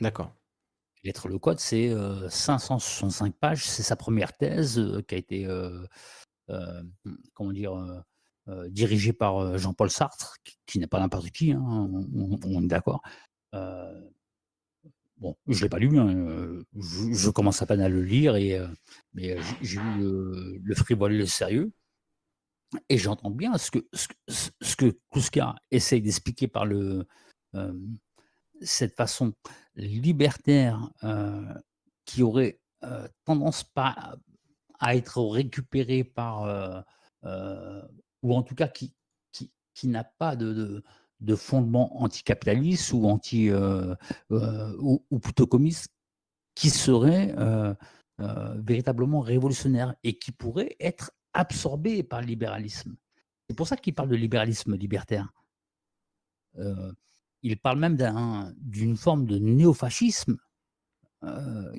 [0.00, 0.32] D'accord.
[1.28, 3.64] Le Code, c'est euh, 565 pages.
[3.64, 5.84] C'est sa première thèse euh, qui a été, euh,
[6.50, 6.82] euh,
[7.34, 8.00] comment dire, euh,
[8.48, 13.02] euh, dirigée par euh, Jean-Paul Sartre, qui, n'est pas n'importe qui, hein, on, est d'accord.
[13.54, 14.00] Euh,
[15.18, 18.36] bon, je ne l'ai pas lu, hein, euh, je, commence à peine à le lire,
[18.36, 18.68] et, euh,
[19.14, 21.72] mais euh, j'ai- lu le, le frivole et le sérieux.
[22.88, 23.86] Et j'entends bien ce que,
[24.28, 27.06] ce, Kouska essaye d'expliquer par le,
[27.54, 27.72] euh,
[28.60, 29.32] cette façon
[29.74, 30.90] libertaire
[32.04, 32.60] qui aurait
[33.24, 34.16] tendance pas
[34.78, 36.84] à être récupérée par,
[38.22, 38.94] ou en tout cas qui,
[39.32, 40.84] qui, qui n'a pas de, de,
[41.20, 43.50] de fondement anticapitaliste ou anti,
[44.30, 45.92] ou, ou plutôt communiste,
[46.54, 47.34] qui serait
[48.18, 52.96] véritablement révolutionnaire et qui pourrait être absorbé par le libéralisme.
[53.48, 55.32] C'est pour ça qu'il parle de libéralisme libertaire.
[57.42, 60.36] Il parle même d'un- d'une forme de néofascisme
[61.24, 61.72] euh,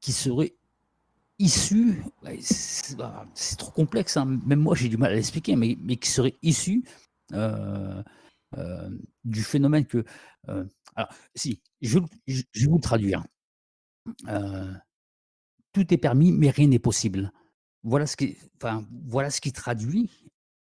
[0.00, 0.54] qui, serait
[1.38, 6.08] issue, ouais, c'est trop complexe, hein, même moi j'ai du mal à l'expliquer, mais, qui
[6.08, 6.84] serait issue
[7.32, 8.02] euh,
[8.56, 8.90] euh,
[9.24, 10.04] du phénomène que...
[10.48, 13.24] euh, alors, si, je, vais vous le traduire.
[14.28, 14.72] Euh,
[15.72, 17.32] tout est permis, mais rien n'est possible.
[17.82, 20.10] Voilà ce qui, enfin, voilà ce qui traduit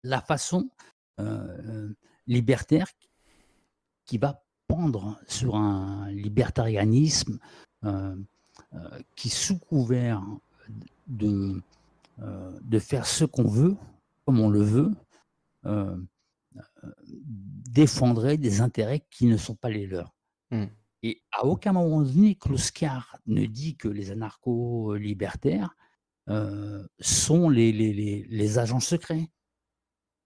[0.04, 0.70] la façon
[2.28, 2.88] libertaire
[4.06, 7.40] qui va pendre sur un libertarianisme
[7.84, 8.16] euh,
[8.74, 10.24] euh, qui, sous couvert
[11.08, 11.62] de,
[12.22, 13.76] euh, de faire ce qu'on veut,
[14.26, 14.92] comme on le veut,
[17.70, 20.14] défendrait des intérêts qui ne sont pas les leurs.
[20.52, 20.66] Hmm.
[21.02, 25.76] Et à aucun moment donné, Kluskar ne dit que les anarcho-libertaires
[27.00, 29.30] sont les, les, les, les agents secrets.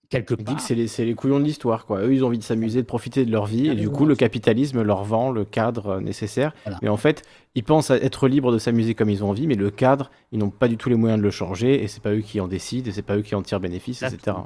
[0.09, 2.01] Quelque dit que c'est les, couillons de l'histoire, quoi.
[2.01, 4.15] Eux, ils ont envie de s'amuser, de profiter de leur vie, et du coup, le
[4.15, 6.53] capitalisme leur vend le cadre euh, nécessaire.
[6.63, 6.79] Voilà.
[6.81, 7.23] Mais en fait,
[7.55, 10.49] ils pensent être libres de s'amuser comme ils ont envie, mais le cadre, ils n'ont
[10.49, 12.87] pas du tout les moyens de le changer, et c'est pas eux qui en décident,
[12.89, 14.37] et c'est pas eux qui en tirent bénéfice, etc.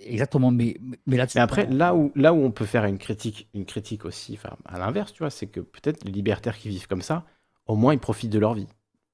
[0.00, 1.38] Exactement, mais, mais là-dessus.
[1.38, 4.78] Mais après, là où, là où on peut faire une critique, une critique aussi, à
[4.78, 7.24] l'inverse, tu vois, c'est que peut-être les libertaires qui vivent comme ça,
[7.66, 8.68] au moins ils profitent de leur vie.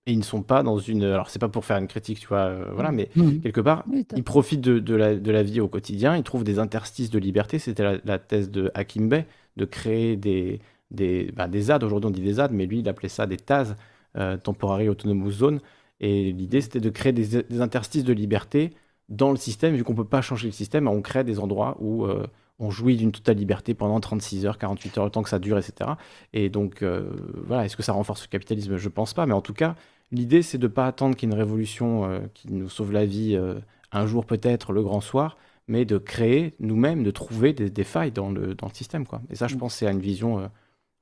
[0.09, 1.03] Et ils ne sont pas dans une.
[1.03, 3.41] Alors, c'est pas pour faire une critique, tu vois, euh, voilà, mais Mhm.
[3.41, 6.23] quelque part, Oui, t'as- ils profitent de, de la, de la vie au quotidien, ils
[6.23, 7.59] trouvent des interstices de liberté.
[7.59, 9.27] C'était la, la thèse de Hakim Bey,
[9.57, 10.61] de créer des,
[10.93, 11.83] des, bah, des ZAD.
[11.83, 13.75] Aujourd'hui, on dit des ZAD, mais lui, il appelait ça des TAZ,
[14.17, 15.61] euh, Temporary Autonomous Zone.
[15.99, 18.75] Et l'idée, c'était de créer des, des interstices de liberté
[19.09, 19.75] dans le système.
[19.75, 22.27] Vu qu'on ne peut pas changer le système, on crée des endroits où euh,
[22.61, 25.59] on jouit d'une totale liberté pendant 36 heures, 48 heures, le temps que ça dure,
[25.59, 25.91] etc.
[26.33, 27.11] Et donc, euh,
[27.45, 28.77] voilà, est-ce que ça renforce le capitalisme?
[28.77, 29.27] Je pense pas.
[29.27, 29.75] Mais en tout cas,
[30.13, 32.93] l'idée, c'est de ne pas attendre qu'il y ait une révolution euh, qui nous sauve
[32.93, 33.61] la vie euh,
[33.93, 35.37] un jour peut-être, le grand soir,
[35.69, 39.07] mais de créer nous-mêmes, de trouver des, des failles dans le, dans le système.
[39.07, 39.23] Quoi.
[39.31, 40.49] Et ça, je pense, c'est une vision, euh,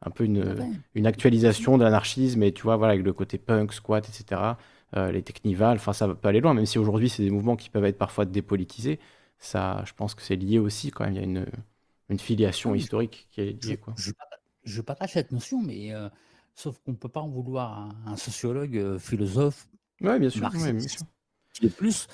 [0.03, 3.73] un peu une, une actualisation de l'anarchisme, et tu vois, voilà, avec le côté punk,
[3.73, 4.41] squat, etc.,
[5.13, 7.85] les technivals, enfin, ça peut aller loin, même si aujourd'hui, c'est des mouvements qui peuvent
[7.85, 9.01] être parfois dépolitisés.
[9.41, 11.47] Ça, je pense que c'est lié aussi, quand même, il y a une,
[12.11, 13.77] une filiation historique qui est liée.
[13.77, 13.95] Quoi.
[13.97, 14.13] Je
[14.63, 15.93] je partage cette notion, mais
[16.55, 19.69] sauf qu'on ne peut pas en vouloir à un, sociologue, euh, philosophe,
[20.01, 21.07] Ouais, bien sûr, ouais, bien marxiste, sûr.
[21.53, 22.09] qui est plus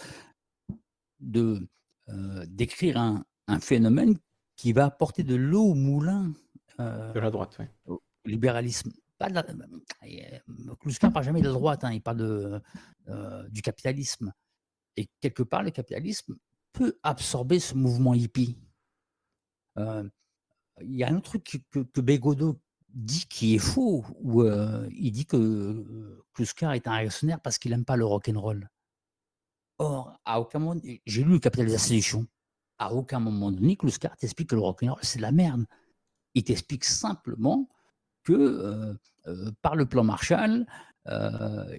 [1.20, 1.67] de
[2.09, 4.17] euh, d'écrire un, un phénomène
[4.57, 6.33] qui va apporter de l'eau au moulin
[6.78, 7.67] euh, De la droite, oui.
[7.86, 8.93] au libéralisme.
[9.19, 12.60] Pas de la, ne parle jamais de la droite, hein, il parle de,
[13.09, 14.33] euh, du capitalisme.
[14.97, 16.36] Et quelque part, le capitalisme
[16.73, 18.57] peut absorber ce mouvement hippie.
[19.77, 22.60] Il y a un autre truc que, que, que Bégodeau
[22.94, 27.59] dit qui est faux, où euh, il dit que euh, Kluskar est un réactionnaire parce
[27.59, 28.69] qu'il n'aime pas le rock'n'roll.
[29.78, 31.69] Or, à aucun moment, j'ai lu le Capital.
[32.78, 35.65] À aucun moment donné, Kluskar t'explique que le rock'n'roll, c'est de la merde.
[36.35, 37.69] Il t'explique simplement
[38.23, 38.33] que
[39.27, 40.67] euh, par le plan Marshall,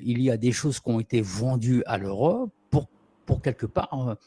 [0.02, 2.90] il y a des choses qui ont été vendues à l'Europe pour,
[3.26, 4.18] pour quelque part,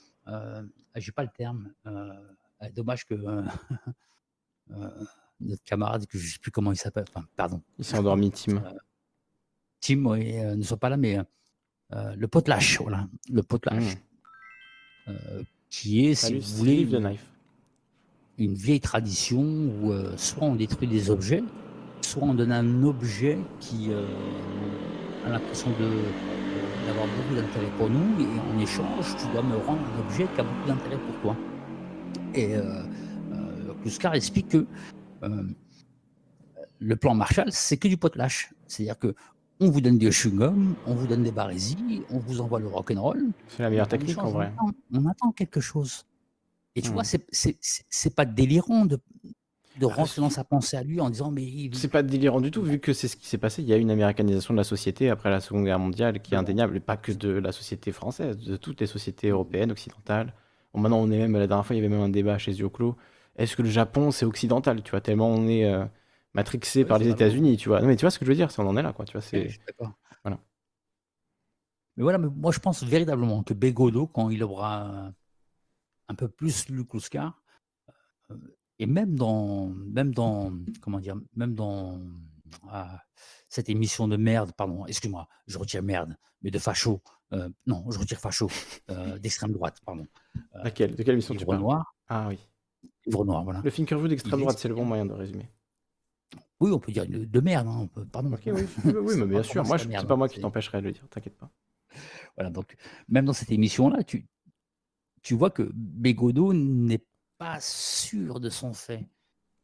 [0.96, 1.72] j'ai pas le terme,
[2.74, 3.14] dommage que
[5.40, 7.60] notre camarade, que je ne sais plus comment il s'appelle, enfin, pardon.
[7.78, 8.56] Il s'est endormi, Tim.
[8.56, 8.72] Euh,
[9.80, 11.18] Tim oui, euh, ne soit pas là, mais
[11.92, 13.98] euh, le potelage, voilà, le potelage,
[15.08, 17.26] euh, qui est, Salut, si vous voulez, une, Knife.
[18.38, 21.42] une vieille tradition où soit on détruit des objets,
[22.04, 24.06] soit on donne un objet qui euh,
[25.26, 25.70] a l'impression
[26.86, 30.40] d'avoir beaucoup d'intérêt pour nous, et en échange, tu dois me rendre un objet qui
[30.40, 31.36] a beaucoup d'intérêt pour toi.
[32.34, 32.82] Et euh,
[33.32, 34.66] euh, explique que
[36.78, 38.50] le plan Marshall, c'est que du potelage.
[38.66, 39.14] C'est-à-dire que
[39.60, 43.30] on vous donne des chewing-gums, on vous donne des barésies, on vous envoie le rock'n'roll.
[43.48, 44.46] C'est la meilleure technique, en on vrai.
[44.46, 46.04] attend- On attend quelque chose.
[46.74, 46.94] Et tu Hmm.
[46.94, 48.98] vois, c'est- pas délirant de,
[49.80, 52.40] de Ah, rentrer dans sa pensée à lui en disant mais il- C'est pas délirant
[52.40, 53.62] du tout, vu que c'est ce qui s'est passé.
[53.62, 56.36] Il y a une américanisation de la société après la Seconde Guerre mondiale qui est
[56.36, 60.34] indéniable, et pas que de la société française, de toutes les sociétés européennes, occidentales.
[60.74, 62.52] Bon, maintenant, on est même, la dernière fois, il y avait même un débat chez
[62.52, 62.96] Zioclo.
[63.36, 65.84] Est-ce que le Japon, c'est occidental, tu vois, tellement on est euh,
[66.34, 67.80] matrixé Ouais, par les États-Unis, tu vois.
[67.80, 69.04] Non, mais tu vois ce que je veux dire, ça, on en est là, quoi,
[69.04, 69.48] tu vois, c'est...
[70.22, 70.38] Voilà.
[71.96, 75.12] Mais voilà, mais moi je pense véritablement que Bégodeau, quand il aura
[76.08, 77.40] un peu plus lu Kluskar,
[78.30, 78.36] euh,
[78.78, 82.00] et même dans, même dans, comment dire, même dans
[82.68, 83.00] ah,
[83.48, 87.00] cette émission de merde, pardon, excuse-moi, je retire merde, mais de facho,
[87.32, 88.48] euh, non, je retire facho,
[88.90, 90.06] euh, d'extrême droite, pardon.
[90.36, 90.94] Euh, Laquelle?
[90.94, 91.60] De quelle émission tu parles?
[91.60, 91.94] Noir.
[92.08, 92.38] Ah oui.
[93.07, 93.60] Livre Noir, voilà.
[93.62, 95.49] Le d'extrême droite, c'est le bon moyen de résumer.
[96.60, 98.31] Oui, on peut dire de, de merde, hein, on peut- pardon.
[98.47, 98.62] Oui,
[99.16, 101.36] mais bien sûr, moi, c'est pas hein, moi qui c'est- t'empêcherai de le dire, t'inquiète
[101.36, 101.50] pas.
[102.36, 102.74] Voilà, donc
[103.08, 104.26] même dans cette émission-là, tu,
[105.23, 107.05] tu vois que Bégodeau n'est
[107.39, 109.07] pas sûr de son fait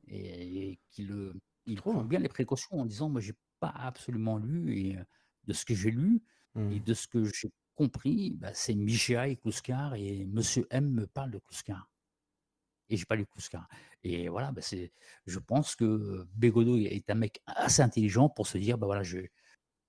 [0.09, 1.33] et, qu'il
[1.67, 5.05] il prend bien les précautions en disant moi j'ai pas absolument lu et euh,
[5.47, 6.23] de ce que j'ai lu
[6.57, 6.73] Hmm.
[6.73, 11.07] et de ce que j'ai compris, bah, c'est Michéa et Kluskar et Monsieur M me
[11.07, 11.89] parle de Kluskar
[12.91, 13.69] et j'ai pas lu Kluskar.
[14.05, 14.93] Et voilà, bah, c'est,
[15.27, 19.19] je pense que Bégodeau est un mec assez intelligent pour se dire bah voilà je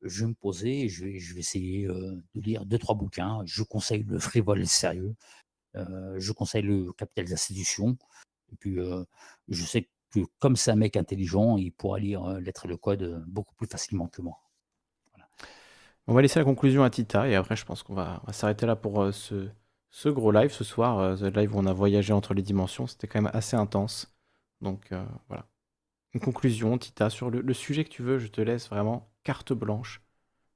[0.03, 3.41] je vais me poser, je vais, essayer euh, de lire deux, trois bouquins.
[3.45, 5.15] Je conseille le frivole et le sérieux.
[5.75, 7.97] Euh, je conseille le Capital de la séduction.
[8.51, 9.03] Et puis, euh,
[9.47, 13.23] je sais que comme c'est un mec intelligent, il pourra lire Lettre et le Code
[13.27, 14.39] beaucoup plus facilement que moi.
[16.07, 18.75] On va laisser la conclusion à Tita et après je pense qu'on va, s'arrêter là
[18.75, 19.47] pour ce,
[19.91, 20.99] ce gros live ce soir.
[20.99, 24.13] euh, ce live où on a voyagé entre les dimensions, c'était quand même assez intense.
[24.61, 25.47] Donc euh, voilà.
[26.13, 29.53] Une conclusion, Tita, sur le, le sujet que tu veux, je te laisse vraiment carte
[29.53, 30.01] blanche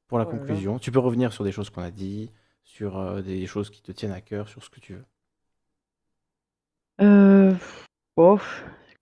[0.08, 0.80] pour la Oh conclusion.
[0.80, 2.32] Tu peux revenir sur des choses qu'on a dit,
[2.64, 5.06] sur euh, des choses qui te tiennent à cœur, sur ce que tu veux.
[7.02, 7.54] Euh,
[8.18, 8.40] oh,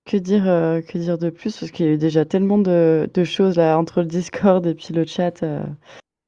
[0.05, 1.59] que dire, euh, que dire de plus?
[1.59, 4.75] Parce qu'il y a eu déjà tellement de, de choses là entre le Discord et
[4.75, 5.43] puis le chat.
[5.43, 5.63] euh.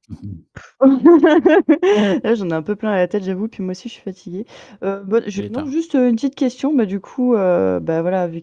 [0.80, 3.48] Là, j'en ai un peu plein à la tête, j'avoue.
[3.48, 4.46] Puis moi aussi, je suis fatiguée.
[4.82, 5.66] Euh, bon, je, Il est non, tard.
[5.66, 6.74] juste euh, une petite question.
[6.74, 8.38] Bah, du coup, euh, bah, voilà, vu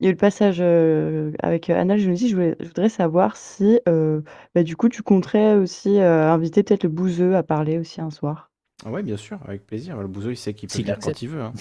[0.00, 2.88] il y a eu le passage euh, avec euh, Anna Genesis, je voulais, je voudrais
[2.88, 4.20] savoir si, euh,
[4.54, 8.10] bah, du coup, tu compterais aussi euh, inviter peut-être le Bouzeux à parler aussi un
[8.10, 8.50] soir.
[8.84, 9.96] Ah ouais, bien sûr, avec plaisir.
[10.00, 11.22] Le bouseux, il sait qu'il peut S'il venir quand accepte.
[11.22, 11.40] il veut.
[11.42, 11.52] hein.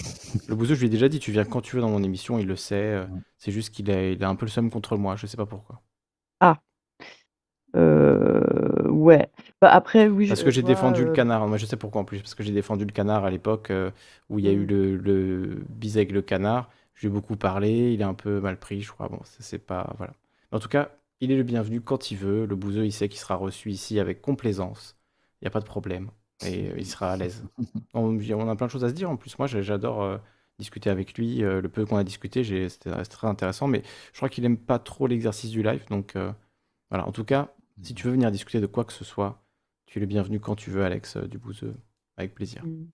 [0.48, 2.40] Le bouseux, je lui ai déjà dit, tu viens quand tu veux dans mon émission,
[2.40, 2.76] il le sait.
[2.76, 3.06] euh,
[3.38, 5.46] C'est juste qu'il a, il a un peu le seum contre moi, je sais pas
[5.46, 5.82] pourquoi.
[6.40, 6.62] Ah.
[7.76, 9.30] Euh, ouais.
[9.62, 11.48] Bah, après, oui, je, Parce que j'ai défendu le euh, canard.
[11.48, 12.20] Moi, je sais pourquoi en plus.
[12.22, 13.92] Parce que j'ai défendu le canard à l'époque euh,
[14.30, 14.66] où il y a eu Mm.
[14.66, 16.70] le, le bis avec le canard.
[16.94, 17.94] Je lui ai beaucoup parlé.
[17.94, 19.10] Il est un peu mal pris, je crois.
[19.10, 19.94] Bon, ça, c'est pas.
[19.98, 20.14] Voilà.
[20.52, 22.46] En tout cas, il est le bienvenu quand il veut.
[22.46, 24.98] Le bouseux, il sait qu'il sera reçu ici avec complaisance.
[25.42, 26.12] Il n'y a pas de problème.
[26.46, 27.44] Et euh, il sera à l'aise.
[27.94, 29.38] On, on a plein de choses à se dire en plus.
[29.38, 30.18] Moi, j'ai- j'adore euh,
[30.60, 31.44] discuter avec lui.
[31.44, 33.68] Euh, le peu qu'on a discuté, j'ai- c'était très intéressant.
[33.68, 35.84] Mais je crois qu'il aime pas trop l'exercice du live.
[35.90, 36.32] Donc euh,
[36.90, 37.08] voilà.
[37.08, 37.54] En tout cas,
[37.84, 39.44] si tu veux venir discuter de quoi que ce soit,
[39.86, 41.76] tu es le bienvenu quand tu veux, Alex euh, Dubouzeux.
[42.18, 42.64] Avec plaisir.
[42.66, 42.92] Mm.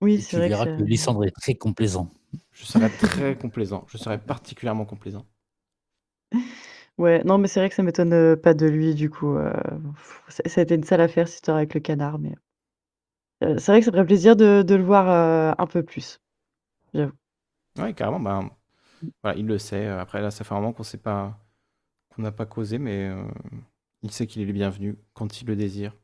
[0.00, 2.10] Oui, c'est tu vrai que verras que Lysandre est très complaisant.
[2.52, 3.84] Je serai très complaisant.
[3.88, 5.26] Je serai particulièrement complaisant.
[6.98, 9.52] Ouais, non, mais c'est vrai que ça m'étonne, heu, pas de lui du coup, heu,
[10.28, 12.34] ça ça a été une sale affaire cette histoire avec le canard, mais
[13.40, 15.08] c'est vrai que ça ferait plaisir de de le voir,
[15.58, 16.18] un peu plus,
[16.94, 17.12] j'avoue.
[17.78, 18.50] Ouais, carrément, ben,
[19.22, 21.38] voilà, il le sait, après là, ça fait un moment qu'on sait pas
[22.14, 23.24] qu'on n'a pas causé, mais heu,
[24.02, 25.94] il sait qu'il est le bienvenu quand il le désire.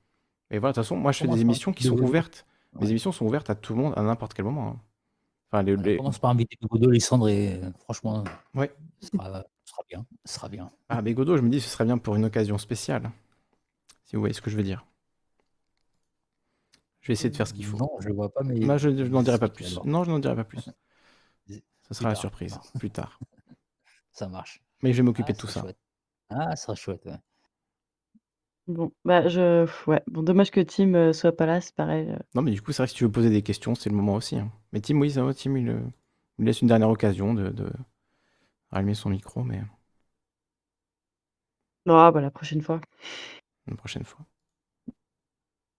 [0.50, 2.46] Et voilà, de toute façon, moi, je fais des émissions qui sont ouvertes.
[2.74, 2.90] Mes Ouais.
[2.90, 4.80] émissions sont ouvertes à tout le monde, à n'importe quel moment, hein.
[5.52, 8.22] Enfin, les On les commence par inviter Bégodeau, Lissandre et franchement,
[8.54, 8.72] Ouais.
[9.00, 10.70] ce sera ce sera bien, ce sera bien.
[10.88, 13.10] Ah, Bégodeau, je me dis, ce serait bien pour une occasion spéciale,
[14.04, 14.84] si vous voyez ce que je veux dire.
[17.00, 17.76] Je vais essayer de faire ce qu'il faut.
[17.78, 19.80] Non, je vois pas, mais Moi, je je n'en dirai pas plus.
[19.84, 20.58] Non, je n'en dirai pas plus.
[21.88, 23.18] Ça sera la surprise, plus tard.
[24.12, 24.62] Ça marche.
[24.82, 25.60] Mais je vais m'occuper Ah, de tout ce ça.
[25.62, 25.78] chouette.
[26.30, 27.20] Ah, ce serait chouette, ouais.
[28.66, 32.18] Bon, bah, je ouais, bon, dommage que Tim, heu, soit pas là, c'est pareil, heu
[32.34, 33.94] Non, mais du coup, c'est vrai que si tu veux poser des questions, c'est le
[33.96, 34.50] moment aussi, hein.
[34.72, 35.82] Mais Tim, oui, ça va, Tim, il, heu,
[36.38, 37.70] il laisse une dernière occasion de de
[38.72, 39.62] rallumer son micro, mais
[41.86, 42.80] Ah bah, la prochaine fois.
[43.66, 44.26] une prochaine fois.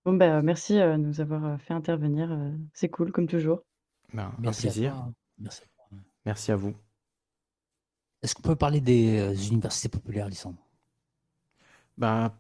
[0.06, 3.64] Bon, bah, merci, heu, de nous avoir, heu, fait intervenir, heu, c'est cool comme toujours.
[4.14, 4.94] Ben, un Merci à plaisir.
[4.94, 5.14] hein.
[5.40, 5.98] Merci à toi, ouais.
[6.26, 6.74] Merci à vous.
[8.24, 10.58] Est-ce qu'on peut parler des, heu, universités populaires, Lissandre?
[11.98, 12.34] Bah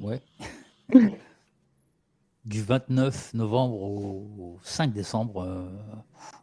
[0.00, 0.20] Ouais.
[2.44, 5.66] Du 29 novembre au au 5 décembre, heu,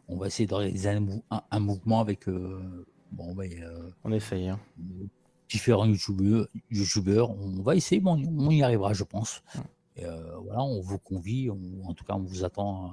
[0.08, 4.48] on va essayer d'organiser un mou un un mouvement avec, heu, bon, heu, On essaye,
[4.48, 4.58] hein.
[5.48, 7.30] différents youtubeurs.
[7.30, 9.42] On va essayer, mais on y on y arrivera, je pense.
[9.96, 10.04] Et
[10.44, 12.92] voilà, on vous convie, on en tout cas, on vous attend,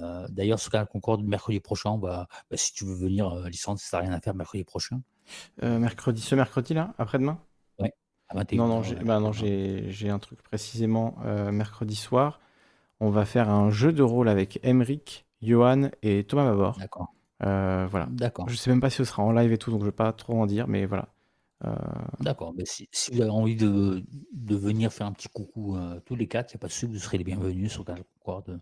[0.00, 3.80] heu, d'ailleurs, sur Canal Concorde, mercredi prochain, va bah, si tu veux venir, heu, Lissandre,
[3.80, 5.02] tu as rien à faire mercredi prochain.
[5.62, 6.94] Heu, mercredi ce mercredi-là?
[6.98, 7.38] Après-demain?
[7.78, 7.92] Ouais,
[8.28, 9.48] à Non, 21:00, non, j'ai bah, non, demain.
[9.90, 12.40] j'ai un truc précisément, heu, mercredi soir.
[13.00, 16.80] On va faire un jeu de rôle avec Aymeric, Johan et Thomas Babor.
[16.80, 17.08] D'accord.
[17.40, 18.10] Voilà.
[18.20, 18.48] D'accord.
[18.48, 20.12] Je sais même pas si ce sera en live et tout, donc je vais pas
[20.12, 21.08] trop en dire, mais voilà.
[22.20, 26.14] D'accord, beh, si si vous avez envie de de venir faire un petit coucou, tous
[26.14, 28.60] les 4, il y a pas de souci, vous serez les bienvenus sur Canal Concorde.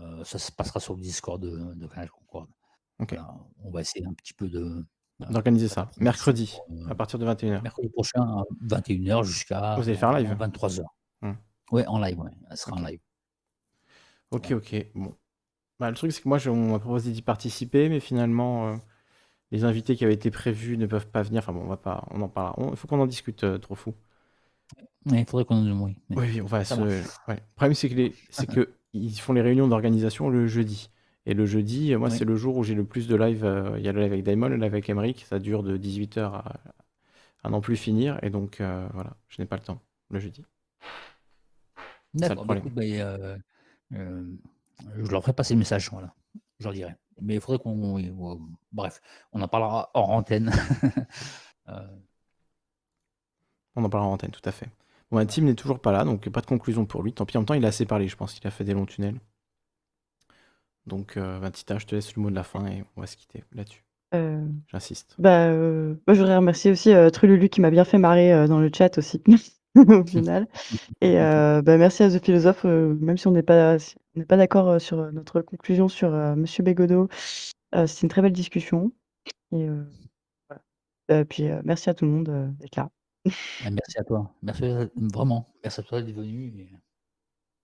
[0.00, 2.50] Heu, ça se passera sur le Discord de de Canal Concorde.
[3.64, 4.84] On va essayer un petit peu de,
[5.30, 7.62] D'organiser ça, mercredi, heu, à partir de 21:00.
[7.62, 10.36] mercredi prochain à 21:00 jusqu'à Vous allez faire un live?
[10.38, 10.94] 23:00.
[11.22, 11.32] Mmh.
[11.72, 13.00] Ouais, en live, ouais, ça sera en live.
[14.32, 15.14] OK, OK, bon.
[15.80, 18.78] Bah, le truc, c'est que moi, je on m'a proposé d'y participer, mais finalement, heu,
[19.52, 21.40] les invités qui avaient été prévus ne peuvent pas venir.
[21.42, 22.56] Enfin bon, on va pas on en parlera.
[22.72, 23.94] Il faut qu'on en discute, heu, trop fou.
[25.06, 27.00] Il faudrait qu'on oui, mais Oui, oui, on va se ouais.
[27.28, 28.46] Le problème, c'est que les c'est
[29.00, 30.90] qu'ils font les réunions d'organisation le jeudi.
[31.26, 32.18] Et le jeudi, moi, Oui.
[32.18, 34.12] c'est le jour où j'ai le plus de live, heu, il y a le live
[34.12, 36.54] avec Daimon, le live avec Aymeric, ça dure de 18:00 à
[37.44, 40.44] à n'en plus finir et donc heu, voilà, je n'ai pas le temps, le jeudi.
[42.14, 43.36] D'accord, écoute, beh, heu,
[43.92, 44.38] hem,
[44.96, 46.14] je leur ferai passer le message, voilà,
[46.58, 46.94] je leur dirai.
[47.20, 47.98] Mais il faudrait qu'on
[48.72, 49.00] bref,
[49.32, 50.52] on en parlera hors antenne.
[53.76, 54.68] On en parlera en antenne, tout à fait.
[55.10, 57.12] Bon, Tim n'est toujours pas là, donc pas de conclusion pour lui.
[57.12, 58.74] Tant pis, en même temps, il a assez parlé, je pense qu'il a fait des
[58.74, 59.20] longs tunnels.
[60.86, 61.18] Donc
[61.52, 63.84] Tita, je te laisse le mot de la fin et on va se quitter là-dessus.
[64.14, 65.16] Heu, J'insiste.
[65.18, 68.70] bah, moi, je voudrais remercier aussi, heu, Trululu qui m'a bien fait marrer, dans le
[68.72, 69.22] chat aussi,
[69.76, 70.46] au final.
[71.00, 74.36] Et bah, merci à The Philosophe, même si on n'est pas si on n'est pas
[74.36, 77.08] d'accord, sur, notre conclusion sur, Monsieur Bégodeau,
[77.72, 78.92] c'était une très belle discussion
[79.52, 79.68] et
[80.48, 81.24] voilà.
[81.24, 82.90] Puis, merci à tout le monde, d'être là.
[83.64, 84.32] Ah, merci à toi.
[84.42, 86.52] Merci à vraiment, merci à toi d'être venu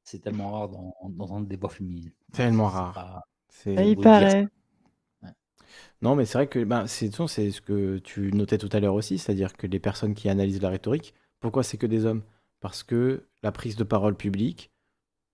[0.04, 2.10] c'est tellement rare d'en d'entendre des voix féminines.
[2.32, 2.92] Tellement rare.
[2.94, 4.48] pas C'est Ah, il paraît.
[5.22, 5.30] Ouais.
[6.00, 9.18] Non, mais c'est vrai que, ben, c'est ce que tu notais tout à l'heure aussi,
[9.18, 12.22] c'est-à-dire que les personnes qui analysent la rhétorique, pourquoi c'est que des hommes?
[12.60, 14.70] Parce que la prise de parole publique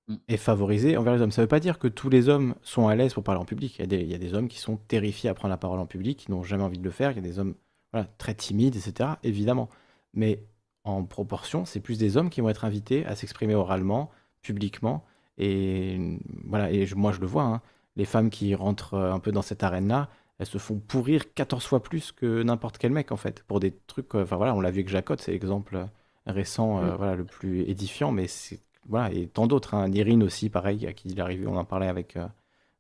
[0.08, 0.16] Mmh.
[0.28, 1.30] est favorisée envers les hommes.
[1.32, 3.76] Ça veut pas dire que tous les hommes sont à l'aise pour parler en public.
[3.76, 5.58] Il y a des il y a des hommes qui sont terrifiés à prendre la
[5.58, 7.10] parole en public, qui n'ont jamais envie de le faire.
[7.12, 7.54] Il y a des hommes,
[7.92, 9.68] voilà, très timides et cetera, évidemment.
[10.14, 10.44] Mais
[10.84, 14.10] en proportion, c'est plus des hommes qui vont être invités à s'exprimer oralement,
[14.42, 15.04] publiquement
[15.38, 17.62] et voilà et je moi, je le vois, hein,
[17.96, 21.64] les femmes qui rentrent, heu, un peu dans cette arène-là, elles se font pourrir 14
[21.66, 24.60] fois plus que n'importe quel mec, en fait, pour des trucs, heu, enfin voilà, on
[24.60, 25.86] l'a vu avec Jacotte, c'est l'exemple, heu,
[26.26, 26.94] récent, Mmh.
[26.96, 29.88] voilà, le plus édifiant, mais c'est voilà et tant d'autres, hein.
[29.88, 32.16] Nirine aussi, pareil, à qui il est arrivé on en parlait avec,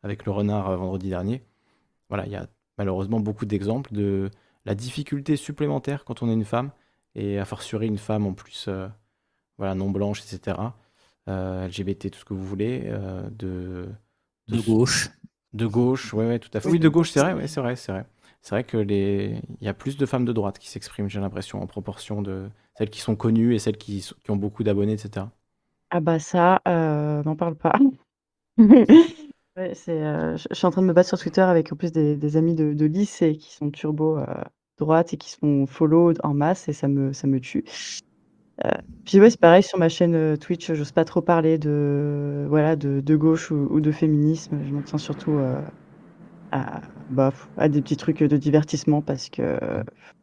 [0.02, 1.42] avec le renard, vendredi dernier.
[2.08, 2.48] Voilà, il y a
[2.78, 4.30] malheureusement beaucoup d'exemples de
[4.64, 6.70] la difficulté supplémentaire quand on est une femme
[7.14, 8.90] et a fortiori une femme en plus, heu,
[9.58, 10.78] voilà, non blanche et cetera,
[11.28, 13.88] heu, LGBT, tout ce que vous voulez, heu, de
[14.48, 15.08] De gauche.
[15.52, 16.68] de gauche, ouais, ouais, tout à fait.
[16.70, 18.06] Oui, Oui, de gauche, c'est vrai, c'est ouais, c'est vrai, c'est vrai.
[18.42, 21.20] C'est vrai que les il y a plus de femmes de droite qui s'expriment, j'ai
[21.20, 24.98] l'impression, en proportion de celles qui sont connues et celles qui ont beaucoup d'abonnés et
[24.98, 25.30] cetera.
[25.90, 26.60] Ah bah ça,
[27.24, 27.78] m'en parle pas.
[29.56, 31.92] Ouais, c'est, heu, je suis en train de me battre sur Twitter avec en plus
[31.92, 34.18] des des amis de de lycée qui sont turbo,
[34.78, 37.64] droite et qui se font follow en masse et ça me, ça me tue.
[38.64, 38.70] Euh,
[39.04, 42.76] puis ouais, c'est pareil sur ma chaîne euh, Twitch, j'ose pas trop parler de, voilà,
[42.76, 44.62] de, de gauche ou, ou de féminisme.
[44.64, 45.62] Je m'en tiens surtout euh,
[46.52, 49.58] à, bah, à des petits trucs de divertissement parce que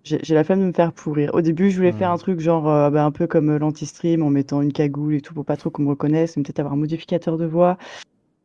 [0.03, 1.33] j'ai j'ai la flemme de me faire pourrir.
[1.35, 4.23] Au début, je voulais faire un truc genre euh, bah, un peu comme euh, l'anti-stream
[4.23, 6.77] en mettant une cagoule et tout pour pas trop qu'on me reconnaisse, peut-être avoir un
[6.77, 7.77] modificateur de voix.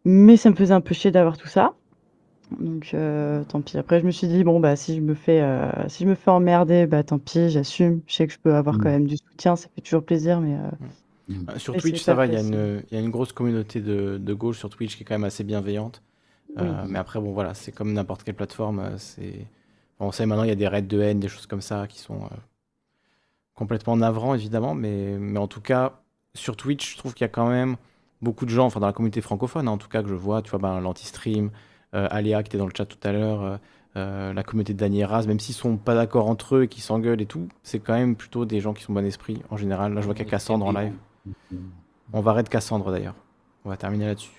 [0.07, 1.77] Mais ça me faisait un peu chier d'avoir tout ça.
[2.59, 3.79] Donc euh, tant pis.
[3.79, 6.15] Après, je me suis dit bon bah si je me fais euh, si je me
[6.15, 8.03] fais emmerder, bah tant pis, j'assume.
[8.07, 10.57] Je sais que je peux avoir quand même du soutien, ça fait toujours plaisir, mais
[10.57, 10.71] euh,
[11.49, 12.55] Euh, Sur mais Twitch, ça pas va, il y, a facile.
[12.55, 15.15] une, il y a une grosse communauté de, de gauche sur Twitch qui est quand
[15.15, 16.03] même assez bienveillante.
[16.59, 16.89] Euh, Oui.
[16.89, 18.81] mais après, bon, voilà, c'est comme n'importe quelle plateforme.
[18.81, 19.47] euh, C'est...
[19.99, 21.87] bon, on sait maintenant, il y a des raids de haine, des choses comme ça
[21.89, 22.37] qui sont euh,
[23.55, 24.75] complètement navrants, évidemment.
[24.75, 26.01] Mais, mais en tout cas,
[26.35, 27.77] sur Twitch, je trouve qu'il y a quand même
[28.23, 30.43] beaucoup de gens, enfin, dans la communauté francophone, hein, en tout cas, que je vois,
[30.43, 31.51] tu vois, ben, l'anti-stream,
[31.93, 33.57] Aléa qui était dans le chat tout à l'heure, euh,
[33.97, 36.69] euh, la communauté de Dany et Raz, même s'ils sont pas d'accord entre eux et
[36.69, 39.57] qu'ils s'engueulent et tout, c'est quand même plutôt des gens qui sont bon esprit en
[39.57, 39.93] général.
[39.95, 40.95] Là, je vois qu'il y a Cassandre en live.
[42.13, 43.15] On va raid Cassandre d'ailleurs.
[43.65, 44.31] On va terminer là-dessus.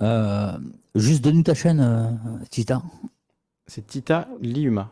[0.00, 0.52] Euh,
[0.94, 2.82] juste donne-nous ta chaîne, euh, Tita.
[3.66, 4.90] C'est Tita Liuma.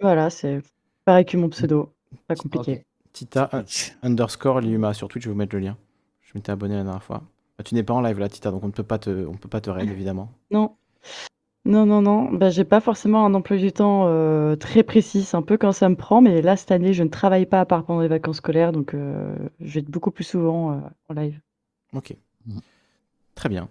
[0.00, 0.62] voilà, c'est
[1.04, 1.92] pareil que mon pseudo,
[2.26, 2.84] pas compliqué.
[3.12, 3.64] Tita un-
[4.02, 5.76] underscore Liuma sur Twitch, je vais vous mettre le lien.
[6.22, 7.22] Je m'étais abonné la dernière fois.
[7.62, 9.34] Bah, tu n'es pas en live là, Tita, donc on ne peut pas te, on
[9.34, 10.32] peut pas te raid évidemment.
[10.50, 10.74] Non.
[11.64, 12.32] Non, non, non.
[12.32, 15.22] Bah, j'ai pas forcément un emploi du temps euh, très précis.
[15.22, 16.20] C'est un peu quand ça me prend.
[16.20, 18.72] Mais là, cette année, je ne travaille pas à part pendant les vacances scolaires.
[18.72, 21.38] Donc, euh, je vais être beaucoup plus souvent euh, en live.
[21.94, 22.16] Ok.
[23.36, 23.68] Très bien.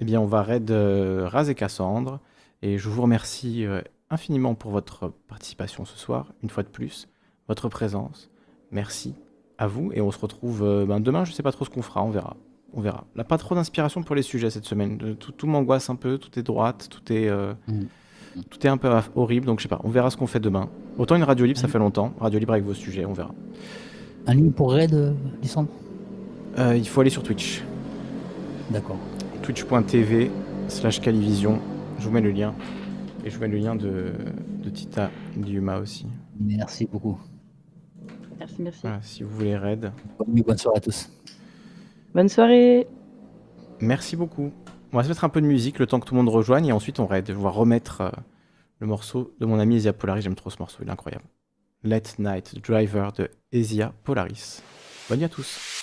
[0.00, 2.20] Eh bien, on va raid Raz et Cassandre.
[2.62, 3.66] Et je vous remercie
[4.08, 7.08] infiniment pour votre participation ce soir, une fois de plus,
[7.46, 8.30] votre présence.
[8.70, 9.14] Merci
[9.58, 9.92] à vous.
[9.92, 11.26] Et on se retrouve ben, demain.
[11.26, 12.38] Je sais pas trop ce qu'on fera, on verra.
[12.76, 13.04] On verra.
[13.14, 14.96] Là, pas trop d'inspiration pour les sujets cette semaine.
[14.98, 17.54] De- Tout, tout m'angoisse un peu, tout est droite, tout est, euh,
[18.50, 19.46] tout est un peu horrible.
[19.46, 20.68] Donc, je sais pas, on verra ce qu'on fait demain.
[20.98, 22.12] Autant une radio libre, ça fait longtemps.
[22.18, 23.32] Radio libre avec vos sujets, on verra.
[24.26, 25.12] Un ligne pour raid, euh,
[25.42, 25.68] Lissandre
[26.58, 27.62] Euh, il faut aller sur Twitch.
[28.70, 28.96] D'accord.
[29.42, 30.30] Twitch.tv
[30.68, 31.60] slash Calivision.
[31.98, 32.54] Je vous mets le lien.
[33.24, 34.12] Et je vous mets le lien de,
[34.62, 36.06] de Tita Liuma aussi.
[36.40, 37.18] Merci beaucoup.
[38.38, 38.80] Merci, merci.
[38.82, 39.92] Voilà, si vous voulez raid.
[40.18, 41.08] Bonne nuit, bonne soirée à tous.
[42.14, 42.86] Bonne soirée.
[43.80, 44.52] Merci beaucoup.
[44.92, 46.66] On va se mettre un peu de musique le temps que tout le monde rejoigne
[46.66, 47.26] et ensuite on raid.
[47.26, 48.10] Je vais remettre euh,
[48.78, 50.22] le morceau de mon ami Ezia Polaris.
[50.22, 51.24] J'aime trop ce morceau, il est incroyable.
[51.82, 54.62] Let Night Driver de Ezia Polaris.
[55.08, 55.80] Bonne nuit à tous.